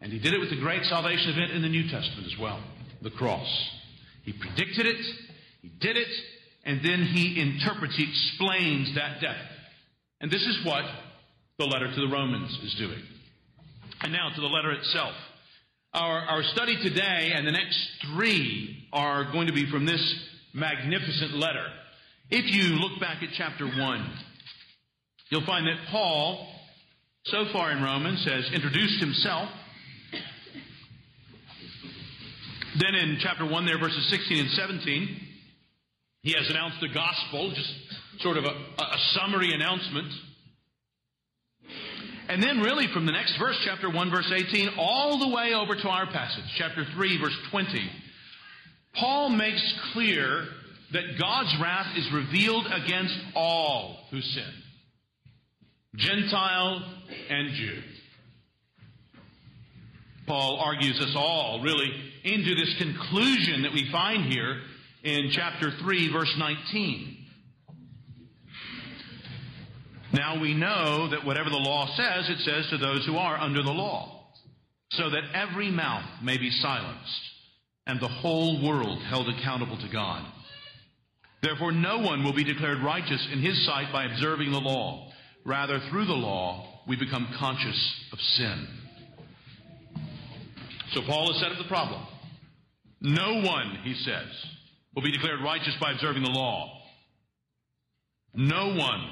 And 0.00 0.12
he 0.12 0.18
did 0.18 0.34
it 0.34 0.40
with 0.40 0.50
the 0.50 0.60
great 0.60 0.84
salvation 0.84 1.30
event 1.30 1.52
in 1.52 1.62
the 1.62 1.68
New 1.68 1.88
Testament 1.88 2.26
as 2.26 2.38
well, 2.38 2.62
the 3.02 3.10
cross. 3.10 3.48
He 4.24 4.32
predicted 4.32 4.86
it, 4.86 4.96
he 5.62 5.68
did 5.80 5.96
it, 5.96 6.08
and 6.64 6.80
then 6.84 7.04
he 7.04 7.40
interprets, 7.40 7.96
he 7.96 8.08
explains 8.08 8.94
that 8.94 9.20
death. 9.20 9.36
And 10.20 10.30
this 10.30 10.42
is 10.42 10.64
what 10.64 10.84
the 11.58 11.66
letter 11.66 11.92
to 11.92 12.00
the 12.00 12.12
Romans 12.12 12.58
is 12.62 12.74
doing. 12.74 13.02
And 14.02 14.12
now 14.12 14.30
to 14.34 14.40
the 14.40 14.46
letter 14.46 14.72
itself. 14.72 15.14
Our, 15.92 16.18
our 16.18 16.42
study 16.42 16.76
today 16.82 17.32
and 17.34 17.46
the 17.46 17.52
next 17.52 17.78
three 18.02 18.88
are 18.92 19.30
going 19.30 19.46
to 19.46 19.52
be 19.52 19.70
from 19.70 19.86
this 19.86 20.02
magnificent 20.52 21.34
letter. 21.34 21.66
If 22.30 22.52
you 22.52 22.76
look 22.76 23.00
back 23.00 23.22
at 23.22 23.28
chapter 23.36 23.66
1, 23.66 24.10
you'll 25.28 25.46
find 25.46 25.66
that 25.66 25.76
Paul, 25.90 26.48
so 27.26 27.44
far 27.52 27.70
in 27.70 27.82
Romans, 27.82 28.24
has 28.24 28.50
introduced 28.52 29.00
himself. 29.00 29.48
Then 32.78 32.94
in 32.94 33.18
chapter 33.20 33.46
1, 33.48 33.66
there, 33.66 33.78
verses 33.78 34.08
16 34.10 34.38
and 34.38 34.50
17, 34.50 35.20
he 36.22 36.32
has 36.32 36.48
announced 36.50 36.78
the 36.80 36.88
gospel, 36.88 37.52
just 37.54 37.72
sort 38.20 38.36
of 38.36 38.44
a, 38.44 38.48
a 38.48 38.98
summary 39.12 39.52
announcement. 39.52 40.12
And 42.28 42.42
then, 42.42 42.60
really, 42.60 42.86
from 42.92 43.06
the 43.06 43.12
next 43.12 43.36
verse, 43.38 43.56
chapter 43.64 43.90
1, 43.90 44.10
verse 44.10 44.32
18, 44.34 44.70
all 44.78 45.18
the 45.18 45.28
way 45.28 45.52
over 45.54 45.74
to 45.74 45.88
our 45.88 46.06
passage, 46.06 46.44
chapter 46.56 46.84
3, 46.96 47.20
verse 47.20 47.36
20, 47.50 47.90
Paul 48.94 49.30
makes 49.30 49.62
clear 49.92 50.46
that 50.92 51.18
God's 51.20 51.54
wrath 51.60 51.96
is 51.96 52.10
revealed 52.12 52.66
against 52.66 53.14
all 53.34 53.98
who 54.10 54.20
sin 54.20 54.52
Gentile 55.96 56.82
and 57.28 57.54
Jew. 57.54 57.82
Paul 60.26 60.58
argues 60.58 61.00
us 61.00 61.14
all, 61.16 61.60
really, 61.62 61.90
into 62.24 62.54
this 62.54 62.74
conclusion 62.78 63.62
that 63.62 63.72
we 63.72 63.90
find 63.90 64.24
here 64.24 64.60
in 65.02 65.30
chapter 65.30 65.70
3, 65.70 66.12
verse 66.12 66.34
19. 66.38 67.18
Now 70.12 70.40
we 70.40 70.54
know 70.54 71.08
that 71.10 71.24
whatever 71.24 71.50
the 71.50 71.56
law 71.56 71.94
says, 71.96 72.30
it 72.30 72.38
says 72.38 72.68
to 72.70 72.78
those 72.78 73.04
who 73.04 73.16
are 73.16 73.36
under 73.36 73.62
the 73.62 73.72
law, 73.72 74.30
so 74.92 75.10
that 75.10 75.24
every 75.34 75.70
mouth 75.70 76.04
may 76.22 76.38
be 76.38 76.50
silenced 76.50 77.30
and 77.86 78.00
the 78.00 78.08
whole 78.08 78.66
world 78.66 79.02
held 79.02 79.28
accountable 79.28 79.76
to 79.76 79.88
God. 79.88 80.24
Therefore, 81.42 81.72
no 81.72 81.98
one 81.98 82.24
will 82.24 82.32
be 82.32 82.44
declared 82.44 82.82
righteous 82.82 83.28
in 83.30 83.40
his 83.40 83.66
sight 83.66 83.92
by 83.92 84.04
observing 84.04 84.50
the 84.50 84.60
law. 84.60 85.12
Rather, 85.44 85.78
through 85.90 86.06
the 86.06 86.12
law, 86.12 86.82
we 86.88 86.96
become 86.96 87.28
conscious 87.38 87.94
of 88.12 88.20
sin. 88.20 88.66
So 90.94 91.02
Paul 91.02 91.32
has 91.32 91.42
set 91.42 91.50
up 91.50 91.58
the 91.58 91.68
problem. 91.68 92.06
No 93.00 93.40
one, 93.42 93.78
he 93.82 93.94
says, 93.94 94.28
will 94.94 95.02
be 95.02 95.10
declared 95.10 95.40
righteous 95.42 95.74
by 95.80 95.90
observing 95.90 96.22
the 96.22 96.30
law. 96.30 96.80
No 98.32 98.74
one 98.74 99.10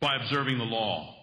by 0.00 0.16
observing 0.16 0.58
the 0.58 0.64
law. 0.64 1.14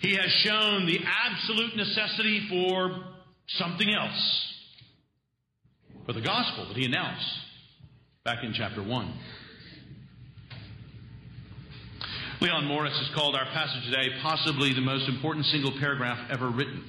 He 0.00 0.14
has 0.14 0.30
shown 0.44 0.86
the 0.86 0.98
absolute 1.04 1.76
necessity 1.76 2.46
for 2.50 3.04
something 3.48 3.88
else. 3.94 4.46
For 6.06 6.12
the 6.12 6.22
gospel 6.22 6.68
that 6.68 6.76
he 6.76 6.84
announced 6.84 7.26
back 8.24 8.44
in 8.44 8.52
chapter 8.52 8.82
1. 8.82 9.20
Leon 12.40 12.64
Morris 12.64 12.96
has 12.96 13.14
called 13.14 13.36
our 13.36 13.44
passage 13.52 13.84
today 13.84 14.08
possibly 14.22 14.72
the 14.72 14.80
most 14.80 15.06
important 15.10 15.44
single 15.46 15.72
paragraph 15.78 16.18
ever 16.30 16.48
written. 16.48 16.82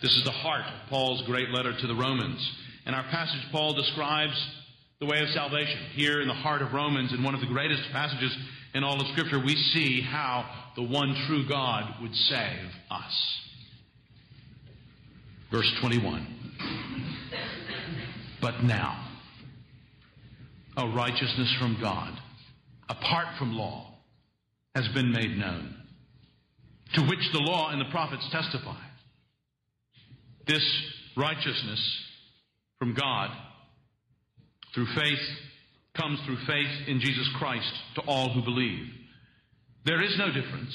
This 0.00 0.12
is 0.12 0.22
the 0.22 0.30
heart 0.30 0.62
of 0.62 0.88
Paul's 0.88 1.22
great 1.26 1.48
letter 1.48 1.72
to 1.76 1.86
the 1.88 1.94
Romans. 1.94 2.38
In 2.86 2.94
our 2.94 3.02
passage, 3.10 3.40
Paul 3.50 3.74
describes 3.74 4.34
the 5.00 5.06
way 5.06 5.18
of 5.18 5.28
salvation. 5.30 5.78
Here 5.94 6.20
in 6.20 6.28
the 6.28 6.34
heart 6.34 6.62
of 6.62 6.72
Romans, 6.72 7.12
in 7.12 7.24
one 7.24 7.34
of 7.34 7.40
the 7.40 7.48
greatest 7.48 7.82
passages 7.90 8.32
in 8.72 8.84
all 8.84 9.00
of 9.00 9.06
Scripture, 9.08 9.40
we 9.40 9.56
see 9.74 10.00
how 10.00 10.48
the 10.76 10.84
one 10.84 11.16
true 11.26 11.48
God 11.48 12.00
would 12.02 12.14
save 12.14 12.68
us. 12.88 13.40
Verse 15.50 15.70
21. 15.80 16.24
But 18.40 18.62
now, 18.62 19.08
a 20.76 20.86
righteousness 20.86 21.52
from 21.58 21.78
God, 21.80 22.16
apart 22.92 23.26
from 23.38 23.54
law, 23.54 23.86
has 24.74 24.88
been 24.94 25.12
made 25.12 25.36
known, 25.36 25.74
to 26.94 27.02
which 27.02 27.32
the 27.32 27.40
law 27.40 27.70
and 27.70 27.80
the 27.80 27.90
prophets 27.90 28.26
testify. 28.30 28.80
This 30.46 30.64
righteousness 31.16 31.80
from 32.78 32.94
God 32.94 33.30
through 34.74 34.86
faith 34.94 35.20
comes 35.94 36.18
through 36.24 36.38
faith 36.46 36.88
in 36.88 37.00
Jesus 37.00 37.28
Christ 37.38 37.72
to 37.96 38.02
all 38.02 38.32
who 38.32 38.42
believe. 38.42 38.86
There 39.84 40.02
is 40.02 40.16
no 40.16 40.32
difference, 40.32 40.74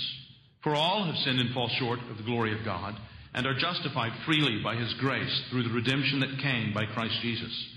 for 0.64 0.76
all 0.76 1.06
have 1.06 1.16
sinned 1.18 1.40
and 1.40 1.54
fall 1.54 1.70
short 1.80 2.00
of 2.12 2.18
the 2.18 2.24
glory 2.24 2.58
of 2.58 2.66
God 2.66 2.96
and 3.34 3.46
are 3.46 3.58
justified 3.58 4.12
freely 4.26 4.62
by 4.64 4.76
his 4.76 4.94
grace 4.96 5.42
through 5.50 5.64
the 5.64 5.74
redemption 5.74 6.20
that 6.20 6.42
came 6.42 6.74
by 6.74 6.86
Christ 6.86 7.16
Jesus. 7.22 7.77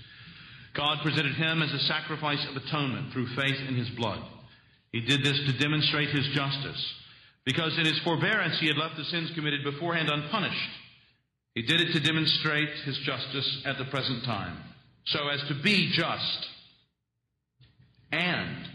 God 0.73 0.99
presented 1.03 1.35
him 1.35 1.61
as 1.61 1.73
a 1.73 1.85
sacrifice 1.85 2.45
of 2.49 2.55
atonement 2.55 3.11
through 3.11 3.27
faith 3.35 3.59
in 3.67 3.75
his 3.75 3.89
blood. 3.91 4.23
He 4.91 5.01
did 5.01 5.23
this 5.23 5.39
to 5.47 5.57
demonstrate 5.57 6.09
his 6.09 6.27
justice, 6.33 6.93
because 7.45 7.77
in 7.77 7.85
his 7.85 7.99
forbearance 8.03 8.59
he 8.59 8.67
had 8.67 8.77
left 8.77 8.97
the 8.97 9.05
sins 9.05 9.31
committed 9.35 9.63
beforehand 9.63 10.09
unpunished. 10.09 10.71
He 11.55 11.63
did 11.63 11.81
it 11.81 11.93
to 11.93 11.99
demonstrate 11.99 12.69
his 12.85 12.97
justice 12.99 13.63
at 13.65 13.77
the 13.77 13.85
present 13.85 14.23
time, 14.23 14.57
so 15.05 15.27
as 15.27 15.41
to 15.49 15.61
be 15.61 15.91
just 15.93 16.47
and 18.11 18.67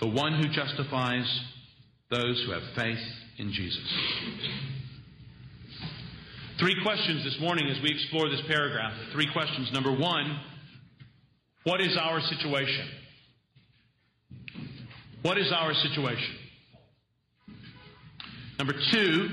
the 0.00 0.08
one 0.08 0.34
who 0.34 0.48
justifies 0.48 1.26
those 2.10 2.42
who 2.44 2.52
have 2.52 2.62
faith 2.76 2.98
in 3.38 3.52
Jesus. 3.52 3.92
Three 6.58 6.76
questions 6.82 7.24
this 7.24 7.40
morning 7.40 7.68
as 7.68 7.82
we 7.82 7.90
explore 7.90 8.28
this 8.28 8.42
paragraph. 8.46 8.92
Three 9.12 9.26
questions. 9.32 9.72
Number 9.72 9.90
one, 9.90 10.38
what 11.64 11.80
is 11.80 11.96
our 12.00 12.20
situation? 12.20 12.88
What 15.22 15.38
is 15.38 15.50
our 15.52 15.72
situation? 15.74 16.36
Number 18.58 18.74
two, 18.92 19.28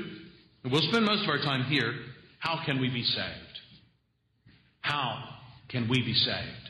and 0.64 0.72
we'll 0.72 0.82
spend 0.90 1.06
most 1.06 1.24
of 1.24 1.30
our 1.30 1.40
time 1.40 1.64
here, 1.66 1.94
how 2.40 2.64
can 2.66 2.80
we 2.80 2.90
be 2.90 3.03
saved? 3.03 3.60
How 4.82 5.24
can 5.70 5.88
we 5.90 6.02
be 6.02 6.14
saved? 6.14 6.70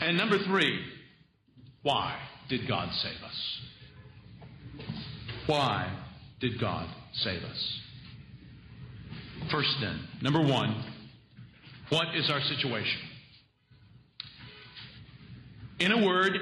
And 0.00 0.16
number 0.16 0.38
three, 0.44 0.84
why 1.82 2.16
did 2.48 2.68
God 2.68 2.88
save 2.92 3.22
us? 3.22 3.60
Why 5.46 5.96
did 6.40 6.60
God 6.60 6.88
save 7.14 7.42
us? 7.42 7.80
First, 9.50 9.76
then, 9.80 10.00
number 10.20 10.40
one, 10.40 10.84
what 11.90 12.14
is 12.14 12.28
our 12.30 12.40
situation? 12.42 13.07
In 15.80 15.92
a 15.92 16.04
word, 16.04 16.36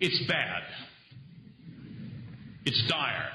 it's 0.00 0.26
bad. 0.26 0.62
It's 2.64 2.82
dire. 2.88 3.28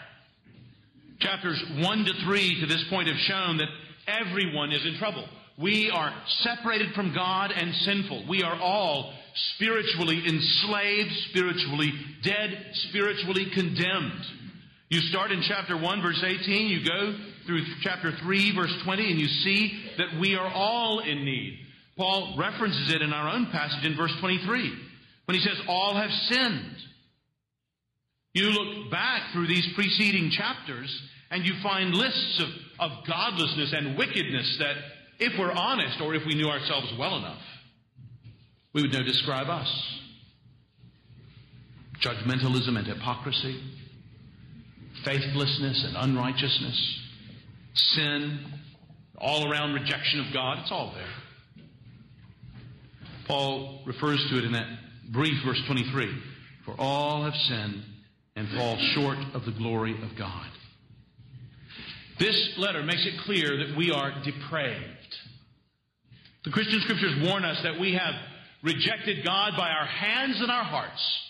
Chapters 1.20 1.64
1 1.78 2.06
to 2.06 2.14
3 2.26 2.62
to 2.62 2.66
this 2.66 2.84
point 2.90 3.08
have 3.08 3.18
shown 3.18 3.58
that 3.58 3.68
everyone 4.08 4.72
is 4.72 4.84
in 4.86 4.98
trouble. 4.98 5.28
We 5.60 5.92
are 5.94 6.14
separated 6.42 6.94
from 6.94 7.14
God 7.14 7.52
and 7.52 7.74
sinful. 7.74 8.26
We 8.28 8.42
are 8.44 8.60
all 8.60 9.14
spiritually 9.56 10.24
enslaved, 10.28 11.12
spiritually 11.30 11.92
dead, 12.24 12.72
spiritually 12.90 13.48
condemned. 13.54 14.26
You 14.90 15.02
start 15.02 15.32
in 15.32 15.44
chapter 15.48 15.78
1, 15.78 16.02
verse 16.02 16.24
18, 16.24 16.68
you 16.68 16.88
go 16.88 17.16
through 17.46 17.62
chapter 17.82 18.12
3, 18.24 18.56
verse 18.56 18.74
20, 18.84 19.12
and 19.12 19.20
you 19.20 19.28
see 19.28 19.84
that 19.98 20.20
we 20.20 20.36
are 20.36 20.52
all 20.52 21.00
in 21.00 21.26
need. 21.26 21.60
Paul 21.96 22.36
references 22.38 22.94
it 22.94 23.02
in 23.02 23.12
our 23.12 23.30
own 23.30 23.48
passage 23.52 23.86
in 23.86 23.96
verse 23.96 24.14
23 24.20 24.87
when 25.28 25.36
he 25.38 25.44
says, 25.44 25.60
All 25.68 25.96
have 25.96 26.10
sinned. 26.30 26.76
You 28.34 28.46
look 28.46 28.90
back 28.92 29.34
through 29.34 29.48
these 29.48 29.68
preceding 29.76 30.32
chapters 30.32 31.02
and 31.30 31.46
you 31.46 31.54
find 31.62 31.94
lists 31.94 32.42
of, 32.42 32.90
of 32.92 33.06
godlessness 33.06 33.74
and 33.74 33.98
wickedness 33.98 34.58
that, 34.60 34.76
if 35.20 35.34
we're 35.40 35.52
honest 35.52 36.00
or 36.00 36.14
if 36.14 36.24
we 36.26 36.36
knew 36.36 36.48
ourselves 36.48 36.94
well 36.98 37.18
enough, 37.18 37.42
we 38.74 38.84
would 38.84 38.94
know 38.94 39.04
describe 39.04 39.50
us. 39.50 39.68
Judgmentalism 42.00 42.78
and 42.78 42.86
hypocrisy, 42.86 43.60
faithlessness 45.04 45.84
and 45.88 45.98
unrighteousness, 45.98 47.00
sin, 47.74 48.40
all 49.18 49.52
around 49.52 49.74
rejection 49.74 50.20
of 50.20 50.32
God, 50.32 50.60
it's 50.60 50.72
all 50.72 50.94
there. 50.94 51.64
Paul 53.28 53.82
refers 53.88 54.24
to 54.30 54.38
it 54.38 54.46
in 54.46 54.52
that 54.52 54.68
brief 55.12 55.36
verse 55.46 55.62
23 55.68 56.22
For 56.66 56.76
all 56.78 57.24
have 57.24 57.36
sinned 57.36 57.84
and 58.36 58.48
fall 58.50 58.78
short 58.94 59.18
of 59.34 59.46
the 59.46 59.52
glory 59.52 59.94
of 59.94 60.18
God. 60.18 60.48
This 62.20 62.54
letter 62.58 62.84
makes 62.84 63.06
it 63.06 63.20
clear 63.26 63.58
that 63.58 63.78
we 63.78 63.92
are 63.92 64.12
depraved. 64.24 65.16
The 66.46 66.52
Christian 66.52 66.82
scriptures 66.82 67.14
warn 67.24 67.46
us 67.46 67.62
that 67.64 67.80
we 67.80 67.94
have 67.94 68.14
rejected 68.64 69.26
God 69.26 69.54
by 69.58 69.70
our 69.70 69.86
hands 69.86 70.40
and 70.42 70.50
our 70.50 70.64
hearts, 70.64 71.22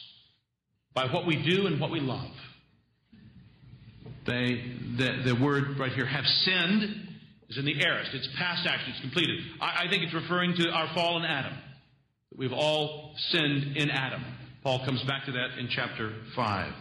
by 0.93 1.11
what 1.11 1.25
we 1.25 1.35
do 1.43 1.67
and 1.67 1.79
what 1.79 1.91
we 1.91 1.99
love. 1.99 2.31
They, 4.25 4.63
the, 4.97 5.33
the 5.33 5.39
word 5.41 5.79
right 5.79 5.91
here, 5.91 6.05
have 6.05 6.25
sinned, 6.25 7.07
is 7.49 7.57
in 7.57 7.65
the 7.65 7.81
aorist. 7.83 8.11
It's 8.13 8.27
past 8.37 8.67
action. 8.67 8.91
It's 8.91 9.01
completed. 9.01 9.39
I, 9.61 9.85
I 9.85 9.89
think 9.89 10.03
it's 10.03 10.13
referring 10.13 10.55
to 10.57 10.69
our 10.69 10.93
fallen 10.93 11.23
Adam. 11.23 11.57
We've 12.38 12.53
all 12.53 13.15
sinned 13.31 13.76
in 13.77 13.89
Adam. 13.89 14.23
Paul 14.61 14.85
comes 14.85 15.01
back 15.03 15.26
to 15.26 15.31
that 15.31 15.57
in 15.57 15.69
chapter 15.69 16.14
5. 16.35 16.73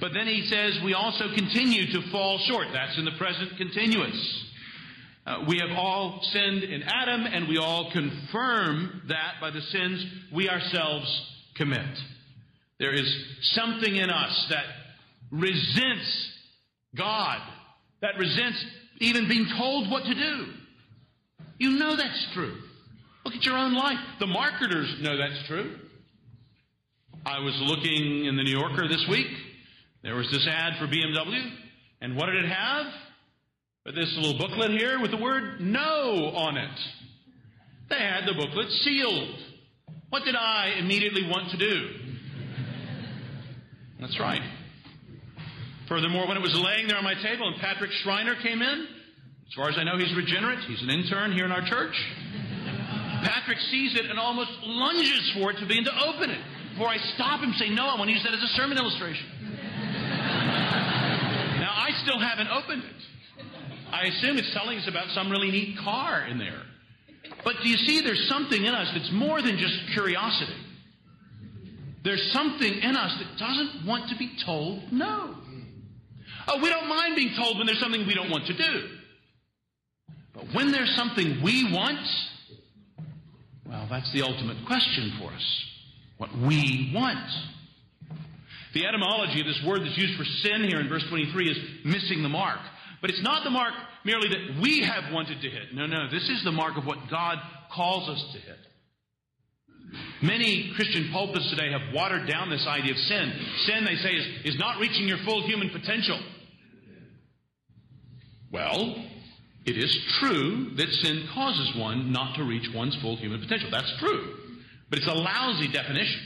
But 0.00 0.12
then 0.14 0.28
he 0.28 0.46
says 0.46 0.78
we 0.84 0.94
also 0.94 1.34
continue 1.34 1.92
to 1.92 2.10
fall 2.12 2.38
short. 2.46 2.68
That's 2.72 2.96
in 2.96 3.04
the 3.04 3.16
present 3.18 3.56
continuous. 3.58 4.44
Uh, 5.26 5.44
we 5.48 5.58
have 5.58 5.76
all 5.76 6.20
sinned 6.22 6.62
in 6.62 6.84
Adam, 6.84 7.26
and 7.26 7.48
we 7.48 7.58
all 7.58 7.90
confirm 7.90 9.02
that 9.08 9.34
by 9.40 9.50
the 9.50 9.60
sins 9.60 10.06
we 10.32 10.48
ourselves 10.48 11.32
commit. 11.56 11.98
There 12.78 12.94
is 12.94 13.12
something 13.42 13.96
in 13.96 14.10
us 14.10 14.46
that 14.50 14.64
resents 15.32 16.32
God, 16.96 17.40
that 18.00 18.16
resents 18.16 18.64
even 18.98 19.28
being 19.28 19.48
told 19.58 19.90
what 19.90 20.04
to 20.04 20.14
do. 20.14 20.46
You 21.58 21.70
know 21.72 21.96
that's 21.96 22.28
true. 22.32 22.54
Look 23.28 23.36
at 23.36 23.44
your 23.44 23.58
own 23.58 23.74
life. 23.74 23.98
The 24.20 24.26
marketers 24.26 25.02
know 25.02 25.18
that's 25.18 25.46
true. 25.46 25.76
I 27.26 27.40
was 27.40 27.54
looking 27.60 28.24
in 28.24 28.38
the 28.38 28.42
New 28.42 28.58
Yorker 28.58 28.88
this 28.88 29.04
week. 29.06 29.26
There 30.02 30.14
was 30.14 30.30
this 30.30 30.48
ad 30.50 30.78
for 30.78 30.86
BMW, 30.86 31.42
and 32.00 32.16
what 32.16 32.24
did 32.24 32.42
it 32.42 32.48
have? 32.48 32.86
But 33.84 33.96
this 33.96 34.10
little 34.16 34.38
booklet 34.38 34.70
here 34.70 34.98
with 34.98 35.10
the 35.10 35.18
word 35.18 35.60
no 35.60 36.32
on 36.36 36.56
it. 36.56 36.70
They 37.90 37.98
had 37.98 38.24
the 38.26 38.32
booklet 38.32 38.70
sealed. 38.80 39.34
What 40.08 40.24
did 40.24 40.34
I 40.34 40.76
immediately 40.78 41.24
want 41.24 41.50
to 41.50 41.58
do? 41.58 41.88
That's 44.00 44.18
right. 44.18 44.40
Furthermore, 45.86 46.26
when 46.26 46.38
it 46.38 46.42
was 46.42 46.58
laying 46.58 46.88
there 46.88 46.96
on 46.96 47.04
my 47.04 47.12
table 47.22 47.46
and 47.46 47.60
Patrick 47.60 47.90
Schreiner 48.02 48.36
came 48.42 48.62
in, 48.62 48.86
as 49.48 49.54
far 49.54 49.68
as 49.68 49.76
I 49.76 49.84
know, 49.84 49.98
he's 49.98 50.16
regenerate. 50.16 50.60
He's 50.66 50.80
an 50.80 50.88
intern 50.88 51.32
here 51.32 51.44
in 51.44 51.52
our 51.52 51.68
church. 51.68 51.94
Patrick 53.24 53.58
sees 53.70 53.94
it 53.94 54.06
and 54.06 54.18
almost 54.18 54.50
lunges 54.62 55.32
for 55.34 55.50
it 55.50 55.58
to 55.58 55.66
begin 55.66 55.84
to 55.84 56.04
open 56.06 56.30
it. 56.30 56.40
Before 56.72 56.88
I 56.88 56.98
stop 57.14 57.40
him, 57.40 57.52
say, 57.54 57.70
No, 57.70 57.86
I 57.86 57.98
want 57.98 58.08
to 58.08 58.14
use 58.14 58.22
that 58.24 58.34
as 58.34 58.42
a 58.42 58.48
sermon 58.54 58.78
illustration. 58.78 59.26
now, 61.60 61.74
I 61.74 61.90
still 62.02 62.18
haven't 62.20 62.48
opened 62.48 62.84
it. 62.84 62.94
I 63.90 64.04
assume 64.04 64.36
it's 64.38 64.52
telling 64.52 64.78
us 64.78 64.86
about 64.86 65.08
some 65.10 65.30
really 65.30 65.50
neat 65.50 65.78
car 65.78 66.26
in 66.26 66.38
there. 66.38 66.62
But 67.44 67.56
do 67.62 67.68
you 67.68 67.76
see, 67.78 68.00
there's 68.00 68.28
something 68.28 68.64
in 68.64 68.74
us 68.74 68.88
that's 68.94 69.10
more 69.12 69.40
than 69.42 69.56
just 69.56 69.74
curiosity. 69.92 70.54
There's 72.04 72.32
something 72.32 72.72
in 72.72 72.96
us 72.96 73.18
that 73.18 73.38
doesn't 73.38 73.86
want 73.86 74.08
to 74.10 74.16
be 74.16 74.30
told 74.44 74.92
no. 74.92 75.34
Oh, 76.46 76.62
we 76.62 76.70
don't 76.70 76.88
mind 76.88 77.16
being 77.16 77.34
told 77.36 77.58
when 77.58 77.66
there's 77.66 77.80
something 77.80 78.06
we 78.06 78.14
don't 78.14 78.30
want 78.30 78.46
to 78.46 78.56
do. 78.56 78.88
But 80.32 80.54
when 80.54 80.70
there's 80.72 80.94
something 80.96 81.42
we 81.42 81.70
want, 81.72 81.98
well, 83.68 83.86
that's 83.90 84.10
the 84.12 84.22
ultimate 84.22 84.56
question 84.66 85.18
for 85.20 85.32
us. 85.32 85.64
What 86.16 86.30
we 86.36 86.90
want. 86.94 87.28
The 88.74 88.86
etymology 88.86 89.40
of 89.40 89.46
this 89.46 89.60
word 89.66 89.80
that's 89.82 89.96
used 89.96 90.18
for 90.18 90.24
sin 90.24 90.68
here 90.68 90.80
in 90.80 90.88
verse 90.88 91.04
23 91.08 91.50
is 91.50 91.58
missing 91.84 92.22
the 92.22 92.28
mark. 92.28 92.60
But 93.00 93.10
it's 93.10 93.22
not 93.22 93.44
the 93.44 93.50
mark 93.50 93.74
merely 94.04 94.28
that 94.28 94.60
we 94.60 94.82
have 94.82 95.12
wanted 95.12 95.40
to 95.42 95.50
hit. 95.50 95.74
No, 95.74 95.86
no. 95.86 96.08
This 96.10 96.28
is 96.28 96.42
the 96.44 96.52
mark 96.52 96.76
of 96.76 96.84
what 96.84 96.98
God 97.10 97.38
calls 97.74 98.08
us 98.08 98.24
to 98.32 98.38
hit. 98.40 98.58
Many 100.22 100.72
Christian 100.74 101.10
pulpits 101.12 101.48
today 101.50 101.70
have 101.72 101.94
watered 101.94 102.28
down 102.28 102.50
this 102.50 102.66
idea 102.66 102.92
of 102.92 102.98
sin. 102.98 103.32
Sin, 103.66 103.84
they 103.84 103.96
say, 103.96 104.10
is, 104.10 104.54
is 104.54 104.58
not 104.58 104.80
reaching 104.80 105.08
your 105.08 105.18
full 105.24 105.46
human 105.46 105.70
potential. 105.70 106.20
Well, 108.50 109.04
it 109.68 109.76
is 109.76 109.94
true 110.18 110.70
that 110.76 110.88
sin 110.88 111.28
causes 111.34 111.76
one 111.76 112.10
not 112.10 112.36
to 112.36 112.42
reach 112.42 112.66
one's 112.74 112.96
full 113.02 113.16
human 113.16 113.38
potential. 113.38 113.68
That's 113.70 113.92
true. 113.98 114.34
But 114.88 115.00
it's 115.00 115.08
a 115.08 115.12
lousy 115.12 115.68
definition. 115.70 116.20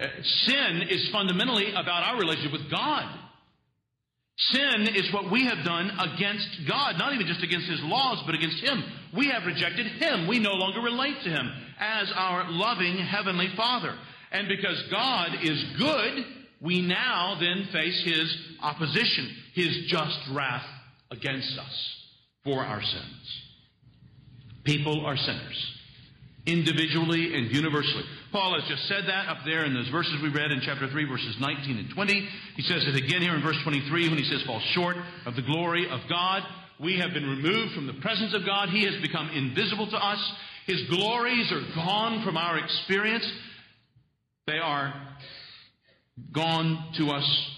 Uh, 0.00 0.06
sin 0.46 0.82
is 0.90 1.08
fundamentally 1.12 1.70
about 1.70 2.02
our 2.02 2.18
relationship 2.18 2.50
with 2.50 2.68
God. 2.68 3.06
Sin 4.36 4.88
is 4.96 5.12
what 5.12 5.30
we 5.30 5.44
have 5.44 5.64
done 5.64 5.92
against 6.00 6.66
God, 6.66 6.98
not 6.98 7.14
even 7.14 7.28
just 7.28 7.44
against 7.44 7.70
His 7.70 7.80
laws, 7.82 8.20
but 8.26 8.34
against 8.34 8.64
Him. 8.64 8.82
We 9.16 9.28
have 9.28 9.46
rejected 9.46 9.86
Him. 9.86 10.26
We 10.26 10.40
no 10.40 10.54
longer 10.54 10.80
relate 10.80 11.22
to 11.22 11.30
Him 11.30 11.52
as 11.78 12.10
our 12.16 12.50
loving 12.50 12.96
Heavenly 12.98 13.50
Father. 13.56 13.94
And 14.32 14.48
because 14.48 14.82
God 14.90 15.36
is 15.44 15.62
good, 15.78 16.24
we 16.60 16.82
now 16.82 17.36
then 17.38 17.68
face 17.72 18.02
His 18.04 18.36
opposition, 18.60 19.36
His 19.54 19.86
just 19.86 20.18
wrath 20.32 20.66
against 21.12 21.56
us 21.56 21.99
for 22.44 22.64
our 22.64 22.82
sins. 22.82 23.42
People 24.64 25.06
are 25.06 25.16
sinners, 25.16 25.74
individually 26.46 27.34
and 27.34 27.50
universally. 27.50 28.04
Paul 28.32 28.58
has 28.60 28.68
just 28.68 28.86
said 28.86 29.04
that 29.08 29.28
up 29.28 29.38
there 29.44 29.64
in 29.64 29.74
those 29.74 29.88
verses 29.88 30.14
we 30.22 30.28
read 30.28 30.50
in 30.50 30.60
chapter 30.62 30.88
3, 30.88 31.04
verses 31.08 31.36
19 31.40 31.78
and 31.78 31.90
20. 31.90 32.28
He 32.56 32.62
says 32.62 32.84
it 32.86 32.94
again 32.94 33.22
here 33.22 33.34
in 33.34 33.42
verse 33.42 33.58
23 33.64 34.08
when 34.08 34.18
he 34.18 34.24
says, 34.24 34.42
fall 34.46 34.60
short 34.72 34.96
of 35.26 35.34
the 35.34 35.42
glory 35.42 35.88
of 35.90 36.00
God. 36.08 36.42
We 36.78 36.98
have 36.98 37.12
been 37.12 37.26
removed 37.26 37.74
from 37.74 37.86
the 37.86 38.00
presence 38.00 38.34
of 38.34 38.46
God. 38.46 38.68
He 38.68 38.84
has 38.84 38.94
become 39.02 39.30
invisible 39.30 39.90
to 39.90 39.96
us. 39.96 40.32
His 40.66 40.82
glories 40.88 41.50
are 41.52 41.74
gone 41.74 42.24
from 42.24 42.36
our 42.36 42.58
experience. 42.58 43.26
They 44.46 44.58
are 44.58 44.94
gone 46.32 46.92
to 46.98 47.10
us 47.10 47.50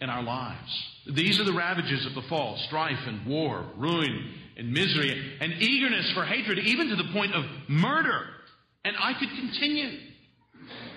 in 0.00 0.08
our 0.08 0.22
lives. 0.22 0.89
These 1.14 1.40
are 1.40 1.44
the 1.44 1.52
ravages 1.52 2.06
of 2.06 2.14
the 2.14 2.22
fall 2.28 2.56
strife 2.66 3.06
and 3.06 3.26
war, 3.26 3.64
ruin 3.76 4.34
and 4.56 4.72
misery, 4.72 5.36
and 5.40 5.52
eagerness 5.54 6.12
for 6.12 6.24
hatred, 6.24 6.58
even 6.58 6.88
to 6.88 6.96
the 6.96 7.08
point 7.12 7.34
of 7.34 7.44
murder. 7.68 8.26
And 8.84 8.94
I 8.98 9.14
could 9.18 9.30
continue. 9.30 9.98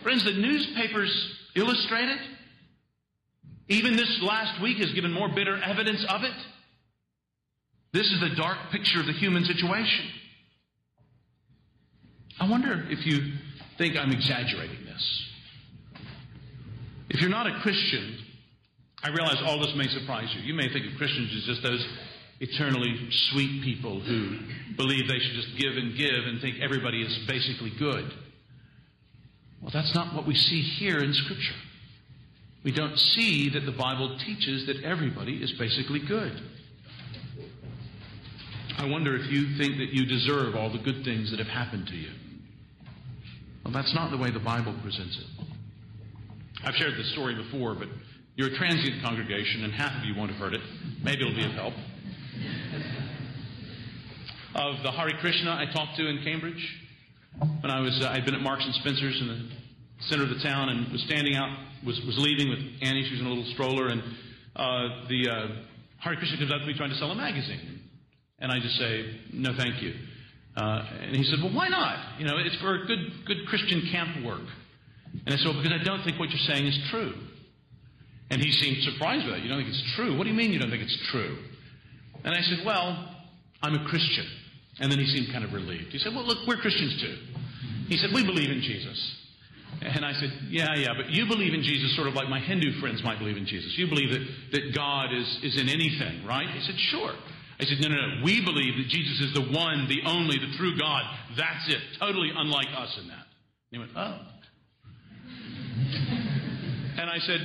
Friends, 0.04 0.24
the 0.24 0.34
newspapers 0.34 1.38
illustrate 1.56 2.10
it. 2.10 2.20
Even 3.70 3.96
this 3.96 4.20
last 4.22 4.62
week 4.62 4.78
has 4.78 4.92
given 4.94 5.12
more 5.12 5.30
bitter 5.30 5.58
evidence 5.64 6.06
of 6.10 6.24
it. 6.24 6.36
This 7.94 8.08
is 8.08 8.20
the 8.20 8.36
dark 8.36 8.58
picture 8.72 9.00
of 9.00 9.06
the 9.06 9.14
human 9.14 9.46
situation. 9.46 10.06
I 12.40 12.50
wonder 12.50 12.86
if 12.90 13.06
you 13.06 13.34
think 13.78 13.96
I'm 13.96 14.12
exaggerating 14.12 14.86
this. 14.86 15.24
If 17.10 17.22
you're 17.22 17.30
not 17.30 17.48
a 17.48 17.60
Christian, 17.62 18.18
I 19.04 19.10
realize 19.10 19.38
all 19.46 19.60
this 19.60 19.74
may 19.76 19.88
surprise 19.88 20.34
you. 20.34 20.42
You 20.42 20.54
may 20.54 20.72
think 20.72 20.86
of 20.86 20.98
Christians 20.98 21.30
as 21.36 21.44
just 21.44 21.64
those 21.64 21.86
eternally 22.40 23.10
sweet 23.32 23.64
people 23.64 24.00
who 24.00 24.40
believe 24.78 25.08
they 25.08 25.20
should 25.20 25.36
just 25.36 25.58
give 25.58 25.76
and 25.76 25.98
give 25.98 26.26
and 26.26 26.42
think 26.42 26.62
everybody 26.62 27.02
is 27.02 27.20
basically 27.28 27.72
good. 27.78 28.14
Well, 29.62 29.72
that's 29.74 29.94
not 29.94 30.16
what 30.16 30.26
we 30.26 30.36
see 30.36 30.62
here 30.62 31.00
in 31.00 31.14
Scripture. 31.14 31.56
We 32.64 32.72
don't 32.72 32.98
see 32.98 33.50
that 33.50 33.66
the 33.66 33.72
Bible 33.74 34.18
teaches 34.26 34.66
that 34.68 34.84
everybody 34.84 35.44
is 35.44 35.52
basically 35.60 36.00
good. 36.00 36.42
I 38.78 38.86
wonder 38.86 39.16
if 39.16 39.30
you 39.32 39.58
think 39.58 39.78
that 39.78 39.90
you 39.92 40.06
deserve 40.06 40.56
all 40.56 40.72
the 40.72 40.80
good 40.80 41.04
things 41.04 41.30
that 41.32 41.40
have 41.40 41.48
happened 41.48 41.88
to 41.88 41.96
you. 41.96 42.10
Well, 43.64 43.74
that's 43.74 43.94
not 43.94 44.12
the 44.12 44.18
way 44.18 44.32
the 44.32 44.40
Bible 44.40 44.76
presents 44.82 45.18
it. 45.18 45.46
I've 46.66 46.76
shared 46.76 46.98
this 46.98 47.12
story 47.12 47.36
before, 47.36 47.76
but 47.76 47.90
you're 48.36 48.50
a 48.50 48.58
transient 48.58 49.04
congregation, 49.04 49.64
and 49.64 49.74
half 49.74 49.96
of 49.96 50.06
you 50.06 50.16
won't 50.18 50.32
have 50.32 50.40
heard 50.40 50.54
it. 50.54 50.62
Maybe 51.04 51.22
it'll 51.22 51.36
be 51.36 51.46
of 51.46 51.52
help. 51.52 51.74
Of 54.56 54.84
the 54.84 54.92
Hare 54.92 55.12
Krishna 55.22 55.52
I 55.52 55.72
talked 55.72 55.98
to 55.98 56.08
in 56.08 56.24
Cambridge 56.24 56.62
when 57.62 57.72
I 57.72 57.80
was 57.80 58.00
uh, 58.02 58.10
I'd 58.10 58.26
been 58.26 58.36
at 58.36 58.42
Marks 58.42 58.66
and 58.66 58.74
Spencers 58.76 59.22
in 59.22 59.28
the 59.28 59.50
center 60.10 60.24
of 60.24 60.30
the 60.30 60.42
town 60.44 60.70
and 60.70 60.92
was 60.92 61.02
standing 61.04 61.36
out 61.36 61.50
was 61.86 62.00
was 62.06 62.18
leaving 62.18 62.50
with 62.50 62.60
Annie. 62.82 63.06
She 63.06 63.12
was 63.12 63.22
in 63.22 63.28
a 63.28 63.30
little 63.30 63.52
stroller, 63.54 63.88
and 63.88 64.02
uh, 64.56 65.06
the 65.10 65.30
uh, 65.30 65.48
Hare 66.00 66.16
Krishna 66.16 66.38
comes 66.38 66.52
up 66.52 66.62
to 66.62 66.66
me 66.66 66.74
trying 66.78 66.90
to 66.90 66.98
sell 66.98 67.12
a 67.12 67.16
magazine, 67.16 67.82
and 68.40 68.52
I 68.52 68.60
just 68.60 68.78
say 68.78 69.14
no, 69.34 69.52
thank 69.58 69.82
you. 69.82 69.94
Uh, 70.56 70.86
and 71.02 71.16
he 71.16 71.24
said, 71.24 71.42
well, 71.42 71.54
why 71.54 71.68
not? 71.68 72.20
You 72.20 72.26
know, 72.26 72.38
it's 72.38 72.58
for 72.62 72.86
good 72.86 73.26
good 73.26 73.46
Christian 73.48 73.90
camp 73.92 74.26
work. 74.26 74.46
And 75.26 75.34
I 75.34 75.38
said, 75.38 75.46
well, 75.46 75.62
because 75.62 75.78
I 75.80 75.84
don't 75.84 76.04
think 76.04 76.20
what 76.20 76.30
you're 76.30 76.48
saying 76.50 76.66
is 76.66 76.78
true. 76.90 77.14
And 78.34 78.42
he 78.42 78.52
seemed 78.52 78.82
surprised 78.82 79.30
by 79.30 79.38
that. 79.38 79.44
You 79.46 79.50
don't 79.50 79.62
think 79.62 79.70
it's 79.70 79.94
true? 79.94 80.18
What 80.18 80.24
do 80.24 80.32
you 80.32 80.36
mean 80.36 80.52
you 80.52 80.58
don't 80.58 80.72
think 80.72 80.82
it's 80.82 80.98
true? 81.12 81.38
And 82.26 82.34
I 82.34 82.42
said, 82.42 82.66
well, 82.66 83.14
I'm 83.62 83.76
a 83.76 83.86
Christian. 83.88 84.26
And 84.80 84.92
then 84.92 84.98
he 84.98 85.06
seemed 85.06 85.32
kind 85.32 85.46
of 85.46 85.54
relieved. 85.54 85.94
He 85.94 86.00
said, 86.00 86.16
well, 86.16 86.26
look, 86.26 86.40
we're 86.48 86.58
Christians 86.58 87.00
too. 87.00 87.16
He 87.90 87.98
said, 87.98 88.10
we 88.12 88.26
believe 88.26 88.50
in 88.50 88.62
Jesus. 88.62 88.98
And 89.82 90.04
I 90.04 90.14
said, 90.14 90.34
yeah, 90.50 90.74
yeah, 90.74 90.98
but 90.98 91.12
you 91.12 91.28
believe 91.28 91.54
in 91.54 91.62
Jesus 91.62 91.96
sort 91.96 92.08
of 92.08 92.16
like 92.16 92.28
my 92.28 92.40
Hindu 92.40 92.80
friends 92.82 93.04
might 93.04 93.20
believe 93.20 93.38
in 93.38 93.46
Jesus. 93.46 93.78
You 93.78 93.88
believe 93.88 94.10
that, 94.10 94.26
that 94.54 94.74
God 94.74 95.14
is, 95.14 95.28
is 95.44 95.62
in 95.62 95.70
anything, 95.70 96.26
right? 96.26 96.50
He 96.50 96.62
said, 96.66 96.76
sure. 96.90 97.14
I 97.60 97.66
said, 97.66 97.78
no, 97.82 97.90
no, 97.90 97.96
no. 97.96 98.24
We 98.26 98.44
believe 98.44 98.82
that 98.82 98.90
Jesus 98.90 99.30
is 99.30 99.34
the 99.36 99.46
one, 99.54 99.86
the 99.88 100.02
only, 100.10 100.40
the 100.40 100.58
true 100.58 100.76
God. 100.76 101.04
That's 101.38 101.70
it. 101.70 101.82
Totally 102.00 102.32
unlike 102.36 102.74
us 102.76 102.98
in 103.00 103.10
that. 103.10 103.30
And 103.70 103.72
he 103.72 103.78
went, 103.78 103.92
oh. 103.96 104.18
And 106.98 107.10
I 107.10 107.20
said, 107.20 107.42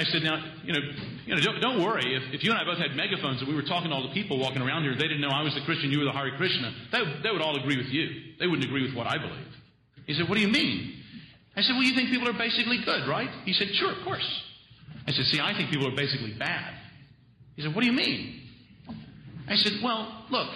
I 0.00 0.04
said, 0.04 0.22
now, 0.22 0.42
you 0.64 0.72
know, 0.72 0.80
you 1.26 1.34
know 1.34 1.40
don't, 1.42 1.60
don't 1.60 1.84
worry. 1.84 2.16
If, 2.16 2.32
if 2.32 2.42
you 2.42 2.50
and 2.50 2.58
I 2.58 2.64
both 2.64 2.78
had 2.78 2.96
megaphones 2.96 3.40
and 3.40 3.48
we 3.48 3.54
were 3.54 3.68
talking 3.68 3.90
to 3.90 3.94
all 3.94 4.08
the 4.08 4.14
people 4.14 4.38
walking 4.38 4.62
around 4.62 4.82
here, 4.84 4.94
they 4.94 5.04
didn't 5.06 5.20
know 5.20 5.28
I 5.28 5.42
was 5.42 5.54
the 5.54 5.60
Christian, 5.60 5.92
you 5.92 5.98
were 5.98 6.06
the 6.06 6.16
Hare 6.16 6.34
Krishna, 6.38 6.72
they, 6.90 7.04
they 7.22 7.30
would 7.30 7.42
all 7.42 7.60
agree 7.60 7.76
with 7.76 7.88
you. 7.88 8.08
They 8.40 8.46
wouldn't 8.46 8.64
agree 8.64 8.82
with 8.82 8.96
what 8.96 9.06
I 9.06 9.18
believe. 9.18 9.52
He 10.06 10.14
said, 10.14 10.26
what 10.26 10.36
do 10.36 10.40
you 10.40 10.48
mean? 10.48 11.04
I 11.54 11.60
said, 11.60 11.72
well, 11.72 11.82
you 11.82 11.94
think 11.94 12.08
people 12.08 12.28
are 12.30 12.38
basically 12.38 12.78
good, 12.82 13.06
right? 13.08 13.28
He 13.44 13.52
said, 13.52 13.68
sure, 13.74 13.92
of 13.92 14.02
course. 14.04 14.26
I 15.06 15.12
said, 15.12 15.26
see, 15.26 15.38
I 15.38 15.52
think 15.54 15.68
people 15.68 15.86
are 15.86 15.96
basically 15.96 16.32
bad. 16.32 16.72
He 17.56 17.62
said, 17.62 17.74
what 17.74 17.82
do 17.82 17.86
you 17.86 17.92
mean? 17.92 18.40
I 19.48 19.56
said, 19.56 19.72
well, 19.84 20.24
look, 20.30 20.48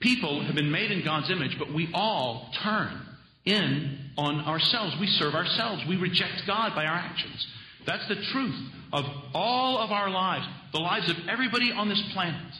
people 0.00 0.42
have 0.44 0.56
been 0.56 0.72
made 0.72 0.90
in 0.90 1.04
God's 1.04 1.30
image, 1.30 1.56
but 1.56 1.72
we 1.72 1.88
all 1.94 2.50
turn 2.64 3.00
in 3.44 4.10
on 4.18 4.40
ourselves. 4.40 4.96
We 4.98 5.06
serve 5.06 5.34
ourselves. 5.34 5.84
We 5.88 5.96
reject 5.98 6.42
God 6.48 6.74
by 6.74 6.86
our 6.86 6.96
actions. 6.96 7.46
That's 7.86 8.06
the 8.08 8.16
truth 8.32 8.54
of 8.92 9.04
all 9.34 9.78
of 9.78 9.90
our 9.90 10.10
lives, 10.10 10.46
the 10.72 10.80
lives 10.80 11.10
of 11.10 11.16
everybody 11.28 11.72
on 11.72 11.88
this 11.88 12.02
planet. 12.12 12.52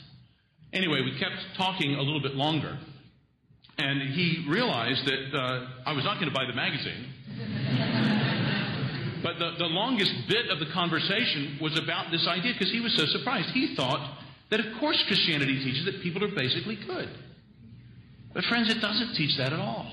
Anyway, 0.72 1.00
we 1.02 1.18
kept 1.18 1.34
talking 1.56 1.94
a 1.94 2.02
little 2.02 2.22
bit 2.22 2.34
longer, 2.34 2.78
and 3.78 4.02
he 4.14 4.46
realized 4.48 5.04
that 5.06 5.36
uh, 5.36 5.66
I 5.86 5.92
was 5.92 6.04
not 6.04 6.20
going 6.20 6.28
to 6.28 6.34
buy 6.34 6.46
the 6.46 6.54
magazine. 6.54 7.06
but 9.22 9.38
the, 9.38 9.56
the 9.58 9.66
longest 9.66 10.12
bit 10.28 10.48
of 10.48 10.60
the 10.60 10.66
conversation 10.72 11.58
was 11.60 11.78
about 11.78 12.10
this 12.10 12.26
idea 12.28 12.52
because 12.52 12.70
he 12.70 12.80
was 12.80 12.94
so 12.96 13.06
surprised. 13.06 13.48
He 13.50 13.74
thought 13.74 14.18
that, 14.50 14.60
of 14.60 14.78
course, 14.78 15.02
Christianity 15.08 15.58
teaches 15.64 15.84
that 15.86 16.02
people 16.02 16.22
are 16.24 16.34
basically 16.34 16.78
good. 16.86 17.08
But, 18.32 18.44
friends, 18.44 18.70
it 18.70 18.80
doesn't 18.80 19.14
teach 19.16 19.36
that 19.38 19.52
at 19.52 19.58
all. 19.58 19.92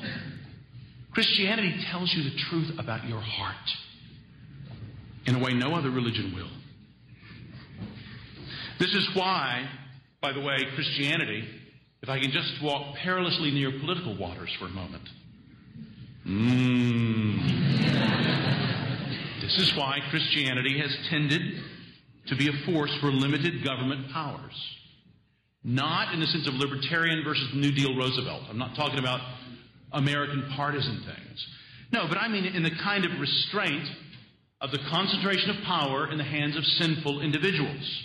Christianity 1.12 1.84
tells 1.90 2.14
you 2.14 2.30
the 2.30 2.38
truth 2.50 2.78
about 2.78 3.08
your 3.08 3.22
heart 3.22 3.56
in 5.28 5.36
a 5.36 5.40
way 5.40 5.54
no 5.54 5.76
other 5.76 5.92
religion 5.92 6.34
will. 6.34 6.50
This 8.80 8.94
is 8.94 9.08
why, 9.14 9.68
by 10.22 10.34
the 10.34 10.40
way, 10.40 10.58
Christianity, 10.76 11.44
if 12.02 12.10
I 12.10 12.20
can 12.20 12.32
just 12.32 12.64
walk 12.64 12.96
perilously 13.04 13.52
near 13.52 13.72
political 13.80 14.18
waters 14.18 14.56
for 14.60 14.66
a 14.66 14.70
moment. 14.70 15.04
Mm. 16.26 17.88
This 19.42 19.58
is 19.58 19.76
why 19.78 20.00
Christianity 20.10 20.80
has 20.80 20.96
tended 21.10 21.42
to 22.28 22.36
be 22.36 22.50
a 22.50 22.66
force 22.66 22.96
for 23.00 23.08
limited 23.08 23.64
government 23.64 24.12
powers. 24.12 24.54
Not 25.64 26.14
in 26.14 26.20
the 26.20 26.28
sense 26.28 26.48
of 26.48 26.54
libertarian 26.56 27.24
versus 27.24 27.50
New 27.54 27.72
Deal 27.72 27.96
Roosevelt. 27.98 28.44
I'm 28.50 28.58
not 28.58 28.76
talking 28.76 29.00
about 29.00 29.20
American 29.92 30.50
partisan 30.56 31.04
things. 31.06 31.48
No, 31.92 32.08
but 32.08 32.18
I 32.18 32.28
mean 32.28 32.46
in 32.46 32.64
the 32.64 32.72
kind 32.84 33.06
of 33.06 33.20
restraint 33.20 33.88
of 34.62 34.72
the 34.72 34.80
concentration 34.90 35.52
of 35.52 35.64
power 35.64 36.12
in 36.12 36.18
the 36.18 36.24
hands 36.24 36.58
of 36.58 36.66
sinful 36.66 37.22
individuals. 37.22 38.04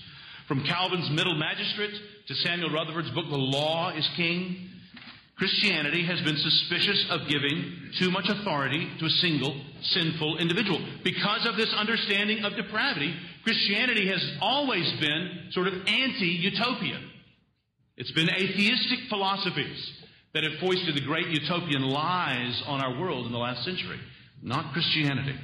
From 0.48 0.64
Calvin's 0.64 1.10
Middle 1.10 1.34
Magistrate 1.36 1.94
to 2.28 2.34
Samuel 2.34 2.70
Rutherford's 2.70 3.10
book, 3.10 3.26
The 3.30 3.36
Law 3.36 3.90
is 3.96 4.08
King, 4.16 4.68
Christianity 5.36 6.04
has 6.04 6.20
been 6.20 6.36
suspicious 6.36 7.06
of 7.10 7.26
giving 7.28 7.90
too 7.98 8.10
much 8.10 8.28
authority 8.28 8.88
to 9.00 9.06
a 9.06 9.10
single 9.10 9.60
sinful 9.82 10.38
individual. 10.38 10.78
Because 11.02 11.46
of 11.46 11.56
this 11.56 11.72
understanding 11.74 12.44
of 12.44 12.54
depravity, 12.54 13.12
Christianity 13.42 14.06
has 14.08 14.22
always 14.40 14.88
been 15.00 15.48
sort 15.50 15.66
of 15.66 15.74
anti-utopian. 15.86 17.10
It's 17.96 18.12
been 18.12 18.30
atheistic 18.30 19.08
philosophies 19.08 19.90
that 20.34 20.44
have 20.44 20.60
foisted 20.60 20.94
the 20.94 21.06
great 21.06 21.28
utopian 21.28 21.82
lies 21.82 22.62
on 22.66 22.80
our 22.80 23.00
world 23.00 23.26
in 23.26 23.32
the 23.32 23.38
last 23.38 23.64
century, 23.64 23.98
not 24.42 24.72
Christianity. 24.72 25.34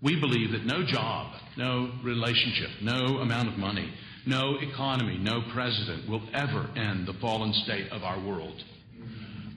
We 0.00 0.20
believe 0.20 0.52
that 0.52 0.64
no 0.64 0.84
job, 0.86 1.32
no 1.56 1.90
relationship, 2.04 2.70
no 2.82 3.18
amount 3.18 3.48
of 3.48 3.58
money, 3.58 3.92
no 4.26 4.56
economy, 4.60 5.18
no 5.18 5.42
president 5.52 6.08
will 6.08 6.22
ever 6.32 6.70
end 6.76 7.06
the 7.06 7.14
fallen 7.20 7.52
state 7.64 7.90
of 7.90 8.04
our 8.04 8.24
world. 8.24 8.62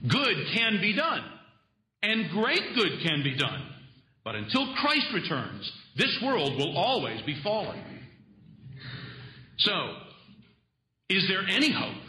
Good 0.08 0.36
can 0.54 0.80
be 0.80 0.94
done, 0.94 1.22
and 2.02 2.30
great 2.30 2.74
good 2.74 3.00
can 3.06 3.22
be 3.22 3.36
done. 3.36 3.68
But 4.24 4.34
until 4.34 4.74
Christ 4.76 5.06
returns, 5.14 5.70
this 5.96 6.18
world 6.24 6.56
will 6.56 6.76
always 6.76 7.20
be 7.22 7.40
fallen. 7.42 7.78
So, 9.58 9.72
is 11.08 11.28
there 11.28 11.42
any 11.48 11.70
hope 11.70 12.02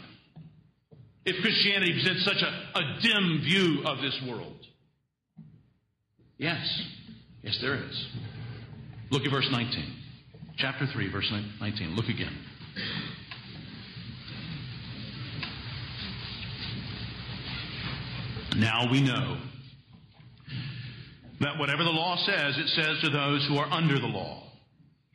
if 1.24 1.40
Christianity 1.40 1.92
presents 1.92 2.24
such 2.24 2.42
a, 2.42 2.78
a 2.78 3.00
dim 3.00 3.40
view 3.44 3.82
of 3.84 3.98
this 4.00 4.18
world? 4.26 4.56
Yes. 6.38 6.66
Yes, 7.44 7.58
there 7.60 7.74
is. 7.74 8.06
Look 9.10 9.24
at 9.24 9.30
verse 9.30 9.48
19. 9.50 9.84
Chapter 10.56 10.86
3, 10.86 11.12
verse 11.12 11.30
19. 11.60 11.94
Look 11.94 12.08
again. 12.08 12.32
Now 18.56 18.90
we 18.90 19.02
know 19.02 19.36
that 21.40 21.58
whatever 21.58 21.84
the 21.84 21.90
law 21.90 22.16
says, 22.24 22.56
it 22.56 22.68
says 22.68 23.00
to 23.02 23.10
those 23.10 23.46
who 23.48 23.58
are 23.58 23.70
under 23.70 23.98
the 23.98 24.06
law, 24.06 24.42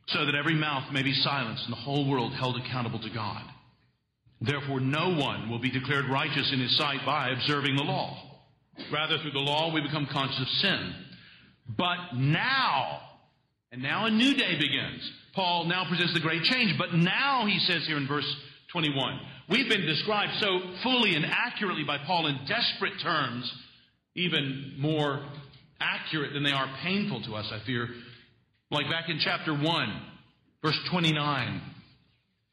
so 0.10 0.26
that 0.26 0.36
every 0.36 0.56
mouth 0.56 0.92
may 0.92 1.02
be 1.02 1.14
silenced 1.14 1.64
and 1.64 1.74
the 1.74 1.78
whole 1.78 2.08
world 2.08 2.34
held 2.34 2.58
accountable 2.58 3.00
to 3.00 3.10
God. 3.10 3.42
Therefore, 4.42 4.80
no 4.80 5.16
one 5.16 5.50
will 5.50 5.60
be 5.60 5.72
declared 5.72 6.10
righteous 6.10 6.52
in 6.54 6.60
his 6.60 6.78
sight 6.78 7.00
by 7.06 7.30
observing 7.30 7.76
the 7.76 7.84
law. 7.84 8.18
Rather, 8.94 9.18
through 9.18 9.32
the 9.32 9.40
law, 9.40 9.74
we 9.74 9.82
become 9.82 10.08
conscious 10.12 10.40
of 10.40 10.48
sin. 10.48 10.94
But 11.78 12.16
now, 12.16 13.02
And 13.72 13.84
now 13.84 14.06
a 14.06 14.10
new 14.12 14.34
day 14.34 14.58
begins. 14.58 15.12
Paul 15.36 15.66
now 15.66 15.86
presents 15.88 16.14
the 16.14 16.20
great 16.20 16.44
change, 16.44 16.76
but 16.78 16.94
now 16.94 17.46
he 17.46 17.60
says 17.60 17.86
here 17.86 17.98
in 17.98 18.08
verse 18.08 18.26
21, 18.72 19.20
we've 19.48 19.70
been 19.70 19.86
described 19.86 20.34
so 20.40 20.60
fully 20.82 21.16
and 21.16 21.26
accurately 21.26 21.84
by 21.84 21.98
Paul 22.00 22.28
in 22.28 22.40
desperate 22.48 23.00
terms, 23.02 23.52
even 24.16 24.74
more 24.78 25.24
accurate 25.80 26.34
than 26.34 26.44
they 26.44 26.52
are 26.52 26.68
painful 26.82 27.22
to 27.24 27.36
us, 27.36 27.46
I 27.52 27.60
fear. 27.66 27.90
Like 28.72 28.90
back 28.90 29.08
in 29.08 29.20
chapter 29.20 29.54
1, 29.54 30.02
verse 30.64 30.80
29. 30.90 31.62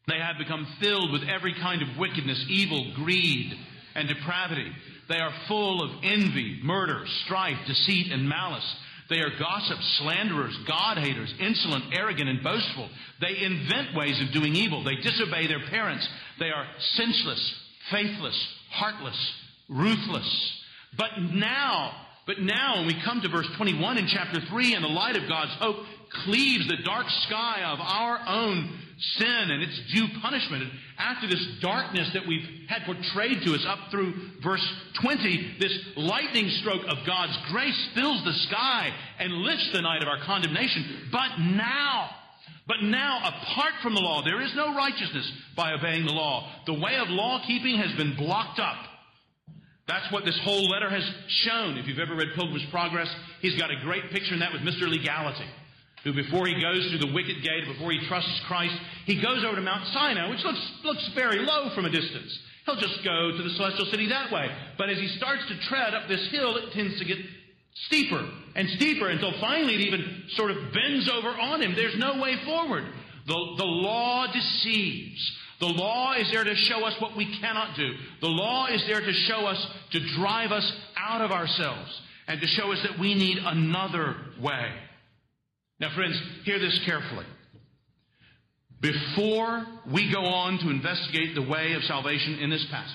They 0.07 0.19
have 0.19 0.39
become 0.39 0.67
filled 0.81 1.13
with 1.13 1.23
every 1.29 1.55
kind 1.55 1.83
of 1.83 1.99
wickedness, 1.99 2.45
evil, 2.49 2.93
greed, 2.95 3.53
and 3.95 4.07
depravity. 4.07 4.71
They 5.09 5.19
are 5.19 5.33
full 5.49 5.83
of 5.83 5.91
envy, 6.05 6.61
murder, 6.63 7.05
strife, 7.25 7.59
deceit, 7.67 8.13
and 8.13 8.29
malice. 8.29 8.77
They 9.09 9.21
are 9.21 9.39
gossips, 9.39 9.99
slanderers, 9.99 10.57
God 10.67 10.99
haters, 10.99 11.33
insolent, 11.39 11.85
arrogant, 11.93 12.29
and 12.29 12.43
boastful. 12.43 12.89
They 13.21 13.45
invent 13.45 13.95
ways 13.95 14.21
of 14.21 14.33
doing 14.33 14.55
evil. 14.55 14.83
They 14.83 14.97
disobey 14.97 15.47
their 15.47 15.65
parents. 15.71 16.07
They 16.39 16.51
are 16.51 16.67
senseless, 16.95 17.55
faithless, 17.91 18.49
heartless, 18.71 19.33
ruthless. 19.69 20.53
But 20.97 21.11
now, 21.33 21.93
but 22.27 22.41
now 22.41 22.79
when 22.79 22.87
we 22.87 23.01
come 23.05 23.21
to 23.21 23.29
verse 23.29 23.49
21 23.57 23.99
in 23.99 24.09
chapter 24.09 24.41
3, 24.41 24.75
and 24.75 24.85
the 24.85 24.89
light 24.89 25.17
of 25.17 25.29
God's 25.29 25.53
hope 25.61 25.77
cleaves 26.25 26.67
the 26.69 26.83
dark 26.85 27.07
sky 27.27 27.63
of 27.65 27.81
our 27.81 28.21
own 28.27 28.79
sin 29.19 29.51
and 29.51 29.63
its 29.63 29.79
due 29.93 30.07
punishment. 30.23 30.63
And 30.63 30.73
after 30.99 31.29
this 31.29 31.45
darkness 31.61 32.11
that 32.15 32.27
we've 32.27 32.47
had 32.69 32.83
portrayed 32.85 33.43
to 33.45 33.55
us 33.55 33.65
up 33.67 33.91
through 33.91 34.15
verse 34.43 34.67
20, 35.03 35.57
this 35.61 35.79
lightning 35.97 36.49
stroke 36.61 36.83
of 36.89 37.07
God's 37.07 37.37
grace 37.51 37.89
fills 37.95 38.25
the 38.25 38.33
sky 38.49 38.91
and 39.19 39.33
lifts 39.33 39.71
the 39.73 39.83
night 39.83 40.03
of 40.03 40.09
our 40.09 40.25
condemnation. 40.25 41.09
But 41.13 41.39
now, 41.39 42.11
but 42.67 42.83
now, 42.83 43.19
apart 43.19 43.75
from 43.83 43.95
the 43.95 44.01
law, 44.01 44.23
there 44.25 44.41
is 44.41 44.53
no 44.57 44.75
righteousness 44.75 45.31
by 45.57 45.73
obeying 45.73 46.07
the 46.07 46.13
law. 46.13 46.51
The 46.67 46.75
way 46.75 46.97
of 46.97 47.09
law 47.09 47.43
keeping 47.47 47.77
has 47.77 47.95
been 47.97 48.17
blocked 48.17 48.59
up. 48.59 48.79
That's 49.87 50.11
what 50.11 50.25
this 50.25 50.39
whole 50.43 50.69
letter 50.69 50.91
has 50.91 51.05
shown. 51.29 51.79
If 51.79 51.87
you've 51.87 52.01
ever 52.01 52.17
read 52.17 52.29
Pilgrim's 52.35 52.67
Progress, 52.73 53.09
he's 53.41 53.57
got 53.57 53.71
a 53.71 53.77
great 53.85 54.11
picture 54.11 54.35
in 54.35 54.41
that 54.41 54.53
with 54.53 54.63
Mr. 54.63 54.89
Legality 54.89 55.47
who 56.07 56.15
before 56.15 56.47
he 56.47 56.55
goes 56.63 56.87
through 56.87 57.03
the 57.03 57.13
wicket 57.13 57.43
gate, 57.43 57.67
before 57.67 57.91
he 57.91 57.99
trusts 58.07 58.41
Christ, 58.47 58.79
he 59.07 59.21
goes 59.21 59.43
over 59.45 59.57
to 59.57 59.61
Mount 59.61 59.89
Sinai, 59.89 60.31
which 60.31 60.45
looks, 60.45 60.63
looks 60.85 61.11
very 61.17 61.41
low 61.41 61.75
from 61.75 61.85
a 61.85 61.91
distance. 61.91 62.31
He'll 62.65 62.79
just 62.79 63.03
go 63.03 63.33
to 63.37 63.43
the 63.43 63.51
celestial 63.51 63.87
city 63.91 64.09
that 64.11 64.31
way. 64.31 64.47
But 64.79 64.89
as 64.89 64.99
he 64.99 65.09
starts 65.19 65.43
to 65.49 65.59
tread 65.69 65.95
up 65.95 66.07
this 66.07 66.31
hill, 66.31 66.57
it 66.59 66.73
tends 66.73 66.97
to 67.01 67.05
get 67.05 67.19
steeper 67.87 68.25
and 68.55 68.69
steeper 68.79 69.09
until 69.09 69.33
finally 69.41 69.75
it 69.75 69.81
even 69.81 70.23
sort 70.37 70.53
of 70.53 70.59
bends 70.73 71.11
over 71.11 71.31
on 71.31 71.61
him. 71.61 71.75
There's 71.75 71.99
no 71.99 72.23
way 72.23 72.37
forward. 72.45 72.85
The, 73.27 73.55
the 73.59 73.65
law 73.65 74.27
deceives. 74.33 75.33
The 75.59 75.67
law 75.67 76.15
is 76.15 76.31
there 76.31 76.45
to 76.45 76.55
show 76.55 76.85
us 76.85 76.95
what 77.01 77.17
we 77.17 77.37
cannot 77.41 77.77
do. 77.77 77.91
The 78.21 78.29
law 78.29 78.69
is 78.69 78.85
there 78.87 79.01
to 79.01 79.13
show 79.27 79.47
us, 79.47 79.67
to 79.91 80.15
drive 80.15 80.53
us 80.53 80.71
out 80.97 81.21
of 81.21 81.33
ourselves, 81.33 82.01
and 82.29 82.41
to 82.41 82.47
show 82.47 82.71
us 82.71 82.79
that 82.85 82.97
we 83.01 83.15
need 83.17 83.39
another 83.39 84.15
way. 84.41 84.71
Now, 85.79 85.95
friends, 85.95 86.21
hear 86.45 86.59
this 86.59 86.81
carefully. 86.87 87.27
Before 88.81 89.67
we 89.93 90.13
go 90.13 90.21
on 90.21 90.59
to 90.59 90.71
investigate 90.71 91.35
the 91.35 91.43
way 91.43 91.73
of 91.75 91.83
salvation 91.85 92.39
in 92.41 92.51
this 92.51 92.67
passage, 92.71 92.95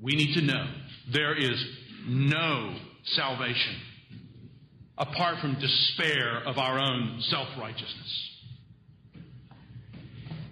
we 0.00 0.14
need 0.14 0.34
to 0.34 0.42
know 0.42 0.66
there 1.12 1.36
is 1.36 1.64
no 2.06 2.76
salvation 3.04 3.76
apart 4.96 5.38
from 5.40 5.58
despair 5.60 6.42
of 6.46 6.58
our 6.58 6.78
own 6.78 7.20
self 7.28 7.48
righteousness. 7.58 8.30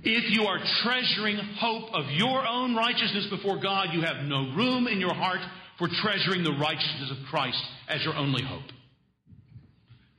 If 0.05 0.33
you 0.33 0.47
are 0.47 0.59
treasuring 0.83 1.37
hope 1.59 1.95
of 1.95 2.11
your 2.11 2.47
own 2.47 2.75
righteousness 2.75 3.29
before 3.31 3.61
God, 3.63 3.89
you 3.93 4.03
have 4.03 4.25
no 4.25 4.53
room 4.57 4.89
in 4.89 4.99
your 4.99 5.15
heart 5.15 5.41
for 5.79 5.89
treasuring 5.89 6.43
the 6.43 6.53
righteousness 6.53 7.13
of 7.13 7.19
Christ 7.31 7.63
as 7.89 8.03
your 8.03 8.15
only 8.17 8.43
hope. 8.43 8.65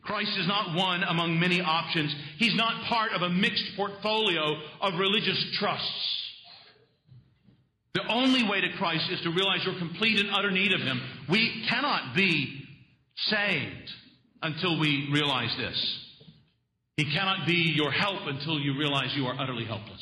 Christ 0.04 0.32
is 0.38 0.48
not 0.48 0.76
one 0.76 1.04
among 1.04 1.40
many 1.40 1.62
options. 1.62 2.14
He's 2.38 2.56
not 2.56 2.86
part 2.86 3.14
of 3.14 3.22
a 3.22 3.30
mixed 3.30 3.72
portfolio 3.78 4.56
of 4.82 5.00
religious 5.00 5.42
trusts. 5.60 6.20
The 7.94 8.02
only 8.10 8.44
way 8.44 8.60
to 8.60 8.68
Christ 8.78 9.06
is 9.12 9.22
to 9.22 9.30
realize 9.30 9.64
your 9.64 9.78
complete 9.78 10.20
and 10.20 10.30
utter 10.34 10.52
need 10.52 10.74
of 10.74 10.82
Him. 10.82 11.00
We 11.30 11.66
cannot 11.70 12.16
be 12.16 12.64
saved 13.16 13.92
until 14.42 14.80
we 14.80 15.10
realize 15.14 15.56
this. 15.58 16.00
He 16.98 17.06
cannot 17.06 17.48
be 17.48 17.74
your 17.76 17.92
help 17.92 18.22
until 18.26 18.60
you 18.60 18.78
realize 18.78 19.16
you 19.16 19.26
are 19.26 19.40
utterly 19.40 19.66
helpless. 19.66 20.02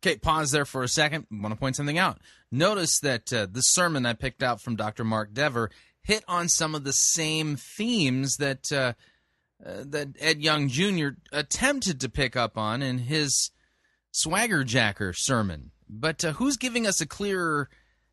Okay, 0.00 0.16
pause 0.16 0.52
there 0.52 0.64
for 0.64 0.82
a 0.84 0.88
second. 0.88 1.26
I 1.32 1.42
want 1.42 1.52
to 1.54 1.58
point 1.58 1.76
something 1.76 1.98
out. 1.98 2.18
Notice 2.52 3.00
that 3.00 3.32
uh, 3.32 3.46
the 3.50 3.62
sermon 3.62 4.06
I 4.06 4.12
picked 4.12 4.42
out 4.42 4.60
from 4.60 4.76
Dr. 4.76 5.02
Mark 5.02 5.34
Dever 5.34 5.70
hit 6.02 6.24
on 6.28 6.48
some 6.48 6.74
of 6.74 6.84
the 6.84 6.92
same 6.92 7.56
themes 7.56 8.36
that 8.36 8.72
uh, 8.72 8.92
uh, 9.64 9.84
that 9.86 10.08
Ed 10.20 10.40
Young 10.40 10.68
Jr. 10.68 11.08
attempted 11.32 12.00
to 12.00 12.08
pick 12.08 12.36
up 12.36 12.56
on 12.56 12.82
in 12.82 12.98
his 12.98 13.50
Swagger 14.12 14.64
Jacker 14.64 15.12
sermon. 15.12 15.72
But 15.88 16.24
uh, 16.24 16.32
who's 16.32 16.56
giving 16.56 16.86
us 16.86 17.00
a 17.00 17.06
clearer 17.06 17.68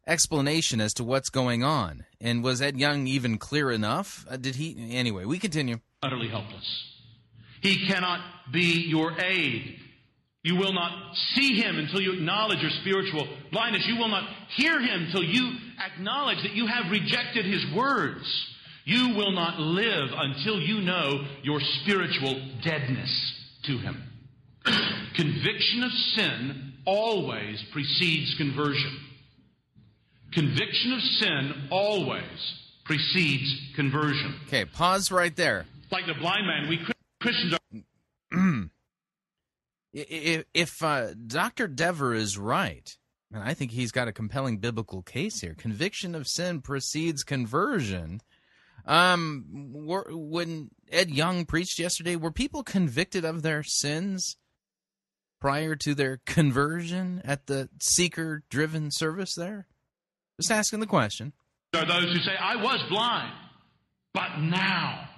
explanation 0.08 0.82
as 0.82 0.94
to 0.96 1.04
what's 1.04 1.30
going 1.30 1.64
on? 1.64 2.06
And 2.20 2.44
was 2.44 2.62
Ed 2.62 2.78
Young 2.78 3.08
even 3.08 3.38
clear 3.38 3.72
enough? 3.72 4.26
Uh, 4.30 4.38
did 4.38 4.56
he? 4.56 4.92
Anyway, 4.92 5.26
we 5.26 5.40
continue. 5.40 5.80
Utterly 6.02 6.30
helpless. 6.30 6.66
He 7.62 7.88
cannot 7.88 8.22
be 8.52 8.86
your 8.88 9.20
aid. 9.20 9.80
You 10.44 10.56
will 10.58 10.74
not 10.74 11.16
see 11.34 11.60
him 11.60 11.80
until 11.80 12.02
you 12.02 12.14
acknowledge 12.14 12.60
your 12.60 12.70
spiritual 12.82 13.28
blindness. 13.52 13.84
You 13.88 13.98
will 13.98 14.10
not 14.10 14.30
hear 14.56 14.80
him 14.80 15.06
until 15.06 15.24
you 15.24 15.54
acknowledge 15.84 16.38
that 16.44 16.54
you 16.54 16.68
have 16.68 16.92
rejected 16.92 17.46
his 17.46 17.66
words. 17.76 18.24
You 18.86 19.16
will 19.16 19.32
not 19.32 19.60
live 19.60 20.10
until 20.16 20.60
you 20.62 20.80
know 20.82 21.26
your 21.44 21.60
spiritual 21.82 22.40
deadness 22.64 23.34
to 23.64 23.78
him. 23.80 24.04
Conviction 25.16 25.84
of 25.84 25.92
sin 25.92 26.74
always 26.86 27.64
precedes 27.72 28.36
conversion. 28.38 29.00
Conviction 30.34 30.94
of 30.94 31.02
sin 31.02 31.68
always 31.72 32.54
precedes 32.84 33.72
conversion. 33.76 34.36
Okay, 34.48 34.66
pause 34.66 35.12
right 35.12 35.36
there. 35.36 35.66
Like 35.92 36.06
the 36.06 36.14
blind 36.14 36.46
man, 36.46 36.70
we 36.70 36.80
Christians 37.22 37.54
are. 37.54 37.60
if 39.94 40.46
if 40.54 40.84
uh, 40.84 41.14
Dr. 41.26 41.68
Dever 41.68 42.14
is 42.14 42.38
right, 42.38 42.96
and 43.34 43.42
I 43.42 43.54
think 43.54 43.72
he's 43.72 43.92
got 43.92 44.08
a 44.08 44.14
compelling 44.14 44.58
biblical 44.58 45.02
case 45.02 45.42
here, 45.42 45.56
conviction 45.58 46.14
of 46.14 46.28
sin 46.28 46.62
precedes 46.62 47.24
conversion. 47.24 48.22
Um, 48.86 49.46
were, 49.74 50.06
when 50.10 50.70
Ed 50.92 51.10
Young 51.10 51.46
preached 51.46 51.80
yesterday, 51.80 52.16
were 52.16 52.32
people 52.32 52.64
convicted 52.64 53.26
of 53.26 53.42
their 53.42 53.64
sins 53.64 54.38
prior 55.42 55.76
to 55.78 55.96
their 55.96 56.22
conversion 56.26 57.22
at 57.26 57.48
the 57.48 57.70
seeker-driven 57.82 58.92
service 58.92 59.34
there? 59.36 59.68
Just 60.40 60.52
asking 60.52 60.82
the 60.82 60.88
question. 60.88 61.34
There 61.74 61.84
are 61.84 61.88
those 61.88 62.14
who 62.14 62.20
say, 62.20 62.36
"I 62.40 62.56
was 62.58 62.84
blind, 62.90 63.34
but 64.14 64.40
now 64.40 65.10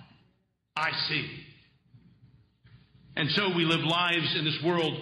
I 0.76 0.92
see." 1.10 1.44
And 3.16 3.30
so 3.32 3.50
we 3.50 3.66
live 3.66 3.82
lives 3.82 4.36
in 4.38 4.46
this 4.46 4.62
world 4.64 4.94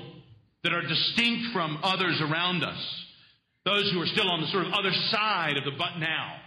that 0.64 0.74
are 0.74 0.82
distinct 0.82 1.54
from 1.54 1.78
others 1.84 2.20
around 2.22 2.64
us. 2.64 3.06
Those 3.66 3.92
who 3.92 4.02
are 4.02 4.08
still 4.08 4.30
on 4.30 4.42
the 4.42 4.48
sort 4.48 4.66
of 4.66 4.74
other 4.74 4.94
side 5.12 5.58
of 5.58 5.66
the 5.66 5.72
but 5.78 5.98
now. 6.00 6.42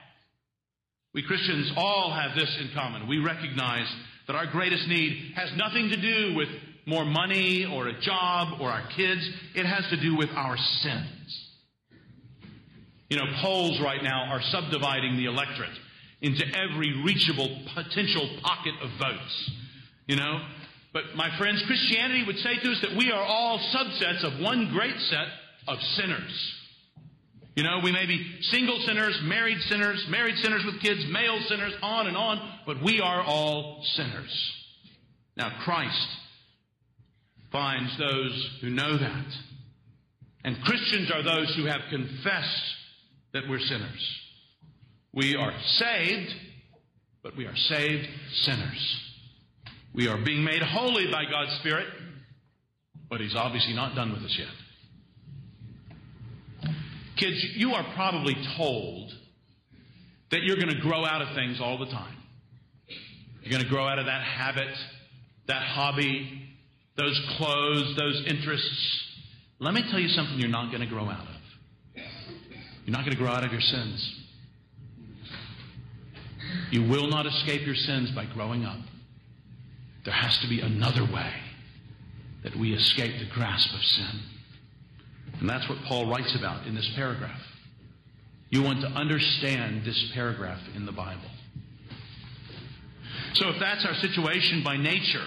We 1.15 1.23
Christians 1.23 1.73
all 1.77 2.13
have 2.13 2.37
this 2.37 2.55
in 2.61 2.71
common. 2.75 3.09
We 3.09 3.19
recognize 3.19 3.87
that 4.27 4.37
our 4.37 4.47
greatest 4.47 4.87
need 4.89 5.33
has 5.37 5.51
nothing 5.57 5.89
to 5.89 6.01
do 6.01 6.35
with 6.37 6.49
more 6.87 7.05
money 7.05 7.67
or 7.71 7.89
a 7.89 8.01
job 8.01 8.61
or 8.61 8.71
our 8.71 8.87
kids. 8.97 9.29
It 9.55 9.65
has 9.65 9.89
to 9.91 10.01
do 10.01 10.17
with 10.17 10.29
our 10.31 10.57
sins. 10.57 11.45
You 13.09 13.17
know, 13.17 13.25
polls 13.41 13.81
right 13.83 14.03
now 14.03 14.25
are 14.31 14.43
subdividing 14.51 15.17
the 15.17 15.27
electorate 15.27 15.77
into 16.21 16.45
every 16.45 17.03
reachable 17.05 17.65
potential 17.75 18.39
pocket 18.43 18.75
of 18.83 18.91
votes. 18.99 19.51
You 20.07 20.17
know, 20.17 20.41
but 20.93 21.03
my 21.15 21.37
friends, 21.39 21.63
Christianity 21.67 22.25
would 22.27 22.39
say 22.39 22.59
to 22.63 22.71
us 22.71 22.81
that 22.83 22.97
we 22.97 23.11
are 23.11 23.23
all 23.23 23.59
subsets 23.75 24.25
of 24.25 24.41
one 24.41 24.71
great 24.73 24.99
set 25.09 25.27
of 25.69 25.79
sinners. 25.97 26.58
You 27.59 27.65
know, 27.65 27.81
we 27.83 27.91
may 27.91 28.07
be 28.07 28.25
single 28.53 28.79
sinners, 28.87 29.19
married 29.25 29.59
sinners, 29.63 30.07
married 30.09 30.37
sinners 30.37 30.65
with 30.65 30.81
kids, 30.81 31.05
male 31.11 31.41
sinners, 31.49 31.73
on 31.83 32.07
and 32.07 32.17
on, 32.17 32.61
but 32.65 32.81
we 32.81 33.01
are 33.01 33.21
all 33.21 33.83
sinners. 33.97 34.53
Now, 35.37 35.51
Christ 35.65 36.09
finds 37.51 37.99
those 37.99 38.51
who 38.61 38.71
know 38.71 38.97
that. 38.97 39.27
And 40.45 40.63
Christians 40.63 41.11
are 41.11 41.25
those 41.25 41.53
who 41.57 41.65
have 41.65 41.81
confessed 41.91 42.63
that 43.33 43.49
we're 43.49 43.59
sinners. 43.59 44.21
We 45.13 45.35
are 45.35 45.53
saved, 45.79 46.33
but 47.25 47.37
we 47.37 47.47
are 47.47 47.57
saved 47.57 48.07
sinners. 48.35 49.01
We 49.93 50.07
are 50.07 50.25
being 50.25 50.45
made 50.45 50.63
holy 50.63 51.11
by 51.11 51.25
God's 51.29 51.59
Spirit, 51.59 51.89
but 53.11 53.21
He's 53.21 53.35
obviously 53.35 53.75
not 53.75 53.97
done 53.97 54.13
with 54.13 54.23
us 54.23 54.37
yet. 54.39 54.47
Kids, 57.19 57.45
you 57.57 57.73
are 57.73 57.85
probably 57.95 58.37
told 58.57 59.13
that 60.31 60.43
you're 60.43 60.57
going 60.57 60.75
to 60.75 60.81
grow 60.81 61.05
out 61.05 61.21
of 61.21 61.35
things 61.35 61.61
all 61.61 61.79
the 61.79 61.87
time. 61.87 62.17
You're 63.43 63.51
going 63.51 63.65
to 63.65 63.69
grow 63.69 63.89
out 63.89 63.99
of 63.99 64.07
that 64.07 64.23
habit, 64.23 64.69
that 65.47 65.63
hobby, 65.63 66.49
those 66.97 67.21
clothes, 67.37 67.97
those 67.97 68.25
interests. 68.27 69.05
Let 69.59 69.75
me 69.75 69.83
tell 69.91 69.99
you 69.99 70.09
something 70.09 70.39
you're 70.39 70.49
not 70.49 70.71
going 70.71 70.83
to 70.83 70.87
grow 70.87 71.09
out 71.09 71.27
of. 71.27 72.03
You're 72.85 72.97
not 72.97 73.05
going 73.05 73.13
to 73.13 73.19
grow 73.19 73.31
out 73.31 73.45
of 73.45 73.53
your 73.53 73.61
sins. 73.61 74.15
You 76.71 76.83
will 76.89 77.09
not 77.09 77.27
escape 77.27 77.67
your 77.67 77.75
sins 77.75 78.11
by 78.13 78.27
growing 78.27 78.65
up. 78.65 78.79
There 80.05 80.15
has 80.15 80.39
to 80.39 80.49
be 80.49 80.61
another 80.61 81.03
way 81.05 81.33
that 82.45 82.55
we 82.57 82.75
escape 82.75 83.19
the 83.19 83.35
grasp 83.35 83.75
of 83.75 83.81
sin. 83.83 84.21
And 85.41 85.49
that's 85.49 85.69
what 85.69 85.79
Paul 85.87 86.11
writes 86.11 86.35
about 86.37 86.67
in 86.67 86.75
this 86.75 86.91
paragraph. 86.97 87.41
You 88.51 88.63
want 88.63 88.81
to 88.81 88.89
understand 88.89 89.85
this 89.85 90.11
paragraph 90.15 90.61
in 90.75 90.87
the 90.87 90.93
Bible. 90.93 91.31
So, 93.35 93.51
if 93.51 93.57
that's 93.61 93.85
our 93.85 93.95
situation 93.95 94.63
by 94.65 94.77
nature, 94.77 95.27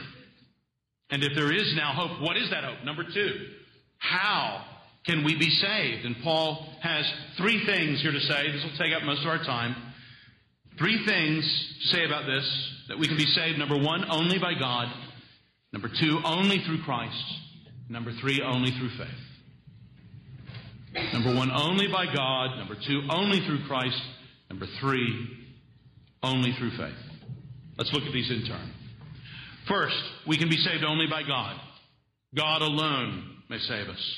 and 1.11 1.23
if 1.23 1.33
there 1.35 1.53
is 1.53 1.73
now 1.75 1.93
hope, 1.93 2.21
what 2.21 2.35
is 2.35 2.49
that 2.49 2.63
hope? 2.63 2.83
Number 2.83 3.03
two, 3.03 3.47
how 3.97 4.65
can 5.05 5.23
we 5.23 5.35
be 5.35 5.49
saved? 5.49 6.05
And 6.05 6.15
Paul 6.23 6.67
has 6.81 7.05
three 7.37 7.63
things 7.65 8.01
here 8.01 8.11
to 8.11 8.19
say. 8.19 8.51
This 8.51 8.63
will 8.63 8.77
take 8.77 8.93
up 8.95 9.03
most 9.03 9.21
of 9.21 9.27
our 9.27 9.43
time. 9.43 9.75
Three 10.77 11.05
things 11.05 11.43
to 11.83 11.87
say 11.89 12.05
about 12.05 12.25
this 12.25 12.71
that 12.87 12.97
we 12.97 13.07
can 13.07 13.17
be 13.17 13.25
saved. 13.25 13.59
Number 13.59 13.77
one, 13.77 14.03
only 14.09 14.39
by 14.39 14.53
God. 14.59 14.87
Number 15.73 15.89
two, 15.89 16.19
only 16.25 16.59
through 16.65 16.81
Christ. 16.83 17.23
Number 17.87 18.11
three, 18.19 18.41
only 18.41 18.71
through 18.71 18.89
faith. 18.97 19.30
Number 21.13 21.33
one, 21.33 21.51
only 21.51 21.87
by 21.87 22.05
God. 22.13 22.57
Number 22.57 22.75
two, 22.75 23.01
only 23.09 23.39
through 23.45 23.65
Christ. 23.67 24.01
Number 24.49 24.65
three, 24.79 25.27
only 26.23 26.53
through 26.57 26.71
faith. 26.71 26.97
Let's 27.77 27.91
look 27.93 28.03
at 28.03 28.13
these 28.13 28.29
in 28.29 28.45
turn. 28.45 28.73
First, 29.67 30.01
we 30.27 30.37
can 30.37 30.49
be 30.49 30.57
saved 30.57 30.83
only 30.83 31.07
by 31.07 31.23
God. 31.23 31.59
God 32.35 32.61
alone 32.61 33.37
may 33.49 33.59
save 33.59 33.87
us. 33.87 34.17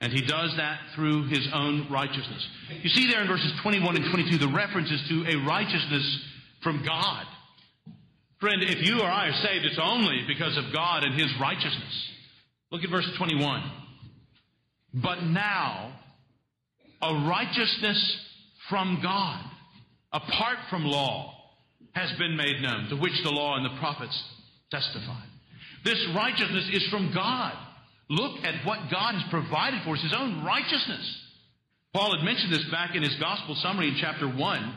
And 0.00 0.12
he 0.12 0.20
does 0.20 0.54
that 0.56 0.78
through 0.94 1.28
his 1.28 1.48
own 1.52 1.88
righteousness. 1.90 2.46
You 2.82 2.88
see 2.90 3.10
there 3.10 3.22
in 3.22 3.28
verses 3.28 3.52
21 3.62 3.96
and 3.96 4.04
22 4.12 4.38
the 4.38 4.52
references 4.52 5.02
to 5.08 5.24
a 5.26 5.44
righteousness 5.44 6.24
from 6.62 6.84
God. 6.84 7.26
Friend, 8.40 8.62
if 8.62 8.86
you 8.86 9.00
or 9.00 9.06
I 9.06 9.28
are 9.28 9.42
saved, 9.42 9.64
it's 9.64 9.80
only 9.82 10.22
because 10.28 10.56
of 10.56 10.72
God 10.72 11.02
and 11.02 11.18
his 11.18 11.32
righteousness. 11.40 12.10
Look 12.70 12.84
at 12.84 12.90
verse 12.90 13.08
21. 13.16 13.87
But 14.94 15.22
now, 15.22 15.92
a 17.02 17.14
righteousness 17.28 18.16
from 18.68 19.00
God, 19.02 19.44
apart 20.12 20.58
from 20.70 20.84
law, 20.84 21.34
has 21.92 22.10
been 22.18 22.36
made 22.36 22.62
known, 22.62 22.88
to 22.90 22.96
which 22.96 23.22
the 23.22 23.30
law 23.30 23.56
and 23.56 23.64
the 23.64 23.78
prophets 23.78 24.22
testify. 24.70 25.20
This 25.84 26.04
righteousness 26.14 26.70
is 26.72 26.88
from 26.90 27.12
God. 27.14 27.54
Look 28.10 28.44
at 28.44 28.66
what 28.66 28.90
God 28.90 29.14
has 29.14 29.30
provided 29.30 29.80
for 29.84 29.94
us, 29.94 30.02
His 30.02 30.14
own 30.16 30.44
righteousness. 30.44 31.24
Paul 31.94 32.16
had 32.16 32.24
mentioned 32.24 32.52
this 32.52 32.64
back 32.70 32.94
in 32.94 33.02
his 33.02 33.16
gospel 33.16 33.54
summary 33.62 33.88
in 33.88 33.96
chapter 34.00 34.28
1. 34.28 34.74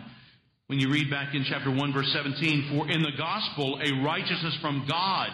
When 0.68 0.80
you 0.80 0.90
read 0.90 1.10
back 1.10 1.36
in 1.36 1.46
chapter 1.48 1.70
1, 1.70 1.94
verse 1.94 2.10
17, 2.14 2.70
for 2.72 2.90
in 2.90 3.02
the 3.02 3.12
gospel 3.18 3.80
a 3.84 4.04
righteousness 4.04 4.58
from 4.62 4.86
God 4.90 5.30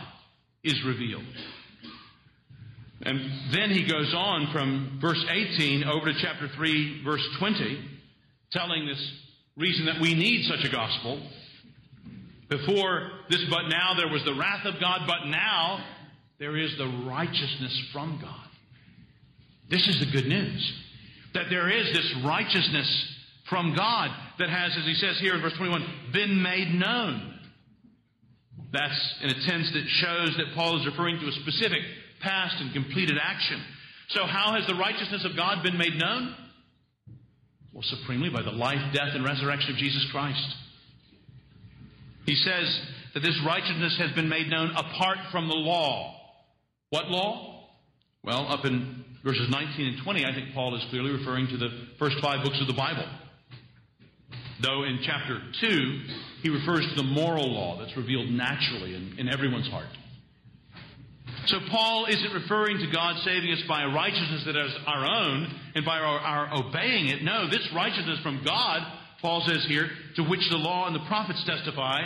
is 0.63 0.75
revealed. 0.85 1.23
And 3.02 3.19
then 3.53 3.69
he 3.69 3.88
goes 3.88 4.14
on 4.15 4.49
from 4.52 4.99
verse 5.02 5.24
18 5.30 5.84
over 5.84 6.11
to 6.11 6.19
chapter 6.19 6.49
3, 6.56 7.03
verse 7.03 7.26
20, 7.40 7.80
telling 8.52 8.88
this 8.88 9.11
reason 9.56 9.86
that 9.86 10.02
we 10.02 10.14
need 10.14 10.45
such 10.45 10.65
a 10.65 10.72
gospel. 10.72 11.22
Before 12.49 13.11
this, 13.30 13.44
but 13.49 13.68
now 13.68 13.94
there 13.98 14.07
was 14.07 14.24
the 14.24 14.34
wrath 14.34 14.65
of 14.65 14.80
God, 14.80 15.02
but 15.06 15.28
now 15.28 15.84
there 16.40 16.56
is 16.57 16.76
the 16.78 16.88
righteousness 17.07 17.90
from 17.91 18.19
God. 18.22 18.48
This 19.69 19.86
is 19.88 19.99
the 19.99 20.11
good 20.11 20.28
news. 20.28 20.74
That 21.34 21.48
there 21.49 21.69
is 21.69 21.94
this 21.94 22.15
righteousness 22.26 23.14
from 23.49 23.76
God 23.76 24.10
that 24.40 24.49
has, 24.49 24.76
as 24.78 24.86
he 24.86 24.94
says 24.95 25.19
here 25.19 25.36
in 25.36 25.41
verse 25.41 25.56
21, 25.57 25.86
been 26.14 26.41
made 26.41 26.74
known. 26.74 27.34
That's 28.72 29.15
in 29.22 29.30
a 29.30 29.48
tense 29.48 29.72
that 29.74 29.88
shows 29.88 30.36
that 30.38 30.56
Paul 30.56 30.80
is 30.80 30.86
referring 30.86 31.19
to 31.19 31.28
a 31.28 31.32
specific 31.32 31.82
past 32.22 32.56
and 32.60 32.73
completed 32.73 33.18
action. 33.22 33.61
So, 34.10 34.26
how 34.26 34.56
has 34.56 34.65
the 34.68 34.76
righteousness 34.76 35.26
of 35.26 35.35
God 35.35 35.64
been 35.64 35.77
made 35.77 35.95
known? 35.95 36.35
Well, 37.73 37.84
supremely 37.84 38.30
by 38.30 38.41
the 38.41 38.52
life, 38.52 38.81
death, 38.94 39.14
and 39.14 39.23
resurrection 39.23 39.72
of 39.72 39.77
Jesus 39.77 40.07
Christ. 40.11 40.48
He 42.26 42.35
says 42.35 42.81
that 43.14 43.19
this 43.22 43.39
righteousness 43.45 43.98
has 43.99 44.11
been 44.15 44.30
made 44.30 44.49
known 44.49 44.72
apart 44.72 45.18
from 45.31 45.48
the 45.48 45.56
law. 45.56 46.15
What 46.89 47.07
law? 47.07 47.68
Well, 48.23 48.48
up 48.49 48.65
in 48.65 49.06
verses 49.23 49.48
19 49.49 49.88
and 49.88 50.03
20, 50.03 50.26
I 50.26 50.34
think 50.34 50.53
Paul 50.53 50.76
is 50.76 50.84
clearly 50.89 51.11
referring 51.11 51.48
to 51.48 51.57
the 51.57 51.69
first 51.99 52.18
five 52.22 52.44
books 52.44 52.60
of 52.60 52.68
the 52.68 52.73
Bible. 52.73 53.06
Though 54.61 54.84
in 54.84 54.99
chapter 55.03 55.39
2, 55.61 56.02
he 56.41 56.49
refers 56.49 56.88
to 56.89 56.95
the 56.95 57.07
moral 57.07 57.53
law 57.53 57.77
that's 57.80 57.95
revealed 57.95 58.30
naturally 58.30 58.95
in, 58.95 59.15
in 59.19 59.30
everyone's 59.30 59.69
heart. 59.69 59.89
So 61.48 61.60
Paul 61.72 62.06
isn't 62.07 62.34
referring 62.34 62.80
to 62.80 62.91
God 62.91 63.15
saving 63.24 63.52
us 63.53 63.64
by 63.69 63.84
a 63.84 63.88
righteousness 63.88 64.44
that 64.45 64.56
is 64.57 64.76
our 64.86 65.06
own 65.06 65.48
and 65.76 65.86
by 65.86 65.98
our, 65.98 66.19
our, 66.19 66.53
obeying 66.60 67.07
it. 67.07 67.24
No, 67.24 67.49
this 67.49 67.65
righteousness 67.74 68.19
from 68.22 68.44
God, 68.45 68.82
Paul 69.22 69.44
says 69.48 69.65
here, 69.68 69.90
to 70.18 70.24
which 70.24 70.41
the 70.49 70.57
law 70.57 70.88
and 70.88 70.95
the 70.95 71.06
prophets 71.07 71.44
testify. 71.45 72.02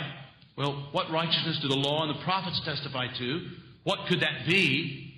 Well, 0.56 0.88
what 0.92 1.10
righteousness 1.10 1.58
do 1.60 1.68
the 1.68 1.74
law 1.74 2.06
and 2.06 2.16
the 2.16 2.22
prophets 2.22 2.60
testify 2.64 3.06
to? 3.18 3.48
What 3.82 4.06
could 4.08 4.20
that 4.20 4.46
be? 4.46 5.12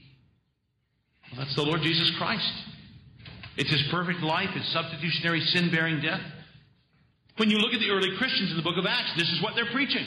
Well, 1.31 1.45
that's 1.45 1.55
the 1.55 1.63
Lord 1.63 1.83
Jesus 1.83 2.11
Christ. 2.17 2.53
It's 3.57 3.71
his 3.71 3.85
perfect 3.91 4.21
life, 4.21 4.51
his 4.51 4.67
substitutionary 4.73 5.41
sin 5.41 5.71
bearing 5.71 6.01
death. 6.01 6.23
When 7.37 7.51
you 7.51 7.59
look 7.59 7.75
at 7.75 7.81
the 7.81 7.91
early 7.91 8.17
Christians 8.17 8.51
in 8.51 8.57
the 8.57 8.63
book 8.63 8.79
of 8.79 8.87
Acts, 8.87 9.13
this 9.19 9.29
is 9.29 9.43
what 9.43 9.55
they're 9.55 9.71
preaching. 9.73 10.07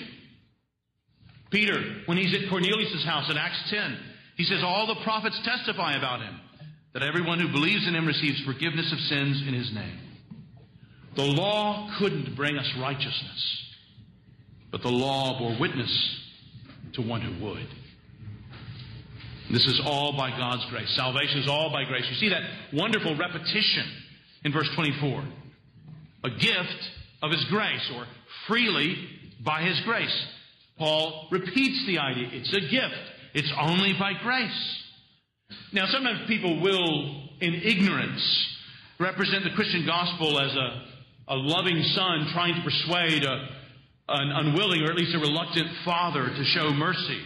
Peter, 1.49 2.01
when 2.05 2.17
he's 2.17 2.33
at 2.33 2.49
Cornelius' 2.49 3.05
house 3.05 3.29
in 3.29 3.37
Acts 3.37 3.69
10, 3.69 3.97
he 4.35 4.43
says, 4.43 4.61
All 4.63 4.87
the 4.87 5.03
prophets 5.03 5.39
testify 5.43 5.93
about 5.97 6.21
him, 6.21 6.39
that 6.93 7.03
everyone 7.03 7.39
who 7.39 7.51
believes 7.51 7.87
in 7.87 7.95
him 7.95 8.05
receives 8.05 8.43
forgiveness 8.43 8.91
of 8.91 8.99
sins 8.99 9.43
in 9.47 9.53
his 9.53 9.73
name. 9.73 9.99
The 11.15 11.23
law 11.23 11.89
couldn't 11.97 12.35
bring 12.35 12.57
us 12.57 12.71
righteousness, 12.79 13.63
but 14.71 14.81
the 14.81 14.89
law 14.89 15.39
bore 15.39 15.59
witness 15.59 16.19
to 16.93 17.01
one 17.01 17.21
who 17.21 17.45
would. 17.45 17.67
This 19.49 19.65
is 19.65 19.81
all 19.85 20.17
by 20.17 20.29
God's 20.31 20.65
grace. 20.69 20.93
Salvation 20.95 21.39
is 21.39 21.47
all 21.47 21.71
by 21.71 21.85
grace. 21.85 22.05
You 22.09 22.15
see 22.17 22.29
that 22.29 22.41
wonderful 22.73 23.15
repetition 23.17 23.85
in 24.43 24.51
verse 24.51 24.69
24. 24.75 25.23
A 26.25 26.29
gift 26.29 26.89
of 27.23 27.31
His 27.31 27.45
grace, 27.45 27.91
or 27.95 28.05
freely 28.47 28.95
by 29.43 29.61
His 29.61 29.79
grace. 29.85 30.25
Paul 30.77 31.27
repeats 31.31 31.85
the 31.87 31.99
idea. 31.99 32.29
It's 32.31 32.53
a 32.53 32.61
gift. 32.61 33.11
It's 33.33 33.51
only 33.59 33.93
by 33.99 34.13
grace. 34.21 34.83
Now, 35.73 35.85
sometimes 35.87 36.27
people 36.27 36.61
will, 36.61 37.29
in 37.41 37.53
ignorance, 37.55 38.55
represent 38.99 39.43
the 39.43 39.51
Christian 39.55 39.85
gospel 39.85 40.39
as 40.39 40.55
a, 40.55 41.33
a 41.33 41.35
loving 41.35 41.81
son 41.93 42.29
trying 42.33 42.55
to 42.55 42.61
persuade 42.61 43.23
a, 43.23 43.47
an 44.09 44.47
unwilling 44.47 44.81
or 44.83 44.91
at 44.91 44.95
least 44.95 45.15
a 45.15 45.19
reluctant 45.19 45.67
father 45.83 46.27
to 46.27 46.43
show 46.45 46.71
mercy. 46.71 47.21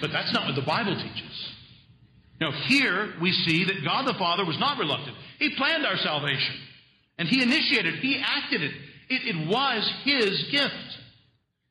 But 0.00 0.10
that's 0.12 0.32
not 0.32 0.46
what 0.46 0.54
the 0.54 0.66
Bible 0.66 0.96
teaches. 0.96 1.50
Now, 2.40 2.50
here 2.66 3.14
we 3.20 3.32
see 3.32 3.64
that 3.64 3.84
God 3.84 4.06
the 4.06 4.18
Father 4.18 4.44
was 4.44 4.58
not 4.58 4.78
reluctant. 4.78 5.16
He 5.38 5.54
planned 5.56 5.86
our 5.86 5.96
salvation. 5.98 6.56
And 7.18 7.28
He 7.28 7.42
initiated, 7.42 7.96
He 7.96 8.22
acted 8.24 8.62
it. 8.62 8.72
It, 9.08 9.36
it 9.36 9.48
was 9.48 9.88
His 10.04 10.44
gift. 10.50 10.93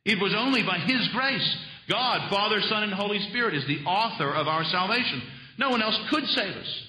It 0.05 0.19
was 0.19 0.33
only 0.37 0.63
by 0.63 0.79
His 0.79 1.07
grace. 1.13 1.57
God, 1.89 2.29
Father, 2.29 2.61
Son, 2.61 2.83
and 2.83 2.93
Holy 2.93 3.19
Spirit 3.29 3.55
is 3.55 3.65
the 3.67 3.83
author 3.85 4.33
of 4.33 4.47
our 4.47 4.63
salvation. 4.65 5.21
No 5.57 5.69
one 5.69 5.81
else 5.81 5.99
could 6.09 6.25
save 6.25 6.55
us. 6.55 6.83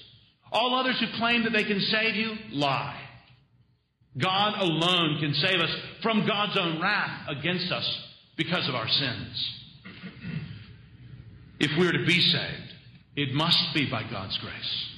All 0.51 0.75
others 0.75 0.99
who 0.99 1.17
claim 1.17 1.43
that 1.43 1.53
they 1.53 1.63
can 1.63 1.79
save 1.79 2.15
you 2.15 2.33
lie. 2.51 3.01
God 4.17 4.61
alone 4.61 5.17
can 5.19 5.33
save 5.33 5.59
us 5.59 5.75
from 6.01 6.25
God's 6.25 6.57
own 6.57 6.81
wrath 6.81 7.27
against 7.27 7.71
us 7.71 7.85
because 8.37 8.67
of 8.69 8.75
our 8.75 8.87
sins. 8.87 9.51
If 11.59 11.71
we're 11.77 11.91
to 11.91 12.05
be 12.05 12.19
saved, 12.19 12.73
it 13.15 13.33
must 13.33 13.73
be 13.73 13.89
by 13.89 14.03
God's 14.09 14.37
grace. 14.37 14.89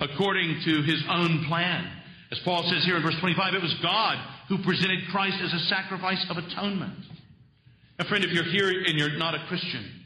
According 0.00 0.60
to 0.64 0.82
his 0.82 1.02
own 1.08 1.44
plan. 1.48 1.90
As 2.30 2.38
Paul 2.44 2.62
says 2.70 2.84
here 2.84 2.96
in 2.96 3.02
verse 3.02 3.18
25, 3.20 3.54
it 3.54 3.62
was 3.62 3.74
God 3.82 4.16
who 4.48 4.62
presented 4.64 5.00
Christ 5.10 5.36
as 5.42 5.52
a 5.52 5.66
sacrifice 5.66 6.24
of 6.30 6.38
atonement. 6.38 6.98
Friend, 8.08 8.24
if 8.24 8.32
you're 8.32 8.44
here 8.44 8.68
and 8.68 8.98
you're 8.98 9.16
not 9.16 9.34
a 9.34 9.44
Christian, 9.48 10.02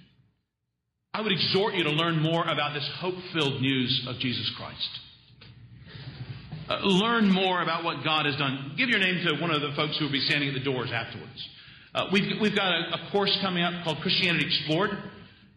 I 1.15 1.21
would 1.21 1.33
exhort 1.33 1.75
you 1.75 1.85
to 1.85 1.91
learn 1.91 2.21
more 2.21 2.43
about 2.43 2.75
this 2.75 2.89
hope 2.99 3.15
filled 3.33 3.63
news 3.63 4.07
of 4.09 4.19
Jesus 4.19 4.51
Christ. 4.57 4.89
Uh, 6.69 6.79
learn 6.83 7.31
more 7.31 7.63
about 7.63 7.85
what 7.85 8.05
God 8.05 8.27
has 8.27 8.37
done. 8.37 8.75
Give 8.77 8.89
your 8.89 8.99
name 8.99 9.25
to 9.25 9.41
one 9.41 9.51
of 9.51 9.63
the 9.63 9.73
folks 9.77 9.97
who 9.99 10.07
will 10.07 10.13
be 10.13 10.21
standing 10.21 10.49
at 10.49 10.55
the 10.55 10.65
doors 10.65 10.91
afterwards. 10.93 11.49
Uh, 11.95 12.07
we've, 12.13 12.41
we've 12.41 12.57
got 12.57 12.73
a, 12.73 12.95
a, 12.95 13.11
course 13.13 13.37
coming 13.41 13.63
up 13.63 13.85
called 13.85 13.99
Christianity 14.03 14.45
Explored 14.45 14.91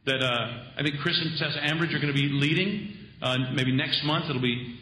that 0.06 0.24
uh, 0.24 0.78
I 0.78 0.84
think 0.84 0.96
Chris 1.02 1.20
and 1.20 1.38
Tessa 1.38 1.60
Ambridge 1.60 1.94
are 1.94 2.00
going 2.00 2.14
to 2.14 2.20
be 2.20 2.30
leading. 2.30 2.94
Uh, 3.22 3.38
maybe 3.54 3.74
next 3.74 4.04
month 4.06 4.30
it'll 4.30 4.42
be 4.42 4.78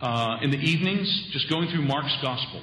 uh, 0.00 0.38
in 0.42 0.50
the 0.50 0.58
evenings, 0.58 1.30
just 1.32 1.48
going 1.50 1.68
through 1.70 1.82
Mark's 1.82 2.16
Gospel. 2.22 2.62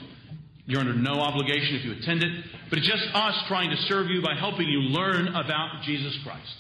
You're 0.65 0.79
under 0.79 0.93
no 0.93 1.19
obligation 1.19 1.75
if 1.75 1.83
you 1.83 1.93
attend 1.93 2.23
it, 2.23 2.45
but 2.69 2.77
it's 2.77 2.87
just 2.87 3.03
us 3.13 3.35
trying 3.47 3.71
to 3.71 3.77
serve 3.87 4.07
you 4.07 4.21
by 4.21 4.35
helping 4.35 4.67
you 4.67 4.79
learn 4.79 5.27
about 5.29 5.83
Jesus 5.83 6.17
Christ. 6.23 6.55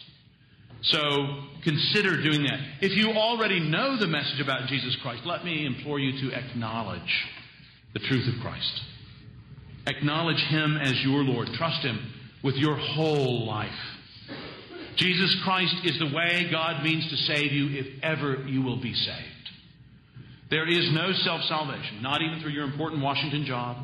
So 0.81 0.99
consider 1.63 2.21
doing 2.23 2.43
that. 2.43 2.59
If 2.81 2.93
you 2.93 3.11
already 3.11 3.59
know 3.59 3.97
the 3.97 4.07
message 4.07 4.39
about 4.39 4.67
Jesus 4.69 4.95
Christ, 5.01 5.23
let 5.25 5.43
me 5.43 5.65
implore 5.65 5.99
you 5.99 6.29
to 6.29 6.35
acknowledge 6.35 7.25
the 7.93 7.99
truth 7.99 8.27
of 8.33 8.41
Christ. 8.41 8.81
Acknowledge 9.87 10.41
Him 10.49 10.77
as 10.77 10.93
your 11.03 11.23
Lord. 11.23 11.49
Trust 11.53 11.85
Him 11.85 12.11
with 12.43 12.55
your 12.55 12.77
whole 12.77 13.45
life. 13.45 13.69
Jesus 14.95 15.35
Christ 15.43 15.75
is 15.83 15.97
the 15.99 16.13
way 16.13 16.49
God 16.51 16.83
means 16.83 17.09
to 17.09 17.17
save 17.33 17.51
you 17.51 17.79
if 17.79 18.03
ever 18.03 18.45
you 18.47 18.61
will 18.61 18.81
be 18.81 18.93
saved. 18.93 19.25
There 20.49 20.67
is 20.67 20.91
no 20.93 21.11
self 21.23 21.41
salvation, 21.43 22.01
not 22.01 22.21
even 22.21 22.41
through 22.41 22.51
your 22.51 22.65
important 22.65 23.01
Washington 23.01 23.45
job, 23.45 23.77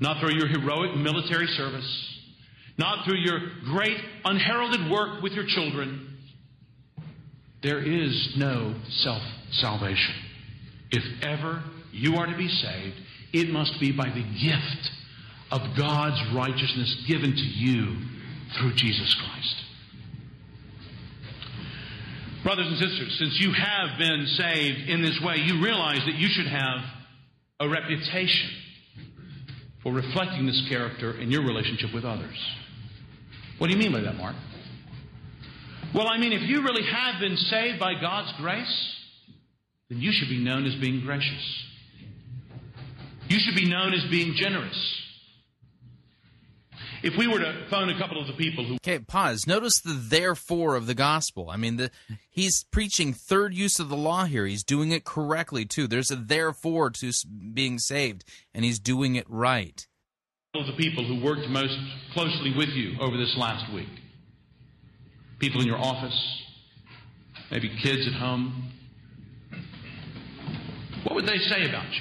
not 0.00 0.20
through 0.20 0.36
your 0.36 0.48
heroic 0.48 0.96
military 0.96 1.46
service, 1.48 2.18
not 2.76 3.04
through 3.04 3.18
your 3.18 3.38
great 3.64 3.96
unheralded 4.24 4.90
work 4.90 5.22
with 5.22 5.32
your 5.32 5.46
children. 5.46 6.16
There 7.62 7.80
is 7.80 8.34
no 8.36 8.74
self 8.88 9.22
salvation. 9.52 10.14
If 10.90 11.22
ever 11.22 11.64
you 11.92 12.16
are 12.16 12.26
to 12.26 12.36
be 12.36 12.48
saved, 12.48 12.96
it 13.32 13.50
must 13.50 13.80
be 13.80 13.92
by 13.92 14.08
the 14.08 14.22
gift 14.22 14.90
of 15.50 15.60
God's 15.76 16.20
righteousness 16.34 17.04
given 17.08 17.32
to 17.32 17.36
you 17.36 17.96
through 18.58 18.74
Jesus 18.74 19.14
Christ. 19.14 19.54
Brothers 22.44 22.66
and 22.68 22.78
sisters, 22.78 23.16
since 23.18 23.40
you 23.40 23.52
have 23.52 23.98
been 23.98 24.26
saved 24.38 24.88
in 24.88 25.02
this 25.02 25.18
way, 25.22 25.36
you 25.38 25.62
realize 25.62 26.00
that 26.06 26.14
you 26.14 26.28
should 26.28 26.46
have 26.46 26.80
a 27.60 27.68
reputation 27.68 28.50
for 29.82 29.92
reflecting 29.92 30.46
this 30.46 30.66
character 30.68 31.18
in 31.20 31.30
your 31.30 31.42
relationship 31.42 31.94
with 31.94 32.04
others. 32.04 32.36
What 33.58 33.68
do 33.68 33.76
you 33.76 33.78
mean 33.78 33.92
by 33.92 34.00
that, 34.00 34.16
Mark? 34.16 34.36
Well, 35.94 36.08
I 36.08 36.18
mean, 36.18 36.32
if 36.32 36.42
you 36.42 36.62
really 36.62 36.84
have 36.84 37.20
been 37.20 37.36
saved 37.36 37.78
by 37.78 37.94
God's 38.00 38.32
grace, 38.38 38.94
then 39.88 40.00
you 40.00 40.12
should 40.12 40.28
be 40.28 40.42
known 40.42 40.66
as 40.66 40.74
being 40.76 41.00
gracious. 41.00 41.64
You 43.28 43.38
should 43.40 43.56
be 43.56 43.68
known 43.68 43.94
as 43.94 44.04
being 44.10 44.34
generous. 44.34 45.07
If 47.02 47.16
we 47.16 47.28
were 47.28 47.38
to 47.38 47.66
phone 47.70 47.88
a 47.88 47.98
couple 47.98 48.20
of 48.20 48.26
the 48.26 48.32
people 48.32 48.64
who. 48.64 48.74
Okay, 48.74 48.98
pause. 48.98 49.46
Notice 49.46 49.80
the 49.80 49.92
therefore 49.92 50.74
of 50.74 50.86
the 50.86 50.94
gospel. 50.94 51.48
I 51.50 51.56
mean, 51.56 51.76
the, 51.76 51.90
he's 52.30 52.64
preaching 52.70 53.12
third 53.12 53.54
use 53.54 53.78
of 53.78 53.88
the 53.88 53.96
law 53.96 54.24
here. 54.24 54.46
He's 54.46 54.64
doing 54.64 54.90
it 54.90 55.04
correctly, 55.04 55.64
too. 55.64 55.86
There's 55.86 56.10
a 56.10 56.16
therefore 56.16 56.90
to 56.90 57.12
being 57.54 57.78
saved, 57.78 58.24
and 58.52 58.64
he's 58.64 58.80
doing 58.80 59.14
it 59.14 59.26
right. 59.28 59.86
Of 60.54 60.66
the 60.66 60.72
people 60.72 61.04
who 61.06 61.22
worked 61.24 61.48
most 61.48 61.78
closely 62.14 62.54
with 62.56 62.70
you 62.70 62.98
over 63.00 63.16
this 63.16 63.34
last 63.36 63.72
week. 63.72 63.88
People 65.38 65.60
in 65.60 65.68
your 65.68 65.78
office, 65.78 66.42
maybe 67.50 67.70
kids 67.80 68.06
at 68.08 68.14
home. 68.14 68.72
What 71.04 71.14
would 71.14 71.26
they 71.26 71.38
say 71.38 71.68
about 71.68 71.92
you? 71.92 72.00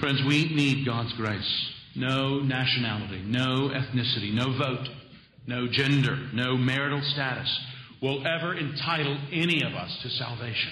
Friends, 0.00 0.22
we 0.26 0.54
need 0.54 0.86
God's 0.86 1.12
grace. 1.14 1.70
No 1.96 2.38
nationality, 2.40 3.22
no 3.26 3.70
ethnicity, 3.70 4.32
no 4.32 4.56
vote, 4.56 4.88
no 5.46 5.66
gender, 5.66 6.16
no 6.32 6.56
marital 6.56 7.02
status 7.14 7.48
will 8.00 8.24
ever 8.24 8.56
entitle 8.56 9.18
any 9.32 9.64
of 9.64 9.72
us 9.72 9.98
to 10.02 10.10
salvation. 10.10 10.70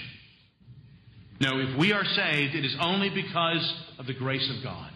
No, 1.41 1.59
if 1.59 1.77
we 1.77 1.91
are 1.91 2.05
saved, 2.05 2.55
it 2.55 2.63
is 2.63 2.75
only 2.79 3.09
because 3.09 3.73
of 3.99 4.07
the 4.07 4.13
grace 4.13 4.49
of 4.55 4.63
God. 4.63 4.91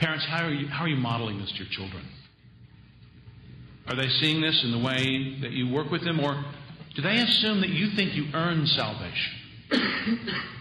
Parents, 0.00 0.26
how 0.28 0.46
are 0.46 0.52
you, 0.52 0.66
how 0.66 0.84
are 0.84 0.88
you 0.88 0.96
modeling 0.96 1.38
this 1.38 1.50
to 1.52 1.58
your 1.58 1.68
children? 1.70 2.04
Are 3.86 3.94
they 3.94 4.08
seeing 4.20 4.40
this 4.40 4.62
in 4.64 4.72
the 4.72 4.78
way 4.78 5.38
that 5.42 5.52
you 5.52 5.72
work 5.72 5.90
with 5.92 6.04
them, 6.04 6.18
or 6.18 6.44
do 6.96 7.02
they 7.02 7.20
assume 7.20 7.60
that 7.60 7.70
you 7.70 7.90
think 7.94 8.14
you 8.14 8.26
earn 8.34 8.66
salvation? 8.66 10.54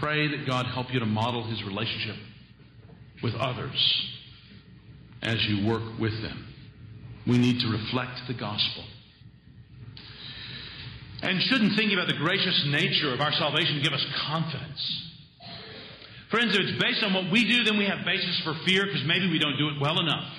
Pray 0.00 0.28
that 0.28 0.46
God 0.46 0.66
help 0.66 0.92
you 0.92 1.00
to 1.00 1.06
model 1.06 1.44
his 1.44 1.62
relationship 1.64 2.16
with 3.22 3.34
others 3.34 4.08
as 5.22 5.44
you 5.46 5.66
work 5.66 5.98
with 5.98 6.22
them. 6.22 6.46
We 7.26 7.38
need 7.38 7.60
to 7.60 7.68
reflect 7.68 8.20
the 8.28 8.34
gospel. 8.34 8.84
And 11.20 11.42
shouldn't 11.42 11.76
thinking 11.76 11.98
about 11.98 12.06
the 12.06 12.16
gracious 12.16 12.64
nature 12.70 13.12
of 13.12 13.20
our 13.20 13.32
salvation 13.32 13.80
give 13.82 13.92
us 13.92 14.06
confidence? 14.26 15.04
Friends, 16.30 16.54
if 16.54 16.60
it's 16.60 16.82
based 16.82 17.02
on 17.02 17.12
what 17.12 17.32
we 17.32 17.44
do, 17.48 17.64
then 17.64 17.76
we 17.76 17.86
have 17.86 18.04
basis 18.04 18.40
for 18.44 18.54
fear 18.64 18.84
because 18.86 19.02
maybe 19.04 19.28
we 19.28 19.38
don't 19.38 19.56
do 19.58 19.68
it 19.68 19.80
well 19.80 19.98
enough. 19.98 20.30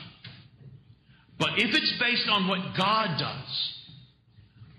But 1.37 1.57
if 1.57 1.75
it's 1.75 1.93
based 1.99 2.29
on 2.29 2.47
what 2.47 2.77
God 2.77 3.19
does, 3.19 3.73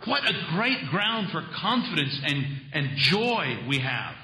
what 0.07 0.25
a 0.25 0.33
great 0.55 0.89
ground 0.91 1.31
for 1.33 1.43
confidence 1.61 2.19
and, 2.25 2.47
and 2.73 2.97
joy 2.97 3.65
we 3.69 3.79
have. 3.79 4.15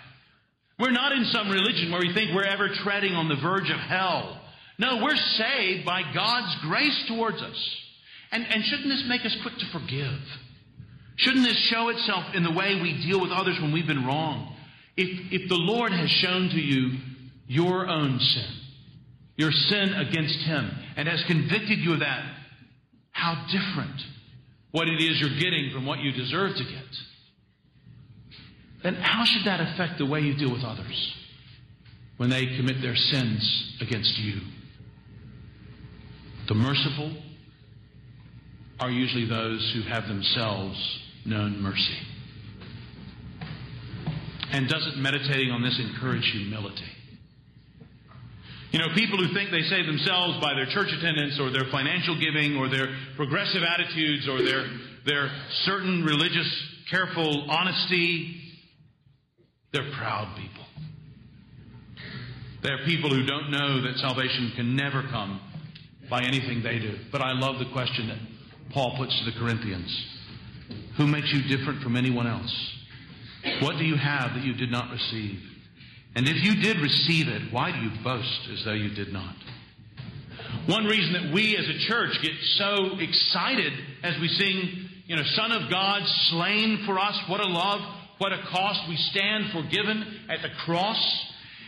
We're 0.78 0.90
not 0.90 1.12
in 1.12 1.24
some 1.26 1.48
religion 1.48 1.90
where 1.90 2.00
we 2.00 2.12
think 2.12 2.34
we're 2.34 2.44
ever 2.44 2.68
treading 2.84 3.14
on 3.14 3.28
the 3.28 3.36
verge 3.36 3.70
of 3.70 3.78
hell. 3.78 4.40
No, 4.78 5.02
we're 5.02 5.16
saved 5.16 5.86
by 5.86 6.02
God's 6.14 6.54
grace 6.62 7.04
towards 7.08 7.40
us. 7.40 7.76
And, 8.30 8.44
and 8.44 8.62
shouldn't 8.64 8.88
this 8.88 9.04
make 9.08 9.24
us 9.24 9.34
quick 9.42 9.54
to 9.56 9.66
forgive? 9.72 10.20
Shouldn't 11.16 11.44
this 11.44 11.56
show 11.70 11.88
itself 11.88 12.24
in 12.34 12.42
the 12.42 12.50
way 12.50 12.78
we 12.82 13.02
deal 13.06 13.20
with 13.20 13.30
others 13.30 13.56
when 13.60 13.72
we've 13.72 13.86
been 13.86 14.04
wrong? 14.04 14.54
If, 14.98 15.32
if 15.32 15.48
the 15.48 15.56
Lord 15.56 15.92
has 15.92 16.10
shown 16.10 16.50
to 16.50 16.60
you 16.60 16.98
your 17.46 17.88
own 17.88 18.18
sin, 18.18 18.50
your 19.36 19.52
sin 19.52 19.94
against 19.94 20.38
Him, 20.40 20.70
and 20.96 21.08
has 21.08 21.24
convicted 21.26 21.78
you 21.78 21.94
of 21.94 22.00
that, 22.00 22.22
how 23.12 23.46
different 23.46 23.98
what 24.72 24.88
it 24.88 25.00
is 25.02 25.18
you're 25.20 25.40
getting 25.40 25.70
from 25.72 25.86
what 25.86 26.00
you 26.00 26.12
deserve 26.12 26.54
to 26.56 26.64
get 26.64 26.84
then 28.86 28.94
how 28.94 29.24
should 29.24 29.44
that 29.46 29.60
affect 29.60 29.98
the 29.98 30.06
way 30.06 30.20
you 30.20 30.36
deal 30.36 30.52
with 30.52 30.62
others 30.62 31.14
when 32.18 32.30
they 32.30 32.46
commit 32.56 32.80
their 32.80 32.94
sins 32.94 33.76
against 33.80 34.16
you? 34.20 34.40
The 36.46 36.54
merciful 36.54 37.12
are 38.78 38.88
usually 38.88 39.28
those 39.28 39.72
who 39.74 39.82
have 39.90 40.06
themselves 40.06 41.00
known 41.24 41.60
mercy. 41.60 41.98
And 44.52 44.68
doesn't 44.68 44.98
meditating 44.98 45.50
on 45.50 45.62
this 45.62 45.80
encourage 45.80 46.30
humility? 46.30 46.84
You 48.70 48.78
know, 48.78 48.94
people 48.94 49.18
who 49.18 49.34
think 49.34 49.50
they 49.50 49.62
save 49.62 49.86
themselves 49.86 50.38
by 50.40 50.54
their 50.54 50.66
church 50.66 50.92
attendance 50.92 51.40
or 51.40 51.50
their 51.50 51.68
financial 51.72 52.20
giving 52.20 52.56
or 52.56 52.68
their 52.68 52.86
progressive 53.16 53.64
attitudes 53.64 54.28
or 54.28 54.42
their, 54.42 54.64
their 55.04 55.32
certain 55.64 56.04
religious, 56.04 56.46
careful 56.88 57.50
honesty 57.50 58.45
they're 59.72 59.90
proud 59.96 60.36
people. 60.36 60.64
They're 62.62 62.84
people 62.84 63.10
who 63.10 63.24
don't 63.24 63.50
know 63.50 63.82
that 63.82 63.96
salvation 63.98 64.52
can 64.56 64.74
never 64.74 65.02
come 65.02 65.40
by 66.10 66.22
anything 66.22 66.62
they 66.62 66.78
do. 66.78 66.98
But 67.12 67.20
I 67.20 67.32
love 67.32 67.58
the 67.58 67.70
question 67.72 68.08
that 68.08 68.18
Paul 68.72 68.96
puts 68.96 69.16
to 69.18 69.30
the 69.30 69.38
Corinthians 69.38 70.04
Who 70.96 71.06
makes 71.06 71.32
you 71.32 71.42
different 71.56 71.82
from 71.82 71.96
anyone 71.96 72.26
else? 72.26 72.72
What 73.60 73.78
do 73.78 73.84
you 73.84 73.96
have 73.96 74.34
that 74.34 74.42
you 74.42 74.54
did 74.54 74.70
not 74.70 74.90
receive? 74.90 75.38
And 76.16 76.26
if 76.26 76.42
you 76.42 76.60
did 76.62 76.78
receive 76.80 77.28
it, 77.28 77.52
why 77.52 77.70
do 77.70 77.78
you 77.78 77.90
boast 78.02 78.48
as 78.52 78.64
though 78.64 78.72
you 78.72 78.94
did 78.94 79.12
not? 79.12 79.36
One 80.66 80.86
reason 80.86 81.12
that 81.12 81.32
we 81.32 81.56
as 81.56 81.68
a 81.68 81.78
church 81.86 82.18
get 82.22 82.32
so 82.56 82.98
excited 82.98 83.72
as 84.02 84.18
we 84.20 84.28
sing, 84.28 84.88
you 85.06 85.14
know, 85.14 85.22
Son 85.34 85.52
of 85.52 85.70
God 85.70 86.02
slain 86.30 86.82
for 86.86 86.98
us, 86.98 87.16
what 87.28 87.40
a 87.40 87.46
love, 87.46 87.80
what 88.18 88.32
a 88.32 88.42
cost 88.50 88.80
we 88.88 88.96
stand 88.96 89.52
forgiven 89.52 90.04
at 90.30 90.42
the 90.42 90.48
cross 90.64 90.98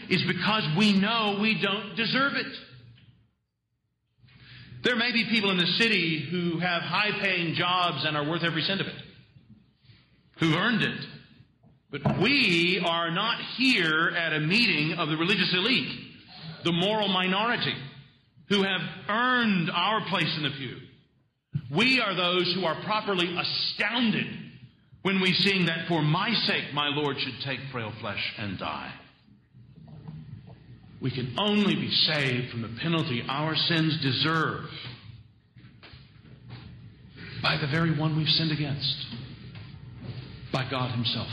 is 0.09 0.23
because 0.27 0.63
we 0.77 0.99
know 0.99 1.39
we 1.41 1.61
don't 1.61 1.95
deserve 1.95 2.35
it. 2.35 2.47
There 4.83 4.97
may 4.97 5.13
be 5.13 5.25
people 5.29 5.51
in 5.51 5.59
the 5.59 5.67
city 5.79 6.27
who 6.31 6.59
have 6.61 6.83
high 6.83 7.11
paying 7.21 7.55
jobs 7.55 8.05
and 8.07 8.17
are 8.17 8.29
worth 8.29 8.45
every 8.45 8.63
cent 8.63 8.81
of 8.81 8.87
it, 8.87 8.95
who've 10.39 10.55
earned 10.55 10.83
it. 10.83 11.01
But 11.91 12.21
we 12.21 12.83
are 12.87 13.11
not 13.11 13.41
here 13.57 14.13
at 14.17 14.33
a 14.33 14.41
meeting 14.41 14.97
of 14.99 15.09
the 15.09 15.17
religious 15.17 15.53
elite, 15.53 15.89
the 16.65 16.73
moral 16.73 17.09
minority, 17.09 17.75
who 18.49 18.63
have 18.63 18.81
earned 19.09 19.71
our 19.71 20.07
place 20.09 20.33
in 20.37 20.45
the 20.45 20.51
pew. 20.51 20.77
We 21.75 22.01
are 22.01 22.15
those 22.15 22.55
who 22.55 22.65
are 22.65 22.83
properly 22.85 23.37
astounded 23.37 24.27
when 25.03 25.21
we 25.21 25.33
sing 25.33 25.67
that 25.67 25.89
for 25.89 26.03
my 26.03 26.33
sake 26.47 26.75
my 26.75 26.89
Lord 26.89 27.17
should 27.19 27.41
take 27.45 27.61
frail 27.73 27.93
flesh 28.01 28.35
and 28.39 28.59
die. 28.59 28.93
We 31.01 31.11
can 31.11 31.35
only 31.39 31.77
be 31.77 31.91
saved 31.91 32.51
from 32.51 32.63
the 32.63 32.77
penalty 32.81 33.23
our 33.29 33.55
sins 33.55 34.01
deserve 34.03 34.65
by 37.43 37.57
the 37.57 37.69
very 37.69 37.97
one 37.97 38.17
we've 38.17 38.29
sinned 38.29 38.51
against, 38.51 39.07
by 40.53 40.69
God 40.69 40.91
Himself. 40.91 41.29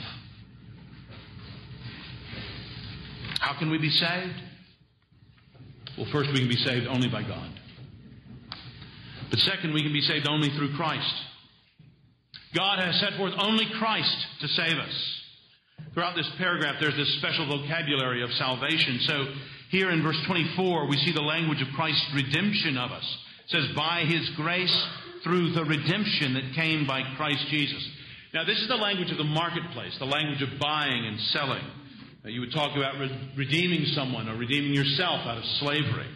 How 3.39 3.57
can 3.57 3.71
we 3.71 3.79
be 3.79 3.89
saved? 3.89 4.41
Well, 5.97 6.07
first, 6.11 6.29
we 6.31 6.39
can 6.39 6.49
be 6.49 6.55
saved 6.57 6.87
only 6.87 7.07
by 7.09 7.23
God. 7.23 7.49
But 9.29 9.39
second, 9.39 9.73
we 9.73 9.81
can 9.81 9.93
be 9.93 10.01
saved 10.01 10.27
only 10.27 10.49
through 10.49 10.75
Christ. 10.75 11.13
God 12.55 12.79
has 12.79 12.99
set 12.99 13.17
forth 13.17 13.33
only 13.37 13.65
Christ 13.77 14.15
to 14.41 14.47
save 14.47 14.77
us. 14.77 14.95
Throughout 15.93 16.15
this 16.15 16.29
paragraph, 16.37 16.75
there's 16.79 16.95
this 16.95 17.17
special 17.19 17.47
vocabulary 17.47 18.23
of 18.23 18.31
salvation. 18.31 18.99
So 19.07 19.25
here 19.69 19.91
in 19.91 20.01
verse 20.01 20.19
24, 20.27 20.87
we 20.87 20.97
see 20.97 21.11
the 21.11 21.21
language 21.21 21.61
of 21.61 21.67
Christ's 21.75 22.07
redemption 22.15 22.77
of 22.77 22.91
us. 22.91 23.17
It 23.45 23.51
says, 23.51 23.75
by 23.75 24.05
his 24.07 24.29
grace 24.35 24.75
through 25.23 25.53
the 25.53 25.65
redemption 25.65 26.33
that 26.33 26.55
came 26.55 26.87
by 26.87 27.01
Christ 27.17 27.45
Jesus. 27.49 27.83
Now, 28.33 28.43
this 28.45 28.59
is 28.59 28.67
the 28.67 28.75
language 28.75 29.11
of 29.11 29.17
the 29.17 29.23
marketplace, 29.23 29.95
the 29.99 30.05
language 30.05 30.41
of 30.41 30.59
buying 30.59 31.05
and 31.07 31.19
selling. 31.31 31.63
You 32.25 32.41
would 32.41 32.53
talk 32.53 32.75
about 32.75 32.99
re- 32.99 33.31
redeeming 33.37 33.85
someone 33.93 34.27
or 34.27 34.35
redeeming 34.35 34.73
yourself 34.73 35.25
out 35.27 35.37
of 35.37 35.45
slavery. 35.59 36.09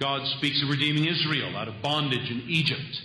God 0.00 0.26
speaks 0.38 0.62
of 0.62 0.70
redeeming 0.70 1.06
Israel 1.06 1.56
out 1.56 1.68
of 1.68 1.82
bondage 1.82 2.30
in 2.30 2.44
Egypt. 2.48 3.00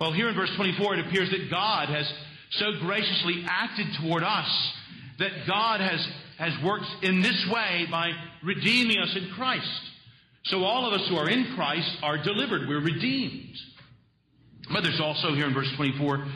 Well, 0.00 0.12
here 0.12 0.28
in 0.28 0.34
verse 0.34 0.50
24, 0.56 0.94
it 0.96 1.06
appears 1.06 1.30
that 1.30 1.50
God 1.50 1.88
has 1.88 2.12
so 2.50 2.72
graciously 2.80 3.44
acted 3.48 3.86
toward 4.00 4.22
us 4.22 4.72
that 5.18 5.30
God 5.46 5.80
has, 5.80 6.06
has 6.38 6.52
worked 6.64 6.86
in 7.02 7.22
this 7.22 7.46
way 7.52 7.86
by 7.90 8.10
redeeming 8.42 8.98
us 8.98 9.16
in 9.16 9.30
Christ. 9.36 9.80
So 10.44 10.64
all 10.64 10.86
of 10.86 10.92
us 10.92 11.08
who 11.08 11.16
are 11.16 11.28
in 11.28 11.54
Christ 11.54 11.90
are 12.02 12.22
delivered. 12.22 12.68
We're 12.68 12.82
redeemed. 12.82 13.56
But 14.72 14.82
there's 14.82 15.00
also 15.00 15.34
here 15.34 15.46
in 15.46 15.54
verse 15.54 15.72
24 15.76 16.26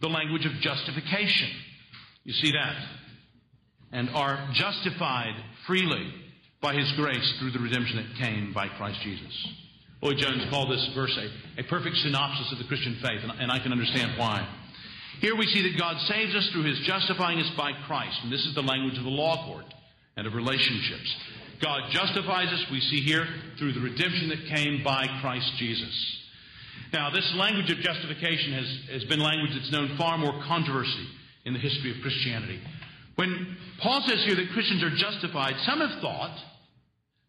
the 0.00 0.08
language 0.08 0.46
of 0.46 0.52
justification. 0.60 1.48
You 2.24 2.32
see 2.32 2.52
that? 2.52 2.76
And 3.92 4.10
are 4.10 4.48
justified 4.52 5.34
freely 5.66 6.12
by 6.60 6.74
his 6.74 6.90
grace 6.92 7.34
through 7.38 7.50
the 7.50 7.58
redemption 7.58 7.96
that 7.96 8.24
came 8.24 8.52
by 8.52 8.68
Christ 8.68 9.00
Jesus. 9.02 9.48
Lloyd 10.02 10.18
Jones 10.18 10.42
called 10.50 10.70
this 10.70 10.84
verse 10.94 11.16
a, 11.16 11.60
a 11.60 11.64
perfect 11.64 11.96
synopsis 11.96 12.50
of 12.50 12.58
the 12.58 12.64
Christian 12.64 12.98
faith, 13.00 13.22
and, 13.22 13.30
and 13.38 13.52
I 13.52 13.60
can 13.60 13.70
understand 13.70 14.18
why. 14.18 14.46
Here 15.20 15.36
we 15.36 15.46
see 15.46 15.62
that 15.62 15.78
God 15.78 15.96
saves 16.08 16.34
us 16.34 16.50
through 16.50 16.64
his 16.64 16.80
justifying 16.80 17.38
us 17.38 17.50
by 17.56 17.70
Christ, 17.86 18.18
and 18.24 18.32
this 18.32 18.44
is 18.44 18.54
the 18.56 18.62
language 18.62 18.98
of 18.98 19.04
the 19.04 19.10
law 19.10 19.46
court 19.46 19.66
and 20.16 20.26
of 20.26 20.34
relationships. 20.34 21.16
God 21.62 21.92
justifies 21.92 22.48
us, 22.48 22.66
we 22.72 22.80
see 22.80 23.00
here, 23.00 23.24
through 23.58 23.74
the 23.74 23.80
redemption 23.80 24.28
that 24.30 24.44
came 24.50 24.82
by 24.82 25.06
Christ 25.20 25.52
Jesus. 25.58 26.18
Now, 26.92 27.10
this 27.10 27.32
language 27.36 27.70
of 27.70 27.78
justification 27.78 28.52
has, 28.52 29.00
has 29.00 29.04
been 29.04 29.20
language 29.20 29.52
that's 29.54 29.70
known 29.70 29.96
far 29.96 30.18
more 30.18 30.42
controversy 30.48 31.06
in 31.44 31.54
the 31.54 31.60
history 31.60 31.94
of 31.94 32.02
Christianity. 32.02 32.60
When 33.14 33.56
Paul 33.80 34.02
says 34.06 34.24
here 34.24 34.34
that 34.34 34.50
Christians 34.52 34.82
are 34.82 34.90
justified, 34.90 35.54
some 35.64 35.78
have 35.78 36.00
thought 36.00 36.36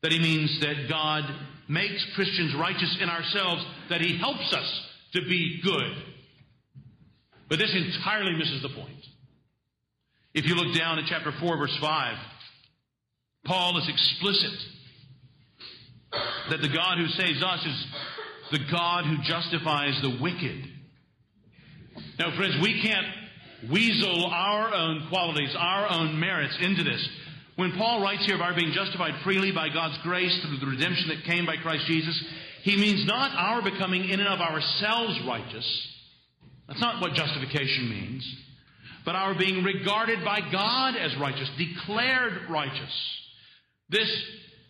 that 0.04 0.12
he 0.12 0.20
means 0.20 0.60
that 0.60 0.90
God 0.90 1.24
makes 1.68 2.06
Christians 2.14 2.54
righteous 2.56 2.98
in 3.02 3.10
ourselves, 3.10 3.66
that 3.90 4.02
he 4.02 4.18
helps 4.18 4.54
us 4.54 4.90
to 5.14 5.22
be 5.22 5.62
good. 5.64 6.04
But 7.50 7.58
this 7.58 7.74
entirely 7.74 8.34
misses 8.38 8.62
the 8.62 8.70
point. 8.70 8.90
If 10.34 10.46
you 10.46 10.56
look 10.56 10.76
down 10.78 11.00
at 11.00 11.06
chapter 11.08 11.32
4, 11.40 11.58
verse 11.58 11.78
5, 11.80 12.18
Paul 13.46 13.78
is 13.78 13.88
explicit 13.88 14.60
that 16.50 16.62
the 16.62 16.70
God 16.70 16.98
who 16.98 17.08
saves 17.08 17.42
us 17.42 17.66
is 17.66 17.86
the 18.52 18.60
God 18.72 19.06
who 19.06 19.18
justifies 19.24 20.00
the 20.02 20.18
wicked. 20.22 20.66
Now, 22.20 22.36
friends, 22.36 22.56
we 22.62 22.82
can't 22.82 23.06
weasel 23.72 24.26
our 24.26 24.74
own 24.74 25.08
qualities, 25.10 25.56
our 25.58 25.90
own 25.90 26.20
merits 26.20 26.58
into 26.60 26.84
this. 26.84 27.08
When 27.56 27.74
Paul 27.78 28.02
writes 28.02 28.26
here 28.26 28.36
of 28.36 28.42
our 28.42 28.56
being 28.56 28.74
justified 28.74 29.14
freely 29.24 29.52
by 29.52 29.70
God's 29.70 29.98
grace 30.02 30.34
through 30.42 30.58
the 30.58 30.66
redemption 30.66 31.10
that 31.10 31.24
came 31.26 31.46
by 31.46 31.58
Christ 31.58 31.86
Jesus, 31.86 32.24
he 32.64 32.78
means 32.78 33.06
not 33.06 33.32
our 33.36 33.62
becoming 33.62 34.10
in 34.10 34.20
and 34.20 34.30
of 34.30 34.40
ourselves 34.40 35.20
righteous. 35.28 35.88
That's 36.68 36.82
not 36.82 37.02
what 37.02 37.14
justification 37.14 37.90
means. 37.90 38.36
But 39.06 39.16
our 39.16 39.38
being 39.38 39.64
regarded 39.64 40.24
by 40.24 40.40
God 40.52 40.96
as 40.96 41.16
righteous, 41.18 41.50
declared 41.58 42.50
righteous. 42.50 43.20
This 43.90 44.10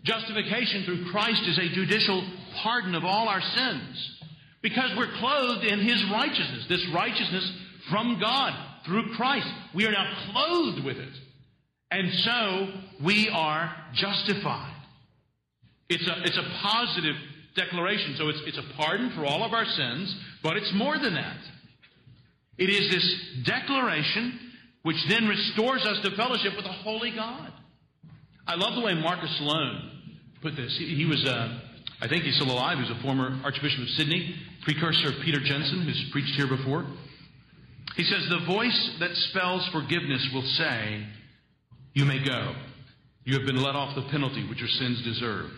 justification 0.04 0.84
through 0.86 1.12
Christ 1.12 1.44
is 1.48 1.60
a 1.60 1.74
judicial 1.74 2.28
pardon 2.64 2.96
of 2.96 3.06
all 3.06 3.30
our 3.30 3.42
sins. 3.42 4.18
Because 4.62 4.92
we're 4.98 5.20
clothed 5.20 5.66
in 5.66 5.80
His 5.80 6.04
righteousness, 6.12 6.66
this 6.68 6.86
righteousness 6.94 7.50
from 7.90 8.20
God 8.20 8.54
through 8.86 9.14
Christ. 9.16 9.48
We 9.76 9.86
are 9.86 9.92
now 9.92 10.32
clothed 10.32 10.84
with 10.84 10.98
it. 10.98 11.14
And 11.94 12.12
so 12.12 12.68
we 13.06 13.30
are 13.32 13.72
justified. 13.94 14.74
It's 15.90 16.08
a, 16.08 16.24
it's 16.24 16.38
a 16.38 16.60
positive 16.64 17.16
declaration. 17.56 18.16
So 18.18 18.30
it's, 18.30 18.42
it's 18.48 18.58
a 18.58 18.66
pardon 18.76 19.12
for 19.16 19.28
all 19.28 19.44
of 19.44 19.54
our 19.54 19.64
sins, 19.64 20.16
but 20.42 20.58
it's 20.58 20.72
more 20.74 20.98
than 20.98 21.14
that. 21.14 21.38
It 22.58 22.72
is 22.72 22.90
this 22.92 23.46
declaration 23.46 24.40
which 24.82 24.98
then 25.08 25.28
restores 25.28 25.86
us 25.86 26.04
to 26.04 26.16
fellowship 26.16 26.54
with 26.58 26.66
a 26.66 26.74
holy 26.82 27.12
God. 27.12 27.54
I 28.48 28.56
love 28.56 28.74
the 28.74 28.82
way 28.82 28.96
Marcus 28.96 29.38
Loane 29.40 30.16
put 30.42 30.56
this. 30.56 30.76
He, 30.80 30.96
he 30.96 31.06
was, 31.06 31.24
uh, 31.28 31.60
I 32.02 32.08
think 32.08 32.24
he's 32.24 32.36
still 32.38 32.52
alive. 32.52 32.80
He 32.80 32.90
was 32.90 32.98
a 32.98 33.04
former 33.04 33.40
Archbishop 33.44 33.82
of 33.84 33.90
Sydney, 33.90 34.36
precursor 34.64 35.10
of 35.10 35.22
Peter 35.24 35.40
Jensen, 35.40 35.84
who's 35.84 36.10
preached 36.12 36.34
here 36.36 36.48
before. 36.48 36.88
He 37.96 38.04
says, 38.04 38.26
The 38.30 38.46
voice 38.48 38.96
that 39.00 39.12
spells 39.30 39.70
forgiveness 39.72 40.28
will 40.34 40.42
say, 40.58 41.06
You 41.94 42.06
may 42.06 42.24
go. 42.24 42.56
You 43.24 43.38
have 43.38 43.46
been 43.46 43.62
let 43.62 43.76
off 43.76 43.96
the 43.96 44.10
penalty 44.10 44.48
which 44.50 44.60
your 44.60 44.68
sins 44.68 45.02
deserve. 45.04 45.52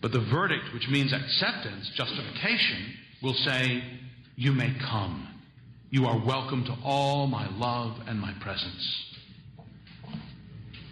But 0.00 0.12
the 0.12 0.20
verdict, 0.20 0.64
which 0.72 0.88
means 0.88 1.12
acceptance, 1.12 1.90
justification, 1.94 2.94
will 3.22 3.34
say, 3.34 3.82
You 4.36 4.52
may 4.52 4.74
come. 4.80 5.28
You 5.90 6.06
are 6.06 6.18
welcome 6.26 6.64
to 6.64 6.76
all 6.84 7.26
my 7.26 7.48
love 7.56 7.98
and 8.06 8.18
my 8.18 8.32
presence. 8.40 9.04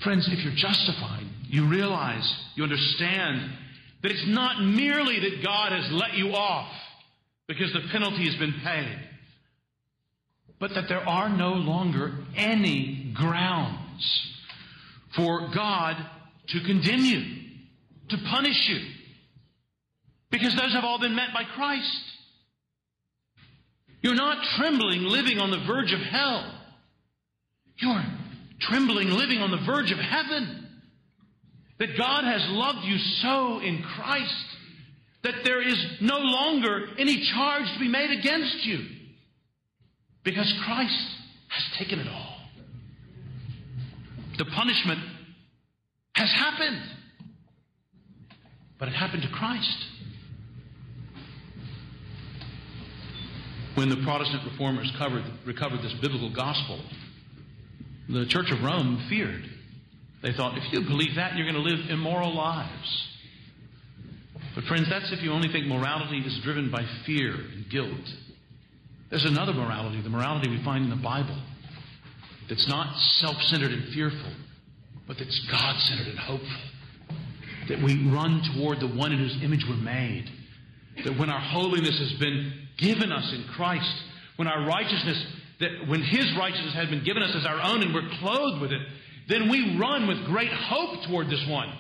Friends, 0.05 0.29
if 0.31 0.45
you're 0.45 0.55
justified, 0.55 1.27
you 1.49 1.69
realize, 1.69 2.31
you 2.55 2.63
understand 2.63 3.53
that 4.03 4.11
it's 4.11 4.27
not 4.27 4.63
merely 4.63 5.21
that 5.21 5.43
God 5.43 5.73
has 5.73 5.91
let 5.93 6.15
you 6.15 6.33
off 6.35 6.73
because 7.49 7.73
the 7.73 7.89
penalty 7.91 8.27
has 8.27 8.37
been 8.37 8.55
paid, 8.65 8.99
but 10.59 10.75
that 10.75 10.89
there 10.89 11.07
are 11.07 11.29
no 11.29 11.53
longer 11.53 12.13
any 12.37 13.13
for 15.17 15.51
God 15.55 15.97
to 16.49 16.61
condemn 16.61 17.05
you, 17.05 17.23
to 18.09 18.17
punish 18.31 18.69
you, 18.69 18.81
because 20.31 20.55
those 20.57 20.73
have 20.73 20.85
all 20.85 20.99
been 20.99 21.15
met 21.15 21.29
by 21.35 21.45
Christ. 21.45 22.03
You're 24.01 24.15
not 24.15 24.45
trembling 24.57 25.03
living 25.03 25.39
on 25.39 25.51
the 25.51 25.65
verge 25.67 25.93
of 25.93 26.01
hell. 26.01 26.61
You're 27.77 28.03
trembling 28.61 29.11
living 29.11 29.39
on 29.39 29.51
the 29.51 29.65
verge 29.65 29.93
of 29.93 29.99
heaven. 29.99 30.69
That 31.79 31.97
God 31.97 32.25
has 32.25 32.43
loved 32.49 32.85
you 32.85 32.99
so 32.99 33.61
in 33.61 33.83
Christ 33.83 34.45
that 35.23 35.45
there 35.45 35.63
is 35.63 35.77
no 36.01 36.19
longer 36.19 36.89
any 36.99 37.25
charge 37.25 37.73
to 37.73 37.79
be 37.79 37.89
made 37.89 38.11
against 38.11 38.65
you. 38.65 38.87
Because 40.25 40.53
Christ 40.65 41.07
has 41.49 41.79
taken 41.79 41.99
it 42.01 42.09
all. 42.09 42.22
The 44.43 44.51
punishment 44.51 44.99
has 46.17 46.29
happened. 46.33 46.83
But 48.77 48.89
it 48.89 48.95
happened 48.95 49.23
to 49.23 49.29
Christ. 49.29 49.87
When 53.77 53.89
the 53.89 53.99
Protestant 53.99 54.43
reformers 54.51 54.93
covered, 54.99 55.23
recovered 55.47 55.83
this 55.83 55.93
biblical 56.01 56.35
gospel, 56.35 56.81
the 58.09 58.27
Church 58.27 58.51
of 58.51 58.65
Rome 58.65 59.07
feared. 59.09 59.45
They 60.25 60.33
thought, 60.33 60.59
if 60.59 60.73
you 60.73 60.81
believe 60.81 61.15
that, 61.15 61.37
you're 61.37 61.49
going 61.49 61.63
to 61.63 61.71
live 61.71 61.89
immoral 61.89 62.35
lives. 62.35 63.09
But, 64.57 64.65
friends, 64.65 64.89
that's 64.91 65.13
if 65.13 65.23
you 65.23 65.31
only 65.31 65.53
think 65.53 65.67
morality 65.67 66.19
is 66.19 66.41
driven 66.43 66.69
by 66.69 66.85
fear 67.07 67.33
and 67.33 67.71
guilt. 67.71 68.09
There's 69.09 69.25
another 69.25 69.53
morality, 69.53 70.03
the 70.03 70.11
morality 70.11 70.51
we 70.51 70.65
find 70.65 70.83
in 70.83 70.91
the 70.91 70.97
Bible, 70.97 71.41
that's 72.53 72.69
not 72.69 72.95
self 73.19 73.41
centered 73.45 73.73
and 73.73 73.95
fearful, 73.95 74.31
but 75.09 75.17
that's 75.19 75.39
God 75.51 75.75
centered 75.81 76.09
and 76.09 76.19
hopeful. 76.19 76.49
That 77.71 77.83
we 77.83 78.11
run 78.11 78.43
toward 78.55 78.79
the 78.81 78.89
one 78.89 79.11
in 79.11 79.19
whose 79.19 79.43
image 79.43 79.65
we're 79.67 79.77
made. 79.77 80.29
That 81.03 81.19
when 81.19 81.31
our 81.31 81.41
holiness 81.41 81.99
has 81.99 82.13
been 82.21 82.53
given 82.77 83.11
us 83.11 83.33
in 83.33 83.45
Christ, 83.55 83.91
when 84.37 84.49
our 84.49 84.67
righteousness, 84.67 85.25
that 85.61 85.89
when 85.89 86.03
His 86.03 86.27
righteousness 86.37 86.75
has 86.75 86.91
been 86.91 87.05
given 87.05 87.23
us 87.23 87.35
as 87.35 87.47
our 87.47 87.59
own 87.59 87.81
and 87.81 87.95
we're 87.95 88.11
clothed 88.21 88.61
with 88.61 88.73
it, 88.73 88.83
then 89.29 89.49
we 89.49 89.79
run 89.81 90.07
with 90.07 90.23
great 90.27 90.53
hope 90.53 91.07
toward 91.09 91.31
this 91.31 91.45
one 91.49 91.73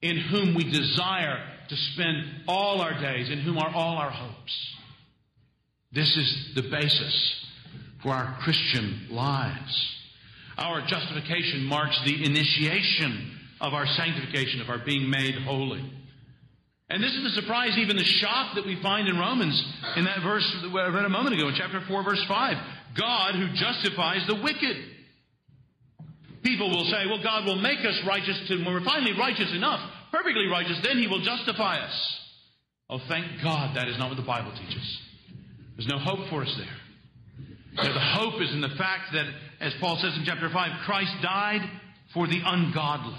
in 0.00 0.16
whom 0.18 0.56
we 0.56 0.64
desire 0.64 1.46
to 1.68 1.76
spend 1.76 2.24
all 2.48 2.80
our 2.80 3.00
days, 3.00 3.30
in 3.30 3.38
whom 3.38 3.56
are 3.56 3.72
all 3.72 3.98
our 3.98 4.10
hopes. 4.10 4.74
This 5.92 6.16
is 6.16 6.54
the 6.56 6.62
basis 6.62 7.41
for 8.02 8.10
our 8.10 8.36
Christian 8.42 9.08
lives. 9.10 9.92
Our 10.58 10.86
justification 10.86 11.64
marks 11.64 12.00
the 12.04 12.24
initiation 12.24 13.38
of 13.60 13.72
our 13.74 13.86
sanctification, 13.86 14.60
of 14.60 14.68
our 14.68 14.84
being 14.84 15.08
made 15.08 15.34
holy. 15.44 15.82
And 16.90 17.02
this 17.02 17.14
is 17.14 17.22
the 17.22 17.40
surprise, 17.40 17.78
even 17.78 17.96
the 17.96 18.04
shock 18.04 18.54
that 18.56 18.66
we 18.66 18.76
find 18.82 19.08
in 19.08 19.16
Romans 19.16 19.56
in 19.96 20.04
that 20.04 20.22
verse 20.22 20.44
that 20.62 20.68
I 20.68 20.88
read 20.88 21.06
a 21.06 21.08
moment 21.08 21.34
ago 21.34 21.48
in 21.48 21.54
chapter 21.56 21.80
4, 21.88 22.04
verse 22.04 22.22
5. 22.28 22.56
God 22.98 23.34
who 23.34 23.48
justifies 23.54 24.26
the 24.26 24.42
wicked. 24.42 24.76
People 26.42 26.68
will 26.68 26.84
say, 26.90 27.06
well, 27.06 27.22
God 27.22 27.46
will 27.46 27.62
make 27.62 27.78
us 27.80 27.98
righteous 28.06 28.38
to, 28.48 28.56
when 28.56 28.74
we're 28.74 28.84
finally 28.84 29.12
righteous 29.16 29.52
enough, 29.54 29.80
perfectly 30.10 30.48
righteous, 30.48 30.78
then 30.82 30.98
He 30.98 31.06
will 31.06 31.22
justify 31.22 31.78
us. 31.78 32.18
Oh, 32.90 32.98
thank 33.08 33.24
God 33.42 33.76
that 33.76 33.88
is 33.88 33.96
not 33.96 34.10
what 34.10 34.16
the 34.16 34.26
Bible 34.26 34.52
teaches. 34.52 34.98
There's 35.76 35.88
no 35.88 35.98
hope 35.98 36.28
for 36.28 36.42
us 36.42 36.54
there. 36.58 36.81
The 37.76 38.00
hope 38.00 38.40
is 38.40 38.52
in 38.52 38.60
the 38.60 38.74
fact 38.76 39.12
that, 39.12 39.26
as 39.60 39.72
Paul 39.80 39.98
says 40.00 40.16
in 40.16 40.24
chapter 40.24 40.50
5, 40.50 40.80
Christ 40.84 41.12
died 41.22 41.62
for 42.12 42.26
the 42.26 42.40
ungodly. 42.44 43.16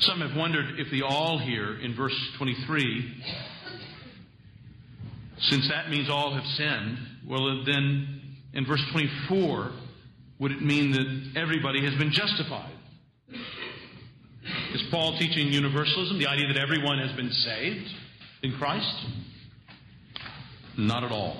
Some 0.00 0.20
have 0.20 0.36
wondered 0.36 0.80
if 0.80 0.90
the 0.90 1.02
all 1.02 1.38
here 1.38 1.78
in 1.80 1.94
verse 1.94 2.16
23, 2.36 3.22
since 5.38 5.68
that 5.68 5.90
means 5.90 6.10
all 6.10 6.34
have 6.34 6.44
sinned, 6.56 6.98
well, 7.28 7.62
then 7.64 8.36
in 8.52 8.66
verse 8.66 8.82
24, 8.90 9.70
would 10.40 10.50
it 10.50 10.60
mean 10.60 10.90
that 10.90 11.40
everybody 11.40 11.84
has 11.84 11.94
been 11.94 12.10
justified? 12.10 12.74
Is 14.74 14.82
Paul 14.90 15.16
teaching 15.18 15.52
universalism, 15.52 16.18
the 16.18 16.26
idea 16.26 16.48
that 16.48 16.58
everyone 16.58 16.98
has 16.98 17.12
been 17.12 17.30
saved 17.30 17.88
in 18.42 18.52
Christ? 18.58 19.06
Not 20.78 21.04
at 21.04 21.12
all. 21.12 21.36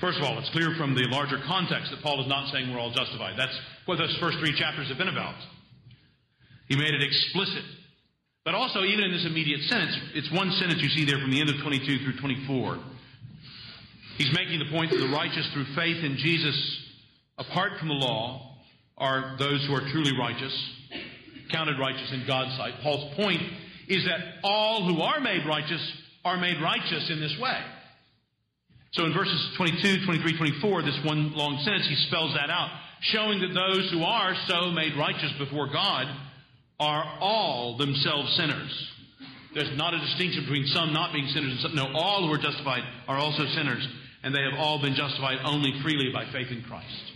First 0.00 0.18
of 0.18 0.24
all, 0.24 0.38
it's 0.38 0.50
clear 0.50 0.74
from 0.76 0.94
the 0.94 1.06
larger 1.08 1.38
context 1.46 1.90
that 1.90 2.02
Paul 2.02 2.20
is 2.20 2.28
not 2.28 2.52
saying 2.52 2.70
we're 2.72 2.80
all 2.80 2.92
justified. 2.92 3.38
That's 3.38 3.56
what 3.86 3.96
those 3.96 4.16
first 4.20 4.38
three 4.38 4.52
chapters 4.52 4.88
have 4.88 4.98
been 4.98 5.08
about. 5.08 5.36
He 6.68 6.76
made 6.76 6.92
it 6.92 7.02
explicit. 7.02 7.64
But 8.44 8.54
also, 8.54 8.84
even 8.84 9.04
in 9.04 9.12
this 9.12 9.24
immediate 9.24 9.60
sentence, 9.62 9.96
it's 10.14 10.30
one 10.30 10.50
sentence 10.52 10.82
you 10.82 10.90
see 10.90 11.04
there 11.04 11.18
from 11.18 11.30
the 11.30 11.40
end 11.40 11.48
of 11.48 11.56
22 11.62 12.04
through 12.04 12.20
24. 12.20 12.78
He's 14.18 14.32
making 14.36 14.58
the 14.58 14.70
point 14.70 14.90
that 14.90 14.98
the 14.98 15.08
righteous 15.08 15.48
through 15.52 15.64
faith 15.74 16.04
in 16.04 16.16
Jesus, 16.18 16.56
apart 17.38 17.72
from 17.78 17.88
the 17.88 17.94
law, 17.94 18.58
are 18.98 19.36
those 19.38 19.64
who 19.66 19.74
are 19.74 19.88
truly 19.90 20.12
righteous, 20.18 20.52
counted 21.50 21.78
righteous 21.80 22.12
in 22.12 22.26
God's 22.26 22.56
sight. 22.56 22.74
Paul's 22.82 23.14
point 23.16 23.40
is 23.88 24.04
that 24.04 24.20
all 24.44 24.86
who 24.86 25.00
are 25.00 25.20
made 25.20 25.46
righteous 25.48 25.80
are 26.24 26.36
made 26.36 26.60
righteous 26.62 27.10
in 27.10 27.20
this 27.20 27.36
way. 27.40 27.60
So 28.92 29.04
in 29.04 29.12
verses 29.12 29.54
22, 29.56 30.06
23, 30.06 30.36
24, 30.60 30.82
this 30.82 30.98
one 31.04 31.34
long 31.34 31.58
sentence, 31.64 31.86
he 31.88 31.96
spells 32.06 32.32
that 32.34 32.48
out, 32.48 32.70
showing 33.00 33.40
that 33.40 33.52
those 33.52 33.90
who 33.90 34.02
are 34.04 34.34
so 34.46 34.70
made 34.70 34.96
righteous 34.96 35.32
before 35.38 35.66
God 35.72 36.06
are 36.78 37.04
all 37.20 37.76
themselves 37.76 38.34
sinners. 38.36 38.70
There's 39.54 39.76
not 39.76 39.94
a 39.94 39.98
distinction 39.98 40.42
between 40.42 40.66
some 40.66 40.92
not 40.92 41.12
being 41.12 41.26
sinners 41.28 41.52
and 41.52 41.60
some. 41.60 41.74
No, 41.74 41.86
all 41.94 42.26
who 42.26 42.32
are 42.32 42.38
justified 42.38 42.82
are 43.06 43.18
also 43.18 43.46
sinners, 43.54 43.86
and 44.22 44.34
they 44.34 44.42
have 44.42 44.58
all 44.58 44.80
been 44.80 44.94
justified 44.94 45.38
only 45.44 45.74
freely 45.82 46.10
by 46.12 46.30
faith 46.32 46.50
in 46.50 46.62
Christ. 46.62 47.12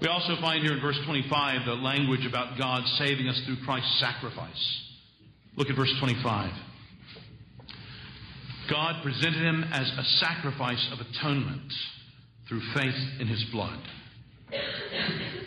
We 0.00 0.08
also 0.08 0.36
find 0.40 0.62
here 0.62 0.74
in 0.74 0.80
verse 0.80 0.98
25 1.06 1.66
the 1.66 1.74
language 1.74 2.26
about 2.26 2.58
God 2.58 2.84
saving 2.98 3.28
us 3.28 3.40
through 3.46 3.64
Christ's 3.64 3.98
sacrifice. 4.00 4.82
Look 5.56 5.70
at 5.70 5.76
verse 5.76 5.92
25. 5.98 6.50
God 8.68 9.02
presented 9.02 9.42
him 9.42 9.64
as 9.72 9.90
a 9.90 10.04
sacrifice 10.24 10.88
of 10.92 11.00
atonement 11.00 11.72
through 12.48 12.62
faith 12.74 13.20
in 13.20 13.26
his 13.26 13.44
blood. 13.44 13.80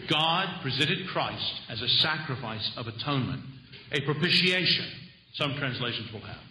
God 0.09 0.61
presented 0.61 1.07
Christ 1.09 1.53
as 1.69 1.81
a 1.81 1.87
sacrifice 1.87 2.71
of 2.77 2.87
atonement, 2.87 3.41
a 3.91 4.01
propitiation, 4.01 4.85
some 5.33 5.55
translations 5.57 6.11
will 6.11 6.21
have. 6.21 6.41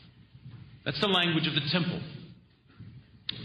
That's 0.85 1.01
the 1.01 1.09
language 1.09 1.47
of 1.47 1.55
the 1.55 1.69
temple. 1.71 2.01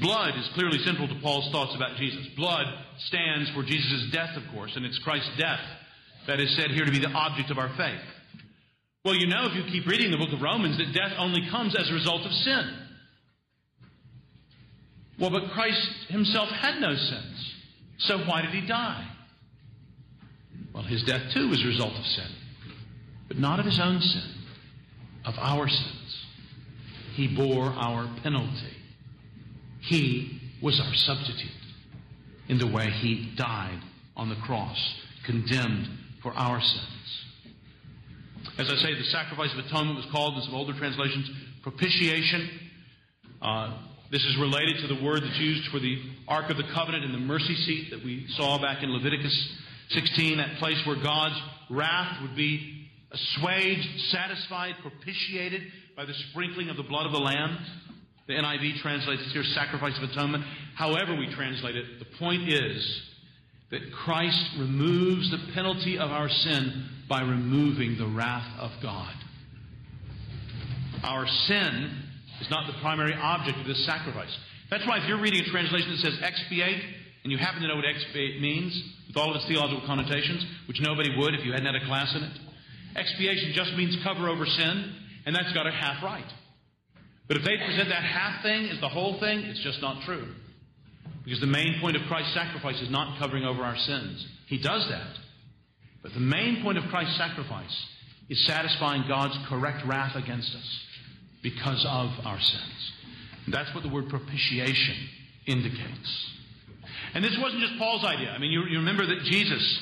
Blood 0.02 0.38
is 0.38 0.48
clearly 0.54 0.80
central 0.80 1.08
to 1.08 1.16
Paul's 1.22 1.52
thoughts 1.52 1.76
about 1.76 1.98
Jesus. 1.98 2.26
Blood 2.36 2.66
stands 3.08 3.50
for 3.52 3.64
Jesus' 3.64 4.12
death, 4.12 4.38
of 4.38 4.44
course, 4.54 4.72
and 4.76 4.86
it's 4.86 5.00
Christ's 5.00 5.32
death 5.38 5.62
that 6.28 6.40
is 6.40 6.56
said 6.56 6.72
here 6.72 6.86
to 6.86 6.92
be 6.92 7.00
the 7.00 7.10
object 7.10 7.50
of 7.52 7.58
our 7.58 7.70
faith. 7.76 8.02
Well, 9.04 9.16
you 9.16 9.28
know, 9.28 9.46
if 9.46 9.56
you 9.56 9.64
keep 9.72 9.88
reading 9.88 10.12
the 10.12 10.18
book 10.18 10.32
of 10.32 10.42
Romans, 10.42 10.78
that 10.78 10.94
death 10.94 11.14
only 11.18 11.50
comes 11.50 11.76
as 11.76 11.90
a 11.90 11.94
result 11.94 12.22
of 12.22 12.32
sin. 12.32 12.81
Well, 15.22 15.30
but 15.30 15.52
Christ 15.52 15.88
himself 16.10 16.50
had 16.50 16.82
no 16.82 16.96
sins. 16.96 17.54
So 18.00 18.18
why 18.26 18.42
did 18.42 18.50
he 18.52 18.62
die? 18.62 19.08
Well, 20.74 20.84
his 20.84 21.04
death 21.04 21.32
too 21.32 21.48
was 21.48 21.64
a 21.64 21.68
result 21.68 21.94
of 21.94 22.04
sin, 22.04 22.32
but 23.28 23.38
not 23.38 23.60
of 23.60 23.66
his 23.66 23.80
own 23.80 24.02
sin, 24.02 24.24
of 25.26 25.36
our 25.38 25.70
sins. 25.70 26.26
He 27.14 27.28
bore 27.28 27.66
our 27.66 28.10
penalty. 28.24 28.76
He 29.82 30.42
was 30.60 30.80
our 30.80 30.94
substitute 30.96 31.52
in 32.48 32.58
the 32.58 32.68
way 32.68 32.90
he 32.90 33.32
died 33.36 33.80
on 34.18 34.30
the 34.30 34.36
cross, 34.38 34.96
condemned 35.24 35.88
for 36.24 36.34
our 36.34 36.60
sins. 36.60 37.26
As 38.58 38.72
I 38.72 38.76
say, 38.78 38.96
the 38.96 39.04
sacrifice 39.04 39.54
of 39.54 39.60
atonement 39.60 39.98
was 39.98 40.08
called 40.12 40.36
in 40.38 40.42
some 40.42 40.56
older 40.56 40.74
translations 40.74 41.30
propitiation. 41.62 42.50
Uh, 43.40 43.78
this 44.12 44.26
is 44.26 44.38
related 44.38 44.76
to 44.82 44.94
the 44.94 45.02
word 45.02 45.24
that's 45.24 45.40
used 45.40 45.72
for 45.72 45.80
the 45.80 45.98
Ark 46.28 46.50
of 46.50 46.58
the 46.58 46.68
Covenant 46.74 47.06
and 47.06 47.14
the 47.14 47.20
mercy 47.20 47.56
seat 47.56 47.92
that 47.92 48.04
we 48.04 48.26
saw 48.36 48.62
back 48.62 48.84
in 48.84 48.92
Leviticus 48.92 49.58
16, 49.92 50.38
that 50.38 50.58
place 50.60 50.78
where 50.86 51.02
God's 51.02 51.40
wrath 51.70 52.22
would 52.22 52.36
be 52.36 52.90
assuaged, 53.10 53.88
satisfied, 54.10 54.76
propitiated 54.82 55.62
by 55.96 56.04
the 56.04 56.14
sprinkling 56.30 56.68
of 56.70 56.76
the 56.76 56.84
blood 56.84 57.06
of 57.06 57.14
the 57.14 57.20
Lamb. 57.20 57.58
The 58.28 58.34
NIV 58.34 58.82
translates 58.82 59.22
it 59.22 59.30
here 59.30 59.44
sacrifice 59.44 59.98
of 59.98 60.10
atonement. 60.10 60.44
However, 60.76 61.16
we 61.16 61.34
translate 61.34 61.78
it, 61.78 61.86
the 62.00 62.18
point 62.20 62.52
is 62.52 63.02
that 63.72 63.80
Christ 64.04 64.52
removes 64.60 65.32
the 65.32 65.54
penalty 65.54 65.98
of 65.98 66.12
our 66.12 66.28
sin 66.28 66.90
by 67.08 67.22
removing 67.22 67.98
the 67.98 68.08
wrath 68.08 68.60
of 68.60 68.72
God. 68.82 69.16
Our 71.02 71.26
sin 71.48 72.01
is 72.42 72.50
not 72.50 72.66
the 72.66 72.74
primary 72.82 73.14
object 73.14 73.58
of 73.60 73.68
this 73.68 73.86
sacrifice. 73.86 74.36
That's 74.70 74.86
why 74.88 74.98
if 74.98 75.08
you're 75.08 75.22
reading 75.22 75.46
a 75.46 75.50
translation 75.52 75.92
that 75.92 76.02
says 76.02 76.18
expiate, 76.24 76.82
and 77.24 77.32
you 77.32 77.38
happen 77.38 77.62
to 77.62 77.68
know 77.68 77.76
what 77.76 77.86
expiate 77.86 78.42
means, 78.42 78.74
with 79.08 79.18
all 79.18 79.30
of 79.30 79.36
its 79.36 79.46
theological 79.46 79.86
connotations, 79.86 80.44
which 80.68 80.82
nobody 80.82 81.14
would 81.16 81.36
if 81.36 81.46
you 81.46 81.52
hadn't 81.52 81.68
had 81.68 81.76
a 81.76 81.86
class 81.86 82.10
in 82.16 82.24
it, 82.24 82.36
expiation 82.96 83.54
just 83.54 83.74
means 83.78 83.96
cover 84.04 84.28
over 84.28 84.46
sin, 84.46 84.96
and 85.26 85.36
that's 85.36 85.54
got 85.54 85.68
it 85.68 85.74
half 85.74 86.02
right. 86.04 86.26
But 87.28 87.38
if 87.38 87.44
they 87.44 87.58
present 87.58 87.90
that 87.90 88.04
half 88.04 88.42
thing 88.42 88.66
as 88.70 88.82
the 88.82 88.90
whole 88.90 89.20
thing, 89.20 89.40
it's 89.40 89.62
just 89.64 89.82
not 89.82 90.04
true. 90.04 90.28
Because 91.24 91.40
the 91.40 91.48
main 91.48 91.78
point 91.80 91.96
of 91.96 92.02
Christ's 92.08 92.34
sacrifice 92.34 92.82
is 92.82 92.90
not 92.90 93.20
covering 93.20 93.46
over 93.46 93.62
our 93.62 93.78
sins. 93.78 94.26
He 94.48 94.58
does 94.58 94.88
that. 94.90 95.16
But 96.02 96.14
the 96.14 96.20
main 96.20 96.64
point 96.64 96.80
of 96.80 96.86
Christ's 96.90 97.18
sacrifice 97.18 97.86
is 98.30 98.44
satisfying 98.48 99.04
God's 99.08 99.38
correct 99.48 99.86
wrath 99.86 100.16
against 100.16 100.56
us 100.56 100.82
because 101.42 101.86
of 101.88 102.26
our 102.26 102.40
sins. 102.40 102.92
That's 103.48 103.74
what 103.74 103.84
the 103.84 103.90
word 103.90 104.10
propitiation 104.10 104.96
indicates. 105.48 106.28
And 107.14 107.24
this 107.24 107.38
wasn't 107.42 107.62
just 107.62 107.78
Paul's 107.78 108.06
idea. 108.06 108.30
I 108.30 108.38
mean, 108.38 108.52
you, 108.52 108.64
you 108.70 108.78
remember 108.80 109.06
that 109.06 109.24
Jesus 109.24 109.80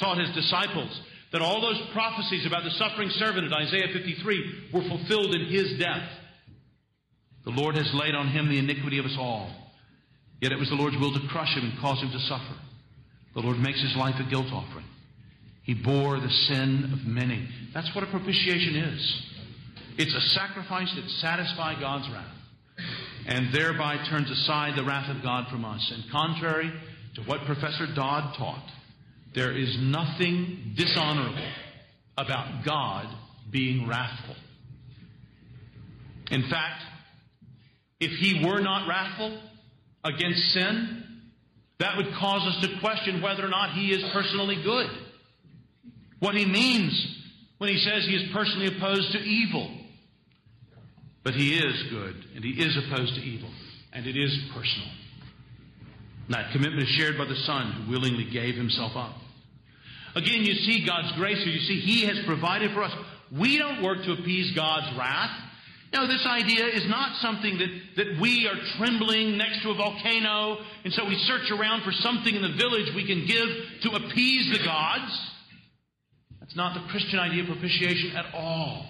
taught 0.00 0.18
his 0.18 0.34
disciples 0.34 0.90
that 1.32 1.42
all 1.42 1.60
those 1.60 1.80
prophecies 1.92 2.46
about 2.46 2.64
the 2.64 2.70
suffering 2.72 3.10
servant 3.10 3.46
in 3.46 3.52
Isaiah 3.52 3.88
53 3.92 4.70
were 4.72 4.82
fulfilled 4.82 5.34
in 5.34 5.46
his 5.46 5.78
death. 5.78 6.08
The 7.44 7.50
Lord 7.50 7.76
has 7.76 7.90
laid 7.94 8.14
on 8.14 8.28
him 8.28 8.48
the 8.48 8.58
iniquity 8.58 8.98
of 8.98 9.06
us 9.06 9.16
all. 9.18 9.50
Yet 10.40 10.52
it 10.52 10.58
was 10.58 10.68
the 10.68 10.74
Lord's 10.74 10.96
will 10.98 11.12
to 11.12 11.28
crush 11.28 11.56
him 11.56 11.64
and 11.64 11.80
cause 11.80 12.00
him 12.00 12.10
to 12.10 12.18
suffer. 12.20 12.56
The 13.34 13.40
Lord 13.40 13.58
makes 13.58 13.80
his 13.80 13.96
life 13.96 14.16
a 14.18 14.28
guilt 14.28 14.52
offering. 14.52 14.84
He 15.62 15.74
bore 15.74 16.20
the 16.20 16.28
sin 16.28 16.90
of 16.92 17.06
many. 17.06 17.48
That's 17.72 17.94
what 17.94 18.04
a 18.04 18.08
propitiation 18.08 18.76
is. 18.76 19.22
It's 19.98 20.14
a 20.14 20.20
sacrifice 20.34 20.92
that 20.94 21.08
satisfies 21.20 21.78
God's 21.80 22.08
wrath. 22.10 22.38
and 23.26 23.52
thereby 23.54 23.96
turns 24.10 24.30
aside 24.30 24.76
the 24.76 24.84
wrath 24.84 25.14
of 25.14 25.22
God 25.22 25.46
from 25.50 25.64
us. 25.64 25.92
And 25.94 26.10
contrary 26.10 26.72
to 27.14 27.22
what 27.22 27.44
Professor 27.46 27.86
Dodd 27.94 28.34
taught, 28.36 28.68
there 29.34 29.56
is 29.56 29.76
nothing 29.80 30.74
dishonorable 30.76 31.48
about 32.18 32.64
God 32.64 33.06
being 33.50 33.86
wrathful. 33.86 34.34
In 36.30 36.42
fact, 36.50 36.82
if 38.00 38.10
he 38.18 38.44
were 38.44 38.60
not 38.60 38.88
wrathful 38.88 39.40
against 40.04 40.40
sin, 40.52 41.04
that 41.78 41.96
would 41.96 42.12
cause 42.18 42.42
us 42.42 42.62
to 42.62 42.80
question 42.80 43.22
whether 43.22 43.44
or 43.44 43.48
not 43.48 43.74
he 43.74 43.90
is 43.90 44.02
personally 44.12 44.60
good. 44.62 44.90
What 46.18 46.34
he 46.34 46.44
means 46.44 47.18
when 47.58 47.70
he 47.70 47.78
says 47.78 48.04
he 48.04 48.16
is 48.16 48.32
personally 48.32 48.76
opposed 48.76 49.12
to 49.12 49.18
evil. 49.18 49.78
But 51.24 51.34
he 51.34 51.56
is 51.56 51.82
good, 51.90 52.16
and 52.34 52.44
he 52.44 52.50
is 52.50 52.76
opposed 52.76 53.14
to 53.14 53.20
evil, 53.20 53.50
and 53.92 54.06
it 54.06 54.16
is 54.16 54.36
personal. 54.52 54.88
And 56.26 56.34
that 56.34 56.52
commitment 56.52 56.82
is 56.82 56.88
shared 56.88 57.16
by 57.16 57.26
the 57.26 57.36
Son 57.46 57.72
who 57.72 57.90
willingly 57.90 58.28
gave 58.30 58.56
himself 58.56 58.92
up. 58.96 59.14
Again, 60.14 60.44
you 60.44 60.54
see 60.54 60.84
God's 60.86 61.12
grace 61.12 61.42
here. 61.42 61.52
You 61.52 61.60
see, 61.60 61.80
He 61.80 62.06
has 62.06 62.18
provided 62.26 62.72
for 62.72 62.82
us. 62.82 62.92
We 63.30 63.56
don't 63.56 63.82
work 63.82 64.04
to 64.04 64.12
appease 64.12 64.54
God's 64.54 64.96
wrath. 64.98 65.30
No, 65.94 66.06
this 66.06 66.26
idea 66.26 66.66
is 66.66 66.88
not 66.88 67.16
something 67.20 67.58
that, 67.58 67.68
that 67.96 68.20
we 68.20 68.46
are 68.46 68.56
trembling 68.78 69.36
next 69.36 69.62
to 69.62 69.70
a 69.70 69.74
volcano, 69.74 70.58
and 70.84 70.92
so 70.92 71.04
we 71.04 71.16
search 71.16 71.50
around 71.50 71.82
for 71.82 71.92
something 71.92 72.34
in 72.34 72.42
the 72.42 72.56
village 72.56 72.88
we 72.94 73.06
can 73.06 73.26
give 73.26 73.48
to 73.82 73.90
appease 73.96 74.58
the 74.58 74.64
gods. 74.64 75.12
That's 76.40 76.56
not 76.56 76.74
the 76.74 76.90
Christian 76.90 77.18
idea 77.18 77.42
of 77.42 77.48
propitiation 77.48 78.16
at 78.16 78.34
all. 78.34 78.86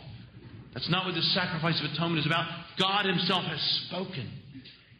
That's 0.74 0.89
not 0.89 1.05
what 1.05 1.15
the 1.15 1.23
sacrifice 1.35 1.81
of 1.81 1.93
atonement 1.93 2.20
is 2.20 2.27
about. 2.27 2.47
God 2.78 3.07
Himself 3.07 3.44
has 3.44 3.61
spoken. 3.86 4.31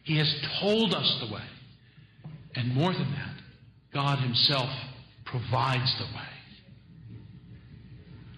He 0.03 0.17
has 0.17 0.31
told 0.61 0.93
us 0.93 1.17
the 1.25 1.33
way. 1.33 1.45
And 2.55 2.75
more 2.75 2.93
than 2.93 3.11
that, 3.11 3.35
God 3.93 4.19
Himself 4.19 4.69
provides 5.25 5.95
the 5.97 6.05
way. 6.15 6.33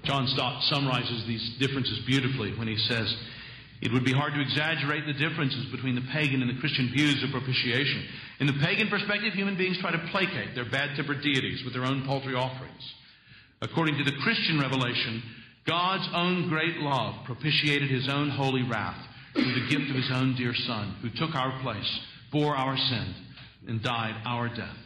John 0.05 0.27
Stott 0.27 0.61
summarizes 0.69 1.25
these 1.25 1.57
differences 1.59 1.99
beautifully 2.05 2.55
when 2.57 2.67
he 2.67 2.77
says, 2.77 3.13
It 3.81 3.91
would 3.91 4.05
be 4.05 4.13
hard 4.13 4.33
to 4.35 4.41
exaggerate 4.41 5.05
the 5.05 5.17
differences 5.17 5.65
between 5.71 5.95
the 5.95 6.05
pagan 6.13 6.41
and 6.41 6.49
the 6.49 6.61
Christian 6.61 6.93
views 6.95 7.23
of 7.23 7.31
propitiation. 7.31 8.05
In 8.39 8.47
the 8.47 8.61
pagan 8.61 8.87
perspective, 8.87 9.33
human 9.33 9.57
beings 9.57 9.79
try 9.81 9.91
to 9.91 10.07
placate 10.11 10.53
their 10.53 10.69
bad 10.69 10.95
tempered 10.95 11.23
deities 11.23 11.63
with 11.65 11.73
their 11.73 11.85
own 11.85 12.05
paltry 12.05 12.35
offerings. 12.35 12.85
According 13.61 13.97
to 13.97 14.03
the 14.03 14.15
Christian 14.21 14.59
revelation, 14.59 15.23
God's 15.67 16.07
own 16.13 16.47
great 16.47 16.77
love 16.77 17.25
propitiated 17.25 17.89
his 17.89 18.07
own 18.07 18.29
holy 18.29 18.61
wrath 18.63 19.03
through 19.33 19.53
the 19.53 19.67
gift 19.67 19.89
of 19.89 19.95
his 19.95 20.11
own 20.13 20.35
dear 20.37 20.53
Son, 20.53 20.95
who 21.01 21.09
took 21.09 21.35
our 21.35 21.59
place, 21.61 21.99
bore 22.31 22.55
our 22.55 22.77
sin, 22.77 23.15
and 23.67 23.81
died 23.81 24.21
our 24.25 24.47
death. 24.47 24.77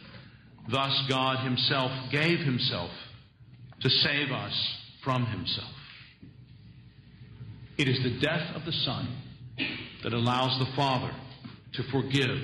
Thus, 0.70 1.04
God 1.08 1.44
himself 1.44 1.90
gave 2.10 2.40
himself 2.40 2.90
to 3.80 3.90
save 3.90 4.30
us 4.30 4.76
from 5.04 5.26
himself. 5.26 5.70
It 7.76 7.88
is 7.88 8.02
the 8.02 8.18
death 8.20 8.56
of 8.56 8.64
the 8.64 8.72
Son 8.72 9.16
that 10.02 10.12
allows 10.12 10.58
the 10.58 10.76
Father 10.76 11.12
to 11.74 11.82
forgive 11.90 12.42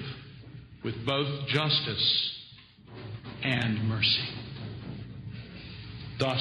with 0.85 1.07
both 1.07 1.49
justice 1.49 2.33
and 3.43 3.89
mercy, 3.89 4.29
thus 6.19 6.41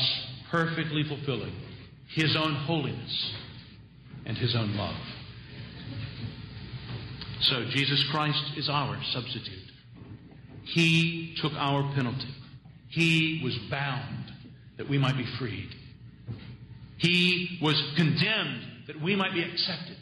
perfectly 0.52 1.04
fulfilling 1.08 1.54
his 2.16 2.36
own 2.38 2.56
holiness 2.56 3.34
and 4.26 4.38
his 4.38 4.56
own 4.56 4.76
love. 4.76 4.96
So, 7.42 7.66
Jesus 7.70 8.04
Christ 8.10 8.58
is 8.58 8.70
our 8.70 8.98
substitute. 9.12 9.72
He 10.64 11.36
took 11.42 11.52
our 11.54 11.94
penalty. 11.94 12.34
He 12.90 13.42
was 13.44 13.56
bound 13.70 14.32
that 14.78 14.90
we 14.90 14.98
might 14.98 15.18
be 15.18 15.26
freed. 15.38 15.70
He 16.98 17.60
was 17.62 17.76
condemned 17.98 18.62
that 18.88 19.02
we 19.02 19.16
might 19.16 19.34
be 19.34 19.44
accepted. 19.44 19.98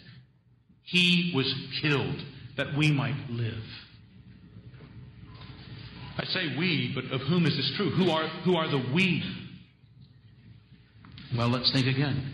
He 0.84 1.34
was 1.36 1.52
killed 1.82 2.24
that 2.58 2.78
we 2.78 2.92
might 2.92 3.30
live. 3.30 3.64
I 6.18 6.26
say 6.26 6.56
we, 6.60 6.92
but 6.94 7.06
of 7.06 7.22
whom 7.22 7.48
is 7.48 7.58
this 7.58 7.74
true? 7.76 7.90
Who 7.90 8.12
are, 8.12 8.28
who 8.46 8.56
are 8.56 8.70
the 8.70 8.94
we? 8.94 9.24
Well, 11.38 11.50
let's 11.50 11.72
think 11.72 11.88
again. 11.88 12.32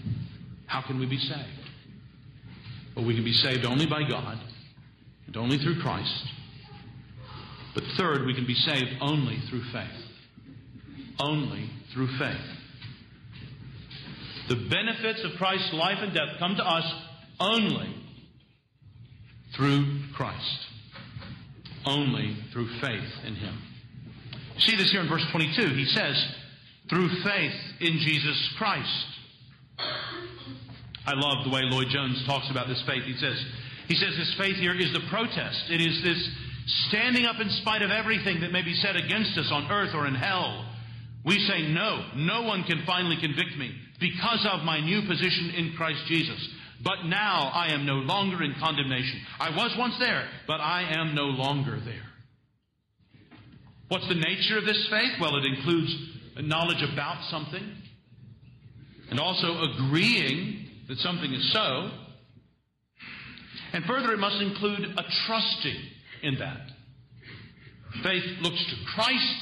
How 0.67 0.81
can 0.81 0.99
we 0.99 1.05
be 1.05 1.17
saved? 1.17 1.69
Well, 2.95 3.05
we 3.05 3.15
can 3.15 3.23
be 3.23 3.33
saved 3.33 3.65
only 3.65 3.85
by 3.85 4.03
God 4.09 4.37
and 5.25 5.37
only 5.37 5.57
through 5.57 5.81
Christ. 5.81 6.25
But 7.75 7.83
third, 7.97 8.25
we 8.25 8.33
can 8.33 8.45
be 8.45 8.55
saved 8.55 8.89
only 8.99 9.37
through 9.49 9.63
faith. 9.71 9.87
Only 11.17 11.69
through 11.93 12.07
faith. 12.17 12.59
The 14.49 14.67
benefits 14.69 15.23
of 15.23 15.37
Christ's 15.37 15.73
life 15.73 15.99
and 16.01 16.13
death 16.13 16.37
come 16.39 16.55
to 16.55 16.63
us 16.63 16.93
only 17.39 17.95
through 19.55 20.01
Christ. 20.15 20.59
Only 21.85 22.35
through 22.51 22.67
faith 22.81 23.25
in 23.25 23.35
Him. 23.35 23.61
See 24.57 24.75
this 24.75 24.91
here 24.91 25.01
in 25.01 25.07
verse 25.07 25.25
22. 25.31 25.73
He 25.75 25.85
says, 25.85 26.35
through 26.89 27.09
faith 27.23 27.53
in 27.79 27.99
Jesus 27.99 28.53
Christ. 28.57 29.05
I 31.05 31.13
love 31.13 31.45
the 31.45 31.51
way 31.51 31.61
Lloyd 31.63 31.87
Jones 31.89 32.23
talks 32.25 32.49
about 32.51 32.67
this 32.67 32.83
faith. 32.85 33.03
He 33.03 33.15
says, 33.17 33.37
he 33.87 33.95
says 33.95 34.15
this 34.17 34.35
faith 34.37 34.57
here 34.57 34.75
is 34.75 34.91
the 34.93 35.07
protest. 35.09 35.69
It 35.69 35.81
is 35.81 36.03
this 36.03 36.29
standing 36.89 37.25
up 37.25 37.39
in 37.39 37.49
spite 37.61 37.81
of 37.81 37.89
everything 37.89 38.41
that 38.41 38.51
may 38.51 38.61
be 38.61 38.75
said 38.75 38.95
against 38.95 39.37
us 39.37 39.49
on 39.51 39.71
earth 39.71 39.95
or 39.95 40.07
in 40.07 40.15
hell. 40.15 40.65
We 41.25 41.39
say, 41.49 41.73
no, 41.73 42.05
no 42.15 42.43
one 42.43 42.63
can 42.63 42.83
finally 42.85 43.17
convict 43.19 43.57
me 43.57 43.73
because 43.99 44.47
of 44.51 44.63
my 44.63 44.79
new 44.79 45.01
position 45.07 45.51
in 45.55 45.73
Christ 45.75 46.01
Jesus. 46.07 46.39
But 46.83 47.05
now 47.05 47.51
I 47.53 47.73
am 47.73 47.85
no 47.85 47.95
longer 47.95 48.43
in 48.43 48.55
condemnation. 48.59 49.19
I 49.39 49.49
was 49.49 49.75
once 49.77 49.95
there, 49.99 50.29
but 50.47 50.61
I 50.61 50.83
am 50.95 51.13
no 51.13 51.25
longer 51.25 51.79
there. 51.83 52.07
What's 53.89 54.07
the 54.07 54.15
nature 54.15 54.57
of 54.57 54.65
this 54.65 54.87
faith? 54.89 55.19
Well, 55.19 55.35
it 55.37 55.45
includes 55.45 55.93
knowledge 56.41 56.83
about 56.93 57.29
something 57.29 57.63
and 59.09 59.19
also 59.19 59.61
agreeing 59.61 60.67
that 60.87 60.97
something 60.99 61.33
is 61.33 61.51
so. 61.53 61.91
And 63.73 63.85
further, 63.85 64.13
it 64.13 64.19
must 64.19 64.41
include 64.41 64.81
a 64.97 65.03
trusting 65.27 65.81
in 66.23 66.39
that. 66.39 66.69
Faith 68.03 68.23
looks 68.41 68.65
to 68.69 68.75
Christ 68.95 69.35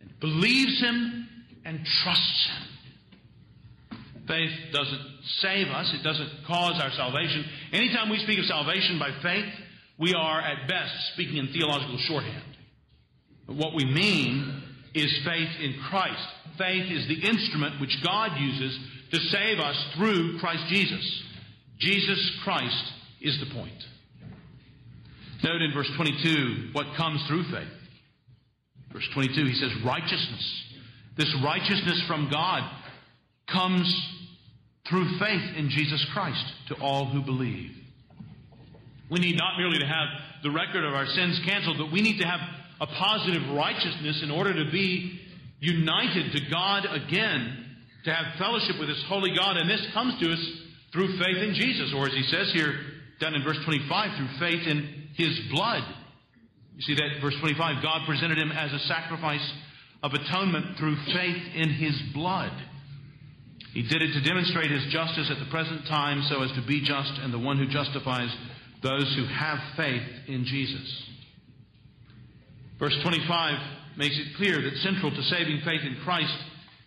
and 0.00 0.20
believes 0.20 0.80
Him 0.80 1.28
and 1.64 1.84
trusts 2.02 2.48
Him. 2.48 3.98
Faith 4.26 4.50
doesn't 4.72 5.00
save 5.40 5.68
us, 5.68 5.92
it 5.92 6.04
doesn't 6.04 6.30
cause 6.46 6.80
our 6.80 6.90
salvation. 6.92 7.44
Anytime 7.72 8.10
we 8.10 8.18
speak 8.18 8.38
of 8.38 8.44
salvation 8.44 8.98
by 8.98 9.10
faith, 9.22 9.52
we 9.98 10.14
are 10.14 10.40
at 10.40 10.68
best 10.68 10.92
speaking 11.14 11.36
in 11.36 11.52
theological 11.52 11.98
shorthand. 11.98 12.56
But 13.46 13.56
what 13.56 13.74
we 13.74 13.84
mean 13.84 14.62
is 14.94 15.20
faith 15.24 15.60
in 15.60 15.74
Christ. 15.88 16.26
Faith 16.58 16.90
is 16.90 17.08
the 17.08 17.28
instrument 17.28 17.80
which 17.80 17.96
God 18.04 18.38
uses 18.38 18.78
to 19.12 19.18
save 19.18 19.58
us 19.58 19.76
through 19.96 20.38
Christ 20.38 20.64
Jesus. 20.68 21.22
Jesus 21.78 22.38
Christ 22.44 22.92
is 23.20 23.38
the 23.40 23.54
point. 23.54 23.72
Note 25.42 25.62
in 25.62 25.72
verse 25.72 25.90
22 25.96 26.70
what 26.72 26.96
comes 26.96 27.24
through 27.26 27.44
faith. 27.44 27.72
Verse 28.92 29.08
22, 29.14 29.46
he 29.46 29.54
says, 29.54 29.70
righteousness. 29.84 30.64
This 31.16 31.34
righteousness 31.44 32.02
from 32.06 32.28
God 32.30 32.68
comes 33.50 33.86
through 34.88 35.18
faith 35.18 35.56
in 35.56 35.70
Jesus 35.70 36.04
Christ 36.12 36.44
to 36.68 36.74
all 36.80 37.06
who 37.06 37.22
believe. 37.22 37.70
We 39.10 39.20
need 39.20 39.36
not 39.36 39.58
merely 39.58 39.78
to 39.78 39.86
have 39.86 40.08
the 40.42 40.50
record 40.50 40.84
of 40.84 40.94
our 40.94 41.06
sins 41.06 41.40
canceled, 41.44 41.78
but 41.78 41.92
we 41.92 42.00
need 42.00 42.18
to 42.20 42.26
have 42.26 42.40
a 42.80 42.86
positive 42.86 43.42
righteousness 43.54 44.22
in 44.22 44.30
order 44.30 44.52
to 44.52 44.70
be 44.70 45.20
united 45.60 46.32
to 46.32 46.50
God 46.50 46.86
again, 46.90 47.66
to 48.04 48.14
have 48.14 48.38
fellowship 48.38 48.80
with 48.80 48.88
this 48.88 49.04
holy 49.06 49.36
God. 49.36 49.56
And 49.56 49.68
this 49.68 49.86
comes 49.92 50.18
to 50.20 50.32
us 50.32 50.40
through 50.92 51.18
faith 51.18 51.36
in 51.36 51.54
Jesus, 51.54 51.92
or 51.94 52.06
as 52.06 52.14
he 52.14 52.22
says 52.22 52.50
here 52.52 52.74
down 53.20 53.34
in 53.34 53.44
verse 53.44 53.58
25, 53.64 54.16
through 54.16 54.38
faith 54.38 54.66
in 54.66 55.08
his 55.14 55.38
blood. 55.52 55.84
You 56.76 56.82
see 56.82 56.94
that 56.94 57.20
verse 57.20 57.36
25, 57.38 57.82
God 57.82 58.06
presented 58.06 58.38
him 58.38 58.50
as 58.50 58.72
a 58.72 58.78
sacrifice 58.88 59.46
of 60.02 60.14
atonement 60.14 60.78
through 60.78 60.96
faith 61.12 61.42
in 61.54 61.68
his 61.68 61.94
blood. 62.14 62.52
He 63.74 63.82
did 63.82 64.02
it 64.02 64.14
to 64.14 64.22
demonstrate 64.22 64.70
his 64.70 64.90
justice 64.90 65.30
at 65.30 65.38
the 65.38 65.50
present 65.50 65.86
time 65.86 66.22
so 66.28 66.42
as 66.42 66.50
to 66.52 66.66
be 66.66 66.80
just 66.80 67.12
and 67.20 67.32
the 67.32 67.38
one 67.38 67.58
who 67.58 67.66
justifies 67.68 68.34
those 68.82 69.14
who 69.14 69.26
have 69.26 69.58
faith 69.76 70.02
in 70.26 70.44
Jesus. 70.46 71.09
Verse 72.80 72.96
25 73.02 73.98
makes 73.98 74.18
it 74.18 74.36
clear 74.38 74.62
that 74.62 74.76
central 74.78 75.10
to 75.10 75.22
saving 75.24 75.60
faith 75.64 75.82
in 75.82 75.98
Christ 76.02 76.34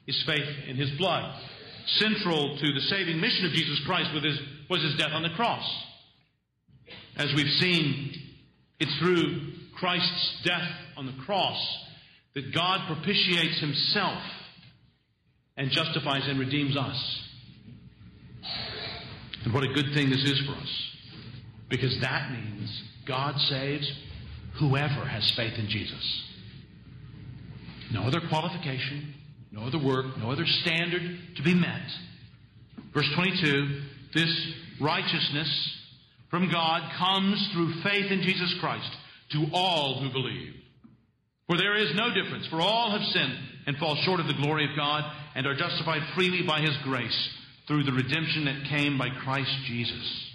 is 0.07 0.21
faith 0.25 0.49
in 0.67 0.75
his 0.75 0.89
blood. 0.97 1.39
Central 1.85 2.57
to 2.57 2.73
the 2.73 2.81
saving 2.89 3.21
mission 3.21 3.45
of 3.45 3.51
Jesus 3.51 3.79
Christ 3.85 4.09
was 4.13 4.23
his, 4.23 4.39
was 4.69 4.81
his 4.81 4.95
death 4.97 5.11
on 5.13 5.21
the 5.21 5.35
cross. 5.35 5.63
As 7.15 7.27
we've 7.35 7.59
seen, 7.59 8.11
it's 8.79 8.97
through 8.97 9.53
Christ's 9.77 10.41
death 10.43 10.67
on 10.97 11.05
the 11.05 11.23
cross 11.25 11.61
that 12.33 12.53
God 12.53 12.87
propitiates 12.87 13.59
himself 13.59 14.21
and 15.55 15.69
justifies 15.69 16.23
and 16.25 16.39
redeems 16.39 16.75
us. 16.75 17.21
And 19.43 19.53
what 19.53 19.63
a 19.63 19.73
good 19.73 19.93
thing 19.93 20.09
this 20.09 20.23
is 20.23 20.41
for 20.47 20.53
us. 20.53 20.89
Because 21.69 21.95
that 22.01 22.31
means 22.31 22.81
God 23.05 23.35
saves 23.37 23.91
whoever 24.59 25.05
has 25.05 25.31
faith 25.35 25.53
in 25.57 25.67
Jesus. 25.69 26.23
No 27.91 28.03
other 28.03 28.21
qualification, 28.29 29.13
no 29.51 29.63
other 29.63 29.83
work, 29.83 30.17
no 30.17 30.31
other 30.31 30.45
standard 30.45 31.01
to 31.37 31.43
be 31.43 31.53
met. 31.53 31.87
Verse 32.93 33.09
22 33.15 33.81
this 34.13 34.53
righteousness 34.79 35.49
from 36.29 36.51
God 36.51 36.81
comes 36.97 37.49
through 37.53 37.81
faith 37.81 38.11
in 38.11 38.21
Jesus 38.21 38.55
Christ 38.59 38.89
to 39.31 39.45
all 39.53 40.01
who 40.01 40.11
believe. 40.11 40.53
For 41.47 41.57
there 41.57 41.75
is 41.75 41.95
no 41.95 42.13
difference, 42.13 42.47
for 42.47 42.61
all 42.61 42.91
have 42.91 43.01
sinned 43.11 43.37
and 43.65 43.77
fall 43.77 43.95
short 44.05 44.19
of 44.19 44.27
the 44.27 44.41
glory 44.41 44.69
of 44.69 44.77
God 44.77 45.03
and 45.35 45.45
are 45.47 45.55
justified 45.55 46.01
freely 46.15 46.45
by 46.45 46.61
His 46.61 46.77
grace 46.83 47.29
through 47.67 47.83
the 47.83 47.91
redemption 47.91 48.45
that 48.45 48.69
came 48.69 48.97
by 48.97 49.09
Christ 49.23 49.51
Jesus. 49.67 50.32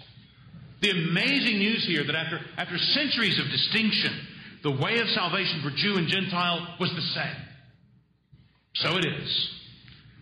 The 0.81 0.91
amazing 0.91 1.59
news 1.59 1.85
here 1.85 2.03
that 2.05 2.15
after, 2.15 2.39
after 2.57 2.77
centuries 2.77 3.37
of 3.39 3.45
distinction, 3.51 4.27
the 4.63 4.71
way 4.71 4.99
of 4.99 5.07
salvation 5.09 5.61
for 5.61 5.71
Jew 5.75 5.97
and 5.97 6.07
Gentile 6.07 6.75
was 6.79 6.89
the 6.91 7.01
same. 7.01 7.45
So 8.75 8.97
it 8.97 9.05
is. 9.05 9.49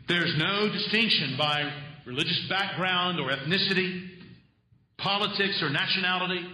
There's 0.07 0.35
no 0.38 0.69
distinction 0.71 1.35
by 1.38 1.69
religious 2.05 2.47
background 2.49 3.19
or 3.19 3.29
ethnicity, 3.29 4.07
politics 4.97 5.61
or 5.61 5.69
nationality. 5.69 6.45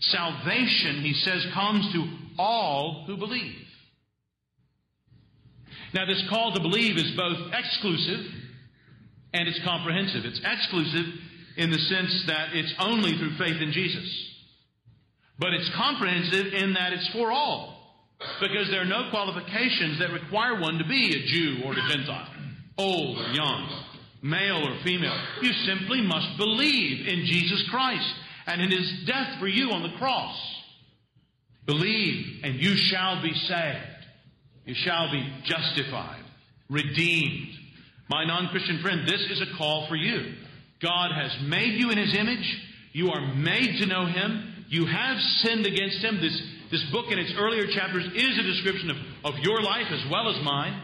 Salvation, 0.00 1.02
he 1.02 1.12
says, 1.12 1.44
comes 1.52 1.92
to 1.92 2.08
all 2.38 3.04
who 3.06 3.16
believe. 3.16 3.56
Now, 5.92 6.06
this 6.06 6.22
call 6.30 6.54
to 6.54 6.60
believe 6.60 6.96
is 6.96 7.12
both 7.16 7.52
exclusive 7.52 8.26
and 9.34 9.48
it's 9.48 9.60
comprehensive. 9.64 10.24
It's 10.24 10.40
exclusive 10.44 11.04
in 11.56 11.70
the 11.70 11.78
sense 11.78 12.24
that 12.26 12.54
it's 12.54 12.74
only 12.78 13.12
through 13.18 13.36
faith 13.38 13.60
in 13.60 13.72
Jesus. 13.72 14.28
But 15.38 15.54
it's 15.54 15.70
comprehensive 15.74 16.52
in 16.52 16.74
that 16.74 16.92
it's 16.92 17.08
for 17.08 17.30
all. 17.30 17.78
Because 18.40 18.68
there 18.70 18.82
are 18.82 18.86
no 18.86 19.10
qualifications 19.10 19.98
that 19.98 20.12
require 20.12 20.60
one 20.60 20.78
to 20.78 20.84
be 20.84 21.08
a 21.08 21.26
Jew 21.26 21.62
or 21.64 21.72
a 21.72 21.88
Gentile, 21.88 22.28
old 22.78 23.18
or 23.18 23.28
young, 23.32 23.84
male 24.22 24.62
or 24.68 24.78
female. 24.84 25.16
You 25.42 25.52
simply 25.66 26.00
must 26.02 26.38
believe 26.38 27.08
in 27.08 27.26
Jesus 27.26 27.64
Christ 27.70 28.14
and 28.46 28.60
in 28.60 28.70
his 28.70 29.04
death 29.06 29.40
for 29.40 29.48
you 29.48 29.70
on 29.70 29.82
the 29.82 29.98
cross. 29.98 30.36
Believe 31.66 32.44
and 32.44 32.60
you 32.60 32.74
shall 32.76 33.22
be 33.22 33.32
saved. 33.32 34.02
You 34.64 34.74
shall 34.74 35.10
be 35.10 35.42
justified, 35.44 36.22
redeemed. 36.70 37.48
My 38.08 38.24
non 38.24 38.48
Christian 38.50 38.80
friend, 38.82 39.06
this 39.06 39.20
is 39.30 39.40
a 39.40 39.56
call 39.58 39.88
for 39.88 39.96
you. 39.96 40.34
God 40.82 41.12
has 41.12 41.30
made 41.46 41.78
you 41.78 41.90
in 41.90 41.98
his 41.98 42.14
image. 42.14 42.58
You 42.92 43.10
are 43.10 43.34
made 43.34 43.78
to 43.80 43.86
know 43.86 44.06
him. 44.06 44.66
You 44.68 44.86
have 44.86 45.18
sinned 45.42 45.66
against 45.66 45.98
him. 45.98 46.20
This, 46.20 46.42
this 46.70 46.84
book 46.90 47.06
in 47.10 47.18
its 47.18 47.32
earlier 47.38 47.66
chapters 47.68 48.04
is 48.14 48.38
a 48.38 48.42
description 48.42 48.90
of, 48.90 48.96
of 49.34 49.38
your 49.40 49.62
life 49.62 49.86
as 49.90 50.10
well 50.10 50.28
as 50.28 50.42
mine. 50.44 50.82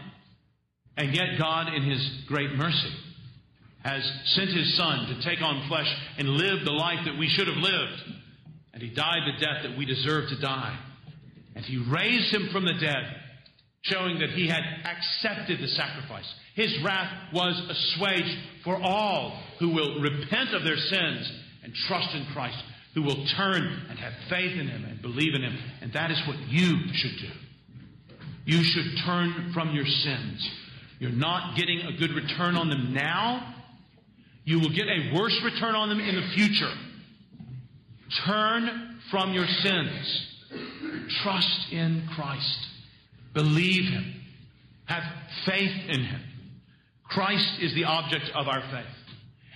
And 0.97 1.15
yet, 1.15 1.37
God, 1.37 1.73
in 1.73 1.83
his 1.83 2.23
great 2.27 2.51
mercy, 2.55 2.93
has 3.83 4.03
sent 4.25 4.49
his 4.49 4.75
Son 4.77 5.07
to 5.07 5.21
take 5.23 5.41
on 5.41 5.67
flesh 5.67 5.87
and 6.17 6.29
live 6.29 6.65
the 6.65 6.71
life 6.71 6.99
that 7.05 7.17
we 7.17 7.27
should 7.27 7.47
have 7.47 7.57
lived. 7.57 8.01
And 8.73 8.83
he 8.83 8.89
died 8.89 9.21
the 9.25 9.45
death 9.45 9.63
that 9.63 9.77
we 9.77 9.85
deserve 9.85 10.29
to 10.29 10.39
die. 10.39 10.77
And 11.55 11.65
he 11.65 11.77
raised 11.77 12.33
him 12.33 12.49
from 12.51 12.65
the 12.65 12.73
dead, 12.73 13.18
showing 13.81 14.19
that 14.19 14.29
he 14.31 14.47
had 14.47 14.61
accepted 14.83 15.59
the 15.59 15.67
sacrifice. 15.67 16.25
His 16.55 16.75
wrath 16.83 17.11
was 17.33 17.55
assuaged 17.69 18.37
for 18.63 18.77
all 18.81 19.41
who 19.59 19.69
will 19.69 20.01
repent 20.01 20.53
of 20.53 20.63
their 20.63 20.77
sins 20.77 21.31
and 21.63 21.73
trust 21.87 22.13
in 22.15 22.25
Christ, 22.33 22.57
who 22.93 23.03
will 23.03 23.25
turn 23.37 23.85
and 23.89 23.97
have 23.97 24.13
faith 24.29 24.59
in 24.59 24.67
him 24.67 24.83
and 24.83 25.01
believe 25.01 25.33
in 25.33 25.43
him. 25.43 25.57
And 25.81 25.93
that 25.93 26.11
is 26.11 26.21
what 26.27 26.37
you 26.49 26.77
should 26.93 27.17
do. 27.19 27.31
You 28.45 28.63
should 28.63 29.05
turn 29.05 29.51
from 29.53 29.73
your 29.73 29.85
sins. 29.85 30.49
You're 30.99 31.11
not 31.11 31.55
getting 31.57 31.81
a 31.81 31.97
good 31.97 32.11
return 32.11 32.55
on 32.55 32.69
them 32.69 32.93
now. 32.93 33.55
You 34.43 34.59
will 34.59 34.75
get 34.75 34.87
a 34.87 35.13
worse 35.15 35.39
return 35.43 35.75
on 35.75 35.89
them 35.89 35.99
in 35.99 36.15
the 36.15 36.27
future. 36.35 36.73
Turn 38.25 38.99
from 39.11 39.33
your 39.33 39.45
sins. 39.45 40.27
Trust 41.23 41.71
in 41.71 42.07
Christ. 42.15 42.68
Believe 43.33 43.91
Him. 43.91 44.15
Have 44.85 45.03
faith 45.45 45.75
in 45.89 46.03
Him. 46.03 46.21
Christ 47.03 47.61
is 47.61 47.73
the 47.75 47.85
object 47.85 48.25
of 48.35 48.47
our 48.47 48.61
faith. 48.71 48.95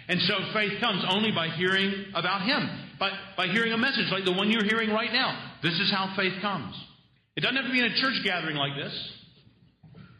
And 0.07 0.19
so 0.21 0.35
faith 0.53 0.81
comes 0.81 1.03
only 1.09 1.31
by 1.31 1.49
hearing 1.49 2.05
about 2.13 2.41
Him, 2.41 2.69
by, 2.99 3.11
by 3.37 3.47
hearing 3.47 3.73
a 3.73 3.77
message 3.77 4.11
like 4.11 4.25
the 4.25 4.33
one 4.33 4.51
you're 4.51 4.65
hearing 4.65 4.89
right 4.89 5.11
now. 5.11 5.53
This 5.61 5.79
is 5.79 5.91
how 5.91 6.13
faith 6.15 6.33
comes. 6.41 6.75
It 7.35 7.41
doesn't 7.41 7.55
have 7.55 7.65
to 7.65 7.71
be 7.71 7.79
in 7.79 7.85
a 7.85 8.01
church 8.01 8.21
gathering 8.23 8.57
like 8.57 8.75
this. 8.75 8.93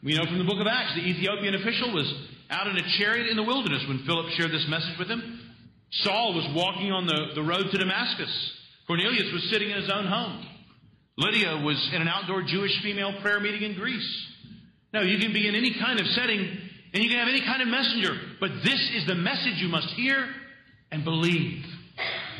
We 0.02 0.14
know 0.16 0.24
from 0.24 0.38
the 0.38 0.44
book 0.44 0.60
of 0.60 0.66
Acts, 0.66 0.94
the 0.94 1.06
Ethiopian 1.06 1.54
official 1.54 1.92
was 1.94 2.12
out 2.50 2.66
in 2.66 2.76
a 2.76 2.98
chariot 2.98 3.28
in 3.28 3.36
the 3.36 3.42
wilderness 3.42 3.84
when 3.88 4.04
Philip 4.04 4.30
shared 4.36 4.52
this 4.52 4.66
message 4.68 4.98
with 4.98 5.08
him. 5.08 5.40
Saul 6.02 6.34
was 6.34 6.46
walking 6.54 6.92
on 6.92 7.06
the, 7.06 7.34
the 7.34 7.42
road 7.42 7.70
to 7.70 7.78
Damascus. 7.78 8.30
Cornelius 8.86 9.32
was 9.32 9.48
sitting 9.50 9.70
in 9.70 9.80
his 9.80 9.90
own 9.90 10.06
home. 10.06 10.46
Lydia 11.16 11.58
was 11.64 11.90
in 11.94 12.02
an 12.02 12.08
outdoor 12.08 12.42
Jewish 12.42 12.82
female 12.82 13.12
prayer 13.22 13.40
meeting 13.40 13.62
in 13.62 13.74
Greece. 13.76 14.26
No, 14.92 15.02
you 15.02 15.18
can 15.18 15.32
be 15.32 15.46
in 15.46 15.54
any 15.54 15.74
kind 15.78 16.00
of 16.00 16.06
setting 16.08 16.40
and 16.92 17.02
you 17.02 17.10
can 17.10 17.18
have 17.18 17.28
any 17.28 17.40
kind 17.40 17.60
of 17.60 17.68
messenger, 17.68 18.14
but 18.40 18.50
this 18.62 18.90
is 18.94 19.06
the 19.06 19.16
message 19.16 19.54
you 19.56 19.68
must 19.68 19.88
hear 19.88 20.28
and 20.92 21.04
believe. 21.04 21.64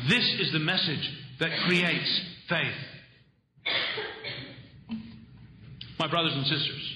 This 0.07 0.23
is 0.39 0.51
the 0.53 0.59
message 0.59 1.09
that 1.39 1.49
creates 1.65 2.21
faith. 2.47 2.73
My 5.99 6.07
brothers 6.09 6.33
and 6.35 6.45
sisters, 6.45 6.95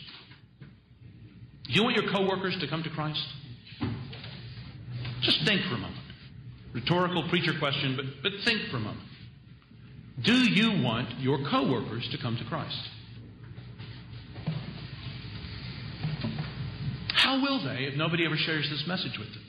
do 1.65 1.73
you 1.73 1.83
want 1.83 1.95
your 1.95 2.11
coworkers 2.11 2.57
to 2.61 2.67
come 2.67 2.83
to 2.83 2.89
Christ? 2.89 3.23
Just 5.21 5.45
think 5.45 5.61
for 5.63 5.75
a 5.75 5.77
moment. 5.77 5.95
Rhetorical 6.73 7.27
preacher 7.29 7.53
question, 7.59 7.95
but, 7.95 8.05
but 8.23 8.31
think 8.45 8.69
for 8.69 8.77
a 8.77 8.81
moment. 8.81 9.08
Do 10.23 10.33
you 10.33 10.83
want 10.83 11.19
your 11.19 11.39
coworkers 11.49 12.07
to 12.11 12.17
come 12.17 12.37
to 12.37 12.45
Christ? 12.45 12.77
How 17.13 17.41
will 17.41 17.63
they 17.63 17.85
if 17.85 17.95
nobody 17.95 18.25
ever 18.25 18.35
shares 18.35 18.69
this 18.69 18.85
message 18.87 19.17
with 19.17 19.29
them? 19.29 19.43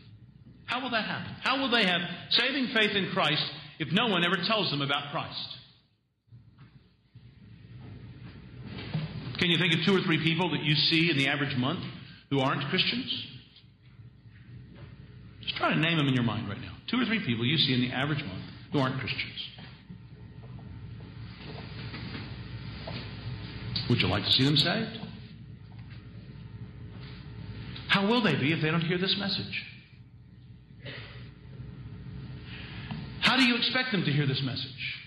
How 0.66 0.82
will 0.82 0.90
that 0.90 1.04
happen? 1.04 1.34
How 1.42 1.60
will 1.60 1.70
they 1.70 1.84
have 1.84 2.00
saving 2.30 2.68
faith 2.74 2.92
in 2.92 3.10
Christ 3.12 3.42
if 3.78 3.88
no 3.90 4.08
one 4.08 4.24
ever 4.24 4.36
tells 4.46 4.70
them 4.70 4.82
about 4.82 5.10
Christ? 5.10 5.56
Can 9.38 9.50
you 9.50 9.58
think 9.58 9.72
of 9.74 9.80
two 9.86 9.96
or 9.96 10.02
three 10.02 10.22
people 10.22 10.50
that 10.50 10.62
you 10.62 10.74
see 10.74 11.10
in 11.10 11.16
the 11.16 11.26
average 11.26 11.56
month 11.56 11.80
who 12.28 12.40
aren't 12.40 12.68
Christians? 12.68 13.26
Just 15.40 15.56
try 15.56 15.72
to 15.74 15.80
name 15.80 15.96
them 15.96 16.06
in 16.06 16.14
your 16.14 16.24
mind 16.24 16.48
right 16.48 16.60
now. 16.60 16.74
Two 16.90 17.00
or 17.00 17.06
three 17.06 17.24
people 17.24 17.46
you 17.46 17.56
see 17.56 17.72
in 17.72 17.80
the 17.80 17.90
average 17.90 18.22
month 18.22 18.44
who 18.72 18.78
aren't 18.78 19.00
Christians. 19.00 19.48
Would 23.90 24.00
you 24.00 24.06
like 24.06 24.24
to 24.24 24.30
see 24.30 24.44
them 24.44 24.56
saved? 24.56 25.00
How 27.88 28.06
will 28.06 28.22
they 28.22 28.36
be 28.36 28.52
if 28.52 28.62
they 28.62 28.70
don't 28.70 28.82
hear 28.82 28.98
this 28.98 29.16
message? 29.18 29.64
How 33.18 33.36
do 33.36 33.42
you 33.42 33.56
expect 33.56 33.90
them 33.90 34.04
to 34.04 34.12
hear 34.12 34.28
this 34.28 34.42
message? 34.42 35.00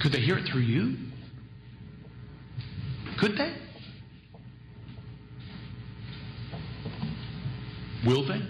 Could 0.00 0.10
they 0.10 0.20
hear 0.20 0.38
it 0.38 0.48
through 0.50 0.62
you? 0.62 0.96
Could 3.20 3.38
they? 3.38 3.54
Will 8.04 8.26
they? 8.26 8.42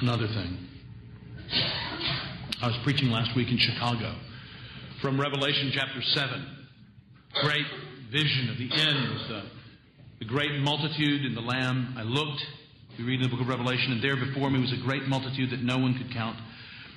Another 0.00 0.26
thing. 0.26 0.67
I 2.60 2.66
was 2.66 2.76
preaching 2.82 3.10
last 3.10 3.36
week 3.36 3.54
in 3.54 3.58
Chicago 3.58 4.18
from 5.00 5.14
Revelation 5.14 5.70
chapter 5.72 6.02
7. 6.02 6.66
Great 7.46 7.66
vision 8.10 8.50
of 8.50 8.58
the 8.58 8.66
end 8.66 8.98
the, 9.30 9.36
uh, 9.36 9.42
the 10.18 10.24
great 10.24 10.50
multitude 10.66 11.22
and 11.22 11.36
the 11.36 11.40
Lamb. 11.40 11.94
I 11.96 12.02
looked, 12.02 12.42
we 12.98 13.04
read 13.04 13.22
in 13.22 13.22
the 13.22 13.28
book 13.30 13.40
of 13.40 13.46
Revelation, 13.46 13.92
and 13.92 14.02
there 14.02 14.18
before 14.18 14.50
me 14.50 14.58
was 14.58 14.74
a 14.74 14.82
great 14.82 15.06
multitude 15.06 15.50
that 15.54 15.62
no 15.62 15.78
one 15.78 15.94
could 15.94 16.12
count 16.12 16.34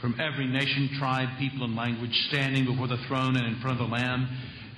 from 0.02 0.18
every 0.20 0.48
nation, 0.48 0.98
tribe, 0.98 1.30
people, 1.38 1.64
and 1.64 1.76
language, 1.76 2.14
standing 2.34 2.66
before 2.66 2.88
the 2.88 2.98
throne 3.06 3.38
and 3.38 3.46
in 3.46 3.62
front 3.62 3.80
of 3.80 3.86
the 3.86 3.94
Lamb. 3.94 4.26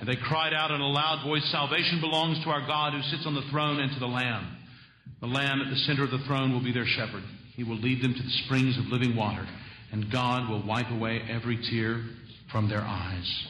And 0.00 0.08
they 0.08 0.20
cried 0.20 0.52
out 0.52 0.70
in 0.70 0.82
a 0.82 0.86
loud 0.86 1.24
voice, 1.24 1.48
Salvation 1.48 2.04
belongs 2.04 2.44
to 2.44 2.50
our 2.50 2.66
God 2.66 2.92
who 2.92 3.00
sits 3.08 3.24
on 3.24 3.32
the 3.32 3.48
throne 3.48 3.80
and 3.80 3.90
to 3.94 4.00
the 4.00 4.12
Lamb. 4.12 4.52
The 5.22 5.32
Lamb 5.32 5.64
at 5.64 5.72
the 5.72 5.80
center 5.88 6.04
of 6.04 6.10
the 6.10 6.20
throne 6.28 6.52
will 6.52 6.62
be 6.62 6.76
their 6.76 6.84
shepherd. 6.84 7.24
He 7.56 7.64
will 7.64 7.80
lead 7.80 8.04
them 8.04 8.12
to 8.12 8.22
the 8.22 8.36
springs 8.44 8.76
of 8.76 8.92
living 8.92 9.16
water, 9.16 9.48
and 9.94 10.10
God 10.10 10.50
will 10.50 10.66
wipe 10.66 10.90
away 10.90 11.22
every 11.30 11.56
tear 11.70 12.02
from 12.50 12.68
their 12.68 12.80
eyes. 12.80 13.46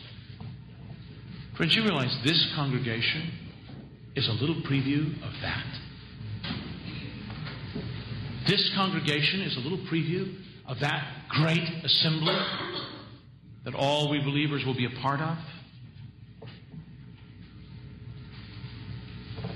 Friends, 1.56 1.74
you 1.74 1.82
realize 1.82 2.14
this 2.22 2.52
congregation 2.54 3.32
is 4.14 4.28
a 4.28 4.32
little 4.32 4.56
preview 4.56 5.14
of 5.24 5.32
that. 5.40 5.64
This 8.46 8.70
congregation 8.74 9.40
is 9.40 9.56
a 9.56 9.60
little 9.60 9.78
preview 9.86 10.36
of 10.68 10.80
that 10.80 11.02
great 11.30 11.66
assembly 11.82 12.36
that 13.64 13.74
all 13.74 14.10
we 14.10 14.20
believers 14.20 14.66
will 14.66 14.76
be 14.76 14.84
a 14.84 15.00
part 15.00 15.22
of. 15.22 15.38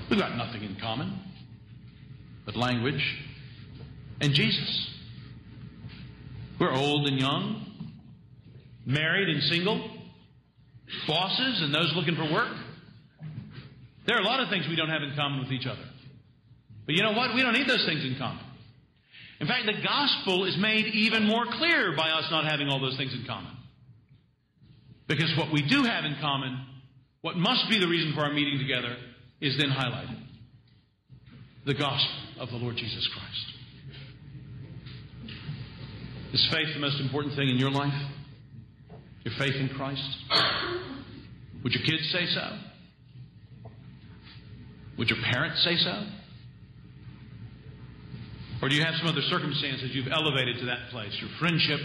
We've 0.09 0.19
got 0.19 0.35
nothing 0.35 0.63
in 0.63 0.75
common 0.81 1.19
but 2.47 2.55
language 2.55 3.15
and 4.21 4.33
Jesus. 4.33 4.98
We're 6.59 6.73
old 6.73 7.07
and 7.07 7.17
young, 7.17 7.65
married 8.85 9.29
and 9.29 9.41
single, 9.43 9.89
bosses 11.07 11.61
and 11.61 11.73
those 11.73 11.93
looking 11.95 12.15
for 12.15 12.31
work. 12.31 12.53
There 14.05 14.17
are 14.17 14.21
a 14.21 14.25
lot 14.25 14.41
of 14.41 14.49
things 14.49 14.65
we 14.67 14.75
don't 14.75 14.89
have 14.89 15.03
in 15.03 15.15
common 15.15 15.39
with 15.39 15.51
each 15.51 15.65
other. 15.65 15.85
But 16.85 16.95
you 16.95 17.03
know 17.03 17.13
what? 17.13 17.33
We 17.33 17.43
don't 17.43 17.53
need 17.53 17.69
those 17.69 17.85
things 17.85 18.03
in 18.03 18.17
common. 18.17 18.43
In 19.39 19.47
fact, 19.47 19.67
the 19.67 19.81
gospel 19.81 20.45
is 20.45 20.57
made 20.59 20.87
even 20.87 21.23
more 21.23 21.45
clear 21.45 21.95
by 21.95 22.09
us 22.09 22.25
not 22.29 22.43
having 22.45 22.67
all 22.67 22.81
those 22.81 22.97
things 22.97 23.13
in 23.13 23.25
common. 23.25 23.55
Because 25.07 25.33
what 25.37 25.53
we 25.53 25.61
do 25.61 25.83
have 25.83 26.03
in 26.03 26.17
common, 26.19 26.65
what 27.21 27.37
must 27.37 27.69
be 27.69 27.79
the 27.79 27.87
reason 27.87 28.13
for 28.13 28.21
our 28.21 28.33
meeting 28.33 28.59
together, 28.59 28.97
is 29.39 29.57
then 29.57 29.69
highlighted 29.69 30.19
the 31.65 31.73
gospel 31.73 32.41
of 32.41 32.49
the 32.49 32.57
Lord 32.57 32.75
Jesus 32.75 33.07
Christ. 33.13 33.58
Is 36.33 36.47
faith 36.51 36.67
the 36.73 36.79
most 36.79 36.99
important 37.01 37.35
thing 37.35 37.49
in 37.49 37.57
your 37.57 37.71
life? 37.71 37.93
Your 39.23 39.33
faith 39.37 39.55
in 39.55 39.69
Christ? 39.69 40.03
Would 41.63 41.73
your 41.73 41.83
kids 41.83 42.09
say 42.11 42.25
so? 42.27 42.57
Would 44.97 45.09
your 45.09 45.19
parents 45.23 45.63
say 45.63 45.75
so? 45.77 46.03
Or 48.61 48.69
do 48.69 48.75
you 48.75 48.83
have 48.83 48.95
some 48.95 49.07
other 49.07 49.21
circumstances 49.21 49.91
you've 49.93 50.11
elevated 50.11 50.59
to 50.59 50.65
that 50.65 50.89
place? 50.91 51.17
Your 51.19 51.29
friendship, 51.39 51.79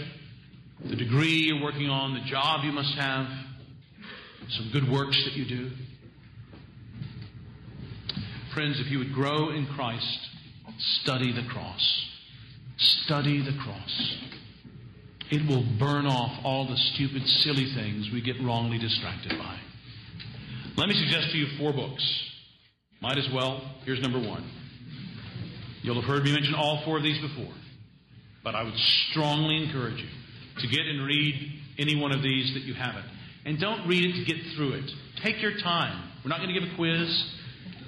the 0.83 0.95
degree 0.95 1.45
you're 1.47 1.63
working 1.63 1.89
on, 1.89 2.13
the 2.13 2.29
job 2.29 2.65
you 2.65 2.71
must 2.71 2.93
have, 2.95 3.25
some 4.49 4.69
good 4.71 4.91
works 4.91 5.19
that 5.25 5.33
you 5.33 5.45
do. 5.45 5.71
Friends, 8.53 8.79
if 8.79 8.91
you 8.91 8.99
would 8.99 9.13
grow 9.13 9.49
in 9.49 9.65
Christ, 9.75 10.19
study 11.01 11.31
the 11.31 11.47
cross. 11.49 12.05
Study 12.77 13.41
the 13.41 13.57
cross. 13.63 14.17
It 15.31 15.47
will 15.47 15.65
burn 15.79 16.05
off 16.05 16.39
all 16.43 16.67
the 16.67 16.77
stupid, 16.93 17.25
silly 17.41 17.73
things 17.73 18.09
we 18.13 18.21
get 18.21 18.35
wrongly 18.43 18.77
distracted 18.77 19.33
by. 19.37 19.59
Let 20.77 20.89
me 20.89 20.95
suggest 20.95 21.31
to 21.31 21.37
you 21.37 21.47
four 21.57 21.73
books. 21.73 22.03
Might 23.01 23.17
as 23.17 23.27
well. 23.33 23.61
Here's 23.85 24.01
number 24.01 24.19
one. 24.19 24.49
You'll 25.81 26.01
have 26.01 26.05
heard 26.05 26.23
me 26.23 26.33
mention 26.33 26.53
all 26.55 26.81
four 26.85 26.97
of 26.97 27.03
these 27.03 27.19
before, 27.21 27.53
but 28.43 28.55
I 28.55 28.63
would 28.63 28.77
strongly 29.11 29.63
encourage 29.63 30.01
you 30.01 30.09
to 30.61 30.67
get 30.67 30.85
and 30.85 31.05
read 31.05 31.61
any 31.77 31.95
one 31.95 32.11
of 32.11 32.21
these 32.21 32.53
that 32.53 32.63
you 32.63 32.73
haven't. 32.73 33.05
And 33.45 33.59
don't 33.59 33.87
read 33.87 34.03
it 34.03 34.13
to 34.17 34.25
get 34.25 34.37
through 34.55 34.73
it. 34.73 34.91
Take 35.23 35.41
your 35.41 35.57
time. 35.61 36.11
We're 36.23 36.29
not 36.29 36.39
going 36.39 36.53
to 36.53 36.59
give 36.59 36.69
a 36.71 36.75
quiz. 36.75 37.07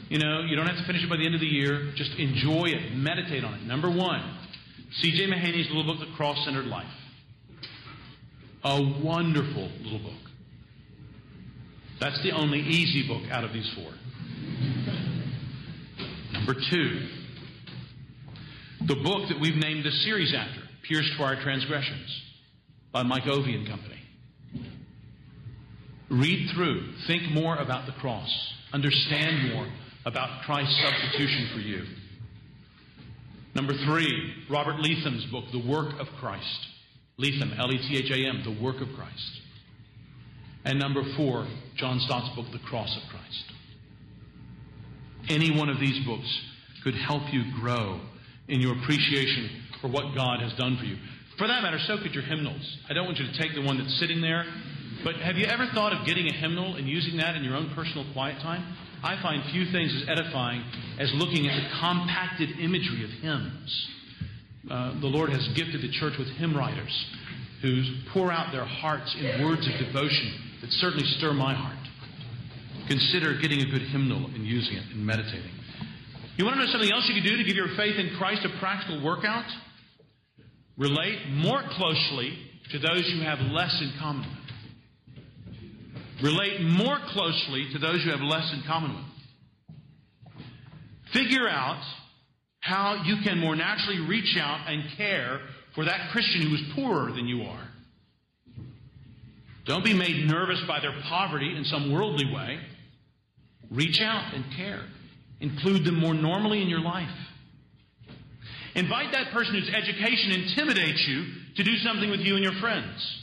You 0.09 0.19
know, 0.19 0.41
you 0.41 0.55
don't 0.55 0.67
have 0.67 0.77
to 0.77 0.85
finish 0.85 1.03
it 1.03 1.09
by 1.09 1.17
the 1.17 1.25
end 1.25 1.35
of 1.35 1.41
the 1.41 1.47
year. 1.47 1.91
Just 1.95 2.11
enjoy 2.17 2.65
it. 2.67 2.93
Meditate 2.95 3.43
on 3.43 3.55
it. 3.55 3.63
Number 3.63 3.89
one, 3.89 4.21
C.J. 5.01 5.27
Mahaney's 5.27 5.67
little 5.73 5.83
book, 5.83 5.99
The 5.99 6.15
Cross 6.15 6.45
Centered 6.45 6.65
Life. 6.65 6.85
A 8.63 8.81
wonderful 9.03 9.69
little 9.83 9.99
book. 9.99 10.13
That's 11.99 12.21
the 12.23 12.31
only 12.31 12.59
easy 12.59 13.07
book 13.07 13.23
out 13.31 13.43
of 13.43 13.53
these 13.53 13.69
four. 13.75 13.91
Number 16.33 16.53
two, 16.69 17.07
the 18.85 18.95
book 18.95 19.29
that 19.29 19.39
we've 19.41 19.55
named 19.55 19.83
this 19.83 20.03
series 20.05 20.33
after, 20.33 20.61
Pierced 20.87 21.13
for 21.17 21.23
Our 21.23 21.41
Transgressions, 21.41 22.21
by 22.91 23.03
Mike 23.03 23.27
Ovey 23.27 23.55
and 23.55 23.67
Company. 23.67 23.99
Read 26.09 26.49
through, 26.55 26.93
think 27.07 27.23
more 27.31 27.57
about 27.57 27.85
the 27.85 27.91
cross, 27.93 28.29
understand 28.71 29.53
more 29.53 29.67
about 30.05 30.43
Christ's 30.45 30.81
substitution 30.81 31.49
for 31.53 31.59
you. 31.59 31.83
Number 33.55 33.73
three, 33.85 34.33
Robert 34.49 34.79
Letham's 34.79 35.25
book, 35.25 35.45
The 35.51 35.67
Work 35.67 35.99
of 35.99 36.07
Christ. 36.19 36.67
Letham, 37.17 37.53
L 37.57 37.71
E 37.71 37.77
T 37.77 37.97
H 37.97 38.11
A 38.11 38.29
M, 38.29 38.43
The 38.43 38.63
Work 38.63 38.81
of 38.81 38.89
Christ. 38.95 39.41
And 40.65 40.79
number 40.79 41.01
four, 41.15 41.47
John 41.75 41.99
Stott's 42.01 42.35
book, 42.35 42.45
The 42.51 42.59
Cross 42.59 42.95
of 43.01 43.09
Christ. 43.09 43.43
Any 45.29 45.57
one 45.57 45.69
of 45.69 45.79
these 45.79 46.05
books 46.05 46.27
could 46.83 46.95
help 46.95 47.23
you 47.33 47.43
grow 47.59 47.99
in 48.47 48.61
your 48.61 48.77
appreciation 48.77 49.49
for 49.81 49.87
what 49.87 50.15
God 50.15 50.41
has 50.41 50.53
done 50.53 50.77
for 50.77 50.85
you. 50.85 50.97
For 51.37 51.47
that 51.47 51.63
matter, 51.63 51.79
so 51.85 51.97
could 51.97 52.13
your 52.13 52.23
hymnals. 52.23 52.77
I 52.89 52.93
don't 52.93 53.05
want 53.05 53.17
you 53.17 53.27
to 53.27 53.37
take 53.37 53.53
the 53.53 53.61
one 53.61 53.77
that's 53.77 53.99
sitting 53.99 54.21
there, 54.21 54.45
but 55.03 55.15
have 55.15 55.37
you 55.37 55.45
ever 55.45 55.67
thought 55.73 55.93
of 55.93 56.05
getting 56.05 56.27
a 56.27 56.33
hymnal 56.33 56.75
and 56.75 56.87
using 56.87 57.17
that 57.17 57.35
in 57.35 57.43
your 57.43 57.55
own 57.55 57.71
personal 57.75 58.05
quiet 58.13 58.41
time? 58.41 58.75
I 59.03 59.21
find 59.21 59.43
few 59.51 59.71
things 59.71 59.93
as 59.93 60.09
edifying 60.09 60.63
as 60.99 61.11
looking 61.13 61.47
at 61.47 61.55
the 61.55 61.69
compacted 61.79 62.59
imagery 62.59 63.03
of 63.03 63.11
hymns. 63.21 63.87
Uh, 64.69 64.99
the 64.99 65.07
Lord 65.07 65.29
has 65.29 65.47
gifted 65.55 65.81
the 65.81 65.91
church 65.91 66.13
with 66.19 66.27
hymn 66.35 66.55
writers 66.55 66.91
who 67.61 67.83
pour 68.13 68.31
out 68.31 68.51
their 68.51 68.65
hearts 68.65 69.15
in 69.17 69.43
words 69.43 69.65
of 69.65 69.73
devotion 69.79 70.59
that 70.61 70.71
certainly 70.71 71.05
stir 71.17 71.33
my 71.33 71.53
heart. 71.53 71.77
Consider 72.87 73.39
getting 73.39 73.61
a 73.61 73.65
good 73.71 73.81
hymnal 73.81 74.25
and 74.27 74.45
using 74.45 74.75
it 74.75 74.83
and 74.91 75.05
meditating. 75.05 75.51
You 76.37 76.45
want 76.45 76.57
to 76.57 76.65
know 76.65 76.71
something 76.71 76.91
else 76.91 77.05
you 77.07 77.15
can 77.15 77.23
do 77.23 77.37
to 77.37 77.43
give 77.43 77.55
your 77.55 77.75
faith 77.75 77.97
in 77.97 78.15
Christ 78.17 78.45
a 78.45 78.59
practical 78.59 79.03
workout? 79.03 79.45
Relate 80.77 81.29
more 81.31 81.63
closely 81.71 82.37
to 82.71 82.79
those 82.79 83.09
you 83.09 83.23
have 83.23 83.39
less 83.39 83.75
in 83.81 83.93
common 83.99 84.27
with. 84.29 84.37
Relate 86.23 86.61
more 86.61 86.99
closely 87.13 87.67
to 87.73 87.79
those 87.79 88.03
you 88.05 88.11
have 88.11 88.21
less 88.21 88.51
in 88.53 88.63
common 88.67 88.95
with. 88.95 89.05
Figure 91.13 91.47
out 91.49 91.81
how 92.67 93.01
you 93.05 93.17
can 93.23 93.39
more 93.39 93.55
naturally 93.55 93.99
reach 94.07 94.37
out 94.37 94.67
and 94.67 94.83
care 94.97 95.39
for 95.73 95.85
that 95.85 96.09
Christian 96.11 96.41
who 96.41 96.55
is 96.55 96.61
poorer 96.75 97.11
than 97.13 97.27
you 97.27 97.43
are. 97.43 97.67
Don't 99.65 99.85
be 99.85 99.93
made 99.93 100.27
nervous 100.27 100.61
by 100.67 100.79
their 100.81 100.93
poverty 101.07 101.55
in 101.55 101.63
some 101.63 101.91
worldly 101.91 102.25
way. 102.33 102.59
Reach 103.71 104.01
out 104.01 104.33
and 104.33 104.43
care. 104.55 104.83
Include 105.39 105.85
them 105.85 105.99
more 105.99 106.13
normally 106.13 106.61
in 106.61 106.67
your 106.67 106.81
life. 106.81 107.09
Invite 108.75 109.11
that 109.13 109.31
person 109.31 109.53
whose 109.55 109.69
education 109.73 110.31
intimidates 110.31 111.05
you 111.07 111.25
to 111.55 111.63
do 111.63 111.75
something 111.77 112.09
with 112.09 112.19
you 112.21 112.35
and 112.35 112.43
your 112.43 112.59
friends. 112.59 113.21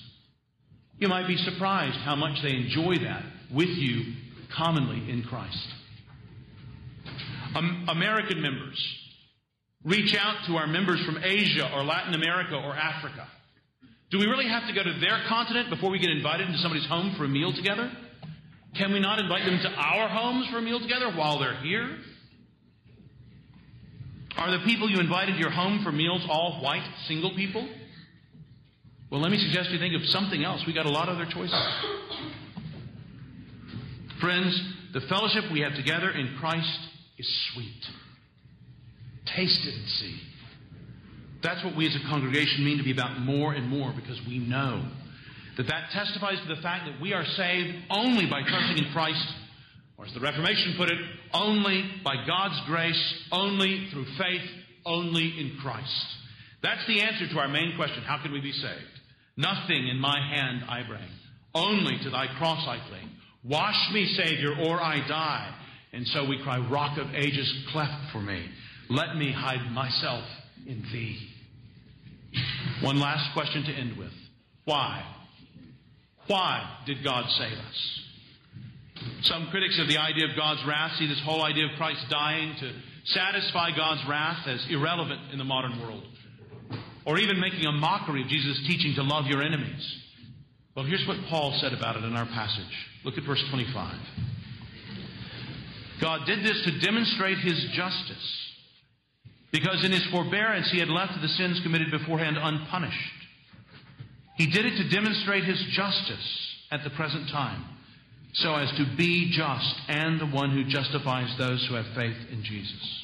You 0.99 1.09
might 1.09 1.27
be 1.27 1.37
surprised 1.37 1.97
how 1.99 2.17
much 2.17 2.43
they 2.43 2.55
enjoy 2.55 2.95
that 3.05 3.25
with 3.53 3.69
you 3.69 4.15
commonly 4.57 5.11
in 5.11 5.23
Christ. 5.23 5.69
Um, 7.55 7.87
American 7.89 8.41
members, 8.41 9.04
reach 9.85 10.15
out 10.19 10.47
to 10.47 10.57
our 10.57 10.67
members 10.67 11.03
from 11.05 11.19
Asia 11.23 11.71
or 11.75 11.85
Latin 11.85 12.15
America 12.15 12.57
or 12.57 12.75
Africa. 12.75 13.29
Do 14.11 14.19
we 14.19 14.27
really 14.27 14.49
have 14.49 14.67
to 14.69 14.75
go 14.75 14.83
to 14.83 15.01
their 15.01 15.23
continent 15.29 15.71
before 15.71 15.91
we 15.91 15.99
get 15.99 16.11
invited 16.11 16.47
into 16.47 16.59
somebody's 16.59 16.87
home 16.87 17.15
for 17.17 17.25
a 17.25 17.29
meal 17.29 17.53
together? 17.53 17.91
Can 18.77 18.93
we 18.93 19.01
not 19.01 19.19
invite 19.19 19.45
them 19.45 19.59
to 19.63 19.69
our 19.71 20.09
homes 20.09 20.49
for 20.51 20.59
a 20.59 20.63
meal 20.63 20.81
together 20.81 21.11
while 21.15 21.39
they're 21.39 21.61
here? 21.63 21.99
Are 24.37 24.51
the 24.51 24.65
people 24.65 24.91
you 24.91 24.99
invited 24.99 25.33
to 25.33 25.39
your 25.39 25.51
home 25.51 25.83
for 25.85 25.93
meals 25.93 26.25
all 26.29 26.61
white, 26.63 26.85
single 27.07 27.35
people? 27.37 27.69
Well, 29.11 29.21
let 29.21 29.31
me 29.31 29.39
suggest 29.39 29.71
you 29.71 29.79
think 29.79 29.95
of 29.95 30.03
something 30.09 30.43
else. 30.43 30.65
We 30.67 30.73
got 30.73 30.87
a 30.87 30.91
lot 30.91 31.09
of 31.09 31.17
other 31.17 31.31
choices. 31.31 31.55
Friends, 34.21 34.61
the 34.93 35.03
fellowship 35.03 35.45
we 35.53 35.61
have 35.61 35.75
together 35.75 36.11
in 36.11 36.37
Christ 36.41 36.79
is 37.19 37.29
sweet. 37.53 38.04
Taste 39.27 39.67
it 39.67 39.75
and 39.75 39.89
see. 39.89 40.21
That's 41.43 41.63
what 41.65 41.77
we 41.77 41.87
as 41.87 41.95
a 41.95 42.09
congregation 42.09 42.65
mean 42.65 42.79
to 42.79 42.85
be 42.85 42.93
about 42.93 43.21
more 43.21 43.53
and 43.53 43.69
more 43.69 43.93
because 43.95 44.19
we 44.27 44.39
know 44.39 44.89
that 45.57 45.69
that 45.69 45.91
testifies 45.93 46.39
to 46.41 46.55
the 46.55 46.61
fact 46.63 46.87
that 46.87 47.01
we 47.01 47.13
are 47.13 47.25
saved 47.25 47.77
only 47.91 48.27
by 48.27 48.43
trusting 48.43 48.85
in 48.85 48.93
Christ, 48.93 49.27
or 49.97 50.07
as 50.07 50.15
the 50.15 50.21
Reformation 50.21 50.75
put 50.77 50.91
it, 50.91 50.99
only 51.33 51.85
by 52.03 52.15
God's 52.27 52.61
grace, 52.67 53.15
only 53.31 53.89
through 53.93 54.07
faith, 54.19 54.43
only 54.85 55.35
in 55.39 55.59
Christ. 55.63 56.07
That's 56.63 56.87
the 56.87 57.03
answer 57.03 57.29
to 57.29 57.39
our 57.39 57.49
main 57.49 57.77
question 57.77 58.03
how 58.03 58.23
can 58.23 58.33
we 58.33 58.41
be 58.41 58.53
saved? 58.53 59.01
Nothing 59.37 59.89
in 59.89 59.99
my 59.99 60.19
hand 60.19 60.65
I 60.69 60.83
bring, 60.87 61.09
only 61.55 61.99
to 62.03 62.11
thy 62.11 62.27
cross 62.39 62.65
I 62.67 62.79
cling. 62.89 63.11
Wash 63.45 63.93
me, 63.93 64.07
Savior, 64.17 64.55
or 64.67 64.81
I 64.81 65.07
die. 65.07 65.55
And 65.93 66.07
so 66.09 66.25
we 66.25 66.43
cry, 66.43 66.59
Rock 66.59 66.99
of 66.99 67.15
ages, 67.15 67.53
cleft 67.71 68.11
for 68.13 68.21
me. 68.21 68.49
Let 68.89 69.17
me 69.17 69.33
hide 69.33 69.71
myself 69.73 70.25
in 70.67 70.83
thee. 70.93 71.29
One 72.83 73.01
last 73.01 73.33
question 73.33 73.65
to 73.65 73.73
end 73.73 73.97
with. 73.97 74.13
Why? 74.65 75.05
Why 76.27 76.79
did 76.87 77.05
God 77.05 77.25
save 77.31 77.59
us? 77.59 78.01
Some 79.23 79.49
critics 79.51 79.79
of 79.81 79.89
the 79.89 79.99
idea 79.99 80.29
of 80.29 80.37
God's 80.37 80.65
wrath 80.67 80.93
see 80.99 81.07
this 81.07 81.21
whole 81.25 81.43
idea 81.45 81.67
of 81.67 81.77
Christ 81.77 82.07
dying 82.09 82.55
to 82.61 82.73
satisfy 83.05 83.71
God's 83.77 84.03
wrath 84.09 84.47
as 84.47 84.65
irrelevant 84.71 85.33
in 85.33 85.39
the 85.39 85.45
modern 85.45 85.81
world. 85.81 86.05
Or 87.07 87.19
even 87.19 87.39
making 87.39 87.67
a 87.67 87.73
mockery 87.73 88.23
of 88.23 88.29
Jesus' 88.29 88.65
teaching 88.67 88.95
to 88.97 89.03
love 89.03 89.27
your 89.27 89.43
enemies. 89.43 90.01
Well, 90.75 90.87
here's 90.87 91.07
what 91.07 91.19
Paul 91.29 91.57
said 91.61 91.73
about 91.73 91.97
it 91.97 92.05
in 92.05 92.17
our 92.17 92.27
passage. 92.27 92.65
Look 93.05 93.19
at 93.19 93.25
verse 93.25 93.45
25. 93.51 93.95
God 96.01 96.27
did 96.27 96.45
this 96.45 96.65
to 96.65 96.81
demonstrate 96.81 97.39
his 97.39 97.63
justice, 97.75 98.44
because 99.55 99.85
in 99.85 99.93
his 99.93 100.05
forbearance 100.11 100.69
he 100.73 100.81
had 100.81 100.89
left 100.89 101.13
the 101.23 101.29
sins 101.29 101.61
committed 101.63 101.89
beforehand 101.89 102.37
unpunished. 102.37 103.15
He 104.37 104.51
did 104.51 104.67
it 104.67 104.77
to 104.83 104.91
demonstrate 104.91 105.45
his 105.45 105.63
justice 105.71 106.57
at 106.73 106.83
the 106.83 106.91
present 106.91 107.31
time, 107.31 107.65
so 108.33 108.53
as 108.57 108.69
to 108.73 108.97
be 108.99 109.31
just 109.31 109.75
and 109.87 110.21
the 110.21 110.27
one 110.27 110.51
who 110.51 110.65
justifies 110.65 111.33
those 111.39 111.65
who 111.69 111.77
have 111.77 111.87
faith 111.95 112.17
in 112.33 112.43
Jesus. 112.43 113.03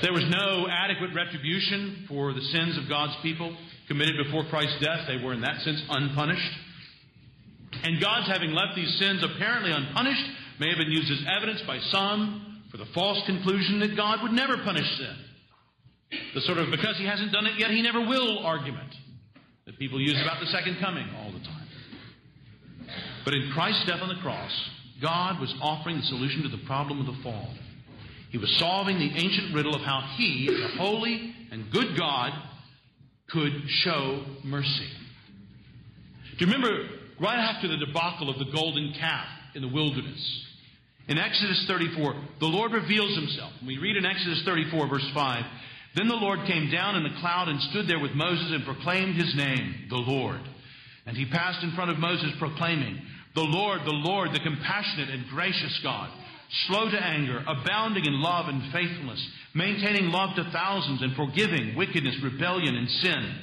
There 0.00 0.12
was 0.12 0.30
no 0.30 0.68
adequate 0.70 1.10
retribution 1.12 2.06
for 2.08 2.32
the 2.32 2.40
sins 2.40 2.78
of 2.78 2.88
God's 2.88 3.16
people 3.20 3.56
committed 3.88 4.14
before 4.24 4.44
Christ's 4.44 4.78
death. 4.78 5.08
They 5.08 5.24
were, 5.24 5.32
in 5.32 5.40
that 5.40 5.60
sense, 5.62 5.82
unpunished. 5.90 6.52
And 7.82 8.00
God's 8.00 8.28
having 8.28 8.52
left 8.52 8.76
these 8.76 8.96
sins 9.00 9.24
apparently 9.24 9.72
unpunished 9.72 10.30
may 10.60 10.68
have 10.68 10.78
been 10.78 10.92
used 10.92 11.10
as 11.10 11.26
evidence 11.36 11.62
by 11.66 11.80
some 11.90 12.51
for 12.72 12.78
the 12.78 12.86
false 12.94 13.20
conclusion 13.26 13.80
that 13.80 13.94
God 13.94 14.22
would 14.22 14.32
never 14.32 14.56
punish 14.64 14.88
sin. 14.96 15.16
The 16.34 16.40
sort 16.40 16.58
of 16.58 16.70
because 16.70 16.96
he 16.96 17.04
hasn't 17.04 17.30
done 17.30 17.46
it 17.46 17.58
yet, 17.58 17.70
he 17.70 17.82
never 17.82 18.00
will 18.00 18.38
argument 18.40 18.92
that 19.66 19.78
people 19.78 20.00
use 20.00 20.20
about 20.22 20.40
the 20.40 20.46
second 20.46 20.78
coming 20.80 21.06
all 21.18 21.30
the 21.30 21.44
time. 21.44 21.68
But 23.24 23.34
in 23.34 23.52
Christ's 23.54 23.86
death 23.86 24.00
on 24.00 24.08
the 24.08 24.20
cross, 24.22 24.50
God 25.00 25.38
was 25.38 25.54
offering 25.60 25.98
the 25.98 26.02
solution 26.04 26.42
to 26.42 26.48
the 26.48 26.64
problem 26.66 27.00
of 27.00 27.06
the 27.06 27.22
fall. 27.22 27.54
He 28.30 28.38
was 28.38 28.50
solving 28.58 28.98
the 28.98 29.10
ancient 29.14 29.54
riddle 29.54 29.74
of 29.74 29.82
how 29.82 30.00
he, 30.16 30.48
the 30.48 30.78
holy 30.78 31.34
and 31.50 31.70
good 31.70 31.96
God, 31.96 32.32
could 33.28 33.52
show 33.84 34.24
mercy. 34.44 34.88
Do 36.38 36.46
you 36.46 36.52
remember 36.52 36.88
right 37.20 37.38
after 37.38 37.68
the 37.68 37.76
debacle 37.76 38.30
of 38.30 38.38
the 38.38 38.50
golden 38.52 38.94
calf 38.98 39.26
in 39.54 39.62
the 39.62 39.68
wilderness? 39.68 40.46
In 41.12 41.18
Exodus 41.18 41.66
34, 41.68 42.14
the 42.40 42.46
Lord 42.46 42.72
reveals 42.72 43.14
himself. 43.14 43.52
We 43.66 43.76
read 43.76 43.98
in 43.98 44.06
Exodus 44.06 44.40
34, 44.46 44.88
verse 44.88 45.10
5 45.12 45.44
Then 45.94 46.08
the 46.08 46.14
Lord 46.14 46.46
came 46.46 46.70
down 46.70 46.96
in 46.96 47.04
a 47.04 47.20
cloud 47.20 47.48
and 47.48 47.60
stood 47.68 47.86
there 47.86 48.00
with 48.00 48.12
Moses 48.12 48.50
and 48.50 48.64
proclaimed 48.64 49.20
his 49.20 49.36
name, 49.36 49.88
the 49.90 49.96
Lord. 49.96 50.40
And 51.04 51.14
he 51.14 51.26
passed 51.26 51.62
in 51.62 51.72
front 51.72 51.90
of 51.90 51.98
Moses, 51.98 52.32
proclaiming, 52.38 52.98
The 53.34 53.42
Lord, 53.42 53.80
the 53.84 53.92
Lord, 53.92 54.32
the 54.32 54.40
compassionate 54.40 55.10
and 55.10 55.28
gracious 55.28 55.78
God 55.82 56.08
slow 56.66 56.90
to 56.90 56.96
anger, 56.96 57.44
abounding 57.46 58.06
in 58.06 58.22
love 58.22 58.48
and 58.48 58.72
faithfulness, 58.72 59.22
maintaining 59.54 60.10
love 60.10 60.34
to 60.36 60.50
thousands, 60.50 61.02
and 61.02 61.14
forgiving 61.14 61.74
wickedness, 61.76 62.16
rebellion, 62.24 62.74
and 62.74 62.88
sin. 62.88 63.38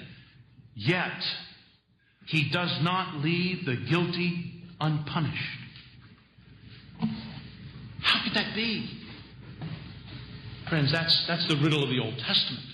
Yet, 0.74 1.22
he 2.26 2.50
does 2.52 2.76
not 2.82 3.24
leave 3.24 3.66
the 3.66 3.78
guilty 3.90 4.64
unpunished. 4.82 5.60
How 8.02 8.24
could 8.24 8.34
that 8.36 8.56
be? 8.56 8.90
Friends, 10.70 10.92
that's, 10.92 11.26
that's 11.28 11.48
the 11.48 11.58
riddle 11.58 11.84
of 11.84 11.90
the 11.90 12.00
Old 12.00 12.18
Testament. 12.20 12.66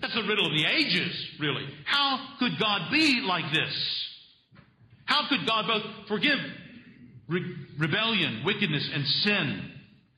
That's 0.00 0.14
the 0.14 0.22
riddle 0.22 0.46
of 0.46 0.52
the 0.52 0.66
ages, 0.66 1.30
really. 1.38 1.66
How 1.84 2.18
could 2.38 2.58
God 2.58 2.90
be 2.90 3.22
like 3.24 3.52
this? 3.52 4.04
How 5.06 5.28
could 5.28 5.46
God 5.46 5.66
both 5.66 6.08
forgive 6.08 6.38
re- 7.28 7.56
rebellion, 7.78 8.42
wickedness, 8.44 8.88
and 8.92 9.06
sin, 9.06 9.70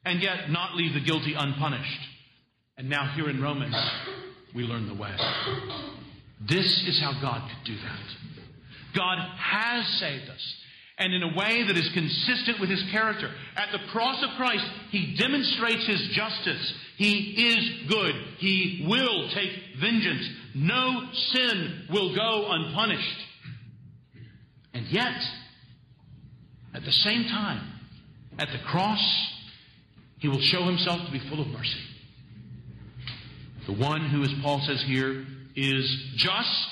and 0.05 0.23
yet 0.23 0.51
not 0.51 0.75
leave 0.75 0.95
the 0.95 1.01
guilty 1.01 1.35
unpunished? 1.37 2.01
And 2.79 2.89
now, 2.89 3.13
here 3.15 3.29
in 3.31 3.41
Romans, 3.41 3.77
we 4.55 4.65
learn 4.65 4.89
the 4.89 4.95
way. 4.95 5.15
This 6.49 6.67
is 6.87 7.01
how 7.01 7.13
God 7.21 7.49
could 7.49 7.65
do 7.65 7.77
that. 7.77 8.01
God 8.95 9.19
has 9.39 9.87
saved 9.99 10.29
us 10.29 10.55
and 10.99 11.13
in 11.13 11.23
a 11.23 11.37
way 11.37 11.63
that 11.67 11.77
is 11.77 11.91
consistent 11.93 12.59
with 12.59 12.71
his 12.71 12.83
character. 12.91 13.31
At 13.57 13.71
the 13.73 13.87
cross 13.93 14.23
of 14.23 14.31
Christ, 14.37 14.65
he 14.91 15.15
demonstrates 15.17 15.87
his 15.87 16.09
justice. 16.13 16.75
He 16.97 17.35
is 17.49 17.89
good. 17.89 18.15
He 18.39 18.87
will 18.89 19.29
take 19.35 19.51
vengeance. 19.79 20.27
No 20.55 21.03
sin 21.33 21.87
will 21.91 22.15
go 22.15 22.47
unpunished. 22.51 23.19
And 24.73 24.87
yet, 24.87 25.21
at 26.75 26.85
the 26.85 26.93
same 26.93 27.25
time, 27.25 27.73
at 28.39 28.49
the 28.49 28.59
cross, 28.67 29.03
he 30.19 30.29
will 30.29 30.41
show 30.41 30.65
himself 30.65 31.05
to 31.05 31.13
be 31.13 31.21
full 31.29 31.43
of 31.43 31.49
mercy. 31.49 31.81
The 33.67 33.73
one 33.73 34.09
who, 34.09 34.23
as 34.23 34.33
Paul 34.43 34.63
says 34.67 34.83
here, 34.87 35.27
is 35.55 36.05
just 36.17 36.69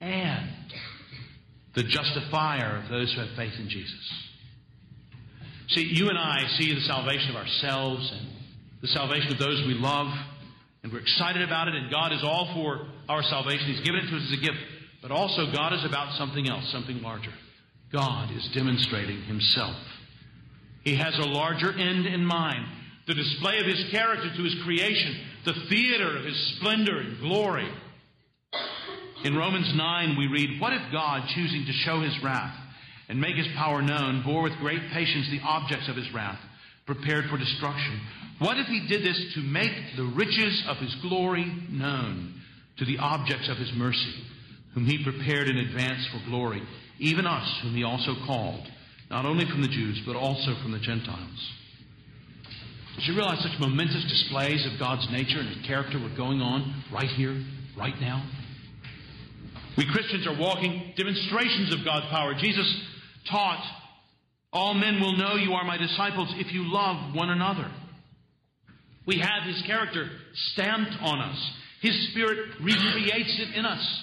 and 0.00 0.50
the 1.74 1.82
justifier 1.82 2.82
of 2.82 2.88
those 2.88 3.12
who 3.12 3.20
have 3.20 3.36
faith 3.36 3.54
in 3.58 3.68
Jesus. 3.68 4.24
See, 5.68 5.82
you 5.82 6.08
and 6.08 6.18
I 6.18 6.46
see 6.58 6.74
the 6.74 6.80
salvation 6.82 7.30
of 7.30 7.36
ourselves 7.36 8.12
and 8.12 8.28
the 8.82 8.88
salvation 8.88 9.32
of 9.32 9.38
those 9.38 9.64
we 9.66 9.74
love, 9.74 10.08
and 10.82 10.92
we're 10.92 11.00
excited 11.00 11.42
about 11.42 11.68
it, 11.68 11.74
and 11.74 11.90
God 11.90 12.12
is 12.12 12.22
all 12.22 12.52
for 12.54 12.86
our 13.08 13.22
salvation. 13.22 13.66
He's 13.66 13.80
given 13.80 14.00
it 14.00 14.10
to 14.10 14.16
us 14.16 14.22
as 14.30 14.38
a 14.38 14.42
gift. 14.42 14.58
But 15.00 15.10
also, 15.10 15.52
God 15.52 15.72
is 15.72 15.84
about 15.84 16.16
something 16.16 16.48
else, 16.48 16.70
something 16.70 17.02
larger. 17.02 17.32
God 17.92 18.30
is 18.36 18.48
demonstrating 18.54 19.22
Himself. 19.22 19.76
He 20.82 20.96
has 20.96 21.18
a 21.18 21.28
larger 21.28 21.72
end 21.72 22.06
in 22.06 22.24
mind 22.24 22.66
the 23.06 23.14
display 23.14 23.58
of 23.58 23.66
His 23.66 23.84
character 23.90 24.34
to 24.34 24.42
His 24.42 24.56
creation, 24.64 25.20
the 25.44 25.54
theater 25.68 26.16
of 26.16 26.24
His 26.24 26.56
splendor 26.56 27.00
and 27.00 27.20
glory. 27.20 27.68
In 29.24 29.34
Romans 29.34 29.72
9, 29.74 30.16
we 30.18 30.26
read, 30.26 30.60
What 30.60 30.74
if 30.74 30.92
God, 30.92 31.22
choosing 31.34 31.64
to 31.64 31.72
show 31.72 32.02
his 32.02 32.12
wrath 32.22 32.54
and 33.08 33.18
make 33.18 33.36
his 33.36 33.48
power 33.56 33.80
known, 33.80 34.22
bore 34.22 34.42
with 34.42 34.52
great 34.60 34.82
patience 34.92 35.28
the 35.30 35.40
objects 35.40 35.88
of 35.88 35.96
his 35.96 36.12
wrath, 36.12 36.38
prepared 36.84 37.24
for 37.30 37.38
destruction? 37.38 38.00
What 38.38 38.58
if 38.58 38.66
he 38.66 38.86
did 38.86 39.02
this 39.02 39.32
to 39.34 39.40
make 39.40 39.72
the 39.96 40.12
riches 40.14 40.64
of 40.68 40.76
his 40.76 40.94
glory 41.00 41.46
known 41.70 42.34
to 42.76 42.84
the 42.84 42.98
objects 42.98 43.48
of 43.48 43.56
his 43.56 43.72
mercy, 43.74 44.12
whom 44.74 44.84
he 44.84 45.02
prepared 45.02 45.48
in 45.48 45.56
advance 45.56 46.06
for 46.12 46.28
glory, 46.28 46.62
even 46.98 47.26
us, 47.26 47.48
whom 47.62 47.74
he 47.74 47.82
also 47.82 48.12
called, 48.26 48.66
not 49.08 49.24
only 49.24 49.46
from 49.46 49.62
the 49.62 49.68
Jews, 49.68 50.02
but 50.04 50.16
also 50.16 50.54
from 50.60 50.72
the 50.72 50.80
Gentiles? 50.80 51.50
Did 52.96 53.06
you 53.06 53.14
realize 53.14 53.42
such 53.42 53.58
momentous 53.58 54.04
displays 54.04 54.66
of 54.70 54.78
God's 54.78 55.08
nature 55.10 55.40
and 55.40 55.48
his 55.48 55.66
character 55.66 55.98
were 55.98 56.14
going 56.14 56.42
on 56.42 56.84
right 56.92 57.08
here, 57.08 57.42
right 57.78 57.98
now? 58.02 58.22
We 59.76 59.90
Christians 59.90 60.26
are 60.26 60.38
walking 60.38 60.94
demonstrations 60.96 61.74
of 61.74 61.84
God's 61.84 62.06
power. 62.06 62.34
Jesus 62.38 62.82
taught, 63.30 63.64
All 64.52 64.74
men 64.74 65.00
will 65.00 65.16
know 65.16 65.34
you 65.34 65.52
are 65.54 65.64
my 65.64 65.76
disciples 65.76 66.32
if 66.36 66.52
you 66.52 66.62
love 66.72 67.14
one 67.14 67.30
another. 67.30 67.70
We 69.06 69.18
have 69.18 69.42
His 69.44 69.60
character 69.66 70.08
stamped 70.52 70.92
on 71.00 71.20
us. 71.20 71.52
His 71.80 72.10
Spirit 72.10 72.38
recreates 72.62 73.40
it 73.40 73.56
in 73.56 73.66
us. 73.66 74.02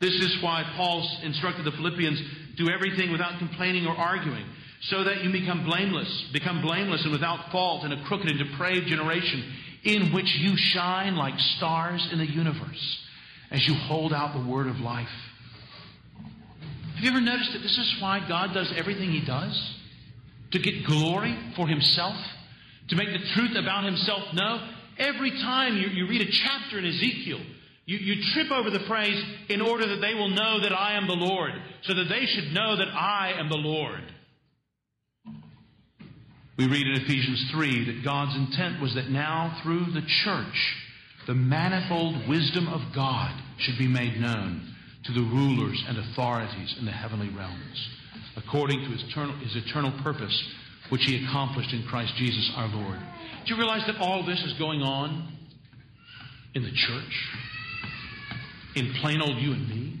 This 0.00 0.14
is 0.14 0.42
why 0.42 0.64
Paul 0.76 1.08
instructed 1.22 1.64
the 1.64 1.72
Philippians 1.72 2.20
do 2.56 2.68
everything 2.70 3.10
without 3.10 3.38
complaining 3.38 3.86
or 3.86 3.96
arguing, 3.96 4.44
so 4.82 5.04
that 5.04 5.24
you 5.24 5.32
become 5.32 5.64
blameless, 5.64 6.30
become 6.32 6.62
blameless 6.62 7.02
and 7.04 7.12
without 7.12 7.50
fault 7.50 7.84
in 7.84 7.92
a 7.92 8.04
crooked 8.04 8.28
and 8.28 8.38
depraved 8.38 8.86
generation, 8.86 9.44
in 9.84 10.12
which 10.12 10.26
you 10.38 10.54
shine 10.56 11.16
like 11.16 11.38
stars 11.56 12.06
in 12.12 12.18
the 12.18 12.30
universe 12.30 12.98
as 13.50 13.66
you 13.66 13.74
hold 13.74 14.12
out 14.12 14.32
the 14.34 14.50
word 14.50 14.66
of 14.66 14.76
life. 14.76 15.08
Have 16.94 17.04
you 17.04 17.10
ever 17.10 17.20
noticed 17.20 17.52
that 17.52 17.60
this 17.60 17.78
is 17.78 17.96
why 18.00 18.26
God 18.28 18.52
does 18.52 18.72
everything 18.76 19.10
He 19.10 19.24
does? 19.24 19.76
To 20.52 20.58
get 20.58 20.86
glory 20.86 21.36
for 21.56 21.66
Himself? 21.66 22.16
To 22.88 22.96
make 22.96 23.08
the 23.08 23.26
truth 23.34 23.56
about 23.56 23.84
Himself 23.84 24.22
known? 24.34 24.74
Every 24.98 25.30
time 25.30 25.76
you, 25.76 25.88
you 25.88 26.06
read 26.06 26.20
a 26.20 26.30
chapter 26.30 26.78
in 26.78 26.84
Ezekiel, 26.84 27.40
you, 27.86 27.98
you 27.98 28.22
trip 28.34 28.50
over 28.52 28.70
the 28.70 28.84
phrase, 28.86 29.20
in 29.48 29.60
order 29.60 29.88
that 29.88 30.00
they 30.00 30.14
will 30.14 30.28
know 30.28 30.60
that 30.60 30.72
I 30.72 30.96
am 30.96 31.08
the 31.08 31.14
Lord, 31.14 31.52
so 31.82 31.94
that 31.94 32.08
they 32.08 32.26
should 32.26 32.52
know 32.52 32.76
that 32.76 32.88
I 32.88 33.32
am 33.38 33.48
the 33.48 33.56
Lord. 33.56 34.02
We 36.58 36.68
read 36.68 36.86
in 36.86 37.02
Ephesians 37.02 37.50
3 37.52 37.86
that 37.86 38.04
God's 38.04 38.36
intent 38.36 38.82
was 38.82 38.94
that 38.94 39.08
now, 39.08 39.58
through 39.62 39.86
the 39.92 40.02
church, 40.02 40.76
the 41.26 41.34
manifold 41.34 42.28
wisdom 42.28 42.68
of 42.68 42.80
God 42.94 43.40
should 43.58 43.78
be 43.78 43.88
made 43.88 44.20
known 44.20 44.74
to 45.04 45.12
the 45.12 45.20
rulers 45.20 45.82
and 45.88 45.98
authorities 45.98 46.76
in 46.78 46.84
the 46.84 46.92
heavenly 46.92 47.28
realms, 47.28 47.88
according 48.36 48.80
to 48.84 48.90
his 48.90 49.02
eternal, 49.04 49.36
his 49.38 49.56
eternal 49.56 49.92
purpose 50.02 50.44
which 50.90 51.02
he 51.04 51.24
accomplished 51.24 51.72
in 51.72 51.84
Christ 51.84 52.12
Jesus 52.16 52.50
our 52.56 52.68
Lord. 52.68 52.98
Do 53.46 53.54
you 53.54 53.56
realize 53.56 53.86
that 53.86 53.98
all 54.00 54.26
this 54.26 54.42
is 54.42 54.52
going 54.54 54.82
on 54.82 55.32
in 56.54 56.62
the 56.62 56.72
church? 56.72 57.28
In 58.74 58.92
plain 59.00 59.20
old 59.20 59.36
you 59.38 59.52
and 59.52 59.68
me? 59.68 60.00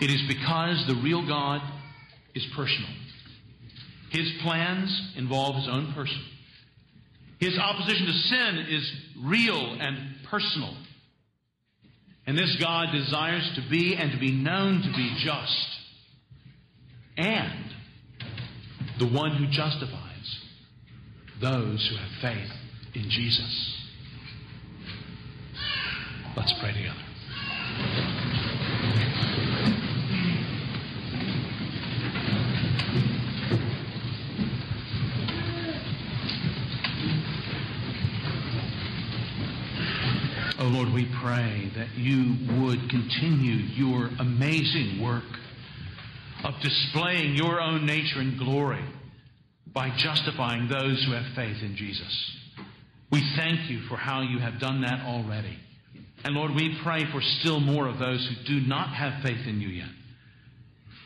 It 0.00 0.10
is 0.10 0.22
because 0.26 0.84
the 0.88 1.00
real 1.02 1.26
God 1.26 1.60
is 2.34 2.44
personal. 2.56 2.90
His 4.10 4.30
plans 4.42 5.12
involve 5.16 5.56
his 5.56 5.68
own 5.68 5.92
person. 5.94 6.20
His 7.42 7.58
opposition 7.58 8.06
to 8.06 8.12
sin 8.12 8.66
is 8.70 8.92
real 9.20 9.76
and 9.80 10.14
personal. 10.30 10.76
And 12.24 12.38
this 12.38 12.56
God 12.60 12.92
desires 12.92 13.50
to 13.56 13.68
be 13.68 13.96
and 13.96 14.12
to 14.12 14.18
be 14.18 14.30
known 14.30 14.80
to 14.82 14.92
be 14.96 15.12
just. 15.24 15.66
And 17.16 17.64
the 19.00 19.08
one 19.08 19.34
who 19.34 19.48
justifies 19.48 20.38
those 21.40 21.84
who 21.90 21.96
have 21.96 22.10
faith 22.20 22.52
in 22.94 23.10
Jesus. 23.10 23.76
Let's 26.36 26.54
pray 26.60 26.72
together. 26.74 28.21
Lord, 40.72 40.94
we 40.94 41.06
pray 41.22 41.70
that 41.76 41.98
you 41.98 42.62
would 42.62 42.88
continue 42.88 43.56
your 43.76 44.08
amazing 44.18 45.02
work 45.02 45.28
of 46.44 46.54
displaying 46.62 47.34
your 47.34 47.60
own 47.60 47.84
nature 47.84 48.20
and 48.20 48.38
glory 48.38 48.82
by 49.66 49.90
justifying 49.98 50.68
those 50.68 51.04
who 51.04 51.12
have 51.12 51.26
faith 51.36 51.62
in 51.62 51.76
Jesus. 51.76 52.36
We 53.10 53.22
thank 53.36 53.68
you 53.68 53.82
for 53.90 53.98
how 53.98 54.22
you 54.22 54.38
have 54.38 54.60
done 54.60 54.80
that 54.80 55.04
already. 55.04 55.58
And 56.24 56.34
Lord, 56.34 56.52
we 56.54 56.78
pray 56.82 57.04
for 57.12 57.20
still 57.40 57.60
more 57.60 57.86
of 57.86 57.98
those 57.98 58.26
who 58.26 58.58
do 58.60 58.66
not 58.66 58.94
have 58.94 59.22
faith 59.22 59.46
in 59.46 59.60
you 59.60 59.68
yet 59.68 59.90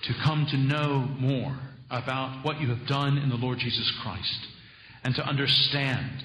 to 0.05 0.15
come 0.25 0.47
to 0.49 0.57
know 0.57 1.09
more 1.19 1.59
about 1.91 2.45
what 2.45 2.61
you 2.61 2.69
have 2.69 2.87
done 2.87 3.19
in 3.19 3.31
the 3.31 3.35
Lord 3.35 3.59
Jesus 3.59 3.93
Christ 4.01 4.47
and 5.03 5.13
to 5.17 5.23
understand 5.27 6.23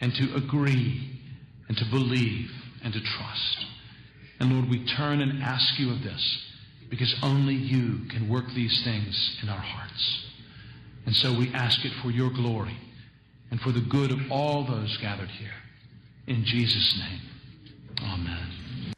and 0.00 0.14
to 0.14 0.36
agree 0.36 1.20
and 1.68 1.76
to 1.76 1.84
believe 1.90 2.48
and 2.82 2.92
to 2.92 3.00
trust. 3.00 3.66
And 4.40 4.52
Lord, 4.52 4.68
we 4.68 4.84
turn 4.84 5.20
and 5.20 5.42
ask 5.42 5.78
you 5.78 5.92
of 5.92 6.02
this 6.02 6.42
because 6.90 7.14
only 7.22 7.54
you 7.54 8.00
can 8.10 8.28
work 8.28 8.44
these 8.54 8.82
things 8.84 9.38
in 9.42 9.48
our 9.48 9.60
hearts. 9.60 10.24
And 11.06 11.14
so 11.14 11.32
we 11.36 11.52
ask 11.54 11.84
it 11.84 11.92
for 12.02 12.10
your 12.10 12.30
glory 12.30 12.76
and 13.50 13.60
for 13.60 13.72
the 13.72 13.80
good 13.80 14.10
of 14.10 14.18
all 14.30 14.64
those 14.64 14.96
gathered 14.98 15.30
here. 15.30 15.54
In 16.26 16.44
Jesus' 16.44 16.98
name, 16.98 17.20
amen. 18.02 18.94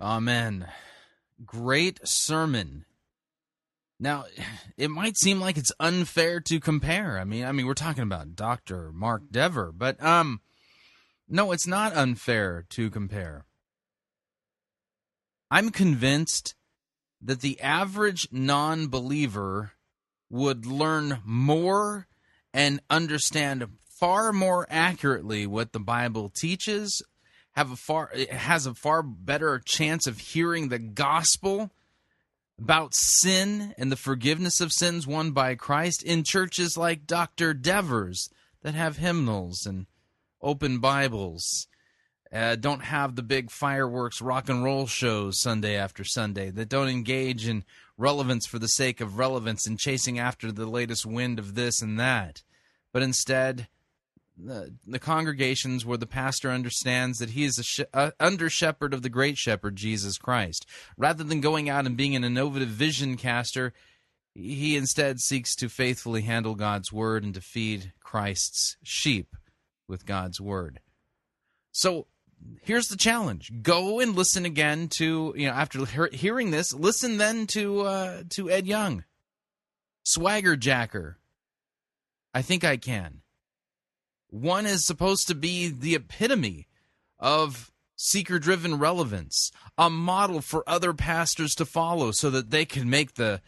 Amen. 0.00 0.68
Great 1.44 2.06
sermon. 2.06 2.84
Now, 3.98 4.24
it 4.76 4.88
might 4.88 5.16
seem 5.16 5.40
like 5.40 5.56
it's 5.56 5.72
unfair 5.80 6.40
to 6.40 6.60
compare. 6.60 7.18
I 7.18 7.24
mean, 7.24 7.44
I 7.44 7.52
mean, 7.52 7.66
we're 7.66 7.74
talking 7.74 8.02
about 8.02 8.36
Dr. 8.36 8.92
Mark 8.92 9.22
Dever, 9.30 9.72
but 9.72 10.02
um 10.02 10.40
no, 11.28 11.52
it's 11.52 11.66
not 11.66 11.96
unfair 11.96 12.64
to 12.70 12.90
compare. 12.90 13.44
I'm 15.50 15.70
convinced 15.70 16.54
that 17.20 17.40
the 17.40 17.60
average 17.60 18.28
non 18.30 18.88
believer 18.88 19.72
would 20.28 20.66
learn 20.66 21.20
more 21.24 22.06
and 22.52 22.80
understand 22.90 23.66
far 23.88 24.32
more 24.32 24.66
accurately 24.68 25.46
what 25.46 25.72
the 25.72 25.80
Bible 25.80 26.30
teaches, 26.34 27.02
have 27.52 27.70
a 27.70 27.76
far 27.76 28.12
has 28.30 28.66
a 28.66 28.74
far 28.74 29.02
better 29.02 29.58
chance 29.64 30.06
of 30.06 30.18
hearing 30.18 30.68
the 30.68 30.78
gospel 30.78 31.70
about 32.58 32.94
sin 32.94 33.74
and 33.78 33.90
the 33.90 33.96
forgiveness 33.96 34.60
of 34.60 34.72
sins 34.72 35.06
won 35.06 35.30
by 35.30 35.54
Christ 35.54 36.02
in 36.02 36.24
churches 36.24 36.76
like 36.76 37.06
Dr. 37.06 37.54
Dever's 37.54 38.30
that 38.62 38.74
have 38.74 38.96
hymnals 38.96 39.64
and 39.66 39.86
open 40.40 40.78
Bibles, 40.78 41.66
uh, 42.32 42.56
don't 42.56 42.82
have 42.82 43.14
the 43.14 43.22
big 43.22 43.50
fireworks 43.50 44.20
rock 44.20 44.48
and 44.48 44.62
roll 44.64 44.86
shows 44.86 45.40
Sunday 45.40 45.76
after 45.76 46.04
Sunday, 46.04 46.50
that 46.50 46.68
don't 46.68 46.88
engage 46.88 47.46
in 47.46 47.64
relevance 47.96 48.46
for 48.46 48.58
the 48.58 48.68
sake 48.68 49.00
of 49.00 49.18
relevance 49.18 49.66
and 49.66 49.78
chasing 49.78 50.18
after 50.18 50.52
the 50.52 50.66
latest 50.66 51.06
wind 51.06 51.38
of 51.38 51.54
this 51.54 51.80
and 51.80 51.98
that, 51.98 52.42
but 52.92 53.02
instead, 53.02 53.68
the, 54.36 54.74
the 54.86 54.98
congregations 54.98 55.86
where 55.86 55.96
the 55.96 56.06
pastor 56.06 56.50
understands 56.50 57.18
that 57.18 57.30
he 57.30 57.44
is 57.44 57.80
a 57.94 58.12
under 58.20 58.50
shepherd 58.50 58.92
of 58.92 59.00
the 59.00 59.08
great 59.08 59.38
shepherd 59.38 59.76
Jesus 59.76 60.18
Christ. 60.18 60.66
Rather 60.98 61.24
than 61.24 61.40
going 61.40 61.70
out 61.70 61.86
and 61.86 61.96
being 61.96 62.14
an 62.14 62.24
innovative 62.24 62.68
vision 62.68 63.16
caster, 63.16 63.72
he 64.34 64.76
instead 64.76 65.20
seeks 65.20 65.54
to 65.56 65.70
faithfully 65.70 66.20
handle 66.20 66.54
God's 66.54 66.92
word 66.92 67.24
and 67.24 67.32
to 67.32 67.40
feed 67.40 67.92
Christ's 68.00 68.76
sheep 68.82 69.34
with 69.88 70.06
God's 70.06 70.40
word. 70.40 70.80
So 71.72 72.06
here's 72.62 72.88
the 72.88 72.96
challenge: 72.96 73.52
go 73.62 74.00
and 74.00 74.14
listen 74.14 74.44
again 74.44 74.88
to 74.96 75.34
you 75.36 75.46
know 75.46 75.52
after 75.52 75.84
he- 75.84 76.16
hearing 76.16 76.50
this, 76.50 76.72
listen 76.72 77.18
then 77.18 77.46
to 77.48 77.82
uh, 77.82 78.22
to 78.30 78.50
Ed 78.50 78.66
Young, 78.66 79.04
Swagger 80.02 80.56
Jacker. 80.56 81.18
I 82.34 82.42
think 82.42 82.64
I 82.64 82.76
can. 82.76 83.22
One 84.28 84.66
is 84.66 84.86
supposed 84.86 85.28
to 85.28 85.34
be 85.34 85.68
the 85.68 85.94
epitome 85.94 86.68
of 87.18 87.72
seeker 87.96 88.38
driven 88.38 88.78
relevance, 88.78 89.50
a 89.78 89.88
model 89.88 90.40
for 90.40 90.68
other 90.68 90.92
pastors 90.92 91.54
to 91.54 91.64
follow 91.64 92.10
so 92.10 92.28
that 92.30 92.50
they 92.50 92.64
can 92.64 92.90
make 92.90 93.14
the 93.14 93.40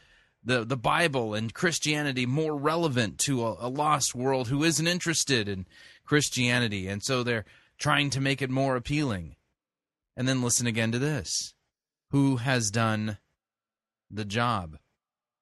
the, 0.43 0.65
the 0.65 0.77
Bible 0.77 1.35
and 1.35 1.53
Christianity 1.53 2.25
more 2.25 2.57
relevant 2.57 3.19
to 3.19 3.45
a, 3.45 3.57
a 3.61 3.69
lost 3.69 4.15
world 4.15 4.49
who 4.49 4.65
isn't 4.65 4.87
interested 4.87 5.49
in 5.49 5.67
Christianity. 6.09 6.89
And 6.89 7.03
so 7.03 7.23
they're 7.23 7.45
trying 7.79 8.09
to 8.11 8.21
make 8.21 8.41
it 8.41 8.49
more 8.49 8.77
appealing. 8.77 9.37
And 10.17 10.27
then 10.27 10.43
listen 10.43 10.67
again 10.67 10.91
to 10.93 10.99
this 10.99 11.55
Who 12.11 12.37
has 12.37 12.71
done 12.71 13.19
the 14.11 14.25
job 14.25 14.79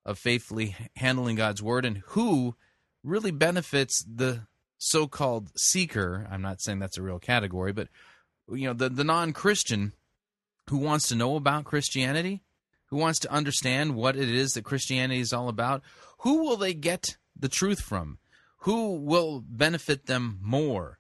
of 0.05 0.19
faithfully 0.19 0.77
handling 0.97 1.37
God's 1.37 1.63
word 1.63 1.85
and 1.85 1.99
who 2.09 2.57
really 3.05 3.31
benefits 3.31 4.05
the 4.05 4.43
so 4.77 5.07
called 5.07 5.53
seeker? 5.57 6.27
I'm 6.31 6.43
not 6.43 6.61
saying 6.61 6.81
that's 6.81 6.99
a 6.99 7.03
real 7.03 7.21
category, 7.21 7.73
but 7.73 7.89
you 8.51 8.67
know, 8.67 8.75
the, 8.75 8.89
the 8.89 9.05
non 9.05 9.33
Christian 9.33 9.93
who 10.69 10.79
wants 10.79 11.09
to 11.09 11.15
know 11.15 11.37
about 11.37 11.65
Christianity, 11.65 12.43
who 12.87 12.97
wants 12.97 13.21
to 13.21 13.33
understand 13.33 13.95
what 13.95 14.17
it 14.17 14.29
is 14.29 14.53
that 14.53 14.65
Christianity 14.65 15.21
is 15.21 15.33
all 15.33 15.49
about, 15.49 15.83
who 16.19 16.43
will 16.43 16.57
they 16.57 16.75
get 16.75 17.17
the 17.39 17.49
truth 17.49 17.81
from? 17.81 18.19
Who 18.67 18.97
will 18.97 19.45
benefit 19.47 20.07
them 20.07 20.41
more? 20.43 20.99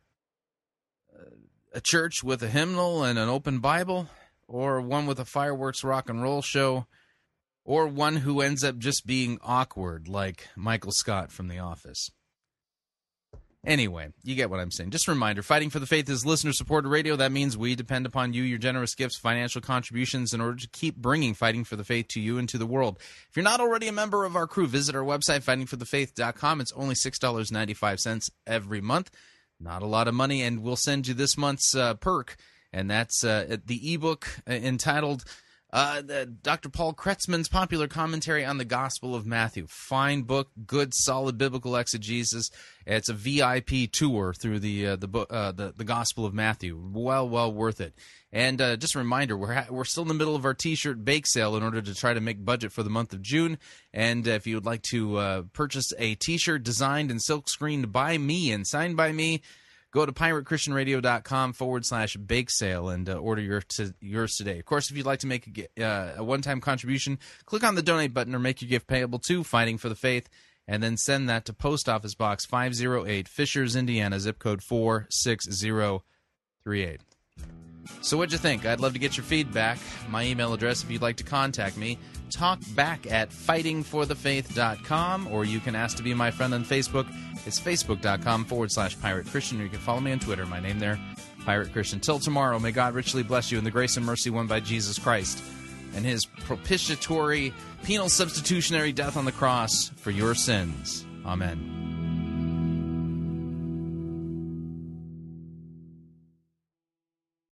A 1.74 1.80
church 1.80 2.22
with 2.22 2.40
a 2.44 2.48
hymnal 2.48 3.02
and 3.02 3.18
an 3.18 3.28
open 3.28 3.58
Bible, 3.58 4.08
or 4.46 4.80
one 4.80 5.04
with 5.06 5.18
a 5.18 5.24
fireworks 5.24 5.82
rock 5.82 6.08
and 6.08 6.22
roll 6.22 6.42
show, 6.42 6.86
or 7.64 7.88
one 7.88 8.18
who 8.18 8.40
ends 8.40 8.62
up 8.62 8.78
just 8.78 9.04
being 9.04 9.40
awkward 9.42 10.06
like 10.06 10.46
Michael 10.54 10.92
Scott 10.92 11.32
from 11.32 11.48
The 11.48 11.58
Office? 11.58 12.08
Anyway, 13.66 14.08
you 14.22 14.36
get 14.36 14.48
what 14.48 14.60
I'm 14.60 14.70
saying. 14.70 14.90
Just 14.90 15.08
a 15.08 15.10
reminder 15.10 15.42
Fighting 15.42 15.70
for 15.70 15.80
the 15.80 15.86
Faith 15.86 16.08
is 16.08 16.24
listener 16.24 16.52
supported 16.52 16.88
radio. 16.88 17.16
That 17.16 17.32
means 17.32 17.58
we 17.58 17.74
depend 17.74 18.06
upon 18.06 18.32
you, 18.32 18.44
your 18.44 18.58
generous 18.58 18.94
gifts, 18.94 19.16
financial 19.16 19.60
contributions 19.60 20.32
in 20.32 20.40
order 20.40 20.56
to 20.58 20.68
keep 20.68 20.96
bringing 20.96 21.34
Fighting 21.34 21.64
for 21.64 21.74
the 21.74 21.82
Faith 21.82 22.06
to 22.10 22.20
you 22.20 22.38
and 22.38 22.48
to 22.48 22.58
the 22.58 22.66
world. 22.66 22.98
If 23.28 23.30
you're 23.34 23.42
not 23.42 23.58
already 23.58 23.88
a 23.88 23.92
member 23.92 24.24
of 24.24 24.36
our 24.36 24.46
crew, 24.46 24.68
visit 24.68 24.94
our 24.94 25.02
website, 25.02 25.42
fightingforthefaith.com. 25.42 26.60
It's 26.60 26.72
only 26.76 26.94
$6.95 26.94 28.30
every 28.46 28.80
month. 28.80 29.10
Not 29.58 29.82
a 29.82 29.86
lot 29.86 30.06
of 30.06 30.14
money, 30.14 30.42
and 30.42 30.62
we'll 30.62 30.76
send 30.76 31.08
you 31.08 31.14
this 31.14 31.36
month's 31.36 31.74
uh, 31.74 31.94
perk, 31.94 32.36
and 32.72 32.88
that's 32.88 33.24
uh, 33.24 33.56
the 33.66 33.94
ebook 33.94 34.28
entitled 34.46 35.24
uh, 35.76 36.00
the, 36.00 36.24
Dr. 36.24 36.70
Paul 36.70 36.94
Kretzmann's 36.94 37.50
popular 37.50 37.86
commentary 37.86 38.46
on 38.46 38.56
the 38.56 38.64
Gospel 38.64 39.14
of 39.14 39.26
Matthew. 39.26 39.66
Fine 39.68 40.22
book, 40.22 40.48
good, 40.66 40.94
solid 40.94 41.36
biblical 41.36 41.76
exegesis. 41.76 42.50
It's 42.86 43.10
a 43.10 43.12
VIP 43.12 43.92
tour 43.92 44.32
through 44.32 44.60
the 44.60 44.86
uh, 44.86 44.96
the, 44.96 45.26
uh, 45.28 45.52
the 45.52 45.74
the 45.76 45.84
Gospel 45.84 46.24
of 46.24 46.32
Matthew. 46.32 46.80
Well, 46.82 47.28
well 47.28 47.52
worth 47.52 47.82
it. 47.82 47.92
And 48.32 48.58
uh, 48.58 48.78
just 48.78 48.94
a 48.94 48.98
reminder, 48.98 49.36
we're 49.36 49.52
ha- 49.52 49.66
we're 49.68 49.84
still 49.84 50.04
in 50.04 50.08
the 50.08 50.14
middle 50.14 50.34
of 50.34 50.46
our 50.46 50.54
T-shirt 50.54 51.04
bake 51.04 51.26
sale 51.26 51.54
in 51.56 51.62
order 51.62 51.82
to 51.82 51.94
try 51.94 52.14
to 52.14 52.22
make 52.22 52.42
budget 52.42 52.72
for 52.72 52.82
the 52.82 52.88
month 52.88 53.12
of 53.12 53.20
June. 53.20 53.58
And 53.92 54.26
if 54.26 54.46
you 54.46 54.54
would 54.54 54.64
like 54.64 54.82
to 54.84 55.18
uh, 55.18 55.42
purchase 55.52 55.92
a 55.98 56.14
T-shirt 56.14 56.62
designed 56.62 57.10
and 57.10 57.20
silk 57.20 57.50
screened 57.50 57.92
by 57.92 58.16
me 58.16 58.50
and 58.50 58.66
signed 58.66 58.96
by 58.96 59.12
me 59.12 59.42
go 59.96 60.06
to 60.06 60.12
piratechristianradio.com 60.12 61.54
forward 61.54 61.86
slash 61.86 62.16
bake 62.16 62.50
sale 62.50 62.90
and 62.90 63.08
uh, 63.08 63.14
order 63.14 63.40
your 63.40 63.62
t- 63.62 63.94
yours 64.00 64.36
today. 64.36 64.58
Of 64.58 64.66
course, 64.66 64.90
if 64.90 64.96
you'd 64.96 65.06
like 65.06 65.20
to 65.20 65.26
make 65.26 65.70
a, 65.78 65.82
uh, 65.82 66.14
a 66.18 66.24
one 66.24 66.42
time 66.42 66.60
contribution, 66.60 67.18
click 67.46 67.64
on 67.64 67.76
the 67.76 67.82
donate 67.82 68.12
button 68.12 68.34
or 68.34 68.38
make 68.38 68.60
your 68.60 68.68
gift 68.68 68.86
payable 68.86 69.18
to 69.20 69.42
Fighting 69.42 69.78
for 69.78 69.88
the 69.88 69.94
Faith. 69.94 70.28
and 70.68 70.82
then 70.82 70.98
send 70.98 71.28
that 71.30 71.46
to 71.46 71.52
Post 71.52 71.88
Office 71.88 72.14
Box 72.14 72.44
508, 72.44 73.26
Fishers, 73.26 73.74
Indiana, 73.74 74.20
zip 74.20 74.38
code 74.38 74.62
46038. 74.62 77.00
So, 78.00 78.16
what'd 78.16 78.32
you 78.32 78.38
think? 78.38 78.66
I'd 78.66 78.80
love 78.80 78.92
to 78.94 78.98
get 78.98 79.16
your 79.16 79.24
feedback. 79.24 79.78
My 80.08 80.24
email 80.24 80.52
address, 80.52 80.82
if 80.82 80.90
you'd 80.90 81.02
like 81.02 81.16
to 81.16 81.24
contact 81.24 81.76
me, 81.76 81.98
talkback 82.30 83.10
at 83.10 83.30
fightingforthefaith.com, 83.30 85.28
or 85.28 85.44
you 85.44 85.60
can 85.60 85.74
ask 85.74 85.96
to 85.96 86.02
be 86.02 86.14
my 86.14 86.30
friend 86.30 86.54
on 86.54 86.64
Facebook. 86.64 87.06
It's 87.46 87.60
facebook.com 87.60 88.44
forward 88.46 88.72
slash 88.72 89.00
pirate 89.00 89.26
Christian, 89.26 89.60
or 89.60 89.64
you 89.64 89.70
can 89.70 89.78
follow 89.78 90.00
me 90.00 90.12
on 90.12 90.18
Twitter. 90.18 90.46
My 90.46 90.60
name 90.60 90.78
there, 90.78 90.98
Pirate 91.44 91.72
Christian. 91.72 92.00
Till 92.00 92.18
tomorrow, 92.18 92.58
may 92.58 92.72
God 92.72 92.94
richly 92.94 93.22
bless 93.22 93.52
you 93.52 93.58
in 93.58 93.64
the 93.64 93.70
grace 93.70 93.96
and 93.96 94.04
mercy 94.04 94.30
won 94.30 94.46
by 94.46 94.60
Jesus 94.60 94.98
Christ 94.98 95.42
and 95.94 96.04
his 96.04 96.26
propitiatory, 96.26 97.52
penal 97.82 98.08
substitutionary 98.08 98.92
death 98.92 99.16
on 99.16 99.24
the 99.24 99.32
cross 99.32 99.90
for 99.96 100.10
your 100.10 100.34
sins. 100.34 101.06
Amen. 101.24 102.05